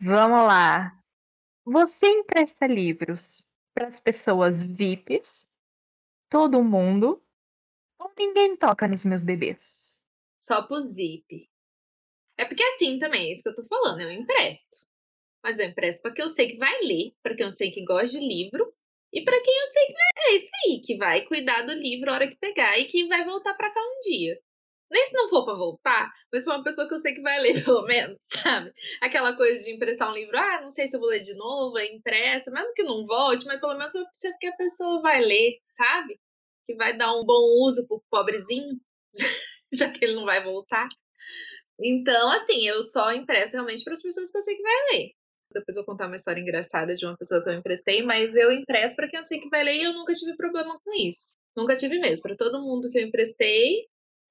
vamos 0.00 0.44
lá. 0.46 0.98
Você 1.64 2.08
empresta 2.08 2.66
livros 2.66 3.40
para 3.72 3.86
as 3.86 4.00
pessoas 4.00 4.60
VIPs, 4.60 5.46
todo 6.28 6.64
mundo, 6.64 7.22
ou 8.00 8.12
ninguém 8.18 8.56
toca 8.56 8.88
nos 8.88 9.04
meus 9.04 9.22
bebês? 9.22 9.96
Só 10.40 10.66
pros 10.66 10.92
VIP. 10.96 11.48
É 12.36 12.44
porque 12.44 12.64
assim 12.64 12.98
também, 12.98 13.28
é 13.28 13.32
isso 13.32 13.44
que 13.44 13.50
eu 13.50 13.54
tô 13.54 13.64
falando, 13.66 14.00
eu 14.00 14.10
empresto. 14.10 14.84
Mas 15.40 15.60
eu 15.60 15.68
empresto 15.68 16.02
pra 16.02 16.12
quem 16.12 16.24
eu 16.24 16.28
sei 16.28 16.48
que 16.48 16.58
vai 16.58 16.80
ler, 16.82 17.14
pra 17.22 17.36
quem 17.36 17.44
eu 17.44 17.50
sei 17.50 17.70
que 17.70 17.84
gosta 17.84 18.18
de 18.18 18.26
livro, 18.26 18.71
e 19.12 19.24
pra 19.24 19.40
quem 19.42 19.58
eu 19.58 19.66
sei 19.66 19.86
que 19.86 19.92
vai 19.92 20.32
é 20.32 20.34
isso 20.34 20.50
aí, 20.66 20.80
que 20.82 20.96
vai 20.96 21.24
cuidar 21.26 21.62
do 21.62 21.72
livro 21.72 22.10
a 22.10 22.14
hora 22.14 22.28
que 22.28 22.36
pegar 22.36 22.78
e 22.78 22.86
que 22.86 23.06
vai 23.08 23.24
voltar 23.24 23.54
pra 23.54 23.72
cá 23.72 23.80
um 23.80 24.00
dia. 24.00 24.38
Nem 24.90 25.06
se 25.06 25.14
não 25.14 25.28
for 25.28 25.44
pra 25.44 25.54
voltar, 25.54 26.12
mas 26.30 26.44
pra 26.44 26.56
uma 26.56 26.64
pessoa 26.64 26.86
que 26.86 26.94
eu 26.94 26.98
sei 26.98 27.14
que 27.14 27.22
vai 27.22 27.38
ler, 27.40 27.52
pelo 27.64 27.82
menos, 27.84 28.18
sabe? 28.24 28.72
Aquela 29.00 29.34
coisa 29.36 29.64
de 29.64 29.74
emprestar 29.74 30.10
um 30.10 30.14
livro, 30.14 30.36
ah, 30.36 30.60
não 30.62 30.70
sei 30.70 30.86
se 30.86 30.96
eu 30.96 31.00
vou 31.00 31.08
ler 31.08 31.20
de 31.20 31.34
novo, 31.34 31.76
aí 31.76 31.88
empresta, 31.94 32.50
mesmo 32.50 32.72
que 32.74 32.82
não 32.82 33.06
volte, 33.06 33.46
mas 33.46 33.60
pelo 33.60 33.76
menos 33.78 33.94
eu 33.94 34.04
sei 34.12 34.32
que 34.38 34.46
a 34.46 34.56
pessoa 34.56 35.00
vai 35.00 35.20
ler, 35.22 35.58
sabe? 35.66 36.18
Que 36.66 36.74
vai 36.74 36.96
dar 36.96 37.14
um 37.14 37.24
bom 37.24 37.64
uso 37.66 37.86
pro 37.88 38.02
pobrezinho, 38.10 38.78
já 39.72 39.90
que 39.90 40.04
ele 40.04 40.14
não 40.14 40.26
vai 40.26 40.44
voltar. 40.44 40.88
Então, 41.80 42.30
assim, 42.30 42.66
eu 42.66 42.82
só 42.82 43.12
empresto 43.12 43.54
realmente 43.54 43.84
para 43.84 43.94
as 43.94 44.02
pessoas 44.02 44.30
que 44.30 44.38
eu 44.38 44.42
sei 44.42 44.56
que 44.56 44.62
vai 44.62 44.72
ler. 44.92 45.12
Depois 45.52 45.76
eu 45.76 45.84
vou 45.84 45.92
contar 45.92 46.06
uma 46.06 46.16
história 46.16 46.40
engraçada 46.40 46.94
de 46.94 47.04
uma 47.06 47.16
pessoa 47.16 47.42
que 47.42 47.50
eu 47.50 47.54
emprestei, 47.54 48.02
mas 48.02 48.34
eu 48.34 48.50
empresto 48.52 48.96
para 48.96 49.08
quem 49.08 49.18
eu 49.18 49.24
sei 49.24 49.40
que 49.40 49.48
vai 49.48 49.62
ler 49.62 49.76
e 49.76 49.84
eu 49.84 49.92
nunca 49.92 50.12
tive 50.12 50.36
problema 50.36 50.78
com 50.84 50.92
isso. 50.94 51.36
Nunca 51.56 51.76
tive 51.76 51.98
mesmo. 51.98 52.22
Para 52.22 52.36
todo 52.36 52.62
mundo 52.62 52.90
que 52.90 52.98
eu 52.98 53.06
emprestei, 53.06 53.86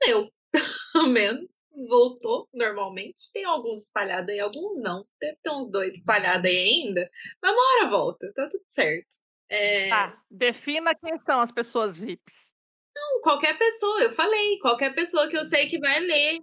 eu, 0.05 0.30
pelo 0.51 1.07
menos, 1.13 1.51
voltou 1.88 2.47
normalmente. 2.53 3.32
Tem 3.34 3.45
alguns 3.45 3.84
espalhados 3.86 4.30
aí, 4.30 4.39
alguns 4.39 4.82
não. 4.82 5.05
Deve 5.19 5.38
ter 5.43 5.51
uns 5.51 5.69
dois 5.72 5.95
espalhados 5.97 6.45
aí 6.45 6.57
ainda. 6.57 7.09
Mas 7.41 7.51
uma 7.51 7.61
hora 7.61 7.89
volta, 7.89 8.32
tá 8.34 8.49
tudo 8.49 8.63
certo. 8.67 9.07
É, 9.49 9.89
Tá. 9.89 10.22
Defina 10.30 10.95
quem 10.95 11.19
são 11.19 11.41
as 11.41 11.51
pessoas 11.51 11.99
VIPs. 11.99 12.53
não, 12.95 13.22
qualquer 13.22 13.57
pessoa, 13.57 14.01
eu 14.01 14.11
falei, 14.13 14.57
qualquer 14.59 14.93
pessoa 14.95 15.28
que 15.30 15.38
eu 15.38 15.43
sei 15.43 15.69
que 15.69 15.78
vai 15.80 15.99
ler, 15.99 16.39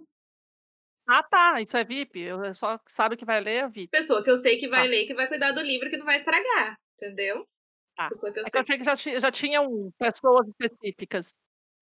Ah, 1.09 1.23
tá. 1.23 1.59
Isso 1.61 1.75
é 1.75 1.83
VIP. 1.83 2.19
Eu 2.21 2.53
só 2.53 2.79
sabe 2.87 3.17
que 3.17 3.25
vai 3.25 3.41
ler 3.41 3.63
é 3.63 3.67
VIP. 3.67 3.89
pessoa 3.89 4.23
que 4.23 4.29
eu 4.29 4.37
sei 4.37 4.57
que 4.57 4.67
vai 4.67 4.81
Tá. 4.81 4.85
ler, 4.85 5.05
que 5.07 5.13
vai 5.15 5.27
cuidar 5.27 5.51
do 5.53 5.61
livro, 5.61 5.89
que 5.89 5.97
não 5.97 6.05
vai 6.05 6.17
estragar, 6.17 6.77
entendeu? 6.95 7.47
Tá. 7.95 8.07
Pessoa 8.09 8.31
que 8.31 8.39
eu 8.39 8.41
É 8.41 8.45
que 8.45 8.51
sei 8.51 8.59
eu 8.59 8.63
achei 8.63 8.77
que 8.77 8.83
já, 8.85 8.95
ti- 8.95 9.19
já 9.19 9.31
tinham 9.31 9.91
pessoas 9.97 10.47
específicas. 10.49 11.33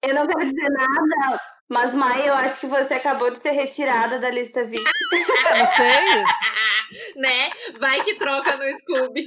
Eu 0.03 0.13
não 0.15 0.27
quero 0.27 0.45
dizer 0.45 0.69
nada, 0.69 1.41
mas 1.67 1.93
Maia, 1.93 2.27
eu 2.27 2.33
acho 2.35 2.59
que 2.59 2.67
você 2.67 2.93
acabou 2.93 3.31
de 3.31 3.39
ser 3.39 3.51
retirada 3.51 4.19
da 4.19 4.29
lista 4.29 4.63
VIP. 4.63 4.83
É, 4.83 5.59
não 5.59 5.71
sei. 5.73 6.23
né? 7.17 7.49
Vai 7.79 8.03
que 8.03 8.15
troca 8.15 8.55
no 8.57 8.77
Scooby. 8.79 9.25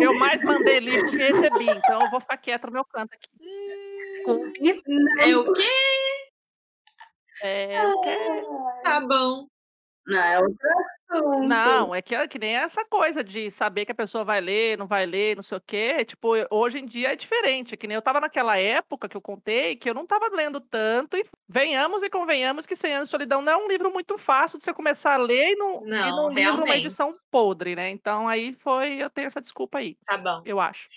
Eu 0.00 0.14
mais 0.14 0.42
mandei 0.42 0.78
livro 0.80 1.10
que 1.10 1.16
recebi. 1.16 1.68
Então 1.70 2.02
eu 2.02 2.10
vou 2.10 2.20
ficar 2.20 2.36
quieta 2.36 2.66
no 2.66 2.72
meu 2.74 2.84
canto 2.84 3.14
aqui. 3.14 3.28
Scooby, 4.22 4.82
É 5.20 5.36
o 5.36 5.52
quê? 5.52 5.68
É, 7.42 7.86
o 7.86 8.00
quê? 8.00 8.16
Tá 8.82 9.00
bom. 9.00 9.46
Não, 10.06 10.18
é 10.22 10.38
outro 10.40 10.56
assunto. 11.10 11.34
Não, 11.36 11.94
é 11.94 12.00
que, 12.00 12.14
é 12.14 12.26
que 12.28 12.38
nem 12.38 12.54
essa 12.56 12.84
coisa 12.86 13.22
de 13.24 13.50
saber 13.50 13.84
que 13.84 13.92
a 13.92 13.94
pessoa 13.94 14.24
vai 14.24 14.40
ler, 14.40 14.78
não 14.78 14.86
vai 14.86 15.04
ler, 15.04 15.34
não 15.36 15.42
sei 15.42 15.58
o 15.58 15.60
quê. 15.60 16.04
Tipo, 16.04 16.28
hoje 16.50 16.78
em 16.78 16.86
dia 16.86 17.12
é 17.12 17.16
diferente. 17.16 17.74
É 17.74 17.76
que 17.76 17.86
nem 17.88 17.94
eu 17.96 18.02
tava 18.02 18.20
naquela 18.20 18.56
época 18.56 19.08
que 19.08 19.16
eu 19.16 19.20
contei 19.20 19.74
que 19.76 19.90
eu 19.90 19.94
não 19.94 20.06
tava 20.06 20.28
lendo 20.34 20.60
tanto. 20.60 21.16
E 21.16 21.24
venhamos 21.48 22.02
e 22.02 22.10
convenhamos 22.10 22.66
que 22.66 22.76
100 22.76 22.94
Anos 22.94 23.08
de 23.08 23.10
Solidão 23.10 23.42
não 23.42 23.52
é 23.52 23.56
um 23.56 23.68
livro 23.68 23.90
muito 23.92 24.16
fácil 24.16 24.58
de 24.58 24.64
você 24.64 24.72
começar 24.72 25.14
a 25.14 25.16
ler 25.16 25.52
e 25.52 25.56
não, 25.56 25.82
e 26.00 26.12
Não, 26.12 26.12
não 26.12 26.28
livro 26.28 26.64
uma 26.64 26.76
edição 26.76 27.12
podre, 27.30 27.74
né? 27.74 27.90
Então 27.90 28.28
aí 28.28 28.52
foi, 28.52 29.02
eu 29.02 29.10
tenho 29.10 29.26
essa 29.26 29.40
desculpa 29.40 29.78
aí, 29.78 29.96
Tá 30.06 30.18
bom. 30.18 30.42
eu 30.44 30.60
acho. 30.60 30.88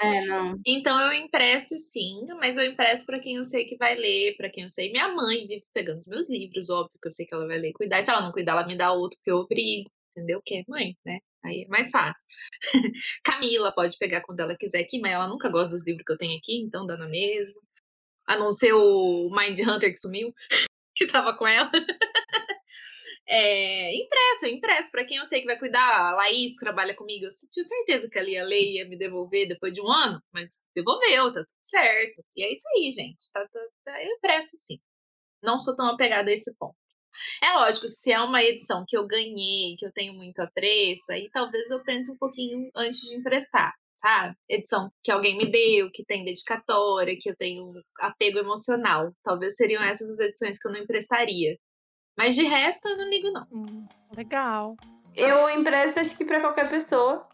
É, 0.00 0.26
não. 0.26 0.58
Então 0.66 0.98
eu 1.00 1.12
empresto 1.12 1.78
sim, 1.78 2.24
mas 2.38 2.56
eu 2.56 2.64
empresto 2.64 3.06
pra 3.06 3.20
quem 3.20 3.36
eu 3.36 3.44
sei 3.44 3.66
que 3.66 3.76
vai 3.76 3.94
ler, 3.94 4.36
pra 4.36 4.50
quem 4.50 4.64
eu 4.64 4.68
sei. 4.68 4.90
Minha 4.90 5.08
mãe 5.14 5.46
vive 5.46 5.64
pegando 5.72 5.98
os 5.98 6.06
meus 6.06 6.28
livros, 6.28 6.70
óbvio 6.70 6.98
que 7.00 7.08
eu 7.08 7.12
sei 7.12 7.26
que 7.26 7.34
ela 7.34 7.46
vai 7.46 7.58
ler 7.58 7.72
cuidar. 7.72 7.98
E 7.98 8.02
se 8.02 8.10
ela 8.10 8.20
não 8.22 8.32
cuidar, 8.32 8.52
ela 8.52 8.66
me 8.66 8.76
dá 8.76 8.92
outro 8.92 9.18
que 9.22 9.30
eu 9.30 9.46
obrigo, 9.52 9.90
entendeu? 10.16 10.40
Que 10.44 10.56
é 10.56 10.64
mãe, 10.68 10.96
né? 11.04 11.18
Aí 11.44 11.64
é 11.64 11.68
mais 11.68 11.90
fácil. 11.90 12.28
Camila 13.24 13.72
pode 13.74 13.96
pegar 13.98 14.22
quando 14.22 14.40
ela 14.40 14.56
quiser 14.56 14.80
aqui, 14.80 14.98
mas 15.00 15.12
ela 15.12 15.28
nunca 15.28 15.48
gosta 15.48 15.72
dos 15.74 15.84
livros 15.86 16.04
que 16.04 16.12
eu 16.12 16.18
tenho 16.18 16.36
aqui, 16.38 16.60
então 16.62 16.86
dá 16.86 16.96
na 16.96 17.08
mesma. 17.08 17.60
A 18.26 18.36
não 18.36 18.52
ser 18.52 18.72
o 18.74 19.30
Mind 19.30 19.58
Hunter 19.60 19.90
que 19.90 19.98
sumiu, 19.98 20.32
que 20.96 21.06
tava 21.06 21.36
com 21.36 21.46
ela. 21.46 21.70
É, 23.26 23.94
impresso, 23.96 24.46
eu 24.46 24.50
impresso 24.52 24.90
pra 24.90 25.04
quem 25.04 25.16
eu 25.18 25.24
sei 25.24 25.40
que 25.40 25.46
vai 25.46 25.58
cuidar. 25.58 25.80
A 26.10 26.14
Laís, 26.14 26.52
que 26.52 26.58
trabalha 26.58 26.94
comigo, 26.94 27.24
eu 27.24 27.28
tinha 27.50 27.64
certeza 27.64 28.08
que 28.10 28.18
ela 28.18 28.28
ia 28.28 28.44
ler 28.44 28.60
e 28.60 28.76
ia 28.78 28.88
me 28.88 28.96
devolver 28.98 29.48
depois 29.48 29.72
de 29.72 29.80
um 29.80 29.88
ano, 29.90 30.20
mas 30.32 30.60
devolveu, 30.74 31.32
tá 31.32 31.40
tudo 31.44 31.58
certo. 31.62 32.22
E 32.36 32.42
é 32.44 32.52
isso 32.52 32.64
aí, 32.76 32.90
gente. 32.90 33.30
Tá, 33.32 33.46
tá- 33.48 33.66
tá- 33.84 34.02
eu 34.04 34.10
impresso 34.16 34.56
sim. 34.56 34.78
Não 35.42 35.58
sou 35.58 35.76
tão 35.76 35.86
apegada 35.88 36.30
a 36.30 36.34
esse 36.34 36.54
ponto. 36.58 36.76
É 37.42 37.52
lógico 37.52 37.86
que 37.86 37.92
se 37.92 38.12
é 38.12 38.20
uma 38.20 38.42
edição 38.42 38.84
que 38.86 38.96
eu 38.96 39.06
ganhei, 39.06 39.76
que 39.76 39.86
eu 39.86 39.92
tenho 39.92 40.14
muito 40.14 40.40
apreço, 40.40 41.12
aí 41.12 41.28
talvez 41.32 41.70
eu 41.70 41.82
pense 41.82 42.10
um 42.10 42.16
pouquinho 42.16 42.70
antes 42.74 43.00
de 43.00 43.16
emprestar, 43.16 43.72
sabe? 43.96 44.36
Edição 44.48 44.90
que 45.02 45.10
alguém 45.10 45.36
me 45.36 45.50
deu, 45.50 45.90
que 45.92 46.04
tem 46.04 46.24
dedicatória, 46.24 47.16
que 47.20 47.30
eu 47.30 47.36
tenho 47.36 47.72
apego 47.98 48.38
emocional. 48.38 49.12
Talvez 49.22 49.56
seriam 49.56 49.82
essas 49.82 50.10
as 50.10 50.20
edições 50.20 50.58
que 50.58 50.68
eu 50.68 50.72
não 50.72 50.80
emprestaria. 50.80 51.56
Mas 52.16 52.34
de 52.34 52.42
resto, 52.42 52.88
eu 52.88 52.96
não 52.96 53.08
ligo, 53.08 53.30
não. 53.30 53.46
Hum, 53.50 53.86
legal. 54.16 54.76
Eu 55.14 55.48
empresto 55.50 56.00
acho 56.00 56.16
que 56.16 56.24
pra 56.24 56.40
qualquer 56.40 56.70
pessoa, 56.70 57.28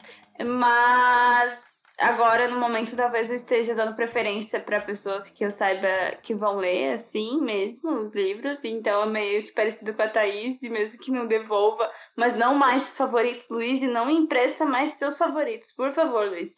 mas 0.44 1.77
agora 1.98 2.48
no 2.48 2.58
momento 2.58 2.96
talvez 2.96 3.28
eu 3.28 3.36
esteja 3.36 3.74
dando 3.74 3.96
preferência 3.96 4.60
pra 4.60 4.80
pessoas 4.80 5.28
que 5.30 5.44
eu 5.44 5.50
saiba 5.50 6.16
que 6.22 6.34
vão 6.34 6.56
ler 6.56 6.94
assim 6.94 7.40
mesmo 7.40 7.92
os 8.00 8.14
livros, 8.14 8.64
então 8.64 9.02
é 9.02 9.06
meio 9.06 9.42
que 9.44 9.52
parecido 9.52 9.92
com 9.92 10.02
a 10.02 10.08
Thaís, 10.08 10.62
e 10.62 10.70
mesmo 10.70 11.00
que 11.00 11.10
não 11.10 11.26
devolva, 11.26 11.90
mas 12.16 12.36
não 12.36 12.54
mais 12.54 12.90
os 12.90 12.96
favoritos, 12.96 13.48
Luiz, 13.50 13.82
e 13.82 13.86
não 13.86 14.08
empresta 14.08 14.64
mais 14.64 14.94
seus 14.94 15.18
favoritos, 15.18 15.72
por 15.72 15.92
favor, 15.92 16.28
Luiz. 16.28 16.54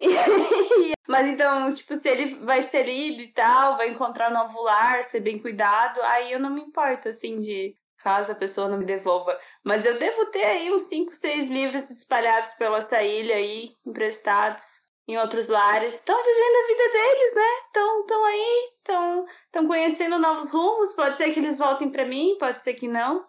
Mas 1.06 1.26
então, 1.26 1.74
tipo, 1.74 1.94
se 1.94 2.08
ele 2.08 2.36
vai 2.36 2.62
ser 2.62 2.84
lido 2.84 3.20
e 3.20 3.32
tal, 3.32 3.76
vai 3.76 3.90
encontrar 3.90 4.30
um 4.30 4.34
novo 4.34 4.62
lar, 4.62 5.04
ser 5.04 5.20
bem 5.20 5.38
cuidado, 5.38 6.00
aí 6.02 6.32
eu 6.32 6.40
não 6.40 6.50
me 6.50 6.62
importo, 6.62 7.08
assim, 7.08 7.38
de 7.40 7.76
caso 8.02 8.32
a 8.32 8.34
pessoa 8.34 8.68
não 8.68 8.78
me 8.78 8.84
devolva. 8.84 9.38
Mas 9.64 9.84
eu 9.84 9.98
devo 9.98 10.26
ter 10.26 10.44
aí 10.44 10.72
uns 10.72 10.82
5, 10.82 11.12
6 11.12 11.48
livros 11.48 11.90
espalhados 11.90 12.52
pela 12.54 12.78
essa 12.78 13.02
ilha 13.02 13.36
aí, 13.36 13.70
emprestados 13.86 14.64
em 15.08 15.18
outros 15.18 15.48
lares. 15.48 15.94
Estão 15.94 16.16
vivendo 16.16 16.56
a 16.56 16.66
vida 16.66 16.92
deles, 16.92 17.34
né? 17.34 17.58
Estão 17.66 18.06
tão 18.06 18.24
aí, 18.24 18.70
estão 18.78 19.66
conhecendo 19.66 20.18
novos 20.18 20.52
rumos. 20.52 20.92
Pode 20.94 21.16
ser 21.16 21.32
que 21.32 21.40
eles 21.40 21.58
voltem 21.58 21.90
pra 21.90 22.04
mim, 22.04 22.36
pode 22.38 22.60
ser 22.60 22.74
que 22.74 22.88
não. 22.88 23.26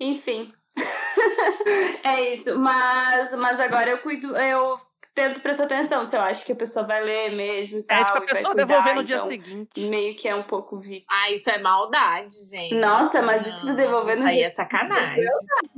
Enfim. 0.00 0.52
é 2.04 2.34
isso. 2.34 2.58
Mas, 2.58 3.32
mas 3.32 3.60
agora 3.60 3.90
eu 3.90 3.98
cuido, 3.98 4.36
eu 4.36 4.78
tento 5.18 5.40
prestar 5.40 5.64
atenção 5.64 6.04
se 6.04 6.16
eu 6.16 6.20
acho 6.20 6.44
que 6.44 6.52
a 6.52 6.56
pessoa 6.56 6.86
vai 6.86 7.02
ler 7.02 7.34
mesmo 7.34 7.80
e 7.80 7.82
tal. 7.82 8.00
É 8.00 8.04
tipo 8.04 8.18
a 8.18 8.22
e 8.22 8.26
vai 8.26 8.28
pessoa 8.28 8.54
cuidar, 8.54 8.66
devolver 8.66 8.94
no 8.94 9.02
dia 9.02 9.16
então, 9.16 9.26
seguinte. 9.26 9.80
Meio 9.88 10.14
que 10.14 10.28
é 10.28 10.34
um 10.34 10.44
pouco 10.44 10.78
vi. 10.78 11.04
Ah, 11.10 11.32
isso 11.32 11.50
é 11.50 11.58
maldade, 11.58 12.34
gente. 12.48 12.74
Nossa, 12.76 13.20
mas 13.20 13.44
isso 13.44 13.66
de 13.66 13.74
devolver 13.74 14.16
no 14.16 14.22
Isso 14.22 14.28
aí 14.28 14.36
dia 14.36 14.46
é 14.46 14.50
sacanagem. 14.50 15.24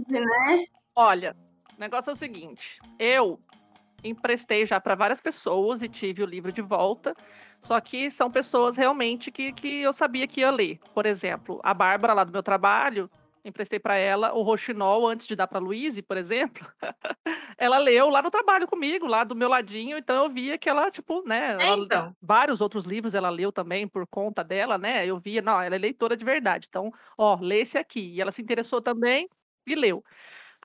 né? 0.09 0.65
Olha, 0.95 1.35
o 1.75 1.81
negócio 1.81 2.11
é 2.11 2.13
o 2.13 2.17
seguinte: 2.17 2.79
eu 2.99 3.41
emprestei 4.05 4.67
já 4.67 4.79
para 4.79 4.95
várias 4.95 5.23
pessoas 5.23 5.83
e 5.83 5.89
tive 5.89 6.23
o 6.23 6.27
livro 6.27 6.53
de 6.53 6.61
volta. 6.61 7.15
Só 7.63 7.79
que 7.81 8.11
são 8.11 8.31
pessoas 8.31 8.77
realmente 8.77 9.31
que, 9.31 9.53
que 9.53 9.83
eu 9.83 9.93
sabia 9.93 10.27
que 10.27 10.41
ia 10.41 10.51
ler. 10.51 10.79
Por 10.95 11.07
exemplo, 11.07 11.61
a 11.63 11.73
Bárbara 11.75 12.15
lá 12.15 12.25
do 12.25 12.33
meu 12.33 12.43
trabalho, 12.43 13.11
emprestei 13.45 13.79
para 13.81 13.97
ela 13.97 14.33
o 14.35 14.43
Roxinol 14.43 15.07
antes 15.07 15.27
de 15.27 15.37
dar 15.37 15.47
para 15.47 15.59
a 15.59 15.61
Luíse, 15.61 16.03
por 16.03 16.17
exemplo. 16.17 16.67
ela 17.59 17.79
leu 17.79 18.09
lá 18.11 18.23
no 18.23 18.31
trabalho 18.31 18.67
comigo, 18.67 19.07
lá 19.07 19.25
do 19.25 19.37
meu 19.37 19.49
ladinho, 19.49 19.99
então 19.99 20.25
eu 20.25 20.31
via 20.31 20.59
que 20.59 20.69
ela, 20.69 20.91
tipo, 20.91 21.23
né, 21.27 21.53
É, 21.59 21.73
ela- 21.73 21.77
então. 21.77 22.17
vários 22.21 22.61
outros 22.61 22.85
livros 22.87 23.15
ela 23.15 23.31
leu 23.31 23.53
também 23.53 23.89
por 23.89 24.07
conta 24.07 24.45
dela, 24.45 24.79
né? 24.79 25.07
Eu 25.07 25.19
via, 25.21 25.43
não, 25.43 25.61
ela 25.61 25.75
é 25.77 25.79
leitora 25.79 26.17
de 26.17 26.25
verdade. 26.25 26.67
Então, 26.69 26.91
ó, 27.19 27.37
lê 27.41 27.61
esse 27.61 27.79
aqui. 27.79 28.15
E 28.15 28.21
ela 28.21 28.33
se 28.33 28.43
interessou 28.43 28.81
também 28.83 29.29
e 29.67 29.75
leu. 29.75 30.03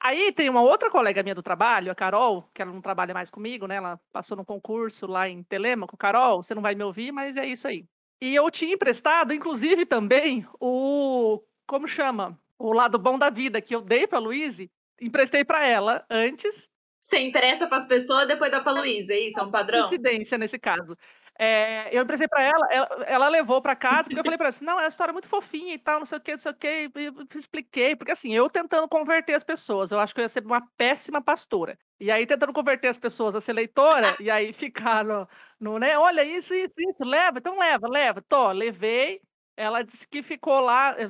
Aí 0.02 0.32
tem 0.34 0.50
uma 0.50 0.62
outra 0.62 0.90
colega 0.90 1.24
minha 1.24 1.36
do 1.36 1.44
trabalho, 1.44 1.92
a 1.92 1.96
Carol, 1.96 2.44
que 2.54 2.62
ela 2.62 2.72
não 2.72 2.82
trabalha 2.82 3.14
mais 3.14 3.30
comigo, 3.30 3.68
né? 3.68 3.76
Ela 3.76 4.00
passou 4.12 4.38
no 4.38 4.46
concurso 4.46 5.08
lá 5.08 5.28
em 5.30 5.44
Telêmaco. 5.44 5.98
Carol, 5.98 6.44
você 6.44 6.54
não 6.56 6.62
vai 6.62 6.76
me 6.76 6.84
ouvir, 6.84 7.12
mas 7.12 7.36
é 7.38 7.46
isso 7.46 7.68
aí. 7.68 7.88
E 8.22 8.36
eu 8.36 8.50
tinha 8.52 8.74
emprestado, 8.74 9.34
inclusive, 9.34 9.86
também 9.86 10.46
o. 10.60 11.42
Como 11.68 11.88
chama? 11.88 12.40
O 12.58 12.74
lado 12.74 12.98
bom 12.98 13.18
da 13.18 13.30
vida, 13.30 13.62
que 13.62 13.76
eu 13.76 13.82
dei 13.82 14.08
pra 14.08 14.20
Luíse, 14.20 14.72
emprestei 15.02 15.44
pra 15.44 15.66
ela 15.66 16.06
antes. 16.10 16.70
Você 17.04 17.20
empresta 17.20 17.68
pras 17.68 17.86
pessoas, 17.86 18.28
depois 18.28 18.50
dá 18.52 18.62
pra 18.62 18.72
Luísa, 18.72 19.14
é 19.14 19.28
isso? 19.28 19.40
É 19.40 19.44
um 19.44 19.52
padrão? 19.52 19.82
Coincidência 19.82 20.38
nesse 20.38 20.58
caso. 20.58 20.96
É, 21.38 21.96
eu 21.96 22.02
emprestei 22.02 22.30
pra 22.30 22.42
ela, 22.42 22.68
ela, 22.72 22.88
ela 23.06 23.28
levou 23.30 23.62
pra 23.62 23.76
casa, 23.76 24.04
porque 24.06 24.20
eu 24.20 24.24
falei 24.24 24.38
pra 24.38 24.46
ela 24.46 24.50
assim, 24.50 24.64
não, 24.64 24.80
é 24.80 24.84
uma 24.84 24.88
história 24.88 25.12
muito 25.12 25.28
fofinha 25.28 25.74
e 25.74 25.78
tal, 25.78 26.00
não 26.00 26.06
sei 26.06 26.18
o 26.18 26.22
que, 26.22 26.32
não 26.32 26.40
sei 26.40 26.52
o 26.52 26.56
que, 26.56 26.92
expliquei, 27.38 27.94
porque 27.94 28.14
assim, 28.14 28.34
eu 28.34 28.50
tentando 28.50 28.88
converter 28.88 29.34
as 29.34 29.44
pessoas, 29.44 29.92
eu 29.92 30.00
acho 30.00 30.16
que 30.16 30.22
eu 30.22 30.24
ia 30.24 30.30
ser 30.30 30.46
uma 30.46 30.66
péssima 30.78 31.22
pastora. 31.22 31.78
E 32.00 32.10
aí 32.10 32.26
tentando 32.26 32.54
converter 32.54 32.88
as 32.88 32.98
pessoas 32.98 33.36
a 33.36 33.42
ser 33.42 33.52
leitora, 33.52 34.16
e 34.22 34.32
aí 34.32 34.54
ficar 34.54 35.04
no, 35.04 35.28
no, 35.60 35.78
né, 35.78 35.98
olha 36.00 36.24
isso, 36.24 36.54
isso, 36.54 36.74
isso, 36.78 37.04
leva, 37.04 37.40
então 37.40 37.60
leva, 37.60 37.88
leva, 37.90 38.22
tô, 38.22 38.54
levei, 38.54 39.20
ela 39.58 39.82
disse 39.84 40.08
que 40.08 40.22
ficou 40.24 40.60
lá, 40.60 40.96
eh, 41.00 41.08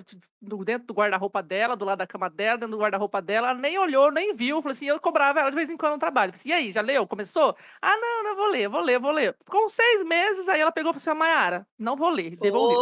dentro 0.65 0.87
do 0.87 0.93
guarda-roupa 0.93 1.41
dela, 1.41 1.75
do 1.75 1.85
lado 1.85 1.99
da 1.99 2.07
cama 2.07 2.29
dela, 2.29 2.57
dentro 2.57 2.75
do 2.77 2.81
guarda-roupa 2.81 3.21
dela, 3.21 3.49
ela 3.49 3.59
nem 3.59 3.77
olhou, 3.79 4.11
nem 4.11 4.33
viu. 4.33 4.61
Falei 4.61 4.73
assim, 4.73 4.85
eu 4.87 4.99
cobrava 4.99 5.39
ela 5.39 5.49
de 5.49 5.55
vez 5.55 5.69
em 5.69 5.77
quando 5.77 5.93
no 5.93 5.99
trabalho. 5.99 6.31
Falei 6.31 6.39
assim, 6.41 6.49
e 6.49 6.53
aí, 6.67 6.71
já 6.73 6.81
leu? 6.81 7.07
Começou? 7.07 7.55
Ah, 7.81 7.97
não, 7.97 8.23
não 8.23 8.35
vou 8.35 8.47
ler, 8.47 8.67
vou 8.69 8.81
ler, 8.81 8.99
vou 8.99 9.11
ler. 9.11 9.35
Com 9.49 9.67
seis 9.69 10.03
meses, 10.03 10.47
aí 10.49 10.61
ela 10.61 10.71
pegou 10.71 10.91
e 10.91 10.93
falou 10.93 10.97
assim, 11.01 11.09
"Ah, 11.11 11.15
Mayara, 11.15 11.67
não 11.77 11.95
vou 11.95 12.09
ler. 12.09 12.35
Devolveu. 12.37 12.77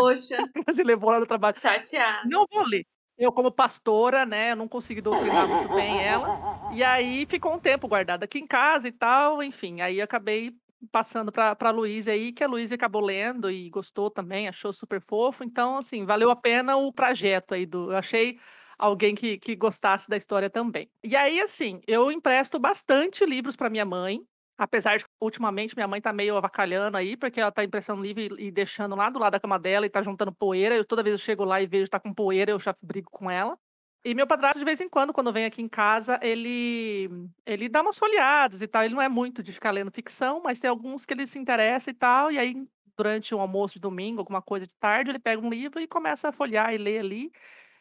Poxa, 0.00 0.36
Mas 0.66 0.78
levou 0.78 1.10
lá 1.10 1.20
no 1.20 1.26
trabalho. 1.26 1.56
chateada. 1.58 2.28
Não 2.28 2.46
vou 2.50 2.64
ler. 2.66 2.84
Eu, 3.18 3.30
como 3.32 3.52
pastora, 3.52 4.24
né, 4.24 4.54
não 4.54 4.66
consegui 4.66 5.02
doutrinar 5.02 5.46
muito 5.46 5.68
bem 5.74 6.02
ela. 6.02 6.70
E 6.72 6.82
aí 6.82 7.26
ficou 7.26 7.52
um 7.52 7.58
tempo 7.60 7.86
guardada 7.86 8.24
aqui 8.24 8.38
em 8.38 8.46
casa 8.46 8.88
e 8.88 8.92
tal, 8.92 9.42
enfim. 9.42 9.82
Aí 9.82 10.00
acabei 10.00 10.52
passando 10.90 11.30
para 11.32 11.56
a 11.60 11.70
Luísa 11.70 12.12
aí, 12.12 12.32
que 12.32 12.44
a 12.44 12.48
Luísa 12.48 12.74
acabou 12.74 13.02
lendo 13.02 13.50
e 13.50 13.68
gostou 13.70 14.10
também, 14.10 14.48
achou 14.48 14.72
super 14.72 15.00
fofo. 15.00 15.44
Então, 15.44 15.76
assim, 15.78 16.04
valeu 16.04 16.30
a 16.30 16.36
pena 16.36 16.76
o 16.76 16.92
trajeto 16.92 17.54
aí 17.54 17.66
do. 17.66 17.92
Eu 17.92 17.98
achei 17.98 18.38
alguém 18.78 19.14
que, 19.14 19.38
que 19.38 19.54
gostasse 19.56 20.08
da 20.08 20.16
história 20.16 20.48
também. 20.50 20.90
E 21.04 21.14
aí, 21.16 21.40
assim, 21.40 21.80
eu 21.86 22.10
empresto 22.10 22.58
bastante 22.58 23.24
livros 23.26 23.56
para 23.56 23.70
minha 23.70 23.84
mãe. 23.84 24.20
Apesar 24.58 24.98
de 24.98 25.04
que 25.04 25.10
ultimamente 25.18 25.74
minha 25.74 25.88
mãe 25.88 26.02
tá 26.02 26.12
meio 26.12 26.36
avacalhando 26.36 26.94
aí, 26.98 27.16
porque 27.16 27.40
ela 27.40 27.50
tá 27.50 27.64
emprestando 27.64 28.02
livro 28.02 28.38
e, 28.38 28.50
deixando 28.50 28.94
lá 28.94 29.08
do 29.08 29.18
lado 29.18 29.32
da 29.32 29.40
cama 29.40 29.58
dela 29.58 29.86
e 29.86 29.90
tá 29.90 30.02
juntando 30.02 30.32
poeira. 30.34 30.74
Eu 30.74 30.84
toda 30.84 31.02
vez 31.02 31.14
eu 31.14 31.18
chego 31.18 31.44
lá 31.44 31.62
e 31.62 31.66
vejo 31.66 31.88
tá 31.90 31.98
com 31.98 32.12
poeira, 32.12 32.50
eu 32.50 32.58
já 32.58 32.74
brigo 32.82 33.08
com 33.10 33.30
ela. 33.30 33.56
E 34.02 34.14
meu 34.14 34.26
padrasto, 34.26 34.58
de 34.58 34.64
vez 34.64 34.80
em 34.80 34.88
quando, 34.88 35.12
quando 35.12 35.32
vem 35.32 35.44
aqui 35.44 35.60
em 35.60 35.68
casa, 35.68 36.18
ele 36.22 37.08
ele 37.44 37.68
dá 37.68 37.82
umas 37.82 37.98
folhadas 37.98 38.62
e 38.62 38.66
tal. 38.66 38.82
Ele 38.82 38.94
não 38.94 39.02
é 39.02 39.08
muito 39.08 39.42
de 39.42 39.52
ficar 39.52 39.70
lendo 39.72 39.90
ficção, 39.90 40.40
mas 40.42 40.58
tem 40.58 40.70
alguns 40.70 41.04
que 41.04 41.12
ele 41.12 41.26
se 41.26 41.38
interessa 41.38 41.90
e 41.90 41.94
tal. 41.94 42.30
E 42.32 42.38
aí, 42.38 42.54
durante 42.96 43.34
um 43.34 43.40
almoço 43.40 43.74
de 43.74 43.80
domingo, 43.80 44.20
alguma 44.20 44.40
coisa 44.40 44.66
de 44.66 44.74
tarde, 44.74 45.10
ele 45.10 45.18
pega 45.18 45.44
um 45.44 45.50
livro 45.50 45.80
e 45.80 45.86
começa 45.86 46.28
a 46.30 46.32
folhear 46.32 46.72
e 46.72 46.78
ler 46.78 47.00
ali. 47.00 47.30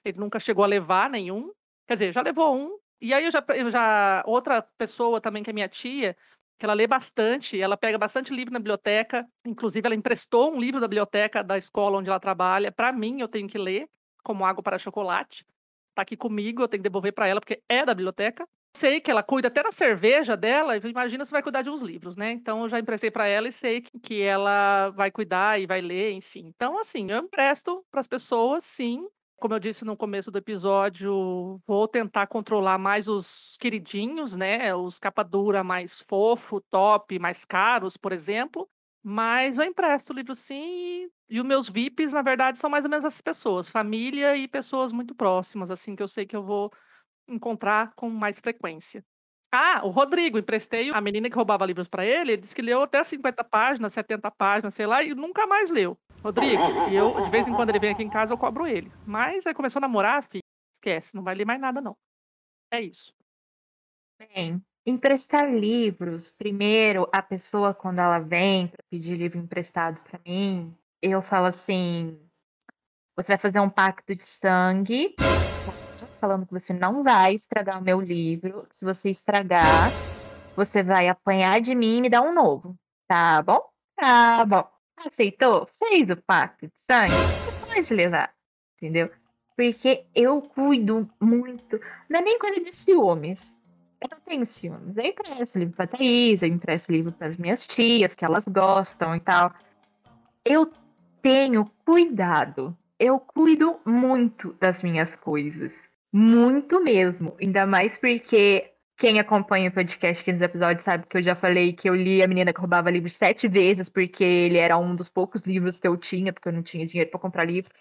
Ele 0.04 0.20
nunca 0.20 0.40
chegou 0.40 0.64
a 0.64 0.68
levar 0.68 1.10
nenhum. 1.10 1.52
Quer 1.88 1.94
dizer, 1.96 2.14
já 2.14 2.22
levou 2.22 2.56
um. 2.58 2.78
E 3.02 3.14
aí 3.14 3.24
eu 3.26 3.32
já, 3.32 3.44
eu 3.56 3.72
já 3.72 4.22
outra 4.26 4.62
pessoa 4.78 5.22
também 5.22 5.42
que 5.42 5.50
é 5.50 5.54
minha 5.54 5.70
tia, 5.70 6.18
que 6.58 6.66
ela 6.66 6.74
lê 6.74 6.86
bastante, 6.86 7.60
ela 7.62 7.78
pega 7.78 7.98
bastante 7.98 8.34
livro 8.34 8.52
na 8.52 8.60
biblioteca. 8.60 9.26
Inclusive, 9.46 9.88
ela 9.88 9.96
emprestou 9.96 10.54
um 10.54 10.60
livro 10.60 10.82
da 10.82 10.88
biblioteca 10.88 11.42
da 11.44 11.58
escola 11.58 11.98
onde 11.98 12.10
ela 12.10 12.20
trabalha. 12.20 12.72
Para 12.74 12.92
mim, 12.92 13.22
eu 13.22 13.28
tenho 13.30 13.48
que 13.48 13.58
ler, 13.58 13.90
como 14.22 14.46
Água 14.46 14.62
para 14.62 14.78
Chocolate. 14.78 15.46
Tá 16.00 16.04
aqui 16.04 16.16
comigo, 16.16 16.64
eu 16.64 16.68
tenho 16.70 16.82
que 16.82 16.88
devolver 16.90 17.12
para 17.12 17.28
ela, 17.28 17.42
porque 17.42 17.62
é 17.68 17.86
da 17.86 17.94
biblioteca. 17.94 18.48
Sei 18.74 19.02
que 19.02 19.12
ela 19.12 19.22
cuida 19.22 19.50
até 19.50 19.62
da 19.62 19.70
cerveja 19.70 20.38
dela, 20.38 20.78
imagina 20.78 21.26
se 21.26 21.32
vai 21.32 21.44
cuidar 21.44 21.62
de 21.62 21.70
uns 21.70 21.82
livros, 21.82 22.16
né? 22.16 22.32
Então, 22.32 22.62
eu 22.62 22.70
já 22.70 22.80
emprestei 22.80 23.12
para 23.12 23.28
ela 23.28 23.50
e 23.50 23.52
sei 23.52 23.82
que, 23.82 24.00
que 24.00 24.22
ela 24.22 24.92
vai 24.92 25.12
cuidar 25.12 25.60
e 25.60 25.68
vai 25.68 25.82
ler, 25.82 26.14
enfim. 26.14 26.46
Então, 26.56 26.80
assim, 26.80 27.12
eu 27.12 27.18
empresto 27.18 27.84
para 27.92 28.00
as 28.00 28.08
pessoas, 28.08 28.64
sim. 28.64 29.06
Como 29.42 29.54
eu 29.54 29.60
disse 29.60 29.84
no 29.84 29.98
começo 29.98 30.32
do 30.32 30.38
episódio, 30.38 31.60
vou 31.68 31.86
tentar 31.86 32.28
controlar 32.28 32.78
mais 32.78 33.10
os 33.10 33.58
queridinhos, 33.60 34.38
né? 34.38 34.74
Os 34.74 35.00
capa 35.00 35.22
dura 35.22 35.66
mais 35.66 36.02
fofo, 36.08 36.62
top, 36.70 37.20
mais 37.20 37.44
caros, 37.44 37.98
por 37.98 38.14
exemplo. 38.14 38.70
Mas 39.04 39.58
eu 39.58 39.64
empresto 39.64 40.12
o 40.12 40.16
livro 40.16 40.36
sim, 40.36 41.06
e, 41.06 41.12
e 41.30 41.40
os 41.40 41.46
meus 41.46 41.70
VIPs, 41.70 42.14
na 42.14 42.22
verdade, 42.22 42.60
são 42.60 42.70
mais 42.70 42.84
ou 42.86 42.92
menos 42.92 43.06
essas 43.06 43.22
pessoas, 43.22 43.70
família 43.70 44.36
e 44.36 44.48
pessoas 44.48 44.92
muito 44.92 45.16
próximas, 45.16 45.72
assim, 45.72 45.96
que 45.96 46.04
eu 46.04 46.08
sei 46.08 46.26
que 46.26 46.36
eu 46.36 46.44
vou 46.44 46.72
encontrar 47.28 47.94
com 47.96 48.10
mais 48.10 48.40
frequência. 48.40 49.06
Ah, 49.52 49.82
o 49.84 49.90
Rodrigo, 49.90 50.38
emprestei 50.38 50.92
a 50.94 51.02
menina 51.02 51.30
que 51.30 51.36
roubava 51.36 51.66
livros 51.66 51.88
para 51.88 52.06
ele, 52.06 52.34
ele 52.34 52.42
disse 52.42 52.56
que 52.56 52.62
leu 52.62 52.82
até 52.84 53.04
50 53.04 53.44
páginas, 53.44 53.94
70 53.94 54.30
páginas, 54.32 54.74
sei 54.76 54.86
lá, 54.86 55.04
e 55.04 55.16
nunca 55.16 55.48
mais 55.48 55.72
leu. 55.72 55.98
Rodrigo, 56.24 56.62
e 56.86 56.96
eu, 56.96 57.20
de 57.22 57.30
vez 57.30 57.48
em 57.48 57.54
quando 57.54 57.70
ele 57.70 57.80
vem 57.80 57.92
aqui 57.92 58.04
em 58.04 58.10
casa, 58.10 58.34
eu 58.34 58.38
cobro 58.38 58.68
ele. 58.68 58.92
Mas 59.06 59.48
aí 59.48 59.54
começou 59.54 59.80
a 59.80 59.82
namorar, 59.82 60.24
filho, 60.24 60.44
esquece, 60.74 61.16
não 61.16 61.24
vai 61.24 61.36
ler 61.36 61.46
mais 61.46 61.60
nada, 61.60 61.82
não. 61.82 61.98
É 62.72 62.82
isso. 62.82 63.14
Bem, 64.18 64.64
emprestar 64.90 65.52
livros, 65.52 66.32
primeiro, 66.32 67.08
a 67.12 67.22
pessoa, 67.22 67.74
quando 67.74 68.00
ela 68.00 68.20
vem 68.20 68.68
para 68.68 68.84
pedir 68.90 69.16
livro 69.16 69.40
emprestado 69.40 70.00
para 70.02 70.20
mim, 70.26 70.76
eu 71.02 71.22
falo 71.22 71.46
assim: 71.46 72.20
você 73.16 73.34
vai 73.34 73.38
fazer 73.38 73.60
um 73.60 73.70
pacto 73.70 74.16
de 74.16 74.24
sangue, 74.24 75.16
falando 76.20 76.46
que 76.46 76.54
você 76.54 76.74
não 76.74 77.04
vai 77.04 77.34
estragar 77.34 77.80
o 77.80 77.84
meu 77.84 78.00
livro. 78.00 78.68
Se 78.70 78.86
você 78.86 79.10
estragar, 79.10 79.90
você 80.56 80.84
vai 80.84 81.08
apanhar 81.08 81.62
de 81.62 81.74
mim 81.74 81.98
e 81.98 82.02
me 82.02 82.10
dar 82.10 82.22
um 82.22 82.34
novo. 82.34 82.78
Tá 83.08 83.42
bom? 83.42 83.62
Tá 83.96 84.46
bom. 84.46 84.70
Aceitou? 85.06 85.66
Fez 85.66 86.10
o 86.10 86.18
pacto 86.18 86.68
de 86.68 86.74
sangue? 86.76 87.12
Você 87.12 87.66
pode 87.66 87.94
levar. 87.94 88.34
Entendeu? 88.76 89.10
Porque 89.56 90.06
eu 90.16 90.42
cuido 90.42 91.10
muito. 91.22 91.80
Não 92.10 92.20
é 92.20 92.24
nem 92.24 92.40
coisa 92.40 92.62
de 92.62 92.72
ciúmes. 92.72 93.58
Eu 94.02 94.18
tenho 94.26 94.46
ciúmes. 94.46 94.98
Eu 94.98 95.06
empresto 95.06 95.60
livro 95.60 95.76
pra 95.76 95.88
Thaís, 95.88 96.42
eu 96.42 96.50
empresto 96.50 96.92
livro 96.92 97.12
pras 97.12 97.36
minhas 97.38 97.66
tias, 97.68 98.16
que 98.16 98.24
elas 98.24 98.48
gostam 98.48 99.16
e 99.16 99.20
tal. 99.20 99.54
Eu 100.46 100.72
tenho 101.22 101.70
cuidado. 101.86 102.78
Eu 102.98 103.20
cuido 103.20 103.80
muito 103.86 104.54
das 104.60 104.82
minhas 104.82 105.16
coisas. 105.16 105.90
Muito 106.12 106.84
mesmo. 106.84 107.36
Ainda 107.40 107.66
mais 107.66 107.98
porque 107.98 108.72
quem 108.98 109.20
acompanha 109.20 109.70
o 109.70 109.74
podcast 109.74 110.22
aqui 110.22 110.32
nos 110.32 110.42
episódios 110.42 110.84
sabe 110.84 111.06
que 111.08 111.18
eu 111.18 111.22
já 111.22 111.36
falei 111.36 111.74
que 111.74 111.90
eu 111.90 111.96
li 111.96 112.22
A 112.22 112.28
Menina 112.28 112.54
que 112.54 112.60
Roubava 112.60 112.90
Livros 112.90 113.14
sete 113.14 113.48
vezes, 113.48 113.88
porque 113.88 114.24
ele 114.24 114.58
era 114.58 114.78
um 114.78 114.96
dos 114.96 115.10
poucos 115.10 115.44
livros 115.44 115.80
que 115.80 115.88
eu 115.88 115.96
tinha, 115.98 116.34
porque 116.34 116.50
eu 116.50 116.54
não 116.54 116.64
tinha 116.64 116.86
dinheiro 116.86 117.10
para 117.10 117.20
comprar 117.20 117.46
livro. 117.46 117.72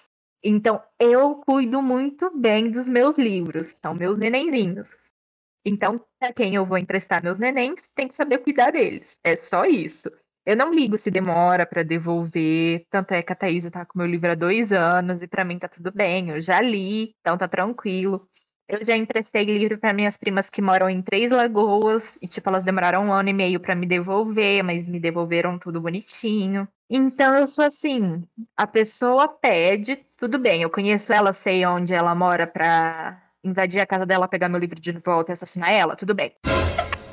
Então, 0.42 0.80
eu 0.98 1.36
cuido 1.36 1.82
muito 1.82 2.30
bem 2.36 2.70
dos 2.70 2.86
meus 2.86 3.18
livros, 3.18 3.76
são 3.82 3.94
meus 3.94 4.16
nenenzinhos. 4.16 4.96
Então, 5.68 6.00
para 6.18 6.32
quem 6.32 6.54
eu 6.54 6.64
vou 6.64 6.78
emprestar 6.78 7.22
meus 7.22 7.38
nenéns, 7.38 7.88
tem 7.94 8.08
que 8.08 8.14
saber 8.14 8.38
cuidar 8.38 8.72
deles. 8.72 9.18
É 9.22 9.36
só 9.36 9.64
isso. 9.64 10.10
Eu 10.46 10.56
não 10.56 10.72
ligo 10.72 10.96
se 10.96 11.10
demora 11.10 11.66
para 11.66 11.82
devolver, 11.82 12.86
tanto 12.88 13.12
é 13.12 13.22
que 13.22 13.32
a 13.32 13.36
Thaís 13.36 13.68
tá 13.70 13.84
com 13.84 13.98
meu 13.98 14.06
livro 14.06 14.30
há 14.30 14.34
dois 14.34 14.72
anos 14.72 15.20
e 15.20 15.28
para 15.28 15.44
mim 15.44 15.58
tá 15.58 15.68
tudo 15.68 15.92
bem, 15.92 16.30
eu 16.30 16.40
já 16.40 16.58
li, 16.62 17.14
então 17.20 17.36
tá 17.36 17.46
tranquilo. 17.46 18.26
Eu 18.66 18.82
já 18.82 18.96
emprestei 18.96 19.44
livro 19.44 19.78
para 19.78 19.92
minhas 19.92 20.16
primas 20.16 20.48
que 20.48 20.62
moram 20.62 20.88
em 20.88 21.02
Três 21.02 21.30
Lagoas 21.30 22.18
e, 22.20 22.28
tipo, 22.28 22.48
elas 22.48 22.64
demoraram 22.64 23.06
um 23.06 23.12
ano 23.12 23.28
e 23.28 23.32
meio 23.34 23.60
para 23.60 23.74
me 23.74 23.86
devolver, 23.86 24.62
mas 24.62 24.84
me 24.84 24.98
devolveram 24.98 25.58
tudo 25.58 25.80
bonitinho. 25.82 26.66
Então 26.88 27.34
eu 27.36 27.46
sou 27.46 27.64
assim, 27.64 28.24
a 28.56 28.66
pessoa 28.66 29.28
pede, 29.28 29.96
tudo 30.16 30.38
bem, 30.38 30.62
eu 30.62 30.70
conheço 30.70 31.12
ela, 31.12 31.32
sei 31.34 31.66
onde 31.66 31.92
ela 31.92 32.14
mora 32.14 32.46
pra 32.46 33.27
invadir 33.44 33.80
a 33.80 33.86
casa 33.86 34.04
dela, 34.04 34.28
pegar 34.28 34.48
meu 34.48 34.60
livro 34.60 34.80
de 34.80 34.92
volta 34.92 35.32
e 35.32 35.34
assassinar 35.34 35.72
ela, 35.72 35.96
tudo 35.96 36.14
bem. 36.14 36.34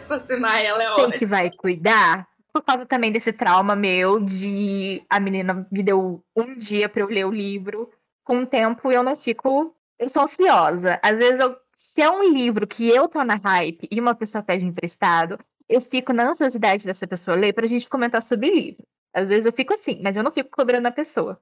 Assassinar 0.05 0.63
ela 0.63 0.83
é 0.83 0.89
sei 0.89 1.03
ótimo. 1.03 1.19
que 1.19 1.25
vai 1.25 1.51
cuidar. 1.51 2.27
Por 2.53 2.61
causa 2.61 2.85
também 2.85 3.11
desse 3.11 3.33
trauma 3.33 3.75
meu 3.75 4.19
de 4.19 5.03
a 5.09 5.19
menina 5.19 5.67
me 5.71 5.83
deu 5.83 6.23
um 6.35 6.57
dia 6.57 6.87
pra 6.87 7.01
eu 7.01 7.07
ler 7.07 7.25
o 7.25 7.31
livro. 7.31 7.89
Com 8.23 8.39
o 8.39 8.45
tempo 8.45 8.91
eu 8.91 9.03
não 9.03 9.15
fico. 9.15 9.75
Eu 9.99 10.07
sou 10.07 10.23
ansiosa. 10.23 10.99
Às 11.03 11.19
vezes, 11.19 11.39
eu, 11.39 11.55
se 11.77 12.01
é 12.01 12.09
um 12.09 12.23
livro 12.31 12.65
que 12.65 12.87
eu 12.87 13.07
tô 13.07 13.23
na 13.23 13.35
hype 13.35 13.87
e 13.91 13.99
uma 13.99 14.15
pessoa 14.15 14.43
pede 14.43 14.65
emprestado, 14.65 15.37
eu 15.67 15.81
fico 15.81 16.13
na 16.13 16.29
ansiosidade 16.29 16.85
dessa 16.85 17.07
pessoa 17.07 17.35
ler 17.35 17.53
pra 17.53 17.67
gente 17.67 17.89
comentar 17.89 18.21
sobre 18.21 18.49
o 18.49 18.53
livro. 18.53 18.83
Às 19.13 19.29
vezes 19.29 19.45
eu 19.45 19.51
fico 19.51 19.73
assim, 19.73 19.99
mas 20.01 20.15
eu 20.15 20.23
não 20.23 20.31
fico 20.31 20.49
cobrando 20.49 20.87
a 20.87 20.91
pessoa. 20.91 21.39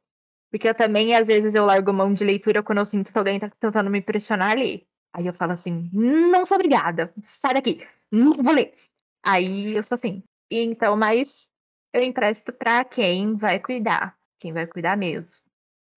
Porque 0.54 0.68
eu 0.68 0.76
também, 0.76 1.16
às 1.16 1.26
vezes, 1.26 1.56
eu 1.56 1.66
largo 1.66 1.92
mão 1.92 2.14
de 2.14 2.24
leitura 2.24 2.62
quando 2.62 2.78
eu 2.78 2.86
sinto 2.86 3.12
que 3.12 3.18
alguém 3.18 3.40
tá 3.40 3.50
tentando 3.50 3.90
me 3.90 4.00
pressionar 4.04 4.52
a 4.52 4.54
ler. 4.54 4.86
Aí 5.12 5.26
eu 5.26 5.34
falo 5.34 5.52
assim, 5.52 5.90
não 5.92 6.46
sou 6.46 6.54
obrigada, 6.54 7.12
sai 7.24 7.56
daqui, 7.56 7.84
não 8.12 8.34
vou 8.34 8.54
ler. 8.54 8.72
Aí 9.26 9.76
eu 9.76 9.82
sou 9.82 9.96
assim. 9.96 10.22
E 10.52 10.60
então, 10.60 10.96
mas 10.96 11.50
eu 11.92 12.04
empresto 12.04 12.54
pra 12.54 12.86
quem 12.86 13.36
vai 13.36 13.60
cuidar. 13.60 14.16
Quem 14.40 14.54
vai 14.54 14.68
cuidar 14.68 14.96
mesmo. 14.96 15.44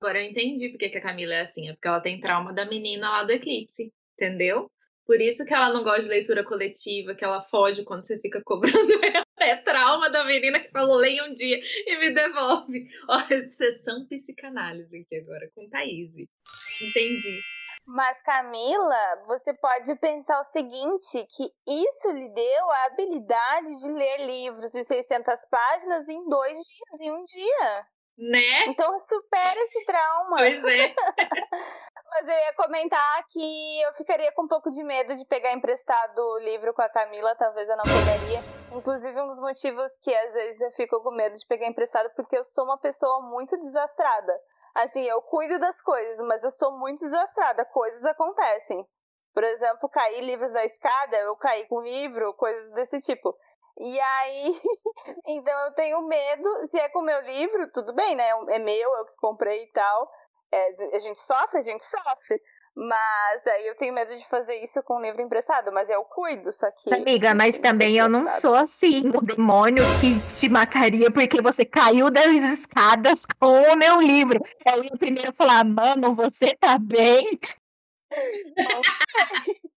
Agora 0.00 0.24
eu 0.24 0.30
entendi 0.30 0.70
porque 0.70 0.88
que 0.88 0.96
a 0.96 1.02
Camila 1.02 1.34
é 1.34 1.40
assim. 1.42 1.68
É 1.68 1.74
porque 1.74 1.88
ela 1.88 2.00
tem 2.00 2.18
trauma 2.18 2.50
da 2.50 2.64
menina 2.64 3.10
lá 3.10 3.24
do 3.24 3.32
Eclipse. 3.32 3.92
Entendeu? 4.14 4.70
Por 5.06 5.20
isso 5.20 5.44
que 5.46 5.54
ela 5.54 5.72
não 5.72 5.84
gosta 5.84 6.02
de 6.02 6.08
leitura 6.08 6.44
coletiva, 6.44 7.14
que 7.14 7.24
ela 7.24 7.40
foge 7.40 7.84
quando 7.84 8.04
você 8.04 8.18
fica 8.18 8.42
cobrando 8.44 8.74
ela. 9.04 9.24
É 9.38 9.54
trauma 9.56 10.10
da 10.10 10.24
menina 10.24 10.58
que 10.58 10.70
falou, 10.70 10.96
leia 10.96 11.24
um 11.24 11.32
dia 11.32 11.60
e 11.86 11.98
me 11.98 12.10
devolve. 12.10 12.88
Olha, 13.08 13.48
sessão 13.48 14.06
psicanálise 14.06 14.98
aqui 14.98 15.16
agora, 15.16 15.48
com 15.54 15.68
Thaís. 15.68 16.10
Entendi. 16.82 17.40
Mas, 17.86 18.20
Camila, 18.22 19.24
você 19.28 19.54
pode 19.54 19.94
pensar 19.96 20.40
o 20.40 20.44
seguinte, 20.44 21.24
que 21.36 21.52
isso 21.66 22.10
lhe 22.10 22.28
deu 22.30 22.70
a 22.72 22.86
habilidade 22.86 23.80
de 23.80 23.92
ler 23.92 24.26
livros 24.26 24.72
de 24.72 24.82
600 24.82 25.34
páginas 25.48 26.08
em 26.08 26.28
dois 26.28 26.54
dias, 26.54 27.00
em 27.00 27.12
um 27.12 27.24
dia. 27.24 27.86
Né? 28.18 28.66
Então, 28.66 28.98
supera 28.98 29.60
esse 29.60 29.84
trauma. 29.84 30.36
Pois 30.38 30.64
é. 30.64 30.94
Mas 32.08 32.26
eu 32.28 32.34
ia 32.34 32.54
comentar 32.54 33.24
que 33.28 33.80
eu 33.82 33.92
ficaria 33.94 34.32
com 34.32 34.44
um 34.44 34.48
pouco 34.48 34.70
de 34.70 34.82
medo 34.82 35.16
de 35.16 35.24
pegar 35.26 35.52
emprestado 35.52 36.18
o 36.18 36.38
livro 36.38 36.72
com 36.72 36.82
a 36.82 36.88
Camila, 36.88 37.34
talvez 37.36 37.68
eu 37.68 37.76
não 37.76 37.88
pegaria. 37.88 38.42
Inclusive, 38.70 39.20
um 39.20 39.28
dos 39.28 39.38
motivos 39.38 39.92
que 39.98 40.14
às 40.14 40.32
vezes 40.32 40.60
eu 40.60 40.70
fico 40.72 41.02
com 41.02 41.10
medo 41.10 41.36
de 41.36 41.46
pegar 41.46 41.66
emprestado, 41.66 42.10
porque 42.14 42.36
eu 42.38 42.44
sou 42.44 42.64
uma 42.64 42.78
pessoa 42.78 43.20
muito 43.22 43.56
desastrada. 43.58 44.40
Assim, 44.74 45.02
eu 45.04 45.20
cuido 45.22 45.58
das 45.58 45.80
coisas, 45.82 46.18
mas 46.26 46.42
eu 46.42 46.50
sou 46.50 46.78
muito 46.78 47.00
desastrada, 47.00 47.64
coisas 47.64 48.04
acontecem. 48.04 48.86
Por 49.34 49.44
exemplo, 49.44 49.88
cair 49.88 50.22
livros 50.22 50.52
da 50.52 50.64
escada, 50.64 51.16
eu 51.18 51.36
caí 51.36 51.66
com 51.66 51.80
livro, 51.80 52.34
coisas 52.34 52.70
desse 52.72 53.00
tipo. 53.00 53.36
E 53.78 54.00
aí, 54.00 54.60
então 55.26 55.58
eu 55.66 55.74
tenho 55.74 56.00
medo, 56.02 56.66
se 56.68 56.78
é 56.78 56.88
com 56.88 57.00
o 57.00 57.04
meu 57.04 57.20
livro, 57.22 57.70
tudo 57.72 57.92
bem, 57.94 58.14
né? 58.16 58.28
É 58.48 58.58
meu, 58.58 58.90
eu 58.96 59.06
que 59.06 59.16
comprei 59.16 59.64
e 59.64 59.72
tal. 59.72 60.10
É, 60.52 60.68
a 60.94 60.98
gente 60.98 61.20
sofre, 61.20 61.60
a 61.60 61.62
gente 61.62 61.84
sofre. 61.84 62.40
Mas 62.78 63.46
aí 63.46 63.66
eu 63.68 63.74
tenho 63.74 63.94
medo 63.94 64.14
de 64.14 64.28
fazer 64.28 64.62
isso 64.62 64.82
com 64.82 64.98
um 64.98 65.00
livro 65.00 65.22
emprestado, 65.22 65.72
mas 65.72 65.88
eu 65.88 66.04
cuido, 66.04 66.52
só 66.52 66.70
que. 66.70 66.92
Amiga, 66.92 67.34
mas 67.34 67.58
também 67.58 67.96
eu 67.96 68.06
não 68.06 68.20
emprestado. 68.20 68.42
sou 68.42 68.54
assim, 68.54 69.08
o 69.08 69.22
demônio 69.22 69.82
que 69.98 70.20
te 70.38 70.46
mataria 70.50 71.10
porque 71.10 71.40
você 71.40 71.64
caiu 71.64 72.10
das 72.10 72.26
escadas 72.26 73.24
com 73.24 73.62
o 73.62 73.76
meu 73.76 73.98
livro. 73.98 74.44
Eu 74.66 74.84
ia 74.84 74.90
primeiro 74.90 75.32
falar, 75.32 75.64
mano, 75.64 76.14
você 76.14 76.54
tá 76.54 76.78
bem? 76.78 77.40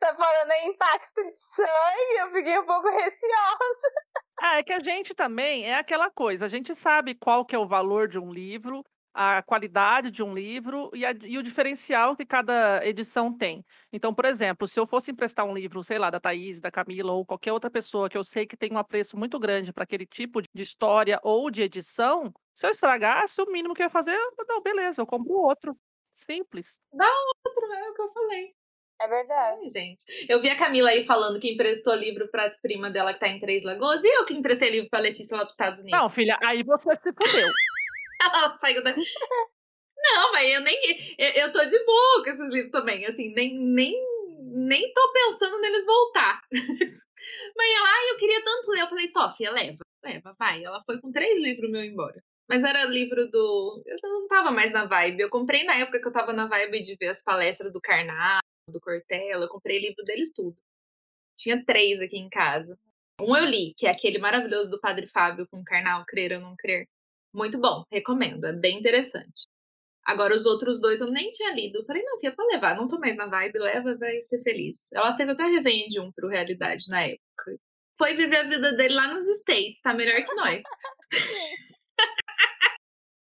tá 0.00 0.14
falando 0.16 0.50
em 0.50 0.70
impacto 0.70 1.22
de 1.22 1.36
sangue, 1.54 2.20
eu 2.20 2.30
fiquei 2.32 2.58
um 2.58 2.64
pouco 2.64 2.88
receosa. 2.88 3.92
Ah, 4.40 4.58
é 4.58 4.62
que 4.62 4.72
a 4.72 4.80
gente 4.80 5.14
também 5.14 5.70
é 5.70 5.78
aquela 5.78 6.10
coisa, 6.10 6.46
a 6.46 6.48
gente 6.48 6.74
sabe 6.74 7.14
qual 7.14 7.44
que 7.44 7.54
é 7.54 7.58
o 7.58 7.68
valor 7.68 8.08
de 8.08 8.18
um 8.18 8.32
livro, 8.32 8.82
a 9.14 9.42
qualidade 9.42 10.10
de 10.10 10.22
um 10.22 10.32
livro 10.34 10.90
e, 10.94 11.04
a- 11.04 11.14
e 11.22 11.36
o 11.38 11.42
diferencial 11.42 12.16
que 12.16 12.24
cada 12.24 12.80
edição 12.86 13.36
tem. 13.36 13.64
Então, 13.92 14.14
por 14.14 14.24
exemplo, 14.24 14.66
se 14.66 14.78
eu 14.80 14.86
fosse 14.86 15.10
emprestar 15.10 15.44
um 15.44 15.54
livro, 15.54 15.82
sei 15.84 15.98
lá, 15.98 16.08
da 16.10 16.18
Thaís, 16.20 16.60
da 16.60 16.70
Camila 16.70 17.12
ou 17.12 17.24
qualquer 17.26 17.52
outra 17.52 17.70
pessoa 17.70 18.08
que 18.08 18.16
eu 18.16 18.24
sei 18.24 18.46
que 18.46 18.56
tem 18.56 18.72
um 18.72 18.78
apreço 18.78 19.16
muito 19.18 19.38
grande 19.38 19.72
para 19.72 19.84
aquele 19.84 20.06
tipo 20.06 20.40
de 20.40 20.62
história 20.62 21.18
ou 21.22 21.50
de 21.50 21.62
edição, 21.62 22.32
se 22.54 22.66
eu 22.66 22.70
estragasse, 22.70 23.40
o 23.42 23.50
mínimo 23.50 23.74
que 23.74 23.82
eu 23.82 23.86
ia 23.86 23.90
fazer, 23.90 24.16
não, 24.48 24.62
beleza, 24.62 25.02
eu 25.02 25.06
compro 25.06 25.32
outro. 25.34 25.76
Simples. 26.14 26.78
Outro, 26.92 27.72
é 27.72 27.90
o 27.90 27.94
que 27.94 28.02
eu 28.02 28.12
falei. 28.12 28.52
É 29.00 29.08
verdade. 29.08 29.58
Ai, 29.62 29.68
gente. 29.68 30.04
Eu 30.28 30.40
vi 30.40 30.48
a 30.48 30.56
Camila 30.58 30.90
aí 30.90 31.04
falando 31.04 31.40
que 31.40 31.52
emprestou 31.52 31.94
livro 31.94 32.28
pra 32.30 32.50
prima 32.62 32.90
dela 32.90 33.12
que 33.14 33.20
tá 33.20 33.28
em 33.28 33.40
Três 33.40 33.64
Lagoas 33.64 34.04
e 34.04 34.08
eu 34.08 34.24
que 34.26 34.34
emprestei 34.34 34.70
livro 34.70 34.88
pra 34.90 35.00
Letícia 35.00 35.36
lá 35.36 35.42
pros 35.42 35.54
Estados 35.54 35.80
Unidos. 35.80 35.98
Não, 35.98 36.08
filha, 36.08 36.38
aí 36.42 36.62
você 36.62 36.94
se 36.94 37.12
fudeu. 37.12 37.48
Ela 38.22 38.54
saiu 38.58 38.82
da. 38.82 38.94
Não, 38.94 40.32
mas 40.32 40.52
eu 40.52 40.60
nem. 40.60 40.78
Eu, 41.18 41.28
eu 41.44 41.52
tô 41.52 41.64
de 41.64 41.84
boa 41.84 42.24
com 42.24 42.30
esses 42.30 42.52
livros 42.52 42.72
também. 42.72 43.06
Assim, 43.06 43.32
nem, 43.32 43.58
nem, 43.58 43.94
nem 44.40 44.92
tô 44.92 45.12
pensando 45.12 45.60
neles 45.60 45.84
voltar. 45.84 46.40
mas 47.56 47.70
ela, 47.70 47.88
ah, 47.88 48.12
eu 48.12 48.18
queria 48.18 48.44
tanto 48.44 48.70
ler. 48.70 48.80
Eu 48.82 48.88
falei, 48.88 49.12
Tofia, 49.12 49.50
leva, 49.50 49.78
leva, 50.04 50.34
vai. 50.38 50.64
Ela 50.64 50.82
foi 50.84 51.00
com 51.00 51.12
três 51.12 51.40
livros 51.40 51.70
meu 51.70 51.82
embora. 51.82 52.22
Mas 52.48 52.64
era 52.64 52.84
livro 52.84 53.30
do. 53.30 53.82
Eu 53.86 53.98
não 54.02 54.26
tava 54.26 54.50
mais 54.50 54.72
na 54.72 54.84
vibe. 54.84 55.20
Eu 55.20 55.30
comprei 55.30 55.64
na 55.64 55.76
época 55.76 56.00
que 56.00 56.08
eu 56.08 56.12
tava 56.12 56.32
na 56.32 56.46
vibe 56.46 56.82
de 56.82 56.96
ver 56.96 57.08
as 57.08 57.22
palestras 57.22 57.72
do 57.72 57.80
Karnal, 57.80 58.40
do 58.68 58.80
Cortella. 58.80 59.44
Eu 59.44 59.48
comprei 59.48 59.78
livro 59.78 60.02
deles 60.04 60.34
tudo. 60.34 60.56
Tinha 61.36 61.64
três 61.64 62.00
aqui 62.00 62.18
em 62.18 62.28
casa. 62.28 62.78
Um 63.20 63.36
eu 63.36 63.44
li, 63.44 63.72
que 63.76 63.86
é 63.86 63.90
aquele 63.90 64.18
maravilhoso 64.18 64.70
do 64.70 64.80
Padre 64.80 65.06
Fábio 65.06 65.46
com 65.48 65.62
Karnal, 65.62 66.04
Crer 66.06 66.32
ou 66.32 66.40
Não 66.40 66.56
Crer. 66.56 66.88
Muito 67.34 67.58
bom, 67.58 67.84
recomendo, 67.90 68.44
é 68.44 68.52
bem 68.52 68.78
interessante. 68.78 69.46
Agora, 70.04 70.34
os 70.34 70.46
outros 70.46 70.80
dois 70.80 71.00
eu 71.00 71.10
nem 71.10 71.30
tinha 71.30 71.54
lido. 71.54 71.78
Eu 71.78 71.84
falei, 71.84 72.02
não, 72.02 72.18
que 72.18 72.26
é 72.26 72.30
pra 72.30 72.44
levar, 72.46 72.76
não 72.76 72.88
tô 72.88 72.98
mais 72.98 73.16
na 73.16 73.26
vibe, 73.26 73.58
leva, 73.58 73.96
vai 73.96 74.20
ser 74.20 74.42
feliz. 74.42 74.92
Ela 74.92 75.16
fez 75.16 75.28
até 75.28 75.44
resenha 75.44 75.88
de 75.88 76.00
um 76.00 76.10
pro 76.10 76.28
Realidade 76.28 76.88
na 76.88 77.02
época. 77.02 77.56
Foi 77.96 78.16
viver 78.16 78.36
a 78.36 78.48
vida 78.48 78.72
dele 78.76 78.94
lá 78.94 79.14
nos 79.14 79.28
States, 79.28 79.80
tá 79.80 79.94
melhor 79.94 80.24
que 80.24 80.34
nós. 80.34 80.62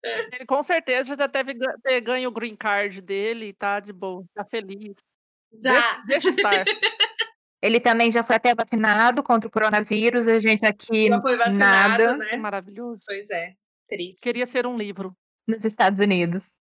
Ele 0.02 0.46
com 0.46 0.64
certeza 0.64 1.16
já 1.16 1.28
deve 1.28 1.54
ter 1.84 2.00
ganho 2.00 2.30
o 2.30 2.32
green 2.32 2.56
card 2.56 3.02
dele 3.02 3.48
e 3.48 3.54
tá 3.54 3.82
de 3.82 3.92
boa, 3.92 4.24
tá 4.34 4.46
feliz. 4.46 4.96
Já! 5.62 5.74
Deixa, 5.74 6.04
deixa 6.08 6.30
estar. 6.30 6.64
Ele 7.62 7.82
também 7.82 8.10
já 8.10 8.24
foi 8.24 8.38
até 8.38 8.56
vacinado 8.56 9.22
contra 9.22 9.50
o 9.50 9.52
coronavírus, 9.52 10.30
a 10.30 10.40
gente 10.40 10.66
aqui 10.66 11.08
Já 11.08 11.22
foi 11.22 11.36
vacinado, 11.36 12.04
nada 12.04 12.18
né? 12.18 12.38
Maravilhoso. 12.38 13.04
Pois 13.06 13.30
é, 13.30 13.54
triste. 13.90 14.24
Queria 14.24 14.46
ser 14.46 14.66
um 14.68 14.78
livro. 14.78 15.16
nos 15.50 15.66
Estados 15.66 16.00
Unidos. 16.00 16.54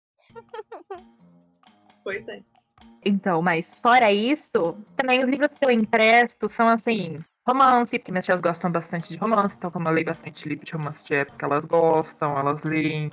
Pois 2.04 2.28
é. 2.30 2.42
Então, 3.04 3.42
mas 3.42 3.74
fora 3.74 4.12
isso, 4.12 4.78
também 4.96 5.22
os 5.22 5.30
livros 5.30 5.52
que 5.58 5.66
eu 5.66 5.70
empresto 5.70 6.48
são 6.50 6.68
assim, 6.68 7.20
romance, 7.46 7.98
porque 8.00 8.12
minhas 8.12 8.26
tias 8.26 8.42
gostam 8.42 8.72
bastante 8.72 9.10
de 9.10 9.18
romance, 9.18 9.56
então 9.58 9.70
como 9.72 9.88
eu 9.88 9.94
leio 9.94 10.06
bastante 10.06 10.48
livro 10.48 10.66
de 10.66 10.74
romance 10.74 11.04
de 11.04 11.16
época, 11.16 11.46
elas 11.46 11.66
gostam, 11.66 12.38
elas 12.38 12.64
leem. 12.64 13.10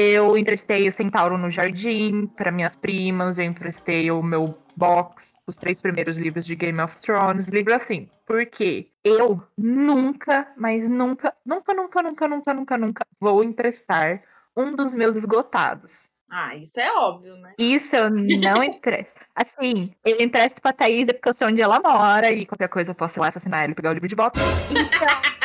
Eu 0.00 0.38
emprestei 0.38 0.88
o 0.88 0.92
Centauro 0.92 1.36
no 1.36 1.50
Jardim 1.50 2.28
para 2.28 2.52
minhas 2.52 2.76
primas, 2.76 3.36
eu 3.36 3.44
emprestei 3.44 4.12
o 4.12 4.22
meu 4.22 4.56
box, 4.76 5.34
os 5.44 5.56
três 5.56 5.82
primeiros 5.82 6.16
livros 6.16 6.46
de 6.46 6.54
Game 6.54 6.80
of 6.80 7.00
Thrones, 7.00 7.48
livro 7.48 7.74
assim. 7.74 8.08
Porque 8.24 8.92
eu 9.02 9.42
nunca, 9.58 10.52
mas 10.56 10.88
nunca, 10.88 11.34
nunca, 11.44 11.74
nunca, 11.74 12.00
nunca, 12.00 12.28
nunca, 12.28 12.54
nunca, 12.54 12.78
nunca 12.78 13.06
vou 13.20 13.42
emprestar 13.42 14.22
um 14.56 14.76
dos 14.76 14.94
meus 14.94 15.16
esgotados. 15.16 16.08
Ah, 16.30 16.54
isso 16.54 16.78
é 16.78 16.92
óbvio, 16.92 17.34
né? 17.38 17.54
Isso 17.58 17.96
eu 17.96 18.08
não 18.08 18.62
empresto. 18.62 19.20
Assim, 19.34 19.92
eu 20.04 20.20
empresto 20.20 20.62
pra 20.62 20.72
Thaís 20.72 21.08
é 21.08 21.12
porque 21.12 21.28
eu 21.28 21.34
sei 21.34 21.48
onde 21.48 21.60
ela 21.60 21.80
mora 21.80 22.30
e 22.30 22.46
qualquer 22.46 22.68
coisa 22.68 22.92
eu 22.92 22.94
posso 22.94 23.18
ir 23.18 23.22
lá 23.22 23.30
assassinar 23.30 23.64
ela 23.64 23.72
e 23.72 23.74
pegar 23.74 23.90
o 23.90 23.94
livro 23.94 24.08
de 24.08 24.14
volta. 24.14 24.38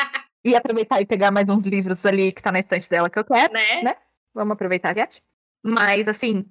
E 0.46 0.54
aproveitar 0.54 1.00
e 1.00 1.06
pegar 1.06 1.30
mais 1.30 1.48
uns 1.48 1.64
livros 1.64 2.04
ali 2.04 2.30
que 2.30 2.42
tá 2.42 2.52
na 2.52 2.58
estante 2.58 2.88
dela 2.90 3.08
que 3.08 3.18
eu 3.18 3.24
quero. 3.24 3.50
Né? 3.50 3.82
Né? 3.82 3.96
Vamos 4.34 4.52
aproveitar 4.52 4.90
a 4.90 4.94
viagem. 4.94 5.22
Mas, 5.62 6.08
assim, 6.08 6.44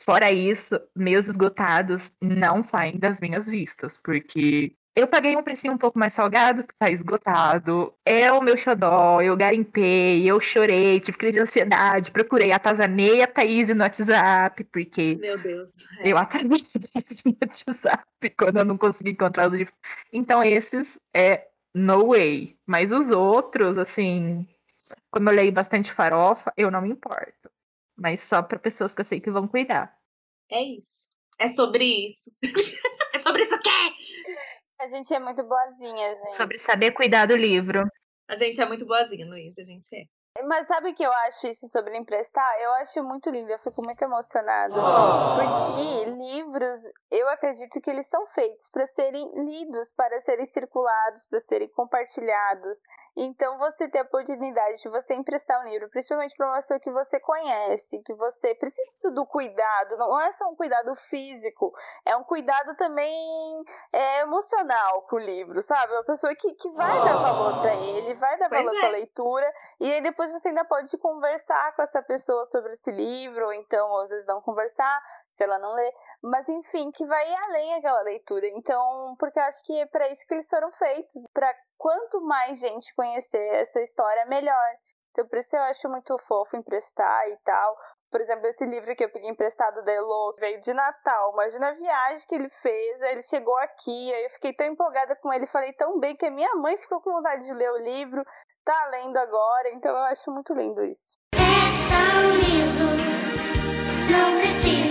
fora 0.00 0.32
isso, 0.32 0.80
meus 0.96 1.28
esgotados 1.28 2.12
não 2.20 2.62
saem 2.62 2.98
das 2.98 3.20
minhas 3.20 3.46
vistas, 3.46 3.98
porque 4.02 4.74
eu 4.96 5.06
paguei 5.06 5.36
um 5.36 5.42
precinho 5.42 5.74
um 5.74 5.78
pouco 5.78 5.98
mais 5.98 6.12
salgado, 6.12 6.64
porque 6.64 6.76
tá 6.78 6.90
esgotado. 6.90 7.94
É 8.04 8.30
o 8.32 8.42
meu 8.42 8.56
xodó, 8.56 9.20
eu 9.22 9.36
garimpei, 9.36 10.28
eu 10.28 10.40
chorei, 10.40 10.98
tive 10.98 11.16
crise 11.16 11.34
de 11.34 11.40
ansiedade, 11.40 12.10
procurei, 12.10 12.50
atazanei 12.50 13.22
a 13.22 13.26
Thaís 13.26 13.68
no 13.68 13.82
WhatsApp, 13.82 14.64
porque 14.64 15.16
Meu 15.20 15.38
Deus. 15.38 15.76
é. 16.00 16.12
eu 16.12 16.18
atazanei 16.18 16.60
a 16.74 17.00
Thaís 17.00 17.22
no 17.24 17.36
WhatsApp 17.40 18.04
quando 18.36 18.58
eu 18.58 18.64
não 18.64 18.76
consegui 18.76 19.12
encontrar 19.12 19.48
os 19.48 19.54
livros. 19.54 19.74
Então, 20.12 20.42
esses 20.42 20.98
é 21.14 21.46
no 21.72 22.08
way. 22.08 22.56
Mas 22.66 22.90
os 22.90 23.10
outros, 23.10 23.78
assim, 23.78 24.46
como 25.10 25.28
eu 25.30 25.34
leio 25.34 25.52
bastante 25.52 25.92
farofa, 25.92 26.52
eu 26.56 26.70
não 26.70 26.82
me 26.82 26.90
importo. 26.90 27.50
Mas 27.96 28.20
só 28.20 28.42
para 28.42 28.58
pessoas 28.58 28.94
que 28.94 29.00
eu 29.00 29.04
sei 29.04 29.20
que 29.20 29.30
vão 29.30 29.46
cuidar. 29.46 29.96
É 30.50 30.62
isso. 30.62 31.10
É 31.38 31.48
sobre 31.48 31.84
isso. 31.84 32.30
é 33.14 33.18
sobre 33.18 33.42
isso 33.42 33.58
que 33.60 33.68
A 34.80 34.88
gente 34.88 35.12
é 35.14 35.18
muito 35.18 35.42
boazinha, 35.42 36.14
gente. 36.16 36.36
Sobre 36.36 36.58
saber 36.58 36.92
cuidar 36.92 37.26
do 37.26 37.36
livro. 37.36 37.86
A 38.28 38.34
gente 38.34 38.60
é 38.60 38.66
muito 38.66 38.86
boazinha, 38.86 39.26
Luiz, 39.26 39.58
a 39.58 39.62
gente 39.62 39.96
é. 39.96 40.04
Mas 40.44 40.68
sabe 40.68 40.90
o 40.90 40.94
que 40.94 41.02
eu 41.02 41.12
acho 41.12 41.48
isso 41.48 41.66
sobre 41.68 41.96
emprestar? 41.96 42.56
Eu 42.60 42.72
acho 42.74 43.02
muito 43.02 43.28
lindo, 43.30 43.50
eu 43.50 43.58
fico 43.58 43.82
muito 43.82 44.00
emocionada. 44.00 44.74
Porque 44.74 46.04
livros, 46.10 46.76
eu 47.10 47.28
acredito 47.28 47.80
que 47.80 47.90
eles 47.90 48.06
são 48.06 48.24
feitos 48.28 48.68
para 48.70 48.86
serem 48.86 49.28
lidos, 49.44 49.92
para 49.92 50.20
serem 50.20 50.46
circulados, 50.46 51.26
para 51.28 51.40
serem 51.40 51.68
compartilhados. 51.70 52.78
Então, 53.16 53.58
você 53.58 53.88
ter 53.88 53.98
a 53.98 54.02
oportunidade 54.02 54.82
de 54.82 54.88
você 54.88 55.14
emprestar 55.14 55.60
um 55.60 55.68
livro, 55.68 55.88
principalmente 55.90 56.34
para 56.36 56.46
uma 56.46 56.56
pessoa 56.56 56.80
que 56.80 56.90
você 56.90 57.18
conhece, 57.20 58.02
que 58.02 58.14
você 58.14 58.54
precisa 58.54 59.10
do 59.12 59.26
cuidado, 59.26 59.96
não 59.96 60.20
é 60.20 60.32
só 60.32 60.48
um 60.48 60.56
cuidado 60.56 60.94
físico, 60.94 61.72
é 62.06 62.16
um 62.16 62.24
cuidado 62.24 62.74
também 62.76 63.64
é, 63.92 64.20
emocional 64.20 65.02
com 65.02 65.16
o 65.16 65.18
livro, 65.18 65.60
sabe? 65.62 65.92
Uma 65.92 66.04
pessoa 66.04 66.34
que, 66.34 66.54
que 66.54 66.70
vai 66.70 66.98
dar 67.00 67.16
valor 67.16 67.60
para 67.60 67.74
ele, 67.74 68.14
vai 68.14 68.38
dar 68.38 68.48
Pois 68.48 68.64
valor 68.64 68.76
é. 68.76 68.80
para 68.80 68.88
a 68.88 68.92
leitura, 68.92 69.54
e 69.80 69.92
aí 69.92 70.00
depois 70.00 70.32
você 70.32 70.48
ainda 70.48 70.64
pode 70.64 70.96
conversar 70.98 71.74
com 71.74 71.82
essa 71.82 72.02
pessoa 72.02 72.44
sobre 72.46 72.72
esse 72.72 72.90
livro, 72.90 73.46
ou 73.46 73.52
então 73.52 73.96
às 73.98 74.10
vezes 74.10 74.26
não 74.26 74.40
conversar, 74.40 75.02
se 75.40 75.44
ela 75.44 75.58
não 75.58 75.72
lê, 75.72 75.90
mas 76.22 76.46
enfim, 76.50 76.90
que 76.90 77.06
vai 77.06 77.34
além 77.34 77.74
aquela 77.74 78.02
leitura. 78.02 78.46
Então, 78.48 79.16
porque 79.18 79.38
eu 79.38 79.44
acho 79.44 79.64
que 79.64 79.80
é 79.80 79.86
para 79.86 80.10
isso 80.10 80.26
que 80.26 80.34
eles 80.34 80.48
foram 80.48 80.70
feitos, 80.72 81.22
para 81.32 81.50
quanto 81.78 82.20
mais 82.20 82.58
gente 82.60 82.94
conhecer 82.94 83.54
essa 83.54 83.80
história, 83.80 84.26
melhor. 84.26 84.70
Então, 85.12 85.26
por 85.26 85.38
isso 85.38 85.56
eu 85.56 85.62
acho 85.62 85.88
muito 85.88 86.16
fofo 86.28 86.56
emprestar 86.56 87.28
e 87.30 87.36
tal. 87.38 87.76
Por 88.10 88.20
exemplo, 88.20 88.46
esse 88.48 88.66
livro 88.66 88.94
que 88.94 89.04
eu 89.04 89.10
peguei 89.10 89.30
emprestado 89.30 89.82
da 89.82 89.92
Elo 89.92 90.34
veio 90.38 90.60
de 90.60 90.74
Natal. 90.74 91.32
Imagina 91.32 91.68
a 91.68 91.74
viagem 91.74 92.26
que 92.28 92.34
ele 92.34 92.50
fez, 92.60 93.00
ele 93.00 93.22
chegou 93.22 93.56
aqui, 93.58 94.12
aí 94.12 94.24
eu 94.24 94.30
fiquei 94.30 94.52
tão 94.52 94.66
empolgada 94.66 95.16
com 95.16 95.32
ele, 95.32 95.46
falei 95.46 95.72
tão 95.72 95.98
bem 95.98 96.16
que 96.16 96.26
a 96.26 96.30
minha 96.30 96.54
mãe 96.56 96.76
ficou 96.76 97.00
com 97.00 97.12
vontade 97.12 97.44
de 97.44 97.54
ler 97.54 97.70
o 97.70 97.78
livro, 97.78 98.22
tá 98.64 98.88
lendo 98.90 99.16
agora, 99.16 99.70
então 99.70 99.92
eu 99.92 100.04
acho 100.04 100.30
muito 100.30 100.52
lindo 100.52 100.84
isso. 100.84 101.18
não 101.32 102.49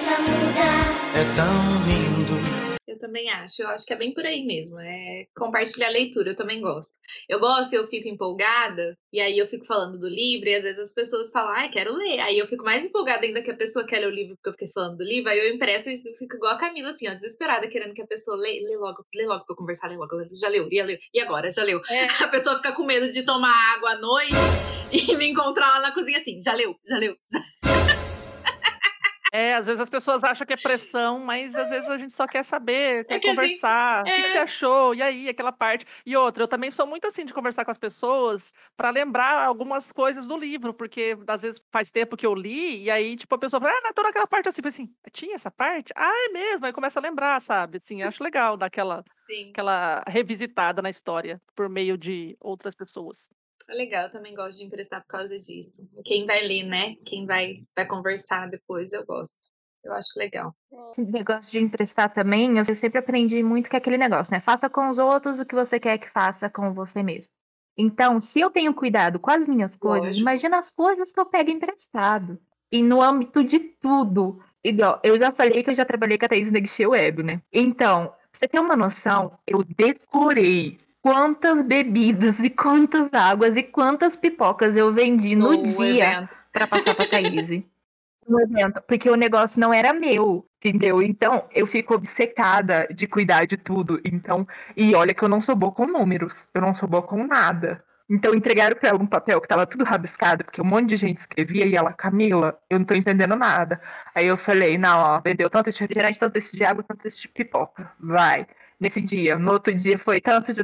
É 0.09 1.35
tão 1.35 1.85
lindo. 1.85 2.49
Eu 2.87 2.97
também 2.97 3.29
acho, 3.29 3.61
eu 3.61 3.67
acho 3.67 3.85
que 3.85 3.93
é 3.93 3.95
bem 3.95 4.11
por 4.11 4.25
aí 4.25 4.43
mesmo, 4.43 4.79
é 4.79 5.25
compartilhar 5.35 5.87
a 5.87 5.91
leitura, 5.91 6.31
eu 6.31 6.35
também 6.35 6.59
gosto. 6.59 6.97
Eu 7.29 7.39
gosto 7.39 7.73
e 7.73 7.75
eu 7.75 7.87
fico 7.87 8.07
empolgada, 8.07 8.97
e 9.13 9.21
aí 9.21 9.37
eu 9.37 9.45
fico 9.45 9.65
falando 9.65 9.99
do 9.99 10.09
livro, 10.09 10.49
e 10.49 10.55
às 10.55 10.63
vezes 10.63 10.79
as 10.79 10.93
pessoas 10.93 11.29
falam, 11.29 11.51
ai, 11.51 11.69
quero 11.69 11.93
ler. 11.93 12.19
Aí 12.21 12.39
eu 12.39 12.47
fico 12.47 12.63
mais 12.63 12.83
empolgada 12.83 13.23
ainda 13.23 13.43
que 13.43 13.51
a 13.51 13.55
pessoa 13.55 13.85
quer 13.85 13.99
ler 13.99 14.07
o 14.07 14.15
livro 14.15 14.35
porque 14.37 14.49
eu 14.49 14.53
fiquei 14.53 14.71
falando 14.73 14.97
do 14.97 15.03
livro, 15.03 15.29
aí 15.29 15.37
eu 15.37 15.53
impresso 15.53 15.91
e 15.91 15.95
fico 15.95 16.35
igual 16.35 16.53
a 16.53 16.57
Camila, 16.57 16.89
assim, 16.89 17.07
ó, 17.07 17.13
desesperada, 17.13 17.69
querendo 17.69 17.93
que 17.93 18.01
a 18.01 18.07
pessoa 18.07 18.35
lê, 18.35 18.61
lê 18.67 18.77
logo, 18.77 19.05
lê 19.13 19.27
logo 19.27 19.45
pra 19.45 19.53
eu 19.53 19.57
conversar, 19.57 19.89
lê 19.89 19.97
logo, 19.97 20.09
já 20.33 20.49
leu, 20.49 20.67
já 20.71 20.85
leu, 20.85 20.97
e 21.13 21.19
agora, 21.19 21.51
já 21.51 21.63
leu. 21.63 21.79
É. 21.89 22.07
A 22.23 22.27
pessoa 22.29 22.55
fica 22.55 22.71
com 22.71 22.83
medo 22.83 23.11
de 23.11 23.23
tomar 23.23 23.53
água 23.75 23.91
à 23.91 23.99
noite 23.99 24.33
e 24.91 25.15
me 25.15 25.29
encontrar 25.29 25.75
lá 25.75 25.81
na 25.81 25.93
cozinha 25.93 26.17
assim, 26.17 26.39
já 26.41 26.53
leu, 26.53 26.75
já 26.87 26.97
leu, 26.97 27.15
já 27.31 27.98
É, 29.31 29.53
às 29.53 29.67
vezes 29.67 29.79
as 29.79 29.89
pessoas 29.89 30.23
acham 30.23 30.45
que 30.45 30.53
é 30.53 30.57
pressão, 30.57 31.19
mas 31.19 31.55
às 31.55 31.69
vezes 31.69 31.89
a 31.89 31.97
gente 31.97 32.13
só 32.13 32.25
quer 32.25 32.43
saber, 32.43 33.05
quer 33.05 33.15
É 33.15 33.19
que 33.19 33.27
a 33.29 33.33
gente- 33.33 33.35
conversar. 33.37 34.01
O 34.01 34.05
que, 34.05 34.11
que 34.23 34.27
você 34.29 34.37
é. 34.39 34.41
achou? 34.41 34.95
E 34.95 35.01
aí, 35.01 35.29
aquela 35.29 35.51
parte. 35.51 35.85
E 36.05 36.15
outra, 36.17 36.41
eu 36.43 36.47
também 36.47 36.71
sou 36.71 36.87
muito 36.87 37.05
assim 37.05 37.25
de 37.25 37.33
conversar 37.33 37.63
com 37.63 37.71
as 37.71 37.77
pessoas 37.77 38.51
para 38.75 38.89
lembrar 38.89 39.45
algumas 39.45 39.91
coisas 39.91 40.25
do 40.25 40.37
livro, 40.37 40.73
porque 40.73 41.17
às 41.27 41.43
vezes 41.43 41.61
faz 41.71 41.91
tempo 41.91 42.17
que 42.17 42.25
eu 42.25 42.33
li, 42.33 42.83
e 42.83 42.89
aí, 42.91 43.15
tipo, 43.15 43.33
a 43.35 43.37
pessoa 43.37 43.61
fala, 43.61 43.71
ah, 43.73 43.81
não, 43.83 43.93
toda 43.93 44.09
aquela 44.09 44.27
parte 44.27 44.49
assim, 44.49 44.61
assim, 44.65 44.93
tinha 45.11 45.35
essa 45.35 45.51
parte? 45.51 45.93
Ah, 45.95 46.11
é 46.27 46.29
mesmo, 46.29 46.65
aí 46.65 46.73
começa 46.73 46.99
a 46.99 47.03
lembrar, 47.03 47.39
sabe? 47.39 47.77
Assim, 47.77 48.01
acho 48.01 48.23
legal 48.23 48.57
dar 48.57 48.65
aquela, 48.65 49.03
Sim, 49.27 49.51
aquela 49.51 50.03
revisitada 50.07 50.81
na 50.81 50.89
história 50.89 51.39
por 51.55 51.69
meio 51.69 51.97
de 51.97 52.35
outras 52.39 52.73
pessoas. 52.75 53.29
É 53.67 53.73
legal, 53.73 54.03
eu 54.05 54.11
também 54.11 54.35
gosto 54.35 54.57
de 54.57 54.65
emprestar 54.65 55.01
por 55.01 55.07
causa 55.07 55.37
disso. 55.37 55.89
Quem 56.05 56.25
vai 56.25 56.41
ler, 56.41 56.63
né? 56.63 56.95
Quem 57.05 57.25
vai, 57.25 57.63
vai 57.75 57.85
conversar 57.85 58.49
depois, 58.49 58.93
eu 58.93 59.05
gosto. 59.05 59.53
Eu 59.83 59.93
acho 59.93 60.17
legal. 60.17 60.53
Esse 60.91 61.03
negócio 61.03 61.51
de 61.51 61.59
emprestar 61.59 62.13
também, 62.13 62.57
eu 62.57 62.75
sempre 62.75 62.99
aprendi 62.99 63.41
muito 63.41 63.69
que 63.69 63.75
é 63.75 63.79
aquele 63.79 63.97
negócio, 63.97 64.31
né? 64.31 64.41
Faça 64.41 64.69
com 64.69 64.87
os 64.89 64.97
outros 64.97 65.39
o 65.39 65.45
que 65.45 65.55
você 65.55 65.79
quer 65.79 65.97
que 65.97 66.09
faça 66.09 66.49
com 66.49 66.73
você 66.73 67.01
mesmo. 67.01 67.31
Então, 67.77 68.19
se 68.19 68.41
eu 68.41 68.49
tenho 68.49 68.73
cuidado 68.73 69.19
com 69.19 69.31
as 69.31 69.47
minhas 69.47 69.75
coisas, 69.77 70.07
Lógico. 70.07 70.21
imagina 70.21 70.57
as 70.57 70.69
coisas 70.69 71.11
que 71.11 71.19
eu 71.19 71.25
pego 71.25 71.49
emprestado. 71.49 72.37
E 72.69 72.83
no 72.83 73.01
âmbito 73.01 73.43
de 73.43 73.57
tudo. 73.59 74.43
Igual, 74.63 74.99
eu 75.01 75.17
já 75.17 75.31
falei 75.31 75.63
que 75.63 75.69
eu 75.69 75.75
já 75.75 75.85
trabalhei 75.85 76.17
com 76.17 76.25
a 76.25 76.29
Thaís 76.29 76.51
Neguichê 76.51 76.85
Web, 76.85 77.23
né? 77.23 77.41
Então, 77.51 78.07
pra 78.07 78.17
você 78.33 78.47
ter 78.47 78.59
uma 78.59 78.75
noção, 78.75 79.39
eu 79.47 79.63
decorei 79.63 80.77
quantas 81.01 81.61
bebidas 81.63 82.39
e 82.39 82.49
quantas 82.49 83.13
águas 83.13 83.57
e 83.57 83.63
quantas 83.63 84.15
pipocas 84.15 84.75
eu 84.75 84.91
vendi 84.91 85.35
no, 85.35 85.63
dia 85.63 86.13
evento. 86.13 86.29
para 86.51 86.67
passar 86.67 86.95
pra 86.95 87.07
Thaís. 87.07 87.63
No 88.27 88.39
evento, 88.39 88.79
porque 88.87 89.09
o 89.09 89.15
negócio 89.15 89.59
não 89.59 89.73
era 89.73 89.91
meu, 89.91 90.45
entendeu? 90.57 91.01
Então, 91.01 91.45
eu 91.51 91.65
fico 91.65 91.95
obcecada 91.95 92.87
de 92.93 93.07
cuidar 93.07 93.47
de 93.47 93.57
tudo. 93.57 93.99
Então, 94.05 94.47
e 94.77 94.93
olha 94.93 95.15
que 95.15 95.23
eu 95.23 95.27
não 95.27 95.41
sou 95.41 95.55
boa 95.55 95.71
com 95.71 95.87
números, 95.87 96.45
eu 96.53 96.61
não 96.61 96.75
sou 96.75 96.87
boa 96.87 97.01
com 97.01 97.25
nada. 97.25 97.83
Então, 98.07 98.35
entregaram 98.35 98.75
pra 98.75 98.89
ela 98.89 98.99
um 98.99 99.07
papel 99.07 99.41
que 99.41 99.47
tava 99.47 99.65
tudo 99.65 99.83
rabiscado, 99.83 100.43
porque 100.43 100.61
um 100.61 100.65
monte 100.65 100.89
de 100.89 100.95
gente 100.95 101.17
escrevia 101.17 101.65
e 101.65 101.75
ela, 101.75 101.91
Camila, 101.91 102.59
eu 102.69 102.77
não 102.77 102.85
tô 102.85 102.93
entendendo 102.93 103.35
nada. 103.35 103.81
Aí 104.13 104.27
eu 104.27 104.37
falei, 104.37 104.77
não, 104.77 104.99
ó, 104.99 105.21
vendeu 105.21 105.49
tanto 105.49 105.69
esse 105.69 105.79
refrigerante, 105.79 106.19
tanto 106.19 106.37
esse 106.37 106.55
de 106.55 106.63
água, 106.63 106.83
tanto 106.87 107.07
esse 107.07 107.19
de 107.19 107.27
pipoca. 107.27 107.91
Vai. 107.99 108.45
Nesse 108.79 109.01
dia. 109.01 109.37
No 109.37 109.51
outro 109.53 109.73
dia 109.75 109.97
foi 109.97 110.21
tanto 110.21 110.53
de. 110.53 110.61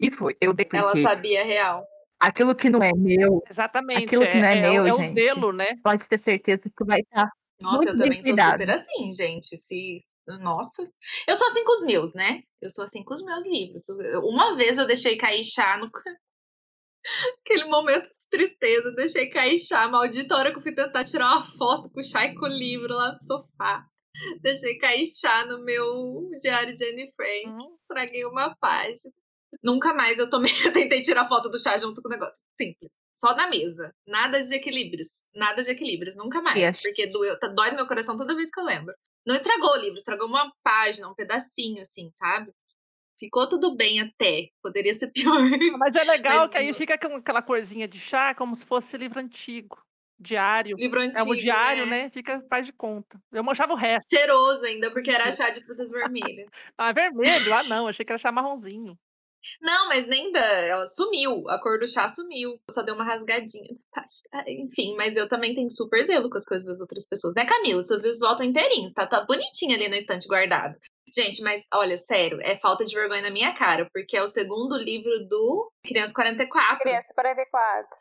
E 0.00 0.10
foi. 0.10 0.36
Eu 0.40 0.48
Ela 0.50 0.54
depliquei. 0.54 1.02
sabia 1.02 1.44
real. 1.44 1.86
Aquilo 2.20 2.54
que 2.54 2.68
não 2.68 2.82
é 2.82 2.92
meu, 2.92 3.40
Exatamente. 3.48 4.04
Aquilo 4.06 4.22
que 4.22 4.28
é, 4.28 4.40
não 4.40 4.48
é 4.48 4.58
é 4.58 4.58
o- 4.58 4.72
meu, 4.72 4.86
é 4.86 4.92
o 4.94 5.02
gente. 5.02 5.14
zelo, 5.14 5.52
né? 5.52 5.76
pode 5.84 6.08
ter 6.08 6.18
certeza 6.18 6.62
que 6.76 6.84
vai 6.84 7.00
estar. 7.00 7.30
Nossa, 7.60 7.76
Muito 7.76 7.88
eu 7.90 7.96
também 7.98 8.22
sou 8.22 8.32
cuidado. 8.32 8.50
super 8.52 8.70
assim, 8.70 9.12
gente. 9.12 9.56
Se. 9.56 9.98
Nossa. 10.40 10.84
Eu 11.26 11.36
sou 11.36 11.46
assim 11.48 11.64
com 11.64 11.72
os 11.72 11.82
meus, 11.82 12.14
né? 12.14 12.42
Eu 12.60 12.68
sou 12.70 12.84
assim 12.84 13.02
com 13.04 13.14
os 13.14 13.24
meus 13.24 13.46
livros. 13.46 13.88
Uma 14.24 14.56
vez 14.56 14.76
eu 14.78 14.86
deixei 14.86 15.16
cair 15.16 15.44
chá 15.44 15.76
no. 15.78 15.88
Aquele 17.44 17.64
momento 17.64 18.04
de 18.04 18.28
tristeza, 18.30 18.88
eu 18.88 18.94
deixei 18.94 19.30
cair 19.30 19.58
chá. 19.58 19.88
Maldita 19.88 20.36
hora 20.36 20.50
que 20.52 20.58
eu 20.58 20.62
fui 20.62 20.74
tentar 20.74 21.04
tirar 21.04 21.36
uma 21.36 21.44
foto 21.44 21.88
com 21.90 22.00
o 22.00 22.04
chá 22.04 22.26
e 22.26 22.34
com 22.34 22.44
o 22.46 22.48
livro 22.48 22.92
lá 22.92 23.12
no 23.12 23.18
sofá. 23.22 23.86
Deixei 24.42 24.78
cair 24.78 25.06
chá 25.06 25.46
no 25.46 25.64
meu 25.64 26.28
diário 26.40 26.74
de 26.74 26.84
Anne 26.84 27.12
Frank. 27.14 27.48
Hum. 27.48 27.76
Estraguei 27.82 28.24
uma 28.24 28.54
página. 28.56 29.12
Nunca 29.62 29.94
mais 29.94 30.18
eu 30.18 30.28
tomei, 30.28 30.52
eu 30.66 30.72
tentei 30.72 31.00
tirar 31.00 31.28
foto 31.28 31.48
do 31.48 31.58
chá 31.58 31.76
junto 31.78 32.02
com 32.02 32.08
o 32.08 32.12
negócio. 32.12 32.42
Simples. 32.60 32.92
Só 33.14 33.34
na 33.34 33.48
mesa. 33.48 33.92
Nada 34.06 34.40
de 34.40 34.54
equilíbrios. 34.54 35.28
Nada 35.34 35.62
de 35.62 35.70
equilíbrios. 35.70 36.16
Nunca 36.16 36.40
mais. 36.40 36.58
Yes. 36.58 36.82
Porque 36.82 37.06
doeu, 37.08 37.38
tá- 37.38 37.48
dói 37.48 37.70
no 37.70 37.76
meu 37.76 37.86
coração 37.86 38.16
toda 38.16 38.36
vez 38.36 38.50
que 38.50 38.60
eu 38.60 38.64
lembro. 38.64 38.94
Não 39.26 39.34
estragou 39.34 39.70
o 39.70 39.76
livro, 39.76 39.96
estragou 39.96 40.28
uma 40.28 40.52
página, 40.62 41.08
um 41.08 41.14
pedacinho, 41.14 41.82
assim, 41.82 42.10
sabe? 42.16 42.52
Ficou 43.18 43.48
tudo 43.48 43.76
bem 43.76 44.00
até. 44.00 44.48
Poderia 44.62 44.94
ser 44.94 45.10
pior. 45.12 45.40
Mas 45.78 45.94
é 45.94 46.04
legal 46.04 46.42
Mas 46.42 46.50
que 46.50 46.58
aí 46.58 46.72
fica 46.72 46.96
com 46.96 47.16
aquela 47.16 47.42
corzinha 47.42 47.88
de 47.88 47.98
chá, 47.98 48.34
como 48.34 48.54
se 48.54 48.64
fosse 48.64 48.96
livro 48.96 49.18
antigo. 49.18 49.82
Diário. 50.18 50.76
livro 50.76 51.00
É 51.00 51.06
antigo. 51.06 51.30
o 51.30 51.36
diário, 51.36 51.86
né? 51.86 52.10
Fica 52.10 52.42
faz 52.50 52.66
de 52.66 52.72
conta. 52.72 53.20
Eu 53.32 53.44
manchava 53.44 53.72
o 53.72 53.76
resto. 53.76 54.10
Cheiroso 54.10 54.64
ainda, 54.64 54.90
porque 54.90 55.10
era 55.10 55.30
chá 55.32 55.50
de 55.50 55.64
frutas 55.64 55.90
vermelhas. 55.90 56.50
Ah, 56.76 56.90
é 56.90 56.92
vermelho? 56.92 57.54
Ah, 57.54 57.62
não. 57.62 57.86
Achei 57.86 58.04
que 58.04 58.12
era 58.12 58.18
chá 58.18 58.32
marronzinho. 58.32 58.98
Não, 59.62 59.88
mas 59.88 60.06
nem 60.08 60.32
da. 60.32 60.40
Ela 60.40 60.86
sumiu. 60.86 61.48
A 61.48 61.60
cor 61.62 61.78
do 61.78 61.86
chá 61.86 62.08
sumiu. 62.08 62.60
Só 62.70 62.82
deu 62.82 62.96
uma 62.96 63.04
rasgadinha. 63.04 63.76
Enfim, 64.46 64.96
mas 64.96 65.16
eu 65.16 65.28
também 65.28 65.54
tenho 65.54 65.70
super 65.70 66.04
zelo 66.04 66.28
com 66.28 66.36
as 66.36 66.44
coisas 66.44 66.66
das 66.66 66.80
outras 66.80 67.08
pessoas. 67.08 67.34
Né, 67.34 67.46
Camila? 67.46 67.80
Seus 67.80 68.02
livros 68.02 68.18
voltam 68.20 68.44
inteirinhos, 68.46 68.92
tá? 68.92 69.06
Tá 69.06 69.24
bonitinho 69.24 69.74
ali 69.74 69.88
na 69.88 69.96
estante 69.96 70.26
guardado. 70.26 70.76
Gente, 71.14 71.40
mas 71.42 71.64
olha, 71.72 71.96
sério, 71.96 72.38
é 72.42 72.58
falta 72.58 72.84
de 72.84 72.94
vergonha 72.94 73.22
na 73.22 73.30
minha 73.30 73.54
cara, 73.54 73.88
porque 73.94 74.16
é 74.16 74.22
o 74.22 74.26
segundo 74.26 74.76
livro 74.76 75.26
do 75.26 75.72
Criança 75.82 76.12
44. 76.12 76.80
Criança 76.80 77.14
44. 77.14 77.96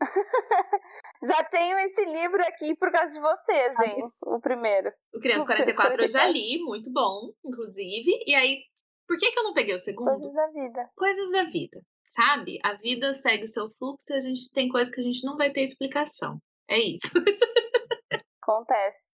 Já 1.22 1.44
tenho 1.44 1.78
esse 1.78 2.04
livro 2.06 2.42
aqui 2.42 2.74
por 2.76 2.90
causa 2.90 3.12
de 3.14 3.20
vocês, 3.20 3.78
hein? 3.80 4.10
O 4.22 4.40
primeiro. 4.40 4.90
O 5.14 5.20
Criança 5.20 5.44
O 5.44 5.46
44 5.46 6.02
eu 6.02 6.08
já 6.08 6.20
44. 6.20 6.32
li, 6.32 6.64
muito 6.64 6.90
bom, 6.90 7.30
inclusive. 7.44 8.10
E 8.26 8.34
aí, 8.34 8.62
por 9.06 9.18
que, 9.18 9.30
que 9.30 9.38
eu 9.38 9.44
não 9.44 9.52
peguei 9.52 9.74
o 9.74 9.78
segundo? 9.78 10.06
Coisas 10.06 10.32
da 10.32 10.46
vida. 10.48 10.90
Coisas 10.96 11.30
da 11.30 11.44
vida, 11.44 11.80
sabe? 12.08 12.58
A 12.64 12.74
vida 12.74 13.12
segue 13.12 13.44
o 13.44 13.48
seu 13.48 13.68
fluxo 13.70 14.12
e 14.12 14.16
a 14.16 14.20
gente 14.20 14.50
tem 14.54 14.68
coisas 14.70 14.94
que 14.94 15.00
a 15.00 15.04
gente 15.04 15.26
não 15.26 15.36
vai 15.36 15.52
ter 15.52 15.62
explicação. 15.62 16.38
É 16.68 16.78
isso. 16.78 17.12
Acontece. 18.42 19.10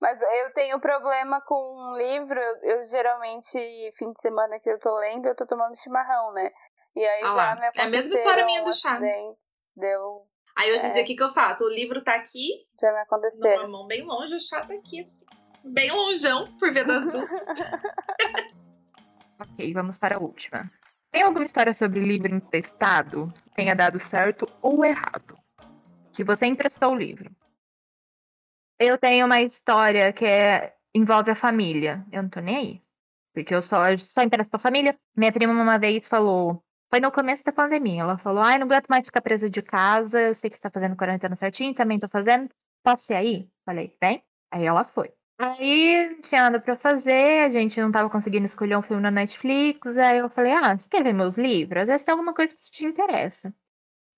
Mas 0.00 0.20
eu 0.20 0.52
tenho 0.52 0.80
problema 0.80 1.40
com 1.42 1.54
um 1.54 1.96
livro, 1.96 2.38
eu, 2.38 2.76
eu 2.76 2.84
geralmente, 2.84 3.92
fim 3.96 4.12
de 4.12 4.20
semana 4.20 4.58
que 4.60 4.68
eu 4.68 4.78
tô 4.78 4.96
lendo, 4.98 5.26
eu 5.26 5.36
tô 5.36 5.46
tomando 5.46 5.80
chimarrão, 5.80 6.32
né? 6.32 6.50
E 6.94 7.04
aí 7.04 7.22
Ah 7.22 7.30
já 7.30 7.36
lá, 7.36 7.54
me 7.54 7.70
é 7.74 7.82
a 7.82 7.88
mesma 7.88 8.14
história 8.14 8.44
minha 8.44 8.64
do 8.64 8.72
chá. 8.72 9.00
Deu, 9.76 10.26
Aí 10.56 10.72
hoje 10.72 10.84
em 10.86 10.90
É. 10.90 10.92
dia, 10.92 11.02
o 11.02 11.06
que, 11.06 11.16
que 11.16 11.22
eu 11.22 11.32
faço? 11.32 11.64
O 11.64 11.68
livro 11.68 12.02
tá 12.02 12.14
aqui, 12.14 12.66
já 12.80 12.88
me 12.88 12.92
numa 12.94 13.02
aconteceram. 13.02 13.70
mão 13.70 13.86
bem 13.86 14.04
longe, 14.04 14.34
o 14.34 14.40
chá 14.40 14.64
tá 14.66 14.74
aqui, 14.74 15.00
assim. 15.00 15.24
Bem 15.64 15.90
longeão, 15.92 16.46
por 16.58 16.72
ver 16.72 16.86
das 16.86 17.04
dúvidas. 17.04 17.58
Ok, 19.40 19.72
vamos 19.74 19.98
para 19.98 20.16
a 20.16 20.20
última. 20.20 20.70
Tem 21.10 21.22
alguma 21.22 21.44
história 21.44 21.74
sobre 21.74 21.98
livro 22.00 22.32
emprestado 22.32 23.26
que 23.42 23.50
tenha 23.50 23.74
dado 23.74 23.98
certo 23.98 24.46
ou 24.62 24.84
errado? 24.84 25.36
Que 26.12 26.22
você 26.22 26.46
emprestou 26.46 26.92
o 26.92 26.96
livro. 26.96 27.28
Eu 28.78 28.96
tenho 28.98 29.26
uma 29.26 29.40
história 29.42 30.12
que 30.12 30.24
é, 30.24 30.74
envolve 30.94 31.30
a 31.30 31.34
família. 31.34 32.04
Eu 32.12 32.22
não 32.22 32.30
tô 32.30 32.40
nem 32.40 32.56
aí. 32.56 32.82
Porque 33.34 33.52
eu 33.54 33.62
só, 33.62 33.88
eu 33.90 33.98
só 33.98 34.22
empresto 34.22 34.54
a 34.54 34.58
família. 34.60 34.96
Minha 35.16 35.32
prima 35.32 35.52
uma 35.52 35.78
vez 35.78 36.06
falou. 36.06 36.62
Foi 36.92 37.00
no 37.00 37.10
começo 37.10 37.42
da 37.42 37.52
pandemia. 37.52 38.02
Ela 38.02 38.18
falou: 38.18 38.42
Ai, 38.42 38.58
não 38.58 38.66
aguento 38.66 38.86
mais 38.88 39.06
ficar 39.06 39.22
presa 39.22 39.48
de 39.48 39.62
casa. 39.62 40.20
Eu 40.20 40.34
sei 40.34 40.50
que 40.50 40.56
você 40.56 40.62
tá 40.62 40.70
fazendo 40.70 40.94
quarentena 40.94 41.34
certinho, 41.34 41.74
também 41.74 41.98
tô 41.98 42.06
fazendo. 42.06 42.50
Ir 43.08 43.14
aí? 43.14 43.48
Falei, 43.64 43.96
vem. 43.98 44.22
Aí 44.50 44.66
ela 44.66 44.84
foi. 44.84 45.10
Aí 45.38 46.20
tinha 46.22 46.42
nada 46.42 46.60
pra 46.60 46.76
fazer, 46.76 47.44
a 47.44 47.48
gente 47.48 47.80
não 47.80 47.90
tava 47.90 48.10
conseguindo 48.10 48.44
escolher 48.44 48.76
um 48.76 48.82
filme 48.82 49.02
na 49.02 49.10
Netflix. 49.10 49.96
Aí 49.96 50.18
eu 50.18 50.28
falei: 50.28 50.52
Ah, 50.52 50.76
você 50.76 50.86
quer 50.86 51.02
ver 51.02 51.14
meus 51.14 51.38
livros? 51.38 51.80
Às 51.82 51.88
vezes 51.88 52.02
tem 52.04 52.12
alguma 52.12 52.34
coisa 52.34 52.54
que 52.54 52.60
te 52.60 52.84
interessa. 52.84 53.54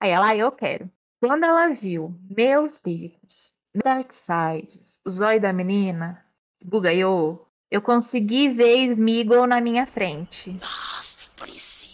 Aí 0.01 0.11
ela, 0.11 0.31
ah, 0.31 0.37
eu 0.37 0.51
quero. 0.51 0.91
Quando 1.23 1.45
ela 1.45 1.69
viu 1.69 2.13
meus 2.29 2.83
livros, 2.85 3.53
Dark 3.73 4.13
Sides, 4.13 4.99
O 5.05 5.11
Zóio 5.11 5.41
da 5.41 5.53
Menina, 5.53 6.27
Bugaiô, 6.63 7.47
eu 7.71 7.81
consegui 7.81 8.49
ver 8.49 8.91
Smeagol 8.91 9.47
na 9.47 9.61
minha 9.61 9.87
frente. 9.87 10.59
Mas 10.61 11.31
precisa 11.37 11.94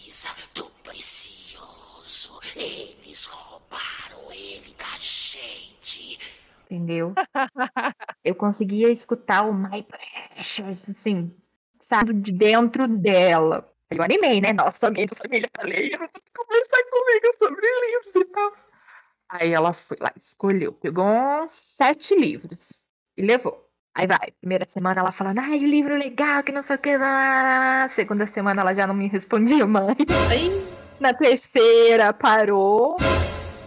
precioso. 0.91 2.39
Eles 2.55 3.25
roubaram 3.25 4.29
ele 4.29 4.75
da 4.77 4.97
gente. 4.99 6.19
Entendeu? 6.65 7.13
eu 8.23 8.35
conseguia 8.35 8.89
escutar 8.89 9.43
o 9.43 9.53
My 9.53 9.83
Precious, 9.83 10.89
assim, 10.89 11.33
sabe, 11.79 12.13
de 12.13 12.31
dentro 12.31 12.87
dela. 12.87 13.69
Eu 13.89 14.03
animei, 14.03 14.39
né? 14.39 14.53
Nossa, 14.53 14.89
minha 14.89 15.07
família 15.07 15.49
tá 15.51 15.63
lendo, 15.63 15.97
conversar 16.35 16.83
comigo 16.89 17.37
sobre 17.37 17.61
livros 17.61 18.15
e 18.15 18.25
tal. 18.25 18.53
Aí 19.29 19.53
ela 19.53 19.73
foi 19.73 19.97
lá, 19.99 20.13
escolheu, 20.15 20.73
pegou 20.73 21.05
uns 21.05 21.51
sete 21.51 22.15
livros 22.15 22.73
e 23.17 23.21
levou. 23.21 23.69
Aí 23.93 24.07
vai, 24.07 24.31
primeira 24.39 24.65
semana 24.69 25.01
ela 25.01 25.11
falando, 25.11 25.39
ai, 25.39 25.57
livro 25.57 25.95
legal, 25.95 26.43
que 26.43 26.51
não 26.51 26.61
sei 26.61 26.77
o 26.77 26.79
que. 26.79 26.95
lá. 26.97 27.87
Segunda 27.89 28.25
semana 28.25 28.61
ela 28.61 28.73
já 28.73 28.87
não 28.87 28.93
me 28.93 29.07
respondia 29.07 29.67
mais. 29.67 29.97
Na 31.01 31.15
terceira 31.15 32.13
parou. 32.13 32.95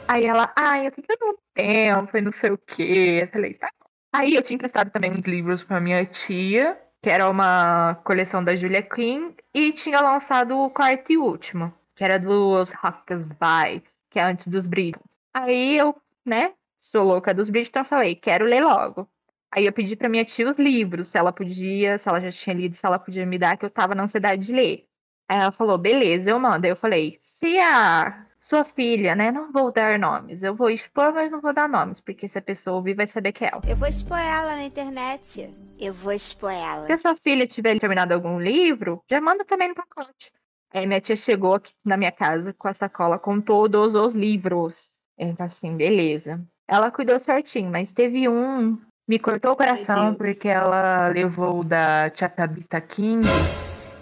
Aí 0.06 0.24
ela, 0.24 0.52
ai, 0.56 0.86
eu 0.86 0.92
tô 0.92 1.02
tendo 1.02 1.36
tempo 1.52 2.16
e 2.16 2.20
não 2.20 2.30
sei 2.30 2.52
o 2.52 2.58
que. 2.58 3.22
Eu 3.22 3.26
falei, 3.26 3.54
tá. 3.54 3.68
Aí 4.12 4.36
eu 4.36 4.42
tinha 4.42 4.54
emprestado 4.54 4.88
também 4.92 5.10
uns 5.10 5.26
livros 5.26 5.64
pra 5.64 5.80
minha 5.80 6.06
tia, 6.06 6.80
que 7.02 7.10
era 7.10 7.28
uma 7.28 7.96
coleção 8.04 8.44
da 8.44 8.54
Julia 8.54 8.82
Quinn, 8.82 9.32
e 9.52 9.72
tinha 9.72 10.00
lançado 10.00 10.56
o 10.56 10.70
quarto 10.70 11.10
e 11.10 11.18
último, 11.18 11.74
que 11.96 12.04
era 12.04 12.20
dos 12.20 12.70
Rockasby, 12.70 13.82
que 14.08 14.20
é 14.20 14.22
antes 14.22 14.46
dos 14.46 14.68
Bridgerton. 14.68 15.02
Aí 15.34 15.76
eu, 15.76 16.00
né, 16.24 16.52
sou 16.78 17.02
louca 17.02 17.34
dos 17.34 17.48
Bridgerton, 17.48 17.82
falei, 17.82 18.14
quero 18.14 18.44
ler 18.44 18.62
logo. 18.62 19.08
Aí 19.50 19.66
eu 19.66 19.72
pedi 19.72 19.96
pra 19.96 20.08
minha 20.08 20.24
tia 20.24 20.48
os 20.48 20.56
livros, 20.56 21.08
se 21.08 21.18
ela 21.18 21.32
podia, 21.32 21.98
se 21.98 22.08
ela 22.08 22.20
já 22.20 22.30
tinha 22.30 22.54
lido, 22.54 22.76
se 22.76 22.86
ela 22.86 23.00
podia 23.00 23.26
me 23.26 23.38
dar, 23.38 23.56
que 23.56 23.64
eu 23.64 23.70
tava 23.70 23.92
na 23.92 24.04
ansiedade 24.04 24.46
de 24.46 24.52
ler. 24.52 24.86
Aí 25.28 25.38
ela 25.38 25.52
falou, 25.52 25.78
beleza, 25.78 26.30
eu 26.30 26.38
mando. 26.38 26.66
Aí 26.66 26.72
eu 26.72 26.76
falei, 26.76 27.18
se 27.20 27.58
a 27.58 28.26
sua 28.40 28.62
filha, 28.62 29.14
né, 29.14 29.32
não 29.32 29.50
vou 29.50 29.72
dar 29.72 29.98
nomes, 29.98 30.42
eu 30.42 30.54
vou 30.54 30.68
expor, 30.68 31.14
mas 31.14 31.30
não 31.30 31.40
vou 31.40 31.54
dar 31.54 31.66
nomes, 31.68 31.98
porque 31.98 32.28
se 32.28 32.38
a 32.38 32.42
pessoa 32.42 32.76
ouvir, 32.76 32.94
vai 32.94 33.06
saber 33.06 33.32
que 33.32 33.44
é 33.44 33.48
ela. 33.50 33.62
Eu 33.66 33.74
vou 33.74 33.88
expor 33.88 34.18
ela 34.18 34.54
na 34.54 34.64
internet. 34.64 35.50
Eu 35.80 35.94
vou 35.94 36.12
expor 36.12 36.52
ela. 36.52 36.86
Se 36.86 36.92
a 36.92 36.98
sua 36.98 37.16
filha 37.16 37.46
tiver 37.46 37.78
terminado 37.78 38.12
algum 38.12 38.38
livro, 38.38 39.02
já 39.10 39.20
manda 39.20 39.44
também 39.44 39.68
no 39.68 39.74
pacote. 39.74 40.30
Aí 40.74 40.86
minha 40.86 41.00
tia 41.00 41.16
chegou 41.16 41.54
aqui 41.54 41.72
na 41.84 41.96
minha 41.96 42.12
casa 42.12 42.52
com 42.52 42.68
a 42.68 42.74
sacola 42.74 43.18
com 43.18 43.40
todos 43.40 43.94
os 43.94 44.14
livros. 44.14 44.90
Eu 45.16 45.28
falei 45.36 45.46
assim, 45.46 45.76
beleza. 45.76 46.44
Ela 46.68 46.90
cuidou 46.90 47.18
certinho, 47.18 47.70
mas 47.70 47.92
teve 47.92 48.28
um 48.28 48.78
me 49.06 49.18
cortou 49.18 49.52
o 49.52 49.56
coração 49.56 50.14
porque 50.14 50.48
ela 50.48 51.08
levou 51.08 51.60
o 51.60 51.64
da 51.64 52.10
Tia 52.10 52.28
Tabitha 52.28 52.80
King. 52.80 53.26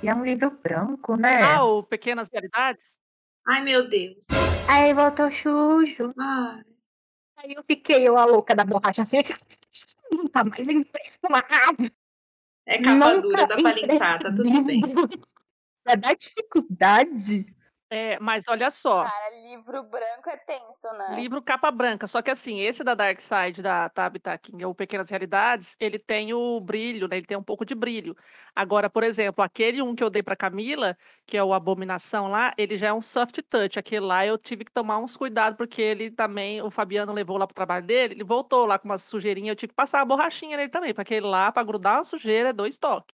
E 0.03 0.09
é 0.09 0.15
um 0.15 0.25
livro 0.25 0.51
branco, 0.51 1.17
né? 1.17 1.43
Ah, 1.43 1.63
o 1.65 1.83
Pequenas 1.83 2.29
Realidades? 2.33 2.97
Ai, 3.47 3.63
meu 3.63 3.89
Deus. 3.89 4.27
Aí 4.69 4.93
voltou 4.93 5.31
Xuxo. 5.31 6.13
Ai. 6.19 6.65
Aí 7.37 7.55
eu 7.55 7.63
fiquei, 7.63 8.07
eu 8.07 8.19
a 8.19 8.25
louca 8.25 8.55
da 8.55 8.65
borracha 8.65 9.03
assim, 9.03 9.19
eu 9.19 9.23
disse, 9.23 9.97
nunca 10.13 10.43
mais 10.43 10.69
empresto 10.69 11.29
nada. 11.29 11.93
É 12.67 12.83
capa 12.83 13.15
Nunca 13.15 13.21
dura, 13.21 13.47
dá 13.47 13.57
pra 13.57 13.73
limpar, 13.73 13.95
empresto 13.95 14.19
tá 14.19 14.35
tudo 14.35 14.65
bem. 14.65 14.81
Vai 15.85 15.97
dar 15.97 16.15
dificuldade. 16.15 17.47
É, 17.95 18.19
mas 18.21 18.49
olha 18.49 18.71
só. 18.71 19.05
Cara, 19.05 19.31
livro 19.47 19.83
branco 19.83 20.31
é 20.31 20.37
tenso, 20.39 20.91
né? 20.97 21.15
Livro 21.15 21.43
capa 21.43 21.71
branca, 21.71 22.07
só 22.07 22.23
que 22.23 22.31
assim, 22.31 22.61
esse 22.61 22.83
da 22.83 22.95
Dark 22.95 23.21
Side 23.21 23.61
da 23.61 23.87
Tabitha 23.91 24.39
King, 24.39 24.65
o 24.65 24.75
Pequenas 24.75 25.11
Realidades, 25.11 25.77
ele 25.79 25.99
tem 25.99 26.33
o 26.33 26.59
brilho, 26.59 27.07
né? 27.07 27.19
Ele 27.19 27.27
tem 27.27 27.37
um 27.37 27.43
pouco 27.43 27.67
de 27.67 27.75
brilho. 27.75 28.17
Agora, 28.57 28.89
por 28.89 29.03
exemplo, 29.03 29.45
aquele 29.45 29.83
um 29.83 29.95
que 29.95 30.03
eu 30.03 30.09
dei 30.09 30.23
pra 30.23 30.35
Camila, 30.35 30.97
que 31.27 31.37
é 31.37 31.45
o 31.45 31.53
Abominação 31.53 32.29
lá, 32.29 32.55
ele 32.57 32.79
já 32.79 32.87
é 32.87 32.93
um 32.95 33.03
soft 33.03 33.39
touch. 33.43 33.79
Aquele 33.79 34.07
lá 34.07 34.25
eu 34.25 34.39
tive 34.39 34.65
que 34.65 34.73
tomar 34.73 34.97
uns 34.97 35.15
cuidados, 35.15 35.59
porque 35.59 35.83
ele 35.83 36.11
também, 36.11 36.63
o 36.63 36.71
Fabiano 36.71 37.13
levou 37.13 37.37
lá 37.37 37.47
pro 37.47 37.55
trabalho 37.55 37.85
dele, 37.85 38.15
ele 38.15 38.25
voltou 38.25 38.65
lá 38.65 38.79
com 38.79 38.89
uma 38.89 38.97
sujeirinha, 38.97 39.53
eu 39.53 39.57
tive 39.57 39.69
que 39.73 39.77
passar 39.77 40.01
a 40.01 40.05
borrachinha 40.07 40.57
nele 40.57 40.71
também, 40.71 40.95
porque 40.95 41.15
aquele 41.15 41.27
lá, 41.27 41.53
pra 41.53 41.63
grudar 41.63 41.99
uma 41.99 42.05
sujeira, 42.05 42.49
é 42.49 42.53
dois 42.55 42.79
toques. 42.79 43.15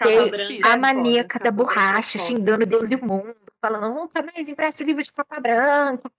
Branca 0.00 0.36
a 0.62 0.76
maníaca 0.76 1.38
da 1.38 1.50
borracha, 1.50 2.18
xingando 2.18 2.66
Deus 2.66 2.88
e 2.90 2.94
o 2.94 3.04
mundo, 3.04 3.36
falando, 3.60 3.94
nunca 3.94 4.22
mais 4.22 4.48
empresta 4.48 4.84
livro 4.84 5.02
de 5.02 5.12
capa 5.12 5.40
branca. 5.40 6.10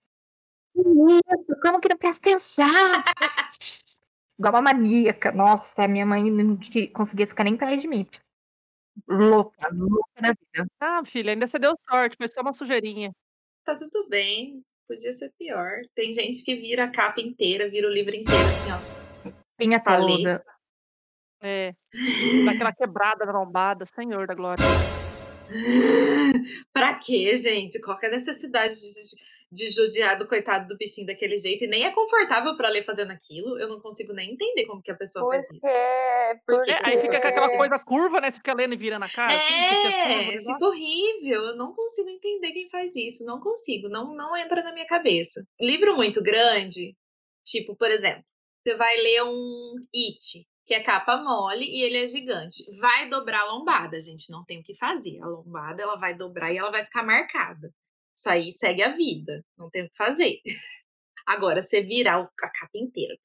Que 0.72 0.80
Isso, 0.80 1.60
como 1.62 1.80
que 1.80 1.88
não 1.88 1.96
presta 1.96 2.30
atenção? 2.30 2.66
Igual 4.38 4.54
uma 4.54 4.62
maníaca. 4.62 5.32
Nossa, 5.32 5.84
a 5.84 5.88
minha 5.88 6.06
mãe 6.06 6.30
não 6.30 6.58
conseguia 6.94 7.26
ficar 7.26 7.44
nem 7.44 7.56
perto 7.56 7.76
de 7.76 7.88
mim. 7.88 8.06
Louca, 9.06 9.68
louca 9.72 10.20
da 10.20 10.28
vida. 10.28 10.70
Ah, 10.80 11.02
filha, 11.04 11.32
ainda 11.32 11.46
você 11.46 11.58
deu 11.58 11.74
sorte, 11.88 12.16
foi 12.16 12.28
só 12.28 12.40
uma 12.40 12.52
sujeirinha. 12.52 13.12
Tá 13.64 13.76
tudo 13.76 14.08
bem. 14.08 14.62
Podia 14.88 15.12
ser 15.12 15.32
pior. 15.38 15.82
Tem 15.94 16.10
gente 16.12 16.44
que 16.44 16.56
vira 16.56 16.84
a 16.84 16.90
capa 16.90 17.20
inteira, 17.20 17.70
vira 17.70 17.86
o 17.86 17.92
livro 17.92 18.14
inteiro, 18.14 18.44
assim, 18.44 18.72
ó. 18.72 19.32
Pinha 19.56 19.80
toda. 19.80 20.44
É. 21.40 21.72
Daquela 22.44 22.72
quebrada 22.72 23.24
na 23.24 23.32
lombada, 23.32 23.84
Senhor 23.86 24.26
da 24.26 24.34
Glória. 24.34 24.64
pra 26.72 26.94
quê, 26.94 27.34
gente? 27.34 27.80
Qual 27.80 27.98
que 27.98 28.06
é 28.06 28.08
a 28.08 28.12
necessidade 28.12 28.74
de, 28.74 29.16
de 29.50 29.70
judiar 29.70 30.18
do 30.18 30.28
coitado 30.28 30.68
do 30.68 30.76
bichinho 30.76 31.06
daquele 31.06 31.36
jeito? 31.36 31.64
E 31.64 31.68
nem 31.68 31.84
é 31.84 31.92
confortável 31.92 32.56
pra 32.56 32.68
ler 32.68 32.84
fazendo 32.84 33.10
aquilo. 33.10 33.58
Eu 33.58 33.68
não 33.68 33.80
consigo 33.80 34.12
nem 34.12 34.32
entender 34.32 34.66
como 34.66 34.82
que 34.82 34.90
a 34.90 34.96
pessoa 34.96 35.30
faz 35.30 35.44
isso. 35.50 35.60
Porque, 35.60 36.46
Porque 36.46 36.70
É, 36.70 36.78
aí 36.84 36.98
fica 36.98 37.20
com 37.20 37.28
aquela 37.28 37.56
coisa 37.56 37.78
curva, 37.78 38.20
né? 38.20 38.30
Você 38.30 38.38
fica 38.38 38.54
lendo 38.54 38.74
e 38.74 38.78
vira 38.78 38.98
na 38.98 39.08
cara, 39.08 39.36
assim, 39.36 39.52
que 39.52 39.68
fica 39.68 39.82
curva, 39.82 40.08
o 40.08 40.32
É, 40.32 40.38
fica 40.38 40.66
horrível. 40.66 41.42
Eu 41.42 41.56
não 41.56 41.74
consigo 41.74 42.08
entender 42.08 42.52
quem 42.52 42.70
faz 42.70 42.94
isso. 42.94 43.24
Não 43.24 43.40
consigo. 43.40 43.88
Não, 43.88 44.14
não 44.14 44.36
entra 44.36 44.62
na 44.62 44.72
minha 44.72 44.86
cabeça. 44.86 45.44
Livro 45.60 45.96
muito 45.96 46.22
grande, 46.22 46.96
tipo, 47.44 47.76
por 47.76 47.90
exemplo, 47.90 48.24
você 48.62 48.76
vai 48.76 48.96
ler 48.96 49.24
um 49.24 49.74
It, 49.94 50.46
que 50.70 50.74
é 50.74 50.84
capa 50.84 51.16
mole 51.16 51.64
e 51.64 51.82
ele 51.82 51.98
é 52.04 52.06
gigante. 52.06 52.62
Vai 52.78 53.08
dobrar 53.08 53.40
a 53.40 53.52
lombada, 53.52 54.00
gente. 54.00 54.30
Não 54.30 54.44
tem 54.44 54.60
o 54.60 54.62
que 54.62 54.76
fazer. 54.76 55.20
A 55.20 55.26
lombada 55.26 55.82
ela 55.82 55.96
vai 55.98 56.14
dobrar 56.14 56.52
e 56.52 56.58
ela 56.58 56.70
vai 56.70 56.84
ficar 56.84 57.02
marcada. 57.02 57.74
Isso 58.16 58.30
aí 58.30 58.52
segue 58.52 58.80
a 58.80 58.94
vida. 58.94 59.44
Não 59.58 59.68
tem 59.68 59.82
o 59.84 59.90
que 59.90 59.96
fazer. 59.96 60.36
Agora, 61.26 61.60
você 61.60 61.82
virar 61.82 62.20
o- 62.20 62.30
a 62.40 62.48
capa 62.52 62.70
inteira. 62.76 63.16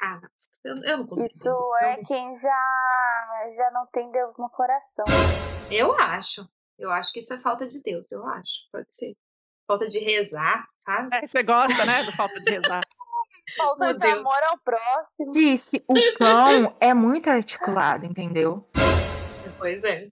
Ah, 0.00 0.20
não. 0.22 0.28
Eu, 0.64 0.82
eu 0.84 0.98
não 0.98 1.06
consigo. 1.08 1.26
isso. 1.34 1.44
Não 1.48 1.78
é 1.78 1.96
consigo. 1.96 2.06
quem 2.14 2.36
já, 2.36 3.48
já 3.56 3.70
não 3.72 3.84
tem 3.92 4.08
Deus 4.12 4.38
no 4.38 4.48
coração. 4.48 5.04
Eu 5.72 5.92
acho. 5.98 6.48
Eu 6.78 6.92
acho 6.92 7.12
que 7.12 7.18
isso 7.18 7.34
é 7.34 7.38
falta 7.40 7.66
de 7.66 7.82
Deus, 7.82 8.12
eu 8.12 8.24
acho. 8.24 8.52
Pode 8.70 8.94
ser. 8.94 9.16
Falta 9.66 9.86
de 9.88 9.98
rezar, 9.98 10.64
sabe? 10.78 11.08
É, 11.16 11.26
você 11.26 11.42
gosta, 11.42 11.84
né, 11.84 12.04
do 12.04 12.12
falta 12.12 12.38
de 12.40 12.48
rezar. 12.52 12.82
Falta 13.56 13.86
Meu 13.86 13.94
de 13.94 14.00
Deus. 14.00 14.14
amor 14.14 14.42
ao 14.50 14.58
próximo. 14.58 15.32
Disse, 15.32 15.82
o 15.86 15.94
cão 16.16 16.74
é 16.80 16.92
muito 16.94 17.28
articulado, 17.28 18.04
entendeu? 18.06 18.64
Pois 19.58 19.82
é. 19.84 20.08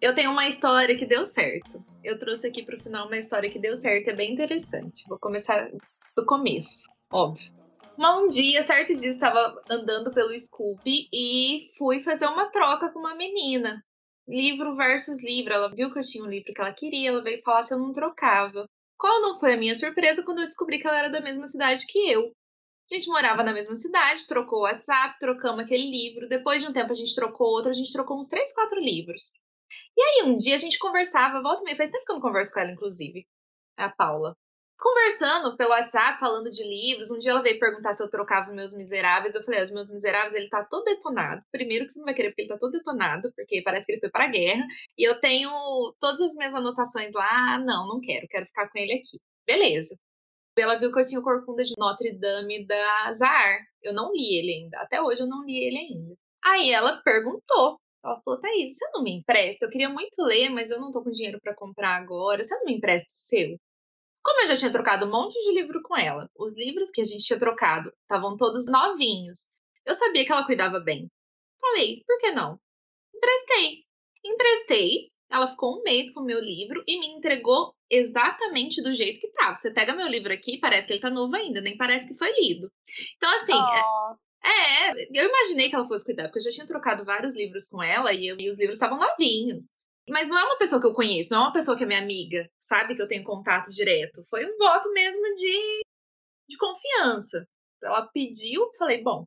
Eu 0.00 0.14
tenho 0.14 0.30
uma 0.30 0.46
história 0.46 0.96
que 0.98 1.06
deu 1.06 1.24
certo. 1.24 1.82
Eu 2.04 2.18
trouxe 2.18 2.46
aqui 2.46 2.62
pro 2.62 2.80
final 2.80 3.06
uma 3.06 3.16
história 3.16 3.50
que 3.50 3.58
deu 3.58 3.74
certo, 3.76 4.10
é 4.10 4.14
bem 4.14 4.32
interessante. 4.32 5.08
Vou 5.08 5.18
começar 5.18 5.70
do 6.16 6.26
começo, 6.26 6.86
óbvio. 7.10 7.52
Mas 7.96 8.18
um 8.18 8.28
dia, 8.28 8.60
certo 8.60 8.94
dia, 8.94 9.08
eu 9.08 9.10
estava 9.10 9.62
andando 9.70 10.10
pelo 10.12 10.38
Scoop 10.38 10.82
e 10.86 11.66
fui 11.78 12.02
fazer 12.02 12.26
uma 12.26 12.50
troca 12.50 12.90
com 12.90 12.98
uma 12.98 13.14
menina. 13.14 13.82
Livro 14.28 14.76
versus 14.76 15.22
livro. 15.24 15.54
Ela 15.54 15.74
viu 15.74 15.90
que 15.90 15.98
eu 15.98 16.02
tinha 16.02 16.22
um 16.22 16.28
livro 16.28 16.52
que 16.52 16.60
ela 16.60 16.74
queria, 16.74 17.08
ela 17.08 17.22
veio 17.22 17.42
falar 17.42 17.62
se 17.62 17.72
eu 17.72 17.78
não 17.78 17.92
trocava. 17.92 18.68
Qual 18.98 19.20
não 19.20 19.38
foi 19.38 19.54
a 19.54 19.56
minha 19.56 19.74
surpresa 19.74 20.24
quando 20.24 20.40
eu 20.40 20.46
descobri 20.46 20.80
que 20.80 20.86
ela 20.86 20.98
era 20.98 21.08
da 21.08 21.20
mesma 21.20 21.46
cidade 21.46 21.86
que 21.86 21.98
eu? 22.10 22.32
A 22.90 22.94
gente 22.94 23.08
morava 23.08 23.42
na 23.42 23.52
mesma 23.52 23.76
cidade, 23.76 24.26
trocou 24.26 24.60
o 24.60 24.62
WhatsApp, 24.62 25.18
trocamos 25.18 25.64
aquele 25.64 25.90
livro. 25.90 26.28
Depois 26.28 26.62
de 26.62 26.68
um 26.68 26.72
tempo 26.72 26.92
a 26.92 26.94
gente 26.94 27.14
trocou 27.14 27.48
outro, 27.48 27.70
a 27.70 27.74
gente 27.74 27.92
trocou 27.92 28.18
uns 28.18 28.28
três, 28.28 28.54
quatro 28.54 28.80
livros. 28.80 29.32
E 29.96 30.00
aí, 30.02 30.30
um 30.30 30.36
dia 30.36 30.54
a 30.54 30.58
gente 30.58 30.78
conversava, 30.78 31.42
volta 31.42 31.62
e 31.62 31.64
meia, 31.64 31.76
faz 31.76 31.90
tempo 31.90 32.04
que 32.04 32.12
eu 32.12 32.14
não 32.14 32.22
converso 32.22 32.52
com 32.52 32.60
ela, 32.60 32.70
inclusive, 32.70 33.26
a 33.76 33.90
Paula. 33.90 34.36
Conversando 34.78 35.56
pelo 35.56 35.70
WhatsApp, 35.70 36.20
falando 36.20 36.50
de 36.50 36.62
livros. 36.62 37.10
Um 37.10 37.18
dia 37.18 37.30
ela 37.30 37.42
veio 37.42 37.58
perguntar 37.58 37.94
se 37.94 38.02
eu 38.02 38.10
trocava 38.10 38.52
Meus 38.52 38.74
Miseráveis. 38.74 39.34
Eu 39.34 39.42
falei, 39.42 39.60
ah, 39.60 39.62
os 39.62 39.72
Meus 39.72 39.90
Miseráveis, 39.90 40.34
ele 40.34 40.48
tá 40.50 40.64
todo 40.64 40.84
detonado. 40.84 41.42
Primeiro 41.50 41.86
que 41.86 41.92
você 41.92 41.98
não 41.98 42.04
vai 42.04 42.14
querer, 42.14 42.28
porque 42.28 42.42
ele 42.42 42.48
tá 42.48 42.58
todo 42.58 42.72
detonado, 42.72 43.32
porque 43.34 43.62
parece 43.62 43.86
que 43.86 43.92
ele 43.92 44.00
foi 44.00 44.10
pra 44.10 44.28
guerra. 44.28 44.66
E 44.98 45.08
eu 45.08 45.18
tenho 45.20 45.50
todas 45.98 46.20
as 46.20 46.34
minhas 46.34 46.54
anotações 46.54 47.12
lá. 47.14 47.26
Ah, 47.30 47.58
não, 47.58 47.88
não 47.88 48.00
quero, 48.00 48.26
quero 48.28 48.46
ficar 48.46 48.68
com 48.68 48.78
ele 48.78 48.92
aqui. 48.94 49.18
Beleza. 49.46 49.96
Ela 50.58 50.78
viu 50.78 50.92
que 50.92 51.00
eu 51.00 51.04
tinha 51.04 51.20
o 51.20 51.24
Corcunda 51.24 51.64
de 51.64 51.74
Notre 51.78 52.18
Dame 52.18 52.66
da 52.66 53.12
Zahar. 53.12 53.60
Eu 53.82 53.92
não 53.94 54.12
li 54.12 54.38
ele 54.38 54.64
ainda. 54.64 54.80
Até 54.80 55.00
hoje 55.02 55.22
eu 55.22 55.26
não 55.26 55.44
li 55.44 55.56
ele 55.56 55.78
ainda. 55.78 56.14
Aí 56.44 56.70
ela 56.70 57.00
perguntou. 57.02 57.78
Ela 58.04 58.20
falou, 58.24 58.40
Thaís, 58.40 58.76
você 58.76 58.88
não 58.92 59.02
me 59.02 59.18
empresta? 59.18 59.66
Eu 59.66 59.70
queria 59.70 59.88
muito 59.88 60.22
ler, 60.22 60.50
mas 60.50 60.70
eu 60.70 60.80
não 60.80 60.92
tô 60.92 61.02
com 61.02 61.10
dinheiro 61.10 61.40
para 61.42 61.54
comprar 61.54 61.96
agora. 61.96 62.42
Você 62.42 62.54
não 62.56 62.64
me 62.64 62.76
empresta 62.76 63.08
o 63.10 63.14
seu? 63.14 63.58
Como 64.26 64.40
eu 64.42 64.46
já 64.48 64.56
tinha 64.56 64.72
trocado 64.72 65.06
um 65.06 65.10
monte 65.10 65.34
de 65.40 65.52
livro 65.52 65.80
com 65.84 65.96
ela, 65.96 66.28
os 66.36 66.56
livros 66.58 66.90
que 66.90 67.00
a 67.00 67.04
gente 67.04 67.22
tinha 67.22 67.38
trocado 67.38 67.92
estavam 68.02 68.36
todos 68.36 68.66
novinhos. 68.66 69.54
Eu 69.84 69.94
sabia 69.94 70.26
que 70.26 70.32
ela 70.32 70.44
cuidava 70.44 70.80
bem. 70.80 71.08
Falei, 71.60 72.02
por 72.04 72.18
que 72.18 72.32
não? 72.32 72.58
Emprestei. 73.14 73.84
Emprestei. 74.24 75.12
Ela 75.30 75.46
ficou 75.46 75.78
um 75.78 75.82
mês 75.84 76.12
com 76.12 76.22
o 76.22 76.24
meu 76.24 76.40
livro 76.40 76.82
e 76.88 76.98
me 76.98 77.06
entregou 77.06 77.72
exatamente 77.88 78.82
do 78.82 78.92
jeito 78.92 79.20
que 79.20 79.28
tava. 79.32 79.54
Você 79.54 79.70
pega 79.72 79.94
meu 79.94 80.08
livro 80.08 80.32
aqui, 80.32 80.58
parece 80.58 80.88
que 80.88 80.94
ele 80.94 81.00
tá 81.00 81.08
novo 81.08 81.36
ainda, 81.36 81.60
nem 81.60 81.76
parece 81.76 82.08
que 82.08 82.14
foi 82.18 82.32
lido. 82.32 82.68
Então, 83.16 83.30
assim, 83.36 83.52
Oh, 83.52 84.16
é, 84.44 84.90
eu 85.20 85.28
imaginei 85.28 85.70
que 85.70 85.76
ela 85.76 85.86
fosse 85.86 86.04
cuidar, 86.04 86.24
porque 86.24 86.40
eu 86.40 86.42
já 86.44 86.50
tinha 86.50 86.66
trocado 86.66 87.04
vários 87.04 87.36
livros 87.36 87.68
com 87.68 87.80
ela 87.80 88.12
e, 88.12 88.26
eu- 88.26 88.40
e 88.40 88.48
os 88.48 88.58
livros 88.58 88.76
estavam 88.76 88.98
novinhos. 88.98 89.84
Mas 90.08 90.28
não 90.28 90.38
é 90.38 90.44
uma 90.44 90.58
pessoa 90.58 90.80
que 90.80 90.86
eu 90.86 90.94
conheço, 90.94 91.32
não 91.32 91.40
é 91.40 91.44
uma 91.46 91.52
pessoa 91.52 91.76
que 91.76 91.84
é 91.84 91.86
minha 91.86 92.00
amiga, 92.00 92.48
sabe? 92.60 92.94
Que 92.94 93.02
eu 93.02 93.08
tenho 93.08 93.24
contato 93.24 93.70
direto. 93.70 94.24
Foi 94.30 94.44
um 94.46 94.56
voto 94.56 94.92
mesmo 94.92 95.22
de, 95.34 95.80
de 96.48 96.56
confiança. 96.56 97.46
Ela 97.82 98.08
pediu, 98.12 98.70
falei, 98.78 99.02
bom, 99.02 99.26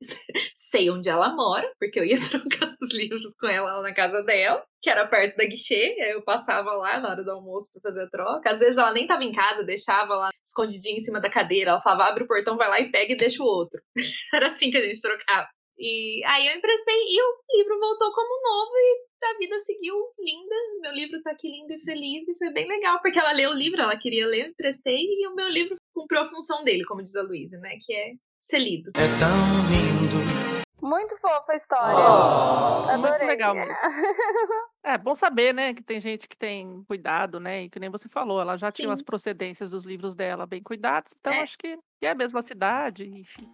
sei 0.54 0.90
onde 0.90 1.08
ela 1.08 1.34
mora, 1.34 1.70
porque 1.78 1.98
eu 1.98 2.04
ia 2.04 2.16
trocar 2.30 2.76
os 2.80 2.94
livros 2.94 3.34
com 3.38 3.46
ela 3.48 3.76
lá 3.76 3.82
na 3.82 3.94
casa 3.94 4.22
dela, 4.22 4.64
que 4.80 4.88
era 4.88 5.06
perto 5.06 5.36
da 5.36 5.44
guichê, 5.44 5.96
aí 6.00 6.12
eu 6.12 6.22
passava 6.22 6.72
lá 6.72 7.00
na 7.00 7.10
hora 7.10 7.24
do 7.24 7.30
almoço 7.30 7.70
pra 7.72 7.90
fazer 7.90 8.04
a 8.04 8.10
troca. 8.10 8.50
Às 8.50 8.60
vezes 8.60 8.78
ela 8.78 8.92
nem 8.92 9.06
tava 9.06 9.24
em 9.24 9.32
casa, 9.32 9.64
deixava 9.64 10.14
lá 10.14 10.30
escondidinha 10.44 10.96
em 10.96 11.00
cima 11.00 11.20
da 11.20 11.30
cadeira, 11.30 11.72
ela 11.72 11.82
falava, 11.82 12.10
abre 12.10 12.24
o 12.24 12.26
portão, 12.26 12.56
vai 12.56 12.68
lá 12.68 12.80
e 12.80 12.90
pega 12.90 13.12
e 13.12 13.16
deixa 13.16 13.42
o 13.42 13.46
outro. 13.46 13.80
era 14.34 14.48
assim 14.48 14.70
que 14.70 14.78
a 14.78 14.82
gente 14.82 15.00
trocava. 15.00 15.48
E 15.78 16.22
aí 16.24 16.46
eu 16.46 16.56
emprestei 16.56 16.94
e 16.94 17.22
o 17.22 17.58
livro 17.58 17.78
voltou 17.80 18.12
como 18.12 18.42
novo 18.42 18.72
e 18.76 19.09
a 19.22 19.38
vida 19.38 19.58
seguiu 19.60 19.94
linda. 20.18 20.54
Meu 20.80 20.92
livro 20.92 21.22
tá 21.22 21.30
aqui 21.30 21.48
lindo 21.50 21.72
e 21.72 21.80
feliz 21.80 22.26
e 22.28 22.34
foi 22.36 22.52
bem 22.52 22.66
legal, 22.68 23.00
porque 23.00 23.18
ela 23.18 23.32
leu 23.32 23.50
o 23.50 23.54
livro, 23.54 23.80
ela 23.80 23.96
queria 23.96 24.26
ler, 24.26 24.48
emprestei 24.48 24.98
e 24.98 25.26
o 25.28 25.34
meu 25.34 25.48
livro 25.48 25.76
cumpriu 25.94 26.20
a 26.22 26.26
função 26.28 26.64
dele, 26.64 26.84
como 26.84 27.02
diz 27.02 27.14
a 27.16 27.22
Luísa, 27.22 27.58
né? 27.58 27.76
Que 27.84 27.92
é 27.92 28.12
ser 28.40 28.58
lido. 28.58 28.90
É 28.96 29.18
tão 29.18 29.68
lindo. 29.70 30.80
muito 30.82 31.16
fofa 31.18 31.52
a 31.52 31.56
história. 31.56 31.98
Oh, 31.98 32.98
muito 32.98 33.24
legal 33.24 33.54
mesmo. 33.54 33.74
É 34.82 34.96
bom 34.96 35.14
saber, 35.14 35.52
né, 35.52 35.74
que 35.74 35.82
tem 35.82 36.00
gente 36.00 36.26
que 36.26 36.36
tem 36.36 36.82
cuidado, 36.88 37.38
né, 37.38 37.64
e 37.64 37.68
que 37.70 37.78
nem 37.78 37.90
você 37.90 38.08
falou, 38.08 38.40
ela 38.40 38.56
já 38.56 38.70
tinha 38.70 38.88
Sim. 38.88 38.92
as 38.94 39.02
procedências 39.02 39.68
dos 39.68 39.84
livros 39.84 40.14
dela 40.14 40.46
bem 40.46 40.62
cuidados, 40.62 41.12
então 41.20 41.34
É. 41.34 41.42
acho 41.42 41.58
que 41.58 41.78
é 42.00 42.08
a 42.08 42.14
mesma 42.14 42.40
cidade, 42.42 43.06
enfim. 43.06 43.46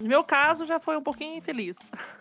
No 0.00 0.06
meu 0.08 0.22
caso, 0.22 0.64
já 0.64 0.78
foi 0.78 0.96
um 0.96 1.02
pouquinho 1.02 1.36
infeliz. 1.36 1.90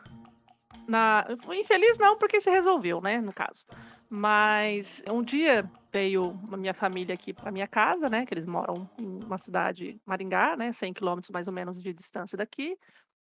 Na... 0.90 1.24
Infeliz 1.54 2.00
não, 2.00 2.18
porque 2.18 2.42
se 2.42 2.50
resolveu, 2.50 3.00
né, 3.00 3.22
no 3.22 3.32
caso. 3.32 3.64
Mas 4.10 5.04
um 5.08 5.22
dia 5.22 5.70
veio 5.94 6.40
a 6.52 6.58
minha 6.58 6.74
família 6.74 7.14
aqui 7.14 7.32
para 7.32 7.52
minha 7.52 7.68
casa, 7.68 8.10
né, 8.10 8.26
que 8.26 8.34
eles 8.34 8.48
moram 8.48 8.90
em 8.98 9.24
uma 9.24 9.38
cidade, 9.38 10.02
Maringá, 10.04 10.58
né, 10.58 10.72
100 10.72 10.92
quilômetros 10.94 11.30
mais 11.30 11.48
ou 11.48 11.54
menos 11.54 11.80
de 11.80 11.94
distância 11.94 12.36
daqui. 12.36 12.76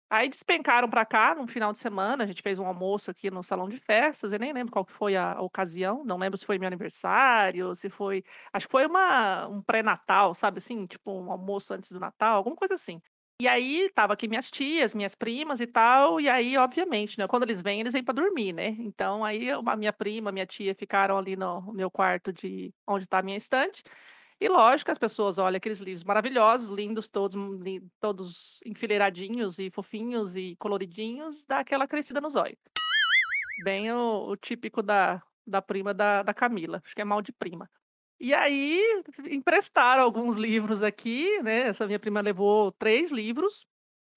Aí 0.10 0.28
despencaram 0.28 0.90
para 0.90 1.06
cá 1.06 1.34
num 1.34 1.48
final 1.48 1.72
de 1.72 1.80
semana, 1.80 2.26
a 2.26 2.28
gente 2.28 2.42
fez 2.42 2.60
um 2.60 2.66
almoço 2.66 3.10
aqui 3.10 3.32
no 3.32 3.42
salão 3.42 3.70
de 3.70 3.78
festas, 3.78 4.34
eu 4.34 4.40
nem 4.40 4.54
lembro 4.54 4.72
qual 4.72 4.86
que 4.86 4.92
foi 4.92 5.16
a, 5.16 5.34
a 5.34 5.42
ocasião, 5.42 6.04
não 6.04 6.18
lembro 6.18 6.38
se 6.38 6.46
foi 6.46 6.60
meu 6.60 6.68
aniversário, 6.68 7.74
se 7.74 7.90
foi, 7.90 8.24
acho 8.54 8.68
que 8.68 8.72
foi 8.72 8.86
uma, 8.86 9.48
um 9.48 9.62
pré-natal, 9.62 10.34
sabe 10.34 10.58
assim, 10.58 10.86
tipo 10.86 11.12
um 11.12 11.32
almoço 11.32 11.74
antes 11.74 11.92
do 11.92 12.00
Natal, 12.00 12.36
alguma 12.36 12.56
coisa 12.56 12.76
assim. 12.76 13.02
E 13.42 13.50
aí 13.50 13.92
tava 13.94 14.14
aqui 14.14 14.30
minhas 14.30 14.50
tias, 14.50 14.96
minhas 14.96 15.14
primas 15.14 15.60
e 15.60 15.68
tal, 15.68 16.22
e 16.22 16.30
aí 16.30 16.58
obviamente, 16.58 17.20
né, 17.20 17.28
quando 17.28 17.44
eles 17.44 17.62
vêm, 17.62 17.82
eles 17.82 17.92
vêm 17.92 18.04
para 18.04 18.14
dormir, 18.14 18.54
né? 18.54 18.70
Então 18.80 19.26
aí 19.26 19.50
a 19.52 19.76
minha 19.76 19.92
prima, 19.92 20.32
minha 20.32 20.46
tia 20.46 20.74
ficaram 20.74 21.18
ali 21.18 21.36
no 21.36 21.74
meu 21.74 21.92
quarto 21.92 22.32
de 22.32 22.74
onde 22.88 23.04
está 23.04 23.20
a 23.20 23.22
minha 23.22 23.36
estante. 23.36 23.84
E 24.40 24.48
lógico, 24.48 24.92
as 24.92 24.98
pessoas 24.98 25.38
olham 25.38 25.58
aqueles 25.58 25.80
livros 25.80 26.04
maravilhosos, 26.04 26.70
lindos, 26.70 27.08
todos, 27.10 27.36
hum, 27.36 27.60
todos 28.00 28.60
enfileiradinhos 28.66 29.60
e 29.60 29.70
fofinhos 29.70 30.36
e 30.38 30.56
coloridinhos, 30.58 31.46
dá 31.46 31.60
aquela 31.60 31.88
crescida 31.88 32.22
no 32.22 32.30
zóio. 32.30 32.58
Bem 33.64 33.92
o, 33.92 34.30
o 34.30 34.38
típico 34.38 34.82
da, 34.82 35.22
da 35.46 35.62
prima 35.62 35.94
da, 35.94 36.24
da 36.24 36.34
Camila, 36.34 36.82
acho 36.86 36.96
que 36.96 37.02
é 37.02 37.06
mal 37.06 37.22
de 37.22 37.34
prima. 37.34 37.70
E 38.20 38.34
aí 38.34 38.82
emprestaram 39.30 40.04
alguns 40.04 40.38
livros 40.38 40.82
aqui, 40.82 41.42
né? 41.44 41.68
Essa 41.68 41.86
minha 41.86 42.00
prima 42.00 42.22
levou 42.22 42.72
três 42.72 43.12
livros, 43.12 43.66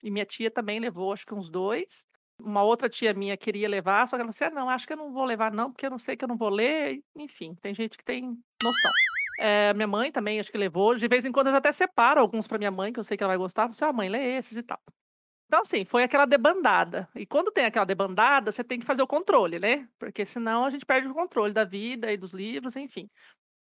e 0.03 0.11
minha 0.11 0.27
tia 0.27 0.51
também 0.51 0.81
levou, 0.81 1.13
acho 1.13 1.27
que 1.27 1.35
uns 1.35 1.51
dois. 1.51 2.05
Uma 2.41 2.63
outra 2.63 2.89
tia 2.89 3.13
minha 3.13 3.37
queria 3.37 3.69
levar, 3.69 4.07
só 4.07 4.17
que 4.17 4.23
ela 4.23 4.31
disse: 4.31 4.45
"Ah, 4.45 4.51
não, 4.51 4.71
acho 4.71 4.87
que 4.87 4.93
eu 4.93 4.97
não 4.97 5.13
vou 5.13 5.25
levar, 5.25 5.53
não, 5.53 5.73
porque 5.73 5.87
eu 5.87 5.91
não 5.91 5.99
sei 5.99 6.17
que 6.17 6.25
eu 6.25 6.29
não 6.29 6.37
vou 6.37 6.51
ler. 6.51 7.03
Enfim, 7.17 7.55
tem 7.61 7.75
gente 7.75 7.99
que 7.99 8.05
tem 8.05 8.39
noção. 8.63 8.93
Eh, 9.41 9.73
minha 9.75 9.87
mãe 9.89 10.13
também 10.13 10.39
acho 10.41 10.51
que 10.53 10.59
levou. 10.59 10.95
De 10.95 11.09
vez 11.09 11.25
em 11.25 11.33
quando 11.33 11.49
eu 11.49 11.55
até 11.57 11.73
separo 11.73 12.21
alguns 12.21 12.47
para 12.47 12.59
minha 12.59 12.71
mãe, 12.71 12.93
que 12.93 13.01
eu 13.01 13.05
sei 13.05 13.17
que 13.17 13.25
ela 13.25 13.33
vai 13.33 13.39
gostar. 13.39 13.67
Você, 13.69 13.85
ah, 13.85 13.93
mãe, 13.93 14.09
lê 14.09 14.37
esses 14.37 14.57
e 14.57 14.63
tal. 14.63 14.81
Então, 15.47 15.61
assim, 15.61 15.85
foi 15.85 16.03
aquela 16.03 16.27
debandada. 16.27 17.09
E 17.15 17.27
quando 17.27 17.51
tem 17.51 17.65
aquela 17.65 17.87
debandada, 17.87 18.53
você 18.53 18.63
tem 18.65 18.79
que 18.79 18.87
fazer 18.87 19.03
o 19.03 19.07
controle, 19.07 19.59
né? 19.59 19.89
Porque 19.99 20.25
senão 20.25 20.65
a 20.65 20.71
gente 20.71 20.85
perde 20.87 21.09
o 21.09 21.15
controle 21.15 21.53
da 21.55 21.65
vida 21.65 22.13
e 22.13 22.17
dos 22.19 22.35
livros, 22.35 22.77
enfim. 22.77 23.09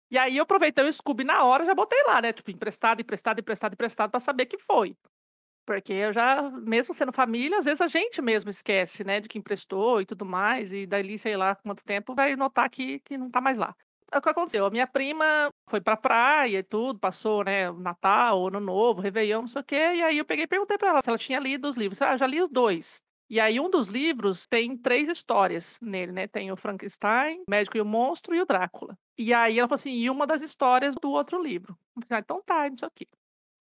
E 0.10 0.18
aí 0.18 0.38
eu 0.38 0.44
aproveitei 0.44 0.86
o 0.88 0.94
Scooby 0.94 1.24
na 1.24 1.44
hora, 1.44 1.66
já 1.66 1.76
botei 1.76 2.02
lá, 2.04 2.22
né? 2.22 2.32
Tipo, 2.34 2.52
emprestado, 2.52 3.02
emprestado, 3.02 3.40
emprestado, 3.40 3.74
emprestado, 3.74 4.10
para 4.12 4.20
saber 4.20 4.46
que 4.46 4.58
foi. 4.58 4.96
Porque 5.66 5.94
eu 5.94 6.14
já, 6.14 6.50
mesmo 6.52 6.94
sendo 6.94 7.14
família, 7.14 7.60
às 7.60 7.66
vezes 7.66 7.82
a 7.82 7.88
gente 7.88 8.22
mesmo 8.22 8.50
esquece, 8.50 9.04
né, 9.04 9.20
de 9.22 9.30
que 9.30 9.38
emprestou 9.38 10.02
e 10.02 10.06
tudo 10.06 10.26
mais, 10.26 10.74
e 10.74 10.86
dali, 10.88 11.20
sei 11.20 11.38
lá, 11.38 11.56
quanto 11.56 11.84
tempo, 11.84 12.16
vai 12.16 12.36
notar 12.36 12.70
que, 12.70 13.00
que 13.02 13.18
não 13.18 13.30
tá 13.32 13.42
mais 13.42 13.58
lá. 13.58 13.76
É 14.14 14.18
o 14.18 14.22
que 14.22 14.30
aconteceu, 14.30 14.66
a 14.66 14.70
minha 14.72 14.88
prima 14.88 15.26
foi 15.70 15.82
pra 15.82 15.98
praia 15.98 16.60
e 16.60 16.64
tudo, 16.64 17.00
passou, 17.00 17.44
né, 17.44 17.72
Natal, 17.74 18.48
Ano 18.48 18.60
Novo, 18.62 19.02
Réveillon, 19.02 19.42
não 19.42 19.48
sei 19.48 19.62
o 19.62 19.66
quê, 19.66 19.76
e 19.98 20.04
aí 20.04 20.18
eu 20.18 20.26
peguei 20.26 20.46
e 20.46 20.48
perguntei 20.48 20.78
pra 20.78 20.90
ela 20.90 21.02
se 21.02 21.10
ela 21.10 21.18
tinha 21.18 21.40
lido 21.40 21.70
os 21.70 21.76
livros. 21.78 22.02
Ah, 22.02 22.18
já 22.18 22.28
li 22.28 22.42
os 22.42 22.50
dois. 22.50 23.02
E 23.30 23.40
aí 23.40 23.60
um 23.60 23.70
dos 23.70 23.88
livros 23.88 24.45
tem 24.48 24.78
três 24.78 25.10
histórias 25.10 25.78
nele, 25.82 26.12
né, 26.14 26.28
tem 26.28 26.52
o 26.52 26.56
Frankenstein, 26.56 27.41
o 27.41 27.52
Médico 27.52 27.78
e 27.78 27.82
o 27.82 27.86
Monstro 27.86 28.34
e 28.34 28.41
o 28.41 28.45
Drácula. 28.45 28.98
E 29.18 29.34
aí 29.34 29.60
ela 29.60 29.68
falou 29.68 29.76
assim, 29.76 29.91
e 29.91 30.10
uma 30.10 30.26
das 30.26 30.41
histórias 30.41 30.95
do 30.95 31.12
outro 31.12 31.41
livro. 31.41 31.78
Eu 31.95 32.04
falei, 32.08 32.20
ah, 32.20 32.24
então 32.24 32.41
tá, 32.45 32.70
não 32.70 32.78
sei 32.78 32.88
o 32.88 32.91
quê. 32.95 33.08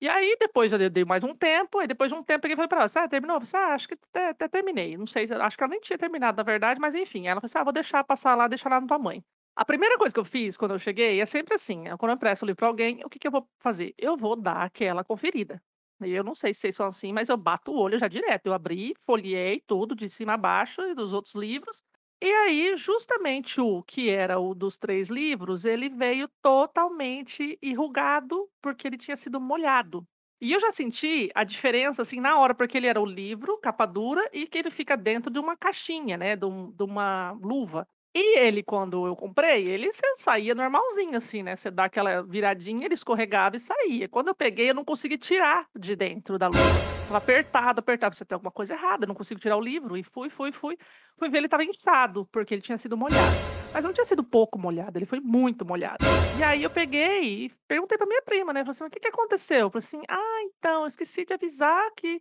E 0.01 0.09
aí, 0.09 0.37
depois 0.41 0.73
eu 0.73 0.91
dei 0.91 1.05
mais 1.05 1.23
um 1.23 1.33
tempo, 1.33 1.79
aí 1.79 1.87
depois 1.87 2.11
de 2.11 2.19
um 2.19 2.25
tempo 2.25 2.45
eu 2.49 2.53
e 2.53 2.57
falei 2.57 2.69
pra 2.69 2.81
ela, 2.81 2.91
ah, 2.93 3.09
terminou? 3.09 3.37
Eu 3.37 3.47
falei, 3.47 3.67
ah, 3.67 3.75
acho 3.75 3.87
que 3.87 3.95
até, 3.95 4.29
até 4.31 4.49
terminei. 4.49 4.97
Não 4.97 5.07
sei, 5.07 5.27
acho 5.31 5.57
que 5.57 5.63
ela 5.63 5.71
nem 5.71 5.81
tinha 5.81 5.97
terminado, 5.97 6.37
na 6.37 6.43
verdade, 6.43 6.81
mas 6.81 6.93
enfim. 6.93 7.29
Ela 7.29 7.41
falou 7.41 7.47
assim, 7.47 7.59
ah, 7.59 7.65
vou 7.65 7.73
deixar 7.73 8.03
passar 8.03 8.35
lá, 8.35 8.49
deixar 8.49 8.69
lá 8.69 8.81
na 8.81 8.87
tua 8.89 8.99
mãe. 8.99 9.23
A 9.55 9.65
primeira 9.65 9.97
coisa 9.97 10.13
que 10.13 10.19
eu 10.19 10.25
fiz 10.25 10.57
quando 10.57 10.73
eu 10.73 10.79
cheguei 10.79 11.21
é 11.21 11.27
sempre 11.27 11.55
assim, 11.55 11.83
né, 11.83 11.97
quando 11.97 12.11
eu 12.11 12.17
empresto 12.17 12.45
o 12.45 12.47
livro 12.47 12.57
pra 12.57 12.67
alguém, 12.69 13.01
o 13.05 13.09
que 13.09 13.19
que 13.19 13.29
eu 13.29 13.31
vou 13.31 13.49
fazer? 13.61 13.95
Eu 13.97 14.17
vou 14.17 14.35
dar 14.35 14.63
aquela 14.63 15.05
conferida. 15.05 15.63
Eu 16.11 16.25
não 16.25 16.35
sei 16.35 16.53
se 16.55 16.61
vocês 16.61 16.77
são 16.77 16.87
assim, 16.87 17.13
mas 17.13 17.29
eu 17.29 17.37
bato 17.37 17.73
o 17.73 17.79
olho 17.79 17.99
já 17.99 18.09
direto. 18.09 18.47
Eu 18.47 18.53
abri, 18.55 18.95
folheei 19.05 19.61
tudo 19.67 19.95
de 19.95 20.09
cima 20.09 20.35
a 20.35 20.37
baixo 20.37 20.83
e 20.83 20.95
dos 20.95 21.13
outros 21.13 21.35
livros. 21.35 21.83
E 22.23 22.27
aí, 22.31 22.77
justamente 22.77 23.61
o 23.61 23.83
que 23.83 24.09
era 24.11 24.39
o 24.39 24.55
dos 24.55 24.79
três 24.79 25.09
livros, 25.09 25.65
ele 25.65 25.89
veio 25.89 26.29
totalmente 26.41 27.59
enrugado, 27.63 28.49
porque 28.63 28.87
ele 28.87 28.97
tinha 28.97 29.17
sido 29.17 29.41
molhado. 29.41 30.07
E 30.41 30.53
eu 30.53 30.61
já 30.61 30.71
senti 30.73 31.31
a 31.35 31.45
diferença, 31.45 32.03
assim, 32.03 32.21
na 32.21 32.39
hora, 32.39 32.55
porque 32.55 32.77
ele 32.77 32.87
era 32.87 33.01
o 33.01 33.07
livro, 33.07 33.59
capa 33.59 33.87
dura, 33.87 34.29
e 34.33 34.47
que 34.47 34.59
ele 34.59 34.71
fica 34.71 34.97
dentro 34.97 35.31
de 35.33 35.39
uma 35.39 35.57
caixinha, 35.57 36.17
né, 36.17 36.37
de, 36.37 36.45
um- 36.47 36.71
de 36.73 36.83
uma 36.85 37.33
luva. 37.33 37.87
E 38.15 38.39
ele, 38.39 38.63
quando 38.63 39.07
eu 39.07 39.17
comprei, 39.17 39.67
ele 39.69 39.91
sa- 39.91 40.03
saía 40.19 40.55
normalzinho, 40.55 41.17
assim, 41.17 41.43
né? 41.43 41.57
Você 41.57 41.71
dá 41.71 41.85
aquela 41.87 42.23
viradinha, 42.23 42.85
ele 42.85 42.93
escorregava 42.95 43.57
e 43.57 43.61
saía. 43.61 44.07
Quando 44.09 44.29
eu 44.29 44.35
peguei, 44.35 44.69
eu 44.69 44.75
não 44.75 44.85
consegui 44.85 45.17
tirar 45.17 45.67
de 45.75 45.97
dentro 45.97 46.39
da 46.39 46.47
luva. 46.47 46.85
Tava 47.07 47.19
apertado, 47.19 47.81
apertado. 47.81 48.15
Você 48.15 48.25
tem 48.27 48.37
alguma 48.37 48.51
coisa 48.53 48.75
errada, 48.75 49.07
não 49.07 49.15
consigo 49.15 49.41
tirar 49.41 49.57
o 49.57 49.61
livro. 49.63 49.97
E 49.97 50.03
fui, 50.03 50.29
fui, 50.29 50.53
fui. 50.53 50.77
Fui 51.17 51.29
ver, 51.31 51.39
ele 51.39 51.47
estava 51.47 51.65
inchado, 51.65 52.27
porque 52.27 52.53
ele 52.55 52.61
tinha 52.63 52.77
sido 52.77 52.97
molhado. 52.99 53.43
Mas 53.73 53.83
não 53.85 53.93
tinha 53.95 54.05
sido 54.05 54.23
pouco 54.23 54.59
molhado, 54.59 54.99
ele 54.99 55.07
foi 55.07 55.19
muito 55.21 55.65
molhado. 55.65 56.07
E 56.35 56.43
aí 56.43 56.63
eu 56.63 56.71
peguei 56.71 57.47
e 57.47 57.49
perguntei 57.67 57.97
pra 57.97 58.07
minha 58.07 58.21
prima, 58.23 58.53
né? 58.53 58.61
Falei 58.61 58.71
assim, 58.73 58.85
o 58.85 58.91
que 58.91 59.01
que 59.01 59.09
aconteceu? 59.09 59.61
Eu 59.61 59.71
falei 59.71 59.79
assim, 59.85 60.03
ah, 60.09 60.41
então, 60.45 60.87
esqueci 60.87 61.25
de 61.25 61.33
avisar 61.33 61.91
que 61.97 62.21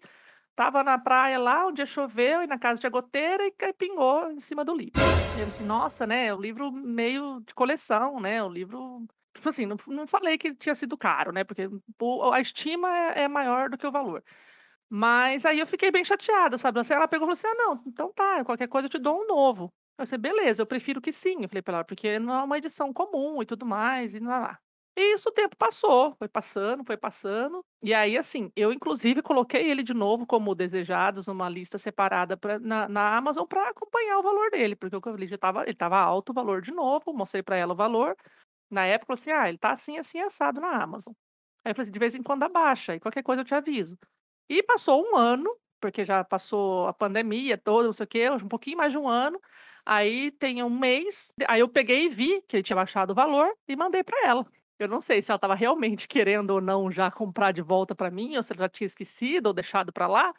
Tava 0.55 0.83
na 0.83 0.97
praia 0.99 1.39
lá, 1.39 1.65
um 1.67 1.73
dia 1.73 1.85
choveu 1.85 2.43
e 2.43 2.47
na 2.47 2.59
casa 2.59 2.79
tinha 2.79 2.89
goteira 2.89 3.43
e 3.45 3.73
pingou 3.73 4.31
em 4.31 4.39
cima 4.39 4.63
do 4.65 4.75
livro. 4.75 4.95
Eu 5.33 5.47
assim, 5.47 5.63
nossa, 5.63 6.05
né? 6.05 6.33
Um 6.33 6.39
livro 6.39 6.71
meio 6.71 7.39
de 7.41 7.53
coleção, 7.53 8.19
né? 8.19 8.43
O 8.43 8.49
livro. 8.49 9.05
Tipo 9.33 9.47
assim, 9.49 9.65
não, 9.65 9.77
não 9.87 10.05
falei 10.07 10.37
que 10.37 10.53
tinha 10.53 10.75
sido 10.75 10.97
caro, 10.97 11.31
né? 11.31 11.43
Porque 11.43 11.69
o- 12.01 12.31
a 12.33 12.39
estima 12.41 12.89
é, 13.15 13.23
é 13.23 13.27
maior 13.27 13.69
do 13.69 13.77
que 13.77 13.87
o 13.87 13.91
valor. 13.91 14.23
Mas 14.89 15.45
aí 15.45 15.59
eu 15.59 15.67
fiquei 15.67 15.91
bem 15.91 16.03
chateada, 16.03 16.57
sabe? 16.57 16.79
Assim, 16.79 16.93
ela 16.93 17.07
pegou 17.07 17.25
e 17.27 17.29
falou 17.29 17.33
assim: 17.33 17.47
ah, 17.47 17.55
não, 17.55 17.83
então 17.87 18.11
tá, 18.13 18.43
qualquer 18.45 18.67
coisa 18.67 18.87
eu 18.87 18.89
te 18.91 18.99
dou 18.99 19.21
um 19.23 19.27
novo. 19.27 19.73
Eu 19.97 20.05
falei, 20.07 20.19
beleza, 20.21 20.61
eu 20.61 20.67
prefiro 20.67 21.01
que 21.01 21.11
sim. 21.13 21.43
Eu 21.43 21.49
falei 21.49 21.61
pra 21.61 21.75
ela, 21.75 21.85
porque 21.85 22.19
não 22.19 22.33
é 22.35 22.43
uma 22.43 22.57
edição 22.57 22.91
comum 22.93 23.41
e 23.41 23.45
tudo 23.45 23.65
mais, 23.65 24.15
e 24.15 24.19
lá, 24.19 24.39
lá. 24.39 24.59
E 24.95 25.13
isso 25.13 25.29
o 25.29 25.31
tempo 25.31 25.55
passou, 25.55 26.13
foi 26.17 26.27
passando, 26.27 26.83
foi 26.85 26.97
passando. 26.97 27.65
E 27.81 27.93
aí, 27.93 28.17
assim, 28.17 28.51
eu 28.55 28.73
inclusive 28.73 29.21
coloquei 29.21 29.69
ele 29.69 29.83
de 29.83 29.93
novo 29.93 30.25
como 30.27 30.53
desejados 30.53 31.27
numa 31.27 31.47
lista 31.47 31.77
separada 31.77 32.35
pra, 32.35 32.59
na, 32.59 32.89
na 32.89 33.15
Amazon 33.17 33.45
para 33.45 33.69
acompanhar 33.69 34.19
o 34.19 34.23
valor 34.23 34.51
dele, 34.51 34.75
porque 34.75 34.95
eu 34.95 35.15
li 35.15 35.27
já 35.27 35.37
tava, 35.37 35.63
ele 35.63 35.71
estava 35.71 35.97
alto 35.97 36.31
o 36.31 36.33
valor 36.33 36.61
de 36.61 36.71
novo, 36.71 37.13
mostrei 37.13 37.41
para 37.41 37.55
ela 37.55 37.73
o 37.73 37.75
valor. 37.75 38.15
Na 38.69 38.85
época, 38.85 39.13
assim: 39.13 39.31
ah, 39.31 39.49
ele 39.49 39.57
tá 39.57 39.71
assim, 39.71 39.97
assim, 39.97 40.19
assado 40.21 40.61
na 40.61 40.83
Amazon. 40.83 41.13
Aí 41.65 41.71
eu 41.71 41.75
falei 41.75 41.83
assim, 41.83 41.91
de 41.91 41.99
vez 41.99 42.15
em 42.15 42.23
quando 42.23 42.43
abaixa, 42.43 42.95
e 42.95 42.99
qualquer 42.99 43.23
coisa 43.23 43.41
eu 43.41 43.45
te 43.45 43.55
aviso. 43.55 43.97
E 44.49 44.63
passou 44.63 45.05
um 45.09 45.15
ano, 45.17 45.49
porque 45.79 46.03
já 46.05 46.23
passou 46.23 46.87
a 46.87 46.93
pandemia 46.93 47.57
toda, 47.57 47.85
não 47.85 47.93
sei 47.93 48.05
o 48.05 48.07
quê, 48.07 48.29
um 48.29 48.47
pouquinho 48.47 48.77
mais 48.77 48.91
de 48.91 48.97
um 48.97 49.07
ano. 49.07 49.39
Aí 49.85 50.31
tem 50.31 50.63
um 50.63 50.69
mês, 50.69 51.33
aí 51.47 51.59
eu 51.61 51.69
peguei 51.69 52.05
e 52.05 52.09
vi 52.09 52.41
que 52.43 52.57
ele 52.57 52.63
tinha 52.63 52.75
baixado 52.75 53.11
o 53.11 53.15
valor 53.15 53.51
e 53.67 53.75
mandei 53.75 54.03
para 54.03 54.27
ela. 54.27 54.45
Eu 54.83 54.87
não 54.87 55.01
sei 55.01 55.21
se 55.21 55.31
ela 55.31 55.37
estava 55.37 55.55
realmente 55.55 56.07
querendo 56.07 56.51
ou 56.51 56.61
não 56.61 56.91
já 56.91 57.11
comprar 57.11 57.51
de 57.51 57.61
volta 57.61 57.95
para 57.95 58.09
mim, 58.11 58.35
ou 58.37 58.43
se 58.43 58.53
ela 58.53 58.63
já 58.63 58.69
tinha 58.69 58.85
esquecido 58.87 59.47
ou 59.47 59.53
deixado 59.53 59.93
para 59.93 60.07
lá. 60.07 60.33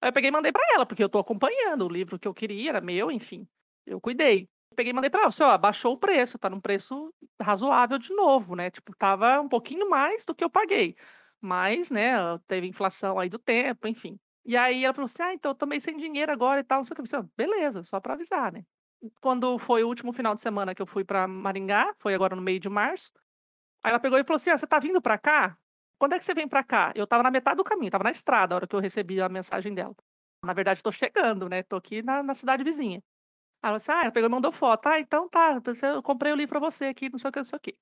Aí 0.00 0.08
eu 0.08 0.12
peguei 0.12 0.28
e 0.28 0.32
mandei 0.32 0.52
para 0.52 0.66
ela, 0.74 0.86
porque 0.86 1.02
eu 1.02 1.06
estou 1.06 1.20
acompanhando 1.20 1.86
o 1.86 1.88
livro 1.88 2.18
que 2.18 2.28
eu 2.28 2.34
queria, 2.34 2.70
era 2.70 2.80
meu, 2.80 3.10
enfim. 3.10 3.48
Eu 3.86 4.00
cuidei. 4.00 4.48
Peguei 4.76 4.90
e 4.92 4.94
mandei 4.94 5.10
para 5.10 5.20
ela, 5.20 5.28
assim, 5.28 5.42
ó, 5.42 5.56
baixou 5.58 5.94
o 5.94 5.98
preço, 5.98 6.38
tá 6.38 6.50
num 6.50 6.60
preço 6.60 7.12
razoável 7.40 7.98
de 7.98 8.14
novo, 8.14 8.54
né? 8.56 8.70
Tipo, 8.70 8.94
tava 8.96 9.40
um 9.40 9.48
pouquinho 9.48 9.88
mais 9.88 10.24
do 10.24 10.34
que 10.34 10.44
eu 10.44 10.50
paguei. 10.50 10.96
Mas, 11.40 11.90
né, 11.90 12.14
teve 12.46 12.66
inflação 12.66 13.18
aí 13.18 13.28
do 13.28 13.38
tempo, 13.38 13.88
enfim. 13.88 14.18
E 14.44 14.56
aí 14.56 14.84
ela 14.84 14.94
falou 14.94 15.06
assim: 15.06 15.22
ah, 15.22 15.34
então 15.34 15.50
eu 15.52 15.54
tô 15.54 15.66
meio 15.66 15.80
sem 15.80 15.96
dinheiro 15.96 16.32
agora 16.32 16.60
e 16.60 16.64
tal, 16.64 16.78
não 16.78 16.84
sei 16.84 16.92
o 16.94 16.96
que. 16.96 17.02
Eu 17.02 17.06
falei, 17.06 17.26
"Ah, 17.26 17.30
beleza, 17.36 17.82
só 17.84 18.00
para 18.00 18.14
avisar, 18.14 18.52
né? 18.52 18.64
Quando 19.20 19.58
foi 19.58 19.84
o 19.84 19.88
último 19.88 20.12
final 20.12 20.34
de 20.34 20.40
semana 20.40 20.74
que 20.74 20.82
eu 20.82 20.86
fui 20.86 21.04
para 21.04 21.26
Maringá, 21.28 21.94
foi 21.98 22.14
agora 22.14 22.36
no 22.36 22.42
meio 22.42 22.60
de 22.60 22.68
março. 22.68 23.10
Aí 23.86 23.90
ela 23.92 24.00
pegou 24.00 24.18
e 24.18 24.24
falou 24.24 24.36
assim: 24.36 24.50
ah, 24.50 24.58
você 24.58 24.66
tá 24.66 24.80
vindo 24.80 25.00
para 25.00 25.16
cá? 25.16 25.56
Quando 25.98 26.14
é 26.14 26.18
que 26.18 26.24
você 26.24 26.34
vem 26.34 26.48
para 26.48 26.64
cá? 26.64 26.92
Eu 26.96 27.06
tava 27.06 27.22
na 27.22 27.30
metade 27.30 27.56
do 27.56 27.64
caminho, 27.64 27.90
tava 27.92 28.02
na 28.04 28.10
estrada 28.10 28.54
a 28.54 28.56
hora 28.56 28.66
que 28.66 28.74
eu 28.74 28.80
recebi 28.80 29.20
a 29.20 29.28
mensagem 29.28 29.72
dela. 29.74 29.94
Na 30.44 30.52
verdade, 30.52 30.82
tô 30.82 30.90
chegando, 30.92 31.48
né? 31.48 31.62
Tô 31.62 31.76
aqui 31.76 32.02
na, 32.02 32.22
na 32.22 32.34
cidade 32.34 32.64
vizinha. 32.64 32.98
Aí 33.62 33.70
ela 33.70 33.78
disse, 33.78 33.92
ah, 33.92 34.02
ela 34.04 34.12
pegou 34.12 34.28
e 34.28 34.32
mandou 34.32 34.52
foto. 34.52 34.88
Ah, 34.88 35.00
então 35.00 35.28
tá, 35.28 35.60
eu 35.94 36.02
comprei 36.02 36.32
o 36.32 36.36
livro 36.36 36.50
pra 36.50 36.60
você 36.60 36.86
aqui, 36.86 37.10
não 37.10 37.18
sei 37.18 37.30
o 37.30 37.32
que, 37.32 37.38
não 37.40 37.44
sei 37.44 37.56
o 37.58 37.60
que. 37.60 37.78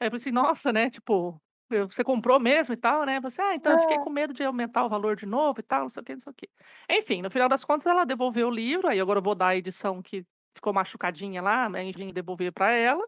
Aí 0.00 0.06
eu 0.08 0.10
falei 0.10 0.16
assim, 0.16 0.32
nossa, 0.32 0.72
né? 0.72 0.90
Tipo, 0.90 1.40
você 1.88 2.04
comprou 2.04 2.40
mesmo 2.40 2.74
e 2.74 2.76
tal, 2.76 3.04
né? 3.06 3.20
Você, 3.20 3.42
ah, 3.42 3.54
então 3.54 3.72
eu 3.72 3.78
fiquei 3.78 3.98
É. 3.98 3.98
com 3.98 4.10
medo 4.10 4.34
de 4.34 4.44
aumentar 4.44 4.84
o 4.84 4.88
valor 4.88 5.16
de 5.16 5.26
novo 5.26 5.60
e 5.60 5.62
tal, 5.62 5.82
não 5.82 5.88
sei 5.88 6.02
o 6.02 6.04
que, 6.04 6.12
não 6.14 6.20
sei 6.20 6.30
o 6.32 6.34
que. 6.34 6.48
Enfim, 6.90 7.22
no 7.22 7.30
final 7.30 7.48
das 7.48 7.64
contas, 7.64 7.86
ela 7.86 8.04
devolveu 8.06 8.48
o 8.48 8.50
livro, 8.50 8.88
aí 8.88 9.00
agora 9.00 9.18
eu 9.20 9.22
vou 9.24 9.34
dar 9.34 9.48
a 9.48 9.56
edição 9.56 10.02
que 10.02 10.26
ficou 10.56 10.72
machucadinha 10.72 11.42
lá, 11.42 11.66
a 11.68 11.82
Engine 11.82 12.12
devolver 12.12 12.52
pra 12.52 12.72
ela. 12.72 13.04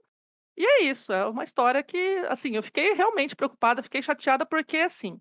E 0.58 0.66
é 0.66 0.82
isso, 0.82 1.12
é 1.12 1.24
uma 1.24 1.44
história 1.44 1.84
que, 1.84 2.18
assim, 2.28 2.56
eu 2.56 2.62
fiquei 2.64 2.92
realmente 2.92 3.36
preocupada, 3.36 3.80
fiquei 3.80 4.02
chateada, 4.02 4.44
porque, 4.44 4.78
assim, 4.78 5.20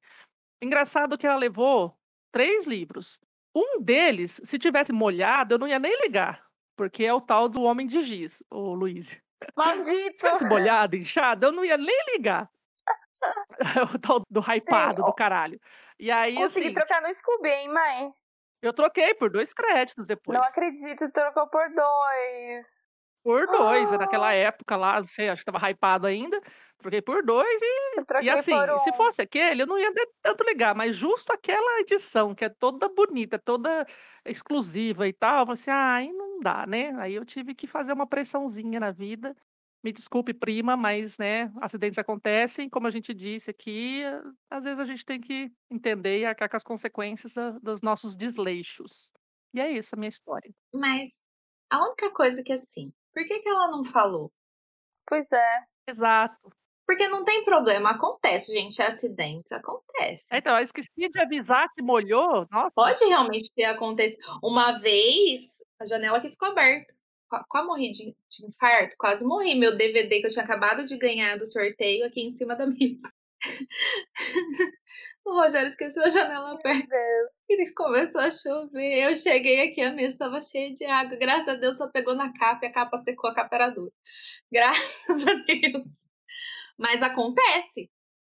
engraçado 0.59 1.15
que 1.15 1.27
ela 1.27 1.35
levou 1.35 1.95
três 2.31 2.65
livros. 2.65 3.19
Um 3.55 3.79
deles, 3.79 4.41
se 4.43 4.57
tivesse 4.57 4.91
molhado, 4.91 5.53
eu 5.53 5.59
não 5.59 5.67
ia 5.67 5.77
nem 5.77 5.95
ligar, 6.01 6.43
porque 6.75 7.05
é 7.05 7.13
o 7.13 7.21
tal 7.21 7.47
do 7.47 7.61
Homem 7.61 7.85
de 7.85 8.01
Giz, 8.01 8.41
o 8.49 8.73
Luiz. 8.73 9.09
Se 9.09 9.21
Maldito! 9.55 10.15
tivesse 10.17 10.45
molhado, 10.45 10.95
inchado, 10.95 11.45
eu 11.45 11.51
não 11.51 11.63
ia 11.63 11.77
nem 11.77 11.95
ligar. 12.15 12.49
o 13.93 13.99
tal 13.99 14.21
do 14.27 14.41
hypado 14.41 15.03
do 15.03 15.13
caralho. 15.13 15.59
E 15.99 16.09
aí, 16.09 16.33
Consegui 16.35 16.65
assim, 16.67 16.73
trocar 16.73 17.01
no 17.03 17.13
Scooby, 17.13 17.49
hein, 17.49 17.69
mãe? 17.71 18.11
eu 18.59 18.73
troquei 18.73 19.13
por 19.13 19.29
dois 19.29 19.53
créditos 19.53 19.97
Não 19.97 20.05
depois. 20.05 20.39
acredito, 20.39 21.11
trocou 21.11 21.47
por 21.47 21.69
dois. 21.69 22.86
Por 23.23 23.49
dois, 23.49 23.91
Ah. 23.91 23.97
naquela 23.97 24.33
época 24.33 24.75
lá, 24.77 24.97
não 24.97 25.03
sei, 25.03 25.29
acho 25.29 25.43
que 25.43 25.49
estava 25.49 25.69
hypado 25.69 26.07
ainda. 26.07 26.39
Troquei 26.77 27.01
por 27.01 27.23
dois 27.25 27.59
e, 27.61 28.25
e 28.25 28.29
assim, 28.29 28.53
por 28.53 28.69
se 28.77 28.91
um. 28.91 28.93
fosse 28.93 29.21
aquele, 29.21 29.63
eu 29.63 29.67
não 29.67 29.77
ia 29.79 29.91
tanto 30.21 30.43
ligar, 30.43 30.75
mas 30.75 30.95
justo 30.95 31.31
aquela 31.33 31.79
edição, 31.81 32.33
que 32.35 32.45
é 32.45 32.49
toda 32.49 32.87
bonita, 32.89 33.37
toda 33.39 33.85
exclusiva 34.25 35.07
e 35.07 35.13
tal, 35.13 35.39
eu 35.41 35.45
falei 35.47 35.53
assim, 35.53 35.71
ah, 35.71 35.95
aí 35.95 36.13
não 36.13 36.39
dá, 36.39 36.65
né? 36.67 36.91
Aí 36.99 37.15
eu 37.15 37.25
tive 37.25 37.55
que 37.55 37.67
fazer 37.67 37.93
uma 37.93 38.07
pressãozinha 38.07 38.79
na 38.79 38.91
vida. 38.91 39.35
Me 39.83 39.91
desculpe, 39.91 40.33
prima, 40.33 40.75
mas, 40.75 41.17
né, 41.17 41.51
acidentes 41.61 41.97
acontecem, 41.99 42.69
como 42.69 42.87
a 42.87 42.91
gente 42.91 43.13
disse 43.13 43.49
aqui, 43.51 44.01
às 44.49 44.63
vezes 44.65 44.79
a 44.79 44.85
gente 44.85 45.05
tem 45.05 45.19
que 45.21 45.51
entender 45.69 46.19
e 46.19 46.25
arcar 46.25 46.49
com 46.49 46.57
as 46.57 46.63
consequências 46.63 47.33
da- 47.33 47.51
dos 47.59 47.81
nossos 47.81 48.15
desleixos. 48.17 49.11
E 49.53 49.59
é 49.61 49.71
isso 49.71 49.95
a 49.95 49.97
minha 49.99 50.09
história. 50.09 50.51
Mas 50.73 51.21
a 51.69 51.83
única 51.85 52.11
coisa 52.13 52.43
que 52.43 52.53
assim, 52.53 52.93
por 53.17 53.27
que, 53.27 53.39
que 53.39 53.49
ela 53.49 53.69
não 53.71 53.83
falou? 53.83 54.31
Pois 55.07 55.25
é. 55.31 55.59
Exato. 55.89 56.35
Porque 56.85 57.07
não 57.07 57.23
tem 57.23 57.43
problema, 57.43 57.89
acontece, 57.91 58.53
gente, 58.53 58.81
acidentes, 58.81 59.51
acontece. 59.51 60.27
Então, 60.31 60.55
eu 60.55 60.63
esqueci 60.63 60.89
de 61.09 61.19
avisar 61.19 61.67
que 61.73 61.81
molhou, 61.81 62.45
nossa. 62.51 62.71
Pode 62.75 63.03
realmente 63.05 63.51
ter 63.55 63.65
acontecido. 63.65 64.23
Uma 64.43 64.79
vez, 64.79 65.57
a 65.81 65.85
janela 65.85 66.17
aqui 66.19 66.29
ficou 66.29 66.49
aberta. 66.49 66.93
Qua- 67.29 67.43
Quase 67.49 67.67
morri 67.67 67.91
de, 67.91 68.15
de 68.29 68.45
infarto, 68.47 68.95
quase 68.97 69.25
morri. 69.25 69.55
Meu 69.55 69.75
DVD 69.75 70.21
que 70.21 70.27
eu 70.27 70.31
tinha 70.31 70.45
acabado 70.45 70.85
de 70.85 70.97
ganhar 70.97 71.37
do 71.37 71.45
sorteio 71.45 72.05
aqui 72.05 72.21
em 72.21 72.31
cima 72.31 72.55
da 72.55 72.65
mesa. 72.67 73.11
o 75.27 75.33
Rogério 75.33 75.67
esqueceu 75.67 76.03
a 76.03 76.09
janela 76.09 76.51
aberta. 76.51 76.95
E 77.49 77.73
começou 77.73 78.21
a 78.21 78.31
chover. 78.31 79.09
Eu 79.09 79.15
cheguei 79.15 79.69
aqui, 79.69 79.81
a 79.81 79.91
mesa 79.91 80.13
estava 80.13 80.41
cheia 80.41 80.73
de 80.73 80.85
água. 80.85 81.17
Graças 81.17 81.47
a 81.47 81.55
Deus 81.55 81.77
só 81.77 81.87
pegou 81.89 82.15
na 82.15 82.31
capa 82.33 82.65
e 82.65 82.69
a 82.69 82.71
capa 82.71 82.97
secou, 82.97 83.29
a 83.29 83.33
capa 83.33 83.55
era 83.55 83.69
dura. 83.69 83.91
Graças 84.51 85.27
a 85.27 85.33
Deus. 85.33 86.07
Mas 86.77 87.01
acontece. 87.01 87.89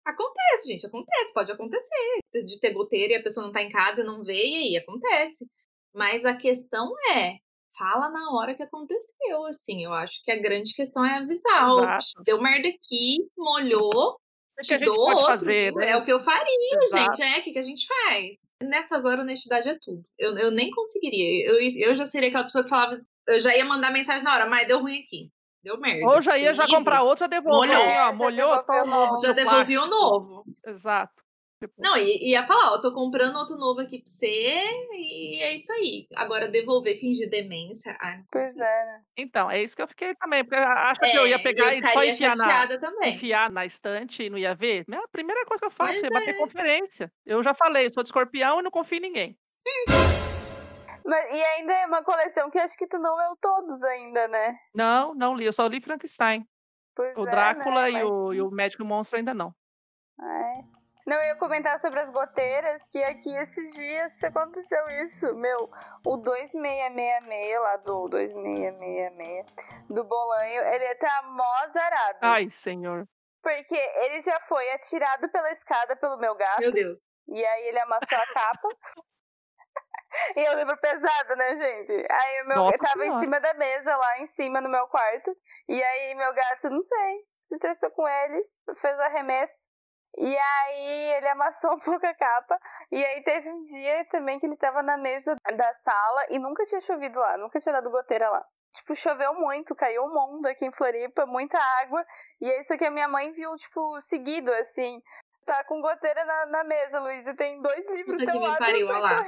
Acontece, 0.05 0.67
gente, 0.67 0.85
acontece, 0.85 1.33
pode 1.33 1.51
acontecer. 1.51 2.19
De 2.33 2.59
ter 2.59 2.73
goteira 2.73 3.13
e 3.13 3.15
a 3.17 3.23
pessoa 3.23 3.45
não 3.45 3.53
tá 3.53 3.61
em 3.61 3.71
casa 3.71 4.01
e 4.01 4.05
não 4.05 4.23
vê, 4.23 4.33
e 4.33 4.55
aí 4.55 4.77
acontece. 4.77 5.47
Mas 5.93 6.25
a 6.25 6.35
questão 6.35 6.93
é, 7.15 7.37
fala 7.77 8.09
na 8.09 8.31
hora 8.31 8.55
que 8.55 8.63
aconteceu, 8.63 9.45
assim. 9.45 9.83
Eu 9.83 9.93
acho 9.93 10.21
que 10.23 10.31
a 10.31 10.41
grande 10.41 10.73
questão 10.73 11.05
é 11.05 11.17
avisar. 11.17 11.99
deu 12.25 12.41
merda 12.41 12.67
aqui, 12.67 13.19
molhou, 13.37 14.19
te 14.61 14.73
a 14.73 14.77
gente 14.77 14.85
dou 14.85 14.95
pode 14.95 15.11
outro, 15.11 15.25
fazer, 15.25 15.73
né? 15.73 15.91
É 15.91 15.97
o 15.97 16.03
que 16.03 16.11
eu 16.11 16.19
faria, 16.19 16.79
Exato. 16.83 17.17
gente. 17.17 17.21
É, 17.23 17.39
o 17.39 17.43
que, 17.43 17.53
que 17.53 17.59
a 17.59 17.63
gente 17.63 17.87
faz? 17.87 18.37
Nessas 18.61 19.05
horas, 19.05 19.21
honestidade 19.21 19.67
é 19.67 19.77
tudo. 19.81 20.03
Eu, 20.17 20.37
eu 20.37 20.51
nem 20.51 20.71
conseguiria. 20.71 21.47
Eu, 21.47 21.57
eu 21.59 21.95
já 21.95 22.05
seria 22.05 22.29
aquela 22.29 22.43
pessoa 22.43 22.63
que 22.63 22.69
falava. 22.69 22.93
Eu 23.27 23.39
já 23.39 23.55
ia 23.55 23.65
mandar 23.65 23.91
mensagem 23.91 24.23
na 24.23 24.33
hora, 24.33 24.45
mas 24.45 24.67
deu 24.67 24.79
ruim 24.79 24.99
aqui. 24.99 25.29
Deu 25.63 25.79
merda. 25.79 26.05
Ou 26.05 26.21
já 26.21 26.37
ia 26.37 26.53
já 26.53 26.67
comprar 26.67 27.03
outro, 27.03 27.21
já 27.21 27.27
devolve. 27.27 27.67
Molhou. 27.67 27.81
Assim, 27.81 27.91
ó, 27.91 27.95
já 27.95 28.13
molhou, 28.13 28.65
devolveu 28.65 29.21
Já 29.21 29.31
devolvi 29.31 29.77
o 29.77 29.87
novo. 29.87 30.43
Exato. 30.67 31.22
Tipo, 31.67 31.81
Não, 31.81 31.95
e 31.95 32.31
ia 32.31 32.45
falar, 32.45 32.73
ó, 32.73 32.81
tô 32.81 32.93
comprando 32.93 33.37
outro 33.37 33.55
novo 33.55 33.79
aqui 33.79 33.97
pra 33.99 34.11
você 34.11 34.27
e 34.27 35.41
é 35.41 35.53
isso 35.53 35.71
aí. 35.71 36.07
Agora, 36.15 36.49
devolver, 36.49 36.99
fingir 36.99 37.29
demência, 37.29 37.95
ai, 38.01 38.17
não 38.17 38.25
Pois 38.29 38.49
consigo. 38.49 38.65
é. 38.65 38.85
né? 38.85 39.01
Então, 39.15 39.49
é 39.49 39.63
isso 39.63 39.73
que 39.75 39.81
eu 39.81 39.87
fiquei 39.87 40.13
também, 40.15 40.43
porque 40.43 40.57
acha 40.57 40.99
que 40.99 41.17
eu 41.17 41.25
É, 41.25 41.29
ia 41.29 41.35
eu 41.37 41.43
pegar 41.43 41.73
e 41.73 41.81
só 41.81 42.03
enfiar 42.03 42.35
na, 42.35 42.79
também. 42.79 43.11
enfiar 43.11 43.49
na 43.49 43.65
estante 43.65 44.23
e 44.23 44.29
não 44.29 44.37
ia 44.37 44.53
ver? 44.53 44.83
A 44.91 45.07
primeira 45.07 45.45
coisa 45.45 45.61
que 45.61 45.67
eu 45.67 45.71
faço 45.71 46.01
Pois 46.01 46.03
é 46.03 46.09
bater 46.09 46.31
é. 46.31 46.37
conferência. 46.37 47.11
Eu 47.25 47.41
já 47.41 47.53
falei, 47.53 47.87
eu 47.87 47.93
sou 47.93 48.03
de 48.03 48.09
escorpião 48.09 48.59
e 48.59 48.63
não 48.63 48.71
confio 48.71 48.97
em 48.97 49.01
ninguém. 49.01 49.37
Mas, 51.05 51.35
e 51.35 51.43
ainda 51.43 51.73
é 51.73 51.85
uma 51.85 52.03
coleção 52.03 52.49
que 52.49 52.57
acho 52.57 52.77
que 52.77 52.87
tu 52.87 52.97
não 52.99 53.15
leu 53.15 53.35
todos 53.41 53.81
ainda, 53.83 54.27
né? 54.27 54.55
Não, 54.73 55.13
não 55.13 55.35
li, 55.35 55.45
eu 55.45 55.53
só 55.53 55.67
li 55.67 55.81
Frankenstein. 55.81 56.45
Pois 56.95 57.15
O 57.17 57.27
é, 57.27 57.31
Drácula 57.31 57.83
né? 57.83 57.89
e, 57.89 57.93
Mas, 57.93 58.03
o, 58.05 58.33
e 58.33 58.41
o 58.41 58.51
Médico 58.51 58.83
e 58.83 58.85
o 58.85 58.87
Monstro 58.87 59.17
ainda 59.17 59.33
não. 59.33 59.53
é. 60.21 60.82
Não, 61.05 61.17
eu 61.17 61.23
ia 61.23 61.35
comentar 61.35 61.79
sobre 61.79 61.99
as 61.99 62.09
goteiras, 62.09 62.81
que 62.87 63.03
aqui 63.03 63.35
esses 63.35 63.73
dias 63.73 64.23
aconteceu 64.23 64.87
isso. 65.03 65.35
Meu, 65.35 65.69
o 66.05 66.17
2666 66.17 67.59
lá 67.59 67.77
do 67.77 68.07
2666 68.07 69.45
do 69.89 70.03
Bolanho, 70.05 70.63
ele 70.63 70.95
tá 70.95 71.21
mó 71.23 71.67
zarado. 71.73 72.19
Ai, 72.21 72.49
senhor. 72.49 73.05
Porque 73.41 73.75
ele 73.75 74.21
já 74.21 74.39
foi 74.47 74.69
atirado 74.71 75.29
pela 75.29 75.51
escada 75.51 75.95
pelo 75.97 76.17
meu 76.17 76.35
gato. 76.35 76.61
Meu 76.61 76.71
Deus. 76.71 76.99
E 77.27 77.45
aí 77.45 77.67
ele 77.67 77.79
amassou 77.79 78.17
a 78.17 78.33
capa. 78.33 78.69
e 80.37 80.39
eu 80.39 80.55
lembro 80.55 80.77
pesado, 80.77 81.35
né, 81.35 81.55
gente? 81.57 82.07
Aí 82.09 82.41
o 82.43 82.47
meu 82.47 82.57
Nossa 82.57 82.75
eu 82.75 82.79
tava 82.79 83.05
em 83.05 83.19
cima 83.19 83.41
da 83.41 83.53
mesa, 83.55 83.97
lá 83.97 84.19
em 84.19 84.27
cima 84.27 84.61
no 84.61 84.69
meu 84.69 84.87
quarto. 84.87 85.35
E 85.67 85.83
aí 85.83 86.15
meu 86.15 86.33
gato, 86.33 86.69
não 86.69 86.81
sei, 86.81 87.25
se 87.43 87.55
estressou 87.55 87.91
com 87.91 88.07
ele, 88.07 88.45
fez 88.79 88.97
arremesso. 88.99 89.72
E 90.17 90.37
aí 90.37 91.13
ele 91.17 91.27
amassou 91.29 91.73
um 91.73 91.79
pouco 91.79 92.05
a 92.05 92.13
capa. 92.13 92.59
E 92.91 93.03
aí 93.03 93.23
teve 93.23 93.49
um 93.49 93.61
dia 93.61 94.05
também 94.05 94.39
que 94.39 94.45
ele 94.45 94.57
tava 94.57 94.83
na 94.83 94.97
mesa 94.97 95.35
da 95.55 95.73
sala 95.75 96.25
e 96.29 96.37
nunca 96.39 96.63
tinha 96.65 96.81
chovido 96.81 97.19
lá, 97.19 97.37
nunca 97.37 97.59
tinha 97.59 97.73
dado 97.73 97.89
goteira 97.89 98.29
lá. 98.29 98.45
Tipo, 98.73 98.95
choveu 98.95 99.35
muito, 99.35 99.75
caiu 99.75 100.03
um 100.03 100.13
mundo 100.13 100.47
aqui 100.47 100.65
em 100.65 100.71
Floripa, 100.71 101.25
muita 101.27 101.59
água. 101.81 102.03
E 102.41 102.49
é 102.49 102.59
isso 102.59 102.75
que 102.75 102.85
a 102.85 102.91
minha 102.91 103.07
mãe 103.07 103.31
viu, 103.31 103.55
tipo, 103.55 104.01
seguido, 104.01 104.51
assim. 104.53 105.01
Tá 105.45 105.63
com 105.65 105.79
goteira 105.81 106.25
na, 106.25 106.45
na 106.47 106.63
mesa, 106.63 106.99
Luiz, 106.99 107.27
e 107.27 107.35
tem 107.35 107.61
dois 107.61 107.85
livros 107.91 108.17
Puta 108.17 108.25
do 108.25 108.31
que 108.31 108.39
me 108.39 108.47
lado. 108.47 108.57
pariu, 108.57 108.87
olha 108.87 108.99
lá. 108.99 109.25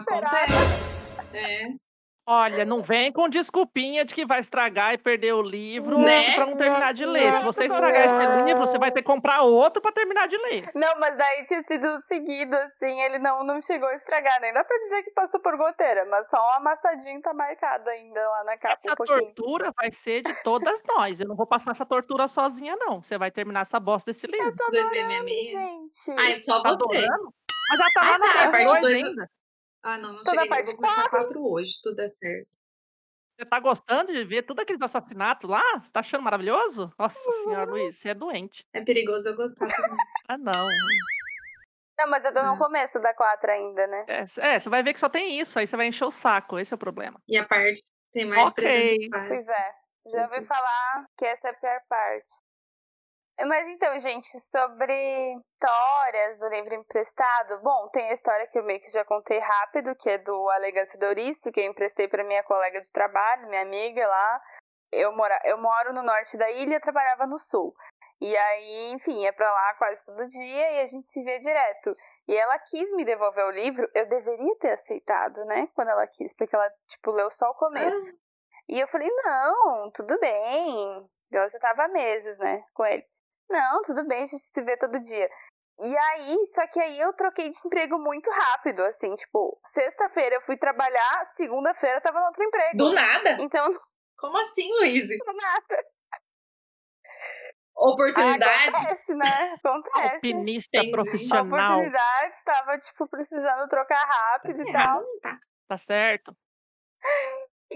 Acontece. 0.00 0.84
É. 1.32 1.93
Olha, 2.26 2.64
não 2.64 2.80
vem 2.80 3.12
com 3.12 3.28
desculpinha 3.28 4.02
de 4.02 4.14
que 4.14 4.24
vai 4.24 4.40
estragar 4.40 4.94
e 4.94 4.98
perder 4.98 5.34
o 5.34 5.42
livro 5.42 5.98
Né? 5.98 6.34
pra 6.34 6.46
não 6.46 6.56
terminar 6.56 6.94
de 6.94 7.04
ler. 7.04 7.30
Se 7.34 7.44
você 7.44 7.66
estragar 7.66 8.06
esse 8.06 8.42
livro, 8.44 8.66
você 8.66 8.78
vai 8.78 8.90
ter 8.90 9.02
que 9.02 9.06
comprar 9.06 9.42
outro 9.42 9.82
pra 9.82 9.92
terminar 9.92 10.26
de 10.26 10.38
ler. 10.38 10.70
Não, 10.74 10.98
mas 10.98 11.16
daí 11.18 11.44
tinha 11.44 11.62
sido 11.64 12.00
seguido, 12.06 12.56
assim, 12.56 12.98
ele 13.02 13.18
não, 13.18 13.44
não 13.44 13.60
chegou 13.60 13.88
a 13.90 13.94
estragar. 13.94 14.40
Nem 14.40 14.54
dá 14.54 14.64
pra 14.64 14.76
dizer 14.78 15.02
que 15.02 15.10
passou 15.10 15.38
por 15.40 15.54
goteira, 15.58 16.06
mas 16.06 16.30
só 16.30 16.38
um 16.38 16.50
amassadinho 16.56 17.20
tá 17.20 17.34
marcado 17.34 17.90
ainda 17.90 18.20
lá 18.30 18.44
na 18.44 18.56
capa 18.56 18.76
Essa 18.82 18.92
um 18.92 19.04
tortura 19.04 19.70
vai 19.76 19.92
ser 19.92 20.22
de 20.22 20.32
todas 20.42 20.82
nós. 20.96 21.20
Eu 21.20 21.28
não 21.28 21.36
vou 21.36 21.46
passar 21.46 21.72
essa 21.72 21.84
tortura 21.84 22.26
sozinha, 22.26 22.74
não. 22.76 23.02
Você 23.02 23.18
vai 23.18 23.30
terminar 23.30 23.60
essa 23.60 23.78
bosta 23.78 24.10
desse 24.10 24.26
livro. 24.26 24.54
2066. 24.70 25.50
Gente. 25.52 26.10
Ah, 26.18 26.30
é 26.30 26.40
só 26.40 26.62
Tá 26.62 26.70
você. 26.70 26.96
adorando? 26.96 27.34
Mas 27.70 27.80
ela 27.80 27.88
tá 27.94 28.02
lá 28.02 28.14
Ah, 28.14 28.18
na 28.18 28.26
tá, 28.26 28.32
parte 28.34 28.50
parte 28.50 28.66
2 28.66 28.80
dois- 28.80 29.04
ainda. 29.04 29.30
Ah, 29.84 29.98
não, 29.98 30.14
não 30.14 30.22
Tô 30.22 30.32
na 30.32 30.42
cheguei. 30.42 30.44
Eu 30.46 30.48
parte 30.48 30.66
vou 30.66 30.76
começar 30.76 31.08
quatro 31.10 31.46
hoje, 31.46 31.72
se 31.72 31.82
tudo 31.82 31.96
der 31.96 32.08
certo. 32.08 32.48
Você 33.38 33.44
tá 33.46 33.60
gostando 33.60 34.12
de 34.12 34.24
ver 34.24 34.42
tudo 34.44 34.60
aqueles 34.60 34.80
assassinatos 34.80 35.50
lá? 35.50 35.62
Você 35.78 35.90
tá 35.90 36.00
achando 36.00 36.22
maravilhoso? 36.22 36.90
Nossa 36.98 37.30
senhora, 37.42 37.70
Luiz, 37.70 37.96
você 37.98 38.08
é 38.10 38.14
doente. 38.14 38.64
É 38.72 38.80
perigoso 38.82 39.28
eu 39.28 39.36
gostar 39.36 39.66
também. 39.66 39.96
Ah, 40.28 40.38
não. 40.38 40.68
Não, 41.98 42.08
mas 42.08 42.24
eu 42.24 42.32
tô 42.32 42.38
Ah. 42.38 42.52
no 42.52 42.58
começo 42.58 42.98
da 43.00 43.12
4 43.12 43.50
ainda, 43.50 43.86
né? 43.86 44.04
É, 44.08 44.24
é, 44.54 44.58
você 44.58 44.68
vai 44.70 44.82
ver 44.82 44.92
que 44.94 45.00
só 45.00 45.08
tem 45.08 45.38
isso, 45.38 45.58
aí 45.58 45.66
você 45.66 45.76
vai 45.76 45.86
encher 45.88 46.04
o 46.04 46.10
saco. 46.10 46.58
Esse 46.58 46.72
é 46.72 46.76
o 46.76 46.78
problema. 46.78 47.20
E 47.28 47.36
a 47.36 47.46
parte 47.46 47.82
tem 48.12 48.24
mais 48.26 48.44
de 48.44 48.50
Ok. 48.50 48.62
300 48.64 49.08
páginas. 49.10 49.28
Pois 49.28 49.48
é. 49.48 49.84
Já 50.06 50.22
ouvi 50.22 50.46
falar 50.46 51.06
que 51.18 51.24
essa 51.26 51.48
é 51.48 51.50
a 51.50 51.54
pior 51.54 51.80
parte. 51.88 52.30
Mas 53.40 53.66
então, 53.68 53.98
gente, 54.00 54.38
sobre 54.38 54.94
histórias 55.34 56.38
do 56.38 56.48
livro 56.48 56.74
emprestado, 56.74 57.60
bom, 57.62 57.88
tem 57.88 58.08
a 58.08 58.12
história 58.12 58.46
que 58.46 58.58
eu 58.58 58.64
meio 58.64 58.80
que 58.80 58.90
já 58.90 59.04
contei 59.04 59.38
rápido, 59.38 59.94
que 59.96 60.08
é 60.08 60.18
do 60.18 60.48
Alegância 60.50 60.98
Douriço, 60.98 61.50
que 61.50 61.60
eu 61.60 61.64
emprestei 61.64 62.06
para 62.06 62.22
minha 62.22 62.44
colega 62.44 62.80
de 62.80 62.92
trabalho, 62.92 63.48
minha 63.48 63.62
amiga 63.62 64.06
lá. 64.06 64.40
Eu, 64.92 65.12
mora, 65.16 65.40
eu 65.44 65.58
moro 65.58 65.92
no 65.92 66.02
norte 66.02 66.36
da 66.36 66.48
ilha, 66.50 66.80
trabalhava 66.80 67.26
no 67.26 67.38
sul. 67.38 67.74
E 68.20 68.36
aí, 68.36 68.92
enfim, 68.92 69.22
ia 69.22 69.32
pra 69.32 69.52
lá 69.52 69.74
quase 69.74 70.04
todo 70.04 70.28
dia 70.28 70.72
e 70.72 70.80
a 70.80 70.86
gente 70.86 71.08
se 71.08 71.22
via 71.24 71.40
direto. 71.40 71.94
E 72.28 72.36
ela 72.36 72.58
quis 72.60 72.90
me 72.92 73.04
devolver 73.04 73.44
o 73.44 73.50
livro, 73.50 73.90
eu 73.94 74.08
deveria 74.08 74.56
ter 74.60 74.70
aceitado, 74.70 75.44
né? 75.44 75.68
Quando 75.74 75.88
ela 75.88 76.06
quis, 76.06 76.32
porque 76.34 76.54
ela, 76.54 76.70
tipo, 76.86 77.10
leu 77.10 77.30
só 77.32 77.50
o 77.50 77.54
começo. 77.54 78.16
E 78.68 78.80
eu 78.80 78.88
falei, 78.88 79.10
não, 79.24 79.90
tudo 79.90 80.18
bem. 80.20 81.10
Eu 81.30 81.48
já 81.48 81.58
tava 81.58 81.84
há 81.84 81.88
meses, 81.88 82.38
né, 82.38 82.64
com 82.72 82.86
ele. 82.86 83.04
Não, 83.48 83.82
tudo 83.82 84.06
bem, 84.06 84.22
a 84.22 84.26
gente 84.26 84.42
se 84.42 84.62
vê 84.62 84.76
todo 84.76 85.00
dia. 85.00 85.28
E 85.80 85.96
aí, 85.96 86.46
só 86.54 86.66
que 86.68 86.78
aí 86.78 87.00
eu 87.00 87.12
troquei 87.14 87.50
de 87.50 87.58
emprego 87.64 87.98
muito 87.98 88.30
rápido, 88.30 88.84
assim, 88.84 89.12
tipo, 89.14 89.58
sexta-feira 89.64 90.36
eu 90.36 90.40
fui 90.42 90.56
trabalhar, 90.56 91.26
segunda-feira 91.34 91.98
eu 91.98 92.02
tava 92.02 92.20
no 92.20 92.26
outro 92.26 92.44
emprego. 92.44 92.76
Do 92.76 92.92
nada? 92.92 93.38
Então, 93.40 93.68
Como 94.16 94.38
assim, 94.38 94.72
Luiz? 94.74 95.08
do 95.18 95.36
nada. 95.36 95.84
Oportunidades? 97.76 98.74
Acontece, 98.74 99.14
né? 99.16 99.54
Acontece. 99.54 100.14
Alpinista 100.14 100.78
Entendi. 100.78 100.92
profissional. 100.92 101.46
Oportunidades, 101.46 102.44
tava, 102.44 102.78
tipo, 102.78 103.08
precisando 103.08 103.68
trocar 103.68 104.04
rápido 104.06 104.62
e 104.62 104.72
tal. 104.72 104.80
Errado 104.80 105.02
não 105.02 105.20
tá. 105.20 105.38
Tá 105.66 105.78
certo? 105.78 106.36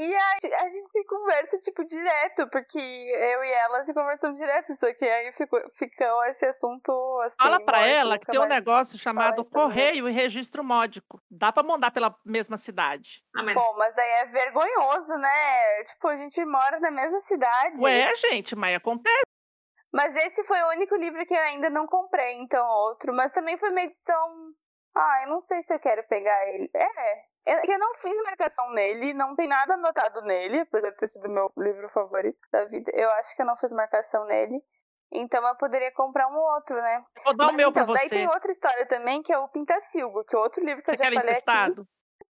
E 0.01 0.15
a, 0.15 0.63
a 0.63 0.69
gente 0.69 0.93
se 0.93 1.05
conversa, 1.07 1.59
tipo, 1.59 1.85
direto, 1.85 2.49
porque 2.51 2.79
eu 2.79 3.43
e 3.43 3.51
ela 3.51 3.83
se 3.83 3.93
conversamos 3.93 4.39
direto, 4.39 4.73
só 4.77 4.95
que 4.95 5.05
aí 5.05 5.33
ficou, 5.33 5.61
ficou 5.73 6.25
esse 6.27 6.47
assunto 6.47 6.93
assim. 7.25 7.37
Fala 7.37 7.59
pra 7.65 7.85
ela 7.85 8.17
que 8.17 8.27
tem 8.27 8.39
um 8.39 8.47
negócio 8.47 8.97
chamado 8.97 9.45
correio 9.45 10.09
e 10.09 10.13
registro 10.13 10.63
módico. 10.63 11.21
Dá 11.29 11.51
pra 11.51 11.65
mandar 11.65 11.91
pela 11.91 12.15
mesma 12.25 12.57
cidade. 12.57 13.25
Ah, 13.35 13.43
mas 13.43 13.55
Pô, 13.55 13.73
mas 13.77 13.99
aí 13.99 14.11
é 14.21 14.27
vergonhoso, 14.27 15.17
né? 15.17 15.83
Tipo, 15.83 16.07
a 16.07 16.17
gente 16.17 16.45
mora 16.45 16.79
na 16.79 16.93
mesma 16.93 17.19
cidade. 17.19 17.83
Ué, 17.83 18.15
gente, 18.15 18.55
mas 18.55 18.77
acontece. 18.77 19.23
Mas 19.93 20.15
esse 20.15 20.45
foi 20.45 20.63
o 20.63 20.69
único 20.69 20.95
livro 20.95 21.27
que 21.27 21.35
eu 21.35 21.43
ainda 21.43 21.69
não 21.71 21.89
comprei, 21.89 22.35
então 22.35 22.65
outro. 22.65 23.13
Mas 23.13 23.33
também 23.33 23.59
foi 23.59 23.71
uma 23.71 23.81
edição. 23.81 24.53
Ah, 24.97 25.23
eu 25.25 25.31
não 25.31 25.41
sei 25.41 25.61
se 25.63 25.75
eu 25.75 25.81
quero 25.81 26.07
pegar 26.07 26.49
ele. 26.55 26.71
É. 26.73 27.29
Eu, 27.51 27.59
eu 27.73 27.79
não 27.79 27.95
fiz 27.95 28.23
marcação 28.25 28.71
nele, 28.73 29.15
não 29.15 29.35
tem 29.35 29.49
nada 29.49 29.75
anotado 29.75 30.21
nele, 30.23 30.61
apesar 30.61 30.91
de 30.91 30.97
ter 30.97 31.07
sido 31.09 31.29
meu 31.31 31.51
livro 31.57 31.89
favorito 31.91 32.39
da 32.53 32.65
vida. 32.67 32.91
Eu 32.95 33.11
acho 33.13 33.35
que 33.35 33.41
eu 33.43 33.47
não 33.47 33.57
fiz 33.57 33.73
marcação 33.73 34.25
nele. 34.27 34.61
Então 35.11 35.47
eu 35.47 35.57
poderia 35.57 35.91
comprar 35.93 36.29
um 36.29 36.37
outro, 36.37 36.77
né? 36.77 37.03
Vou 37.25 37.35
dar 37.35 37.45
o 37.45 37.47
Mas, 37.47 37.57
meu 37.57 37.71
então, 37.71 37.87
pra 37.87 37.95
Daí 37.95 38.09
você. 38.09 38.15
tem 38.15 38.29
outra 38.29 38.53
história 38.53 38.87
também, 38.87 39.23
que 39.23 39.33
é 39.33 39.39
o 39.39 39.49
Pintacilgo, 39.49 40.23
que 40.25 40.37
é 40.37 40.39
outro 40.39 40.63
livro 40.63 40.83
que 40.83 40.91
Você 40.91 40.97
eu 40.97 40.99
já 40.99 41.05
quer 41.11 41.15
falei 41.15 41.31
aqui. 41.31 41.41
emprestado? 41.41 41.89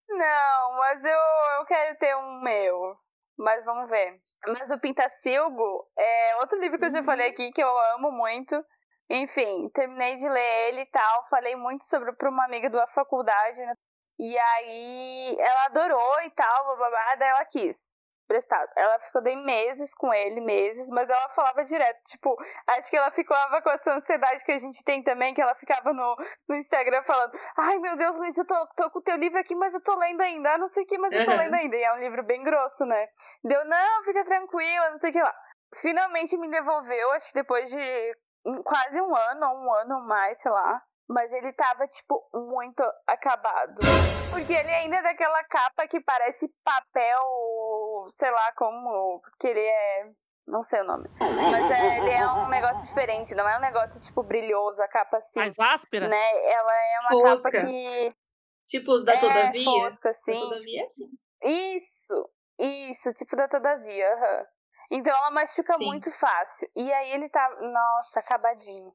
Não, 0.08 0.72
mas 0.76 1.04
eu, 1.04 1.20
eu 1.58 1.64
quero 1.66 1.98
ter 1.98 2.16
um 2.16 2.40
meu. 2.40 2.96
Mas 3.36 3.64
vamos 3.64 3.90
ver. 3.90 4.20
Mas 4.46 4.70
o 4.70 4.78
Pintacilgo 4.78 5.88
é 5.98 6.36
outro 6.36 6.58
livro 6.60 6.78
que 6.78 6.84
eu 6.86 6.90
já 6.92 7.02
falei 7.02 7.28
aqui 7.28 7.50
que 7.52 7.62
eu 7.62 7.78
amo 7.94 8.12
muito. 8.12 8.54
Enfim, 9.10 9.68
terminei 9.74 10.16
de 10.16 10.28
ler 10.28 10.68
ele 10.68 10.82
e 10.82 10.86
tal. 10.86 11.24
Falei 11.28 11.56
muito 11.56 11.84
sobre 11.84 12.12
para 12.12 12.30
uma 12.30 12.44
amiga 12.44 12.70
da 12.70 12.86
faculdade. 12.88 13.58
né? 13.58 13.74
E 14.18 14.36
aí 14.38 15.36
ela 15.38 15.64
adorou 15.66 16.20
e 16.22 16.30
tal, 16.30 16.64
blá, 16.64 16.76
blá, 16.76 16.90
blá, 16.90 17.14
daí 17.16 17.28
ela 17.28 17.44
quis. 17.44 17.96
Prestado. 18.26 18.68
Ela 18.76 18.98
ficou 18.98 19.22
daí 19.22 19.36
meses 19.36 19.94
com 19.94 20.12
ele, 20.12 20.42
meses, 20.42 20.90
mas 20.90 21.08
ela 21.08 21.30
falava 21.30 21.64
direto. 21.64 21.98
Tipo, 22.04 22.36
acho 22.66 22.90
que 22.90 22.96
ela 22.98 23.10
ficava 23.10 23.62
com 23.62 23.70
essa 23.70 23.94
ansiedade 23.94 24.44
que 24.44 24.52
a 24.52 24.58
gente 24.58 24.84
tem 24.84 25.02
também, 25.02 25.32
que 25.32 25.40
ela 25.40 25.54
ficava 25.54 25.94
no, 25.94 26.16
no 26.46 26.54
Instagram 26.56 27.02
falando: 27.04 27.32
Ai 27.56 27.78
meu 27.78 27.96
Deus, 27.96 28.18
Luiz, 28.18 28.36
eu 28.36 28.46
tô, 28.46 28.66
tô 28.76 28.90
com 28.90 28.98
o 28.98 29.02
teu 29.02 29.16
livro 29.16 29.38
aqui, 29.38 29.54
mas 29.54 29.72
eu 29.72 29.82
tô 29.82 29.96
lendo 29.98 30.20
ainda. 30.20 30.52
Ah, 30.52 30.58
não 30.58 30.68
sei 30.68 30.82
o 30.84 30.86
que, 30.86 30.98
mas 30.98 31.14
eu 31.14 31.24
tô 31.24 31.30
Uhum. 31.30 31.38
lendo 31.38 31.54
ainda. 31.54 31.76
E 31.76 31.82
é 31.82 31.92
um 31.94 32.00
livro 32.00 32.22
bem 32.22 32.42
grosso, 32.44 32.84
né? 32.84 33.08
Deu, 33.42 33.64
não, 33.64 34.04
fica 34.04 34.22
tranquila, 34.26 34.90
não 34.90 34.98
sei 34.98 35.08
o 35.08 35.12
que 35.14 35.22
lá. 35.22 35.34
Finalmente 35.76 36.36
me 36.36 36.50
devolveu, 36.50 37.12
acho 37.12 37.28
que 37.28 37.34
depois 37.34 37.70
de 37.70 38.16
quase 38.62 39.00
um 39.00 39.16
ano, 39.16 39.46
ou 39.48 39.56
um 39.58 39.72
ano 39.74 39.94
ou 39.96 40.02
mais, 40.02 40.38
sei 40.38 40.50
lá. 40.50 40.82
Mas 41.08 41.32
ele 41.32 41.52
tava, 41.54 41.86
tipo, 41.88 42.28
muito 42.34 42.82
acabado. 43.06 43.80
Porque 44.30 44.52
ele 44.52 44.70
ainda 44.70 44.96
é 44.96 45.02
daquela 45.02 45.42
capa 45.44 45.88
que 45.88 46.00
parece 46.00 46.46
papel, 46.62 48.06
sei 48.10 48.30
lá 48.30 48.52
como. 48.52 49.20
Porque 49.22 49.48
ele 49.48 49.60
é. 49.60 50.10
Não 50.46 50.62
sei 50.62 50.80
o 50.80 50.84
nome. 50.84 51.08
Mas 51.18 51.70
é, 51.70 51.98
ele 51.98 52.10
é 52.10 52.26
um 52.26 52.48
negócio 52.48 52.86
diferente, 52.88 53.34
não 53.34 53.46
é 53.46 53.58
um 53.58 53.60
negócio, 53.60 54.00
tipo, 54.00 54.22
brilhoso, 54.22 54.82
a 54.82 54.88
capa 54.88 55.18
assim. 55.18 55.38
Mais 55.40 55.58
áspera? 55.58 56.08
Né? 56.08 56.50
Ela 56.50 56.74
é 56.74 56.98
uma 57.00 57.10
Fosca. 57.10 57.50
capa 57.52 57.66
que. 57.66 58.14
Tipo 58.66 58.92
os 58.92 59.04
da 59.04 59.14
é, 59.14 59.18
Todavia. 59.18 59.64
fosca, 59.64 60.04
Da 60.04 60.10
assim. 60.10 60.40
Todavia 60.40 60.82
é 60.82 60.84
assim. 60.86 61.10
Isso, 61.42 62.30
isso, 62.58 63.12
tipo 63.14 63.34
da 63.36 63.48
Todavia. 63.48 64.12
aham. 64.14 64.46
Então 64.90 65.14
ela 65.16 65.30
machuca 65.30 65.74
Sim. 65.74 65.86
muito 65.86 66.10
fácil. 66.12 66.70
E 66.76 66.92
aí 66.92 67.12
ele 67.12 67.28
tá, 67.28 67.50
nossa, 67.60 68.20
acabadinho. 68.20 68.92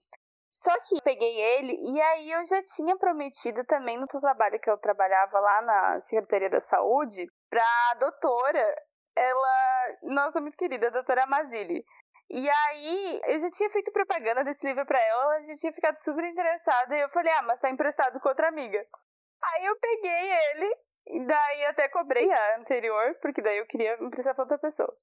Só 0.54 0.72
que 0.82 1.02
peguei 1.02 1.42
ele 1.58 1.74
e 1.74 2.02
aí 2.02 2.32
eu 2.32 2.46
já 2.46 2.62
tinha 2.64 2.96
prometido 2.96 3.64
também 3.66 3.98
no 3.98 4.08
trabalho 4.08 4.60
que 4.60 4.70
eu 4.70 4.78
trabalhava 4.78 5.40
lá 5.40 5.62
na 5.64 6.00
Secretaria 6.00 6.50
da 6.50 6.60
Saúde 6.60 7.28
pra 7.50 7.94
doutora, 8.00 8.76
ela, 9.16 9.98
nossa, 10.04 10.40
muito 10.40 10.58
querida, 10.58 10.88
a 10.88 10.92
doutora 10.92 11.24
Amazili. 11.24 11.84
E 12.30 12.50
aí, 12.50 13.22
eu 13.28 13.40
já 13.40 13.52
tinha 13.52 13.70
feito 13.70 13.92
propaganda 13.92 14.44
desse 14.44 14.66
livro 14.66 14.86
pra 14.86 15.00
ela, 15.00 15.36
ela 15.36 15.46
já 15.48 15.54
tinha 15.56 15.74
ficado 15.74 15.98
super 15.98 16.24
interessada, 16.24 16.96
e 16.96 17.02
eu 17.02 17.10
falei, 17.10 17.32
ah, 17.34 17.42
mas 17.44 17.62
tá 17.62 17.70
emprestado 17.70 18.20
com 18.20 18.30
outra 18.30 18.48
amiga. 18.48 18.84
Aí 19.44 19.66
eu 19.66 19.76
peguei 19.78 20.32
ele, 20.52 20.76
e 21.08 21.26
daí 21.28 21.66
até 21.66 21.90
cobrei 21.90 22.32
a 22.32 22.58
anterior, 22.58 23.16
porque 23.22 23.42
daí 23.42 23.58
eu 23.58 23.68
queria 23.68 24.02
emprestar 24.02 24.34
pra 24.34 24.46
outra 24.46 24.58
pessoa. 24.58 24.96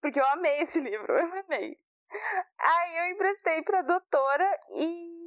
Porque 0.00 0.20
eu 0.20 0.26
amei 0.26 0.60
esse 0.60 0.78
livro, 0.80 1.12
eu 1.12 1.40
amei. 1.40 1.76
Aí 2.58 2.98
eu 2.98 3.06
emprestei 3.12 3.62
pra 3.62 3.82
doutora 3.82 4.58
e 4.76 5.18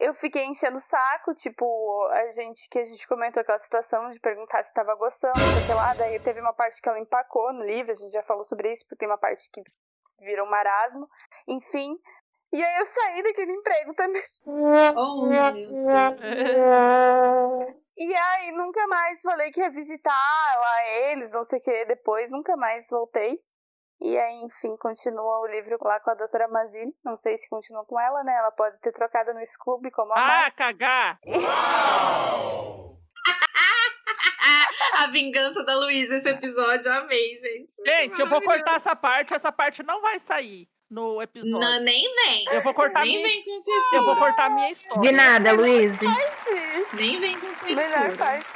eu 0.00 0.14
fiquei 0.14 0.46
enchendo 0.46 0.78
o 0.78 0.80
saco, 0.80 1.34
tipo, 1.34 2.08
a 2.10 2.30
gente 2.30 2.68
que 2.68 2.78
a 2.78 2.84
gente 2.84 3.06
comentou 3.06 3.40
aquela 3.40 3.58
situação 3.58 4.10
de 4.10 4.18
perguntar 4.18 4.62
se 4.62 4.72
tava 4.72 4.94
gostando, 4.94 5.34
sei 5.34 5.74
lá, 5.74 5.94
daí 5.94 6.18
teve 6.20 6.40
uma 6.40 6.54
parte 6.54 6.80
que 6.80 6.88
ela 6.88 6.98
empacou 6.98 7.52
no 7.52 7.62
livro, 7.64 7.92
a 7.92 7.94
gente 7.94 8.12
já 8.12 8.22
falou 8.22 8.42
sobre 8.44 8.72
isso, 8.72 8.84
porque 8.84 8.96
tem 8.96 9.08
uma 9.08 9.18
parte 9.18 9.48
que 9.52 9.62
virou 10.20 10.46
um 10.46 10.50
marasmo, 10.50 11.08
enfim. 11.46 11.98
E 12.52 12.64
aí 12.64 12.80
eu 12.80 12.86
saí 12.86 13.22
daquele 13.22 13.52
emprego 13.52 13.94
também. 13.94 14.22
Oh, 14.96 15.26
meu 15.26 15.52
Deus. 15.52 15.70
E 17.96 18.14
aí 18.14 18.52
nunca 18.52 18.86
mais 18.86 19.20
falei 19.22 19.50
que 19.50 19.60
ia 19.60 19.70
visitar 19.70 20.58
lá 20.58 20.88
eles, 20.88 21.30
não 21.30 21.44
sei 21.44 21.58
o 21.58 21.62
que, 21.62 21.84
depois 21.84 22.30
nunca 22.30 22.56
mais 22.56 22.88
voltei. 22.88 23.38
E 24.02 24.18
aí, 24.18 24.34
enfim, 24.42 24.76
continua 24.78 25.40
o 25.40 25.46
livro 25.46 25.76
lá 25.82 26.00
com 26.00 26.10
a 26.10 26.14
doutora 26.14 26.48
Mazini. 26.48 26.94
Não 27.04 27.16
sei 27.16 27.36
se 27.36 27.48
continua 27.50 27.84
com 27.84 28.00
ela, 28.00 28.24
né? 28.24 28.34
Ela 28.34 28.50
pode 28.50 28.78
ter 28.80 28.92
trocado 28.92 29.34
no 29.34 29.44
Scooby 29.46 29.90
como 29.90 30.12
a 30.12 30.16
Ah, 30.16 30.26
Mar. 30.26 30.52
cagar! 30.52 31.18
A 34.94 35.06
vingança 35.06 35.62
da 35.64 35.74
Luísa, 35.76 36.16
esse 36.16 36.28
episódio, 36.28 36.92
amei, 36.92 37.38
gente. 37.38 37.70
Gente, 37.86 38.20
eu 38.20 38.28
vou 38.28 38.42
cortar 38.42 38.74
essa 38.76 38.94
parte, 38.94 39.32
essa 39.32 39.50
parte 39.50 39.82
não 39.82 40.02
vai 40.02 40.18
sair 40.18 40.68
no 40.90 41.22
episódio. 41.22 41.58
Não, 41.58 41.80
nem 41.80 42.02
vem. 42.16 42.44
Eu 42.52 42.60
vou 42.62 42.74
cortar 42.74 43.00
Nem 43.00 43.16
minha, 43.16 43.22
vem 43.28 43.44
com 43.44 43.58
censura. 43.60 43.96
eu 43.96 44.04
vou 44.04 44.16
cortar 44.16 44.50
minha 44.50 44.70
história. 44.70 45.00
De 45.02 45.12
nada, 45.12 45.52
Luiz. 45.52 45.96
Nem 46.92 47.18
vem 47.20 47.38
com 47.38 47.46
Melhor 47.64 47.88
censura. 47.88 48.16
parte. 48.18 48.46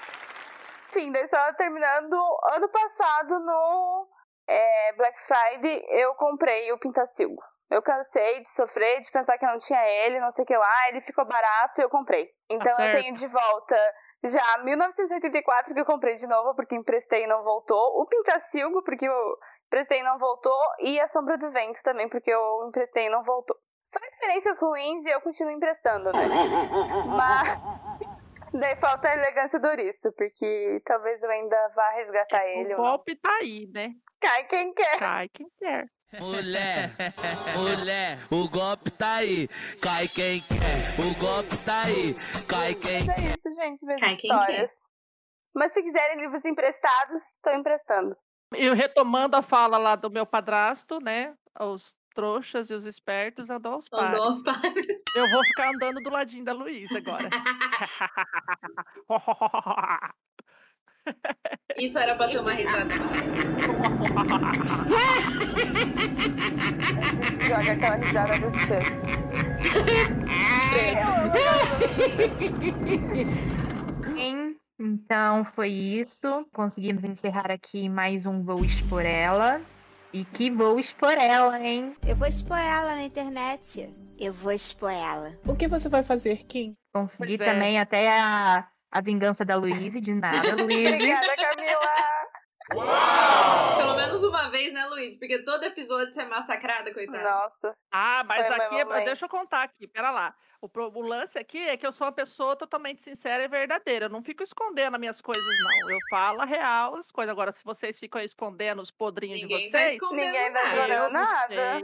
Enfim, 0.91 1.13
daí 1.13 1.27
só 1.29 1.53
terminando, 1.55 2.15
ano 2.53 2.69
passado 2.69 3.39
no 3.41 4.07
é, 4.49 4.93
Black 4.95 5.21
Friday 5.23 5.85
eu 5.89 6.15
comprei 6.15 6.73
o 6.73 6.79
Pintacilgo. 6.79 7.43
Eu 7.71 7.83
cansei 7.83 8.41
de 8.41 8.51
sofrer, 8.51 9.01
de 9.01 9.11
pensar 9.11 9.39
que 9.39 9.47
não 9.47 9.59
tinha 9.59 9.83
ele, 9.89 10.21
não 10.21 10.31
sei 10.31 10.45
o 10.45 10.47
que 10.47 10.57
lá, 10.57 10.89
ele 10.89 11.01
ficou 11.01 11.25
barato 11.25 11.81
e 11.81 11.85
eu 11.85 11.89
comprei. 11.89 12.29
Então 12.49 12.71
eu 12.73 12.77
certo. 12.77 12.93
tenho 12.93 13.15
de 13.15 13.27
volta 13.27 13.77
já 14.25 14.59
1984 14.59 15.75
que 15.75 15.81
eu 15.81 15.85
comprei 15.85 16.15
de 16.15 16.27
novo, 16.27 16.55
porque 16.55 16.75
emprestei 16.75 17.25
e 17.25 17.27
não 17.27 17.43
voltou. 17.43 18.01
O 18.01 18.07
Pintacilgo, 18.07 18.83
porque 18.83 19.07
eu 19.07 19.37
emprestei 19.67 20.01
e 20.01 20.03
não 20.03 20.19
voltou. 20.19 20.59
E 20.81 21.01
a 21.01 21.07
Sombra 21.07 21.37
do 21.37 21.51
Vento 21.51 21.83
também, 21.83 22.09
porque 22.09 22.31
eu 22.31 22.67
emprestei 22.69 23.07
e 23.07 23.11
não 23.11 23.23
voltou. 23.23 23.57
Só 23.83 23.99
experiências 24.07 24.61
ruins 24.61 25.05
e 25.05 25.11
eu 25.11 25.21
continuo 25.21 25.53
emprestando, 25.53 26.11
né? 26.11 26.25
Mas 27.07 27.61
daí 28.55 28.77
falta 28.77 29.11
a 29.11 29.15
elegância 29.15 29.61
do 29.61 29.69
ouriço, 29.69 30.11
porque 30.13 30.81
talvez 30.87 31.23
eu 31.23 31.31
ainda 31.31 31.69
vá 31.75 31.91
resgatar 31.91 32.47
ele. 32.47 32.75
O 32.75 32.79
não. 32.79 32.85
golpe 32.85 33.17
tá 33.17 33.31
aí, 33.43 33.69
né? 33.75 33.91
Cai 34.25 34.45
quem 34.45 34.73
quer. 34.73 34.99
Cai 34.99 35.29
quem 35.29 35.47
quer. 35.59 35.87
Mulher, 36.19 36.91
mulher, 37.55 38.19
o 38.31 38.49
golpe 38.49 38.91
tá 38.91 39.17
aí. 39.17 39.47
Cai 39.83 40.09
quem 40.09 40.41
quer. 40.41 40.95
O 40.99 41.15
golpe 41.19 41.55
tá 41.59 41.83
aí. 41.83 42.15
Cai 42.49 42.75
quem 42.75 43.05
Mas 43.05 43.19
é 43.19 43.35
isso, 43.35 43.53
gente, 43.53 43.85
minhas 43.85 44.01
Cai 44.01 44.17
quem 44.17 44.31
histórias. 44.31 44.71
Mas 45.55 45.75
se 45.75 45.83
quiserem 45.83 46.21
livros 46.21 46.43
emprestados, 46.47 47.21
estou 47.33 47.53
emprestando. 47.53 48.17
E 48.57 48.73
retomando 48.73 49.37
a 49.37 49.43
fala 49.43 49.77
lá 49.77 49.95
do 49.95 50.11
meu 50.11 50.25
padrasto, 50.25 51.01
né? 51.03 51.35
Os 51.61 51.95
trouxas 52.15 52.71
e 52.71 52.75
os 52.75 52.87
espertos 52.87 53.51
andam 53.51 53.75
aos 53.75 53.87
Andou 53.93 54.01
pares. 54.01 54.21
aos 54.21 54.43
pares. 54.43 54.87
Eu 55.17 55.31
vou 55.31 55.45
ficar 55.45 55.69
andando 55.69 56.01
do 56.01 56.11
ladinho 56.11 56.47
da 56.47 56.55
Luísa 56.55 56.97
agora. 56.97 57.29
Isso 61.79 61.99
era 61.99 62.15
pra 62.15 62.29
ser 62.29 62.39
uma 62.39 62.53
risada. 62.53 62.95
A 67.01 67.15
gente 67.15 67.45
joga 67.47 67.73
aquela 67.73 67.97
risada 67.97 68.39
do 68.39 68.59
Chuck. 68.59 69.95
Sim, 74.15 74.57
então 74.79 75.45
foi 75.45 75.71
isso. 75.71 76.47
Conseguimos 76.55 77.05
encerrar 77.05 77.51
aqui 77.51 77.89
mais 77.89 78.27
um 78.27 78.43
Vou 78.43 78.65
Expor 78.65 79.03
Ela. 79.03 79.61
E 80.13 80.25
que 80.25 80.49
vou 80.49 80.79
expor 80.79 81.11
ela, 81.11 81.59
hein? 81.61 81.97
Eu 82.07 82.15
vou 82.15 82.29
expor 82.29 82.57
ela 82.57 82.95
na 82.95 83.03
internet. 83.03 83.91
Eu 84.17 84.33
vou 84.33 84.53
expor 84.53 84.93
ela. 84.93 85.33
O 85.45 85.57
que 85.57 85.67
você 85.67 85.89
vai 85.89 86.05
fazer, 86.05 86.37
Kim? 86.47 86.77
Consegui 86.95 87.37
Pois 87.37 87.41
é. 87.41 87.53
também 87.53 87.81
até 87.81 88.17
a, 88.21 88.65
a 88.95 89.01
vingança 89.01 89.45
da 89.45 89.57
Luíse, 89.57 90.01
de 90.01 90.15
nada, 90.15 90.55
Luíse. 90.55 90.95
Obrigada, 90.95 91.37
Camila. 91.37 91.91
Pelo 93.77 93.95
menos 93.97 94.23
uma 94.23 94.49
vez, 94.51 94.73
né, 94.73 94.87
Luiz? 94.87 95.19
Porque 95.19 95.43
todo 95.45 95.65
episódio 95.65 96.13
você 96.15 96.23
é 96.23 96.27
massacrada, 96.29 96.95
coitada. 96.95 97.23
Nossa. 97.31 97.75
Ah, 97.93 98.25
mas 98.27 98.47
Foi, 98.47 98.57
aqui, 98.57 98.77
é- 98.77 99.05
deixa 99.05 99.25
eu 99.27 99.29
contar 99.29 99.65
aqui, 99.65 99.87
pera 99.89 100.11
lá. 100.11 100.35
O, 100.63 100.69
pro- 100.69 100.91
o 100.95 101.03
lance 101.03 101.39
aqui 101.39 101.59
é 101.69 101.77
que 101.77 101.87
eu 101.87 101.93
sou 101.93 102.07
uma 102.07 102.13
pessoa 102.13 102.57
totalmente 102.57 103.03
sincera 103.03 103.43
e 103.45 103.49
verdadeira. 103.49 104.07
Eu 104.07 104.11
não 104.11 104.23
fico 104.23 104.43
escondendo 104.43 104.95
as 104.95 105.01
minhas 105.01 105.21
coisas, 105.21 105.45
não. 105.45 105.91
Eu 105.91 105.99
falo 106.09 106.41
a 106.41 106.47
real 106.47 106.95
as 106.97 107.11
coisas. 107.11 107.31
Agora, 107.31 107.53
se 107.53 107.63
vocês 107.65 107.99
ficam 108.01 108.19
aí 108.19 108.25
escondendo 108.25 108.81
os 108.81 108.91
podrinhos 108.91 109.43
Ninguém 109.43 109.59
de 109.59 109.71
tá 109.71 109.79
vocês, 109.79 109.93
escondendo 109.95 110.27
Ninguém 110.27 110.53
tá 110.53 110.63
nada. 110.63 110.95
eu 110.95 111.03
não 111.05 111.11
nada. 111.11 111.81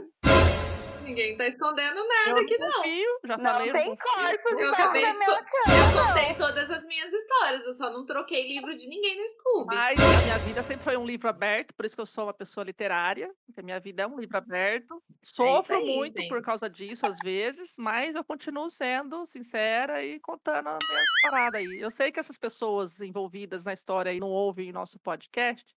Ninguém 1.11 1.37
tá 1.37 1.47
escondendo 1.49 1.99
Eu 1.99 2.09
nada 2.09 2.41
aqui, 2.41 2.57
não 2.59 2.73
confio, 2.73 3.21
já 3.25 3.37
Não 3.37 3.45
falei, 3.45 3.69
eu 3.69 3.73
tem 3.73 3.89
não 3.89 3.97
confio. 3.97 4.39
corpos 4.39 4.61
Eu 4.61 4.73
acabei 4.73 5.03
da 5.03 5.13
de 5.13 5.19
minha 5.19 5.45
cama. 5.45 5.77
Eu 5.77 6.07
contei 6.07 6.35
todas 6.35 6.71
as 6.71 6.85
minhas 6.87 7.13
histórias, 7.13 7.65
eu 7.67 7.75
só 7.75 7.91
não 7.91 8.07
troquei 8.07 8.47
livro 8.47 8.77
de 8.77 8.89
ninguém 8.89 9.21
no 9.21 9.29
Scooby. 9.29 9.75
Mas 9.75 9.99
a 10.01 10.23
minha 10.23 10.39
vida 10.39 10.63
sempre 10.63 10.85
foi 10.85 10.97
um 10.97 11.05
livro 11.05 11.29
aberto, 11.29 11.75
por 11.75 11.85
isso 11.85 11.97
que 11.97 12.01
eu 12.01 12.07
sou 12.07 12.25
uma 12.25 12.33
pessoa 12.35 12.65
literária, 12.65 13.29
porque 13.45 13.61
a 13.61 13.63
minha 13.65 13.81
vida 13.81 14.03
é 14.05 14.07
um 14.07 14.19
livro 14.21 14.37
aberto. 14.39 15.03
Sofro 15.23 15.77
aí, 15.77 15.85
muito 15.97 16.15
por 16.29 16.37
gente. 16.37 16.45
causa 16.45 16.71
disso, 16.71 17.05
às 17.07 17.19
vezes, 17.19 17.75
mas 17.79 18.15
eu 18.15 18.23
continuo 18.25 18.71
sendo 18.71 19.27
sincera 19.27 20.05
e 20.05 20.21
contando 20.21 20.69
as 20.69 20.79
minhas 20.89 21.05
paradas 21.23 21.61
aí. 21.61 21.81
Eu 21.81 21.91
sei 21.91 22.13
que 22.13 22.21
essas 22.21 22.39
pessoas 22.39 23.01
envolvidas 23.01 23.65
na 23.65 23.73
história 23.73 24.13
aí 24.13 24.21
não 24.21 24.29
ouvem 24.31 24.71
nosso 24.73 24.99
podcast, 25.01 25.75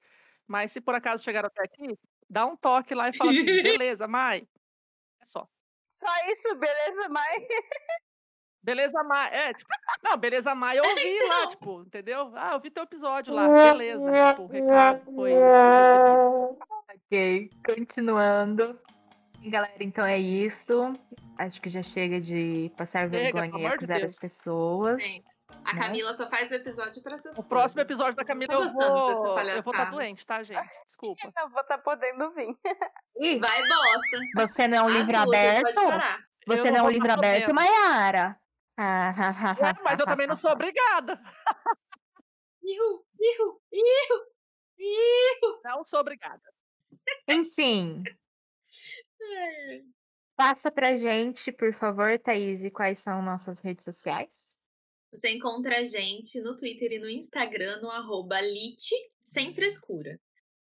mas 0.47 0.71
se 0.71 0.79
por 0.79 0.93
acaso 0.93 1.23
chegaram 1.23 1.47
até 1.47 1.63
aqui, 1.63 1.97
dá 2.29 2.45
um 2.45 2.55
toque 2.55 2.93
lá 2.93 3.09
e 3.09 3.13
fala 3.17 3.31
assim, 3.31 3.43
beleza, 3.63 4.07
Mai. 4.07 4.47
É 5.23 5.25
só. 5.25 5.47
Só 5.89 6.07
isso, 6.31 6.53
beleza, 6.55 7.07
mãe? 7.09 7.23
Beleza, 8.61 9.03
Mai. 9.03 9.29
É, 9.33 9.53
tipo, 9.53 9.69
não, 10.01 10.15
beleza, 10.17 10.55
Mai, 10.55 10.79
eu 10.79 10.85
ouvi 10.85 11.19
lá, 11.27 11.39
Então. 11.39 11.49
tipo, 11.49 11.81
entendeu? 11.81 12.31
Ah, 12.33 12.51
eu 12.53 12.61
vi 12.61 12.69
teu 12.69 12.83
episódio 12.83 13.33
lá, 13.33 13.45
beleza. 13.45 14.09
Tipo, 14.29 14.43
o 14.43 14.47
recado 14.47 15.03
foi 15.13 15.33
recebido. 15.33 16.57
Ok, 16.95 17.49
continuando. 17.65 18.79
Galera, 19.45 19.75
então 19.81 20.05
é 20.05 20.17
isso. 20.17 20.93
Acho 21.37 21.61
que 21.61 21.69
já 21.69 21.83
chega 21.83 22.21
de 22.21 22.71
passar 22.77 23.09
Chega, 23.09 23.33
vergonha 23.33 23.63
e 23.63 23.65
acusar 23.65 23.99
Deus. 23.99 24.13
as 24.13 24.17
pessoas. 24.19 25.03
Sim. 25.03 25.21
A 25.65 25.73
né? 25.73 25.79
Camila 25.81 26.13
só 26.13 26.29
faz 26.29 26.51
o 26.51 26.55
episódio 26.55 27.01
pra 27.01 27.15
essas 27.15 27.37
O 27.37 27.43
próximo 27.43 27.81
episódio 27.81 28.15
da 28.15 28.25
Camila 28.25 28.53
eu 28.53 28.69
vou. 28.69 28.83
Eu 28.83 29.15
vou 29.15 29.37
estar 29.39 29.61
palhaçada. 29.61 29.91
doente, 29.91 30.25
tá, 30.25 30.43
gente? 30.43 30.67
Desculpa. 30.85 31.31
Não 31.35 31.49
vou 31.49 31.61
estar 31.61 31.77
podendo 31.79 32.31
vir. 32.33 32.55
Ih, 33.19 33.39
Vai 33.39 33.67
bosta. 33.67 34.19
você 34.35 34.67
não 34.67 34.77
é 34.77 34.81
um 34.83 34.87
As 34.87 34.97
livro 34.97 35.17
aberto? 35.17 35.73
Você 36.45 36.67
Eu 36.67 36.71
não 36.71 36.79
é 36.79 36.83
um 36.83 36.89
livro 36.89 37.07
tá 37.07 37.13
aberto, 37.13 37.45
podendo. 37.45 37.55
Mayara? 37.55 38.39
Ah, 38.75 39.55
Ué, 39.61 39.73
mas 39.83 39.99
eu 39.99 40.05
também 40.05 40.27
não 40.27 40.35
sou 40.35 40.51
obrigada. 40.51 41.21
Ihu, 42.63 43.05
ihu, 43.19 43.61
ihu, 43.71 44.25
ihu. 44.79 45.61
Não 45.63 45.85
sou 45.85 45.99
obrigada. 45.99 46.41
Enfim, 47.27 48.03
passa 50.35 50.71
pra 50.71 50.95
gente, 50.97 51.51
por 51.51 51.73
favor, 51.73 52.17
Thaís, 52.19 52.67
quais 52.71 52.99
são 52.99 53.21
nossas 53.21 53.59
redes 53.61 53.85
sociais. 53.85 54.52
Você 55.13 55.29
encontra 55.29 55.77
a 55.77 55.85
gente 55.85 56.41
no 56.41 56.57
Twitter 56.57 56.91
e 56.93 56.99
no 56.99 57.07
Instagram 57.07 57.79
no 57.81 57.89
arroba 57.91 58.41
lit 58.41 58.89
sem 59.21 59.53
frescura. 59.53 60.19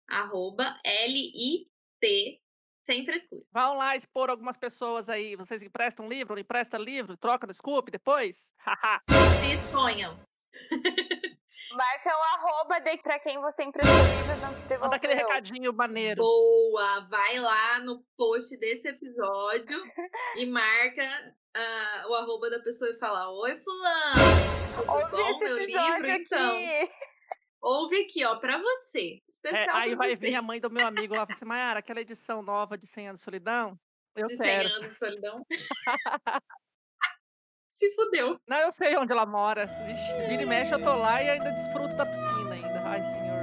Arroba 0.08 0.80
L-I-T 0.86 2.42
sem 2.86 3.04
frescura. 3.04 3.44
Vão 3.52 3.76
lá 3.76 3.96
expor 3.96 4.30
algumas 4.30 4.56
pessoas 4.56 5.10
aí. 5.10 5.36
Vocês 5.36 5.64
emprestam 5.64 6.08
livro, 6.08 6.36
não 6.36 6.42
emprestam 6.42 6.80
livro, 6.80 7.18
troca 7.18 7.48
no 7.48 7.54
Scoop 7.54 7.90
depois? 7.90 8.54
Se 9.40 9.52
exponham. 9.52 10.16
Marca 11.72 12.10
o 12.10 12.22
arroba 12.36 12.80
de 12.80 12.98
pra 12.98 13.20
quem 13.20 13.40
você 13.40 13.64
emprestou 13.64 13.96
livros 13.96 14.42
não 14.42 14.54
te 14.54 14.62
devolveu. 14.62 14.80
Manda 14.82 14.96
aquele 14.96 15.14
recadinho 15.16 15.74
maneiro. 15.74 16.22
Boa! 16.22 17.08
Vai 17.10 17.40
lá 17.40 17.80
no 17.80 18.04
post 18.18 18.58
desse 18.60 18.88
episódio 18.88 19.82
e 20.36 20.46
marca 20.46 21.36
ah, 21.56 22.06
o 22.08 22.14
arroba 22.16 22.50
da 22.50 22.60
pessoa 22.60 22.92
e 22.92 23.00
fala: 23.00 23.32
Oi, 23.32 23.60
Fulano! 23.62 24.56
Tudo 24.76 24.92
Ouve 24.92 25.12
bom, 25.12 25.30
esse 25.30 25.40
meu 25.40 25.58
livro? 25.58 26.08
Então, 26.08 26.58
aqui. 26.58 26.90
ouve 27.62 28.02
aqui, 28.02 28.26
ó, 28.26 28.36
pra 28.38 28.58
você. 28.62 29.22
É, 29.22 29.22
Especial 29.30 29.76
aí 29.78 29.90
pra 29.92 29.98
vai 29.98 30.16
você. 30.16 30.28
vir 30.28 30.36
a 30.36 30.42
mãe 30.42 30.60
do 30.60 30.70
meu 30.70 30.86
amigo 30.86 31.16
lá 31.16 31.26
e 31.28 31.32
assim, 31.34 31.46
Mayara, 31.46 31.80
aquela 31.80 32.02
edição 32.02 32.42
nova 32.42 32.78
de 32.78 32.86
100 32.86 33.08
anos 33.10 33.22
de 33.22 33.26
solidão? 33.26 33.80
Eu 34.16 34.26
de 34.26 34.36
100 34.36 34.46
quero. 34.46 34.70
anos 34.76 34.92
de 34.92 34.98
solidão. 34.98 35.46
Se 37.76 37.92
fudeu. 37.92 38.40
Não, 38.48 38.58
eu 38.58 38.72
sei 38.72 38.98
onde 38.98 39.12
ela 39.12 39.26
mora. 39.26 39.66
Vixe, 39.66 40.14
vira 40.30 40.44
e 40.44 40.46
mexe, 40.46 40.74
eu 40.74 40.82
tô 40.82 40.96
lá 40.96 41.22
e 41.22 41.30
ainda 41.30 41.52
desfruto 41.52 41.94
da 41.96 42.06
piscina 42.06 42.54
ainda. 42.54 42.82
Ai, 42.86 43.04
senhor. 43.04 43.36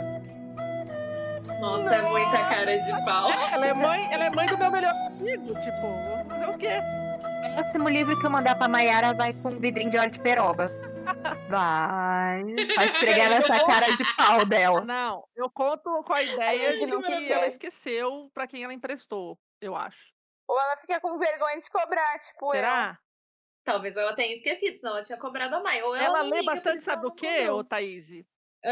Nossa, 1.60 1.94
é 1.94 2.02
muita 2.02 2.38
cara 2.48 2.78
de 2.78 3.04
pau. 3.04 3.30
Ela 3.30 3.66
é 3.66 3.74
mãe, 3.74 4.12
ela 4.12 4.24
é 4.24 4.30
mãe 4.30 4.46
do 4.46 4.56
meu 4.56 4.70
melhor 4.70 4.94
amigo. 5.06 5.54
Tipo, 5.54 5.82
vou 5.82 6.24
fazer 6.26 6.48
o 6.48 6.58
quê? 6.58 6.80
O 7.50 7.54
próximo 7.54 7.88
livro 7.90 8.18
que 8.18 8.24
eu 8.24 8.30
mandar 8.30 8.56
pra 8.56 8.66
Mayara 8.68 9.12
vai 9.12 9.34
com 9.34 9.50
um 9.50 9.60
vidrinho 9.60 9.90
de 9.90 9.98
óleo 9.98 10.10
de 10.10 10.20
peroba. 10.20 10.66
Vai. 11.48 12.42
Vai 12.74 12.86
esfregar 12.86 13.28
nessa 13.28 13.66
cara 13.66 13.94
de 13.94 14.16
pau 14.16 14.46
dela. 14.46 14.80
Não, 14.80 15.24
eu 15.36 15.50
conto 15.50 16.02
com 16.04 16.12
a 16.14 16.22
ideia 16.22 16.78
de 16.78 16.86
não 16.86 17.02
que 17.02 17.30
ela 17.30 17.46
esqueceu 17.46 18.30
pra 18.32 18.46
quem 18.46 18.64
ela 18.64 18.72
emprestou, 18.72 19.38
eu 19.60 19.76
acho. 19.76 20.14
Ou 20.48 20.58
ela 20.58 20.76
fica 20.78 21.00
com 21.00 21.18
vergonha 21.18 21.58
de 21.58 21.70
cobrar, 21.70 22.18
tipo 22.18 22.50
Será? 22.50 22.98
Talvez 23.64 23.96
ela 23.96 24.14
tenha 24.16 24.34
esquecido, 24.34 24.78
senão 24.78 24.92
ela 24.92 25.02
tinha 25.04 25.18
cobrado 25.18 25.54
a 25.56 25.62
mãe. 25.62 25.82
Ou 25.82 25.94
ela, 25.94 26.08
Ela 26.08 26.22
lê 26.22 26.42
bastante, 26.42 26.82
sabe 26.82 27.06
ela 27.06 27.08
o 27.08 27.12
quê, 27.12 27.48
ô 27.50 27.62
Thaís? 27.62 28.10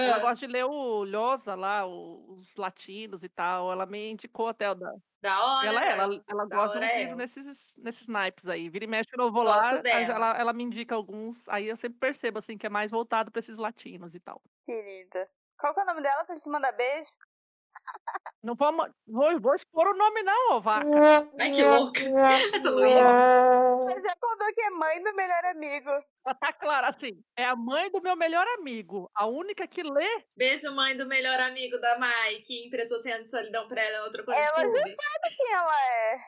Ela 0.02 0.18
Ah, 0.18 0.20
gosta 0.20 0.46
de 0.46 0.52
ler 0.52 0.64
o 0.64 1.04
Lhosa 1.04 1.54
lá, 1.54 1.86
os 1.86 2.54
latinos 2.56 3.22
e 3.22 3.28
tal. 3.28 3.70
Ela 3.70 3.84
me 3.86 4.10
indicou 4.10 4.48
até 4.48 4.70
o 4.70 4.74
da. 4.74 4.90
da 5.22 5.44
hora. 5.44 5.68
Ela 5.68 5.84
é, 5.86 5.90
ela, 5.92 6.04
ela. 6.04 6.24
ela 6.28 6.46
Da 6.48 6.56
gosta 6.56 6.78
de 6.78 6.84
uns 6.84 6.92
é 6.92 6.94
livros 6.94 7.16
ela. 7.16 7.18
nesses, 7.18 7.76
nesses 7.78 8.08
naipes 8.08 8.48
aí. 8.48 8.70
Vira 8.70 8.84
e 8.86 8.88
mexe, 8.88 9.10
eu 9.18 9.32
vou 9.32 9.44
lá, 9.44 9.82
ela, 9.92 10.38
ela 10.38 10.52
me 10.54 10.64
indica 10.64 10.94
alguns, 10.94 11.48
aí 11.48 11.68
eu 11.68 11.76
sempre 11.76 11.98
percebo 12.00 12.38
assim 12.38 12.58
que 12.58 12.66
é 12.66 12.70
mais 12.70 12.90
voltado 12.90 13.30
pra 13.32 13.40
esses 13.40 13.58
latinos 13.58 14.14
e 14.14 14.20
tal. 14.20 14.42
Querida. 14.66 15.28
Qual 15.58 15.74
que 15.74 15.80
é 15.80 15.82
o 15.82 15.86
nome 15.86 16.02
dela 16.02 16.24
pra 16.24 16.34
gente 16.34 16.48
mandar 16.48 16.72
beijo? 16.72 17.10
Não 18.43 18.55
vou, 18.55 18.73
ma- 18.73 18.90
vou, 19.07 19.39
vou 19.39 19.55
expor 19.55 19.86
o 19.86 19.97
nome, 19.97 20.23
não, 20.23 20.52
ô 20.57 20.61
vaca. 20.62 20.89
Ai, 21.39 21.52
que 21.52 21.62
louca. 21.62 22.01
Essa 22.57 22.70
Luísa. 22.70 23.85
Mas 23.85 24.02
já 24.02 24.16
contou 24.19 24.55
que 24.55 24.62
é 24.62 24.70
mãe 24.70 25.02
do 25.02 25.15
melhor 25.15 25.44
amigo. 25.44 25.90
Tá 26.40 26.52
claro, 26.52 26.86
assim, 26.86 27.23
é 27.36 27.44
a 27.44 27.55
mãe 27.55 27.90
do 27.90 28.01
meu 28.01 28.16
melhor 28.16 28.47
amigo. 28.59 29.11
A 29.15 29.27
única 29.27 29.66
que 29.66 29.82
lê. 29.82 30.24
Beijo, 30.36 30.74
mãe 30.74 30.97
do 30.97 31.07
melhor 31.07 31.39
amigo 31.40 31.78
da 31.81 31.98
Mai, 31.98 32.36
que 32.47 32.66
emprestou 32.66 32.98
senha 33.01 33.20
de 33.20 33.28
solidão 33.28 33.69
pra 33.69 33.82
ela, 33.82 33.97
ela 33.98 34.12
trocou 34.12 34.32
de 34.35 34.40
Ela 34.40 34.57
já 34.62 34.78
sabe 34.78 35.36
quem 35.36 35.52
ela 35.52 35.82
é. 35.82 36.19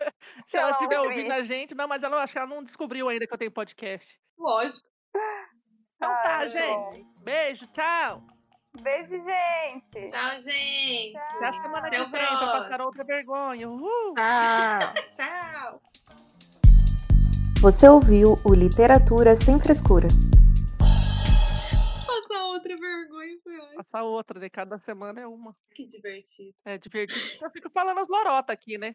Se 0.44 0.56
ela 0.56 0.70
estiver 0.72 0.98
ouvindo 0.98 1.30
a 1.32 1.42
gente, 1.42 1.74
não, 1.74 1.86
mas 1.86 2.02
ela 2.02 2.22
acho 2.22 2.32
que 2.32 2.38
ela 2.38 2.48
não 2.48 2.64
descobriu 2.64 3.08
ainda 3.08 3.26
que 3.28 3.32
eu 3.34 3.38
tenho 3.38 3.52
podcast. 3.52 4.18
Lógico. 4.36 4.88
Então 5.96 6.08
tá, 6.22 6.38
Ai, 6.38 6.48
gente. 6.48 7.06
Beijo, 7.22 7.66
tchau. 7.68 8.22
Beijo, 8.78 9.18
gente. 9.18 10.04
Tchau, 10.06 10.38
gente. 10.38 11.16
Até 11.34 11.48
a 11.48 11.52
semana 11.52 11.78
Até 11.88 11.90
que 11.90 11.96
vem 12.02 12.10
pra 12.10 12.26
próximo. 12.28 12.52
passar 12.52 12.80
outra 12.80 13.04
vergonha. 13.04 13.68
Uhul. 13.68 14.14
Tchau. 14.14 14.94
Tchau. 15.10 15.82
Você 17.60 17.88
ouviu 17.88 18.38
o 18.44 18.54
Literatura 18.54 19.34
Sem 19.34 19.58
Frescura. 19.60 20.08
Passar 22.06 22.44
outra 22.44 22.76
vergonha 22.76 23.36
foi 23.42 23.58
ótimo. 23.58 23.76
Passar 23.76 24.02
outra, 24.04 24.40
né? 24.40 24.48
Cada 24.48 24.78
semana 24.78 25.20
é 25.20 25.26
uma. 25.26 25.54
Que 25.74 25.84
divertido. 25.84 26.54
É 26.64 26.78
divertido. 26.78 27.44
Eu 27.44 27.50
fico 27.50 27.68
falando 27.70 27.98
as 27.98 28.08
lorotas 28.08 28.54
aqui, 28.54 28.78
né? 28.78 28.94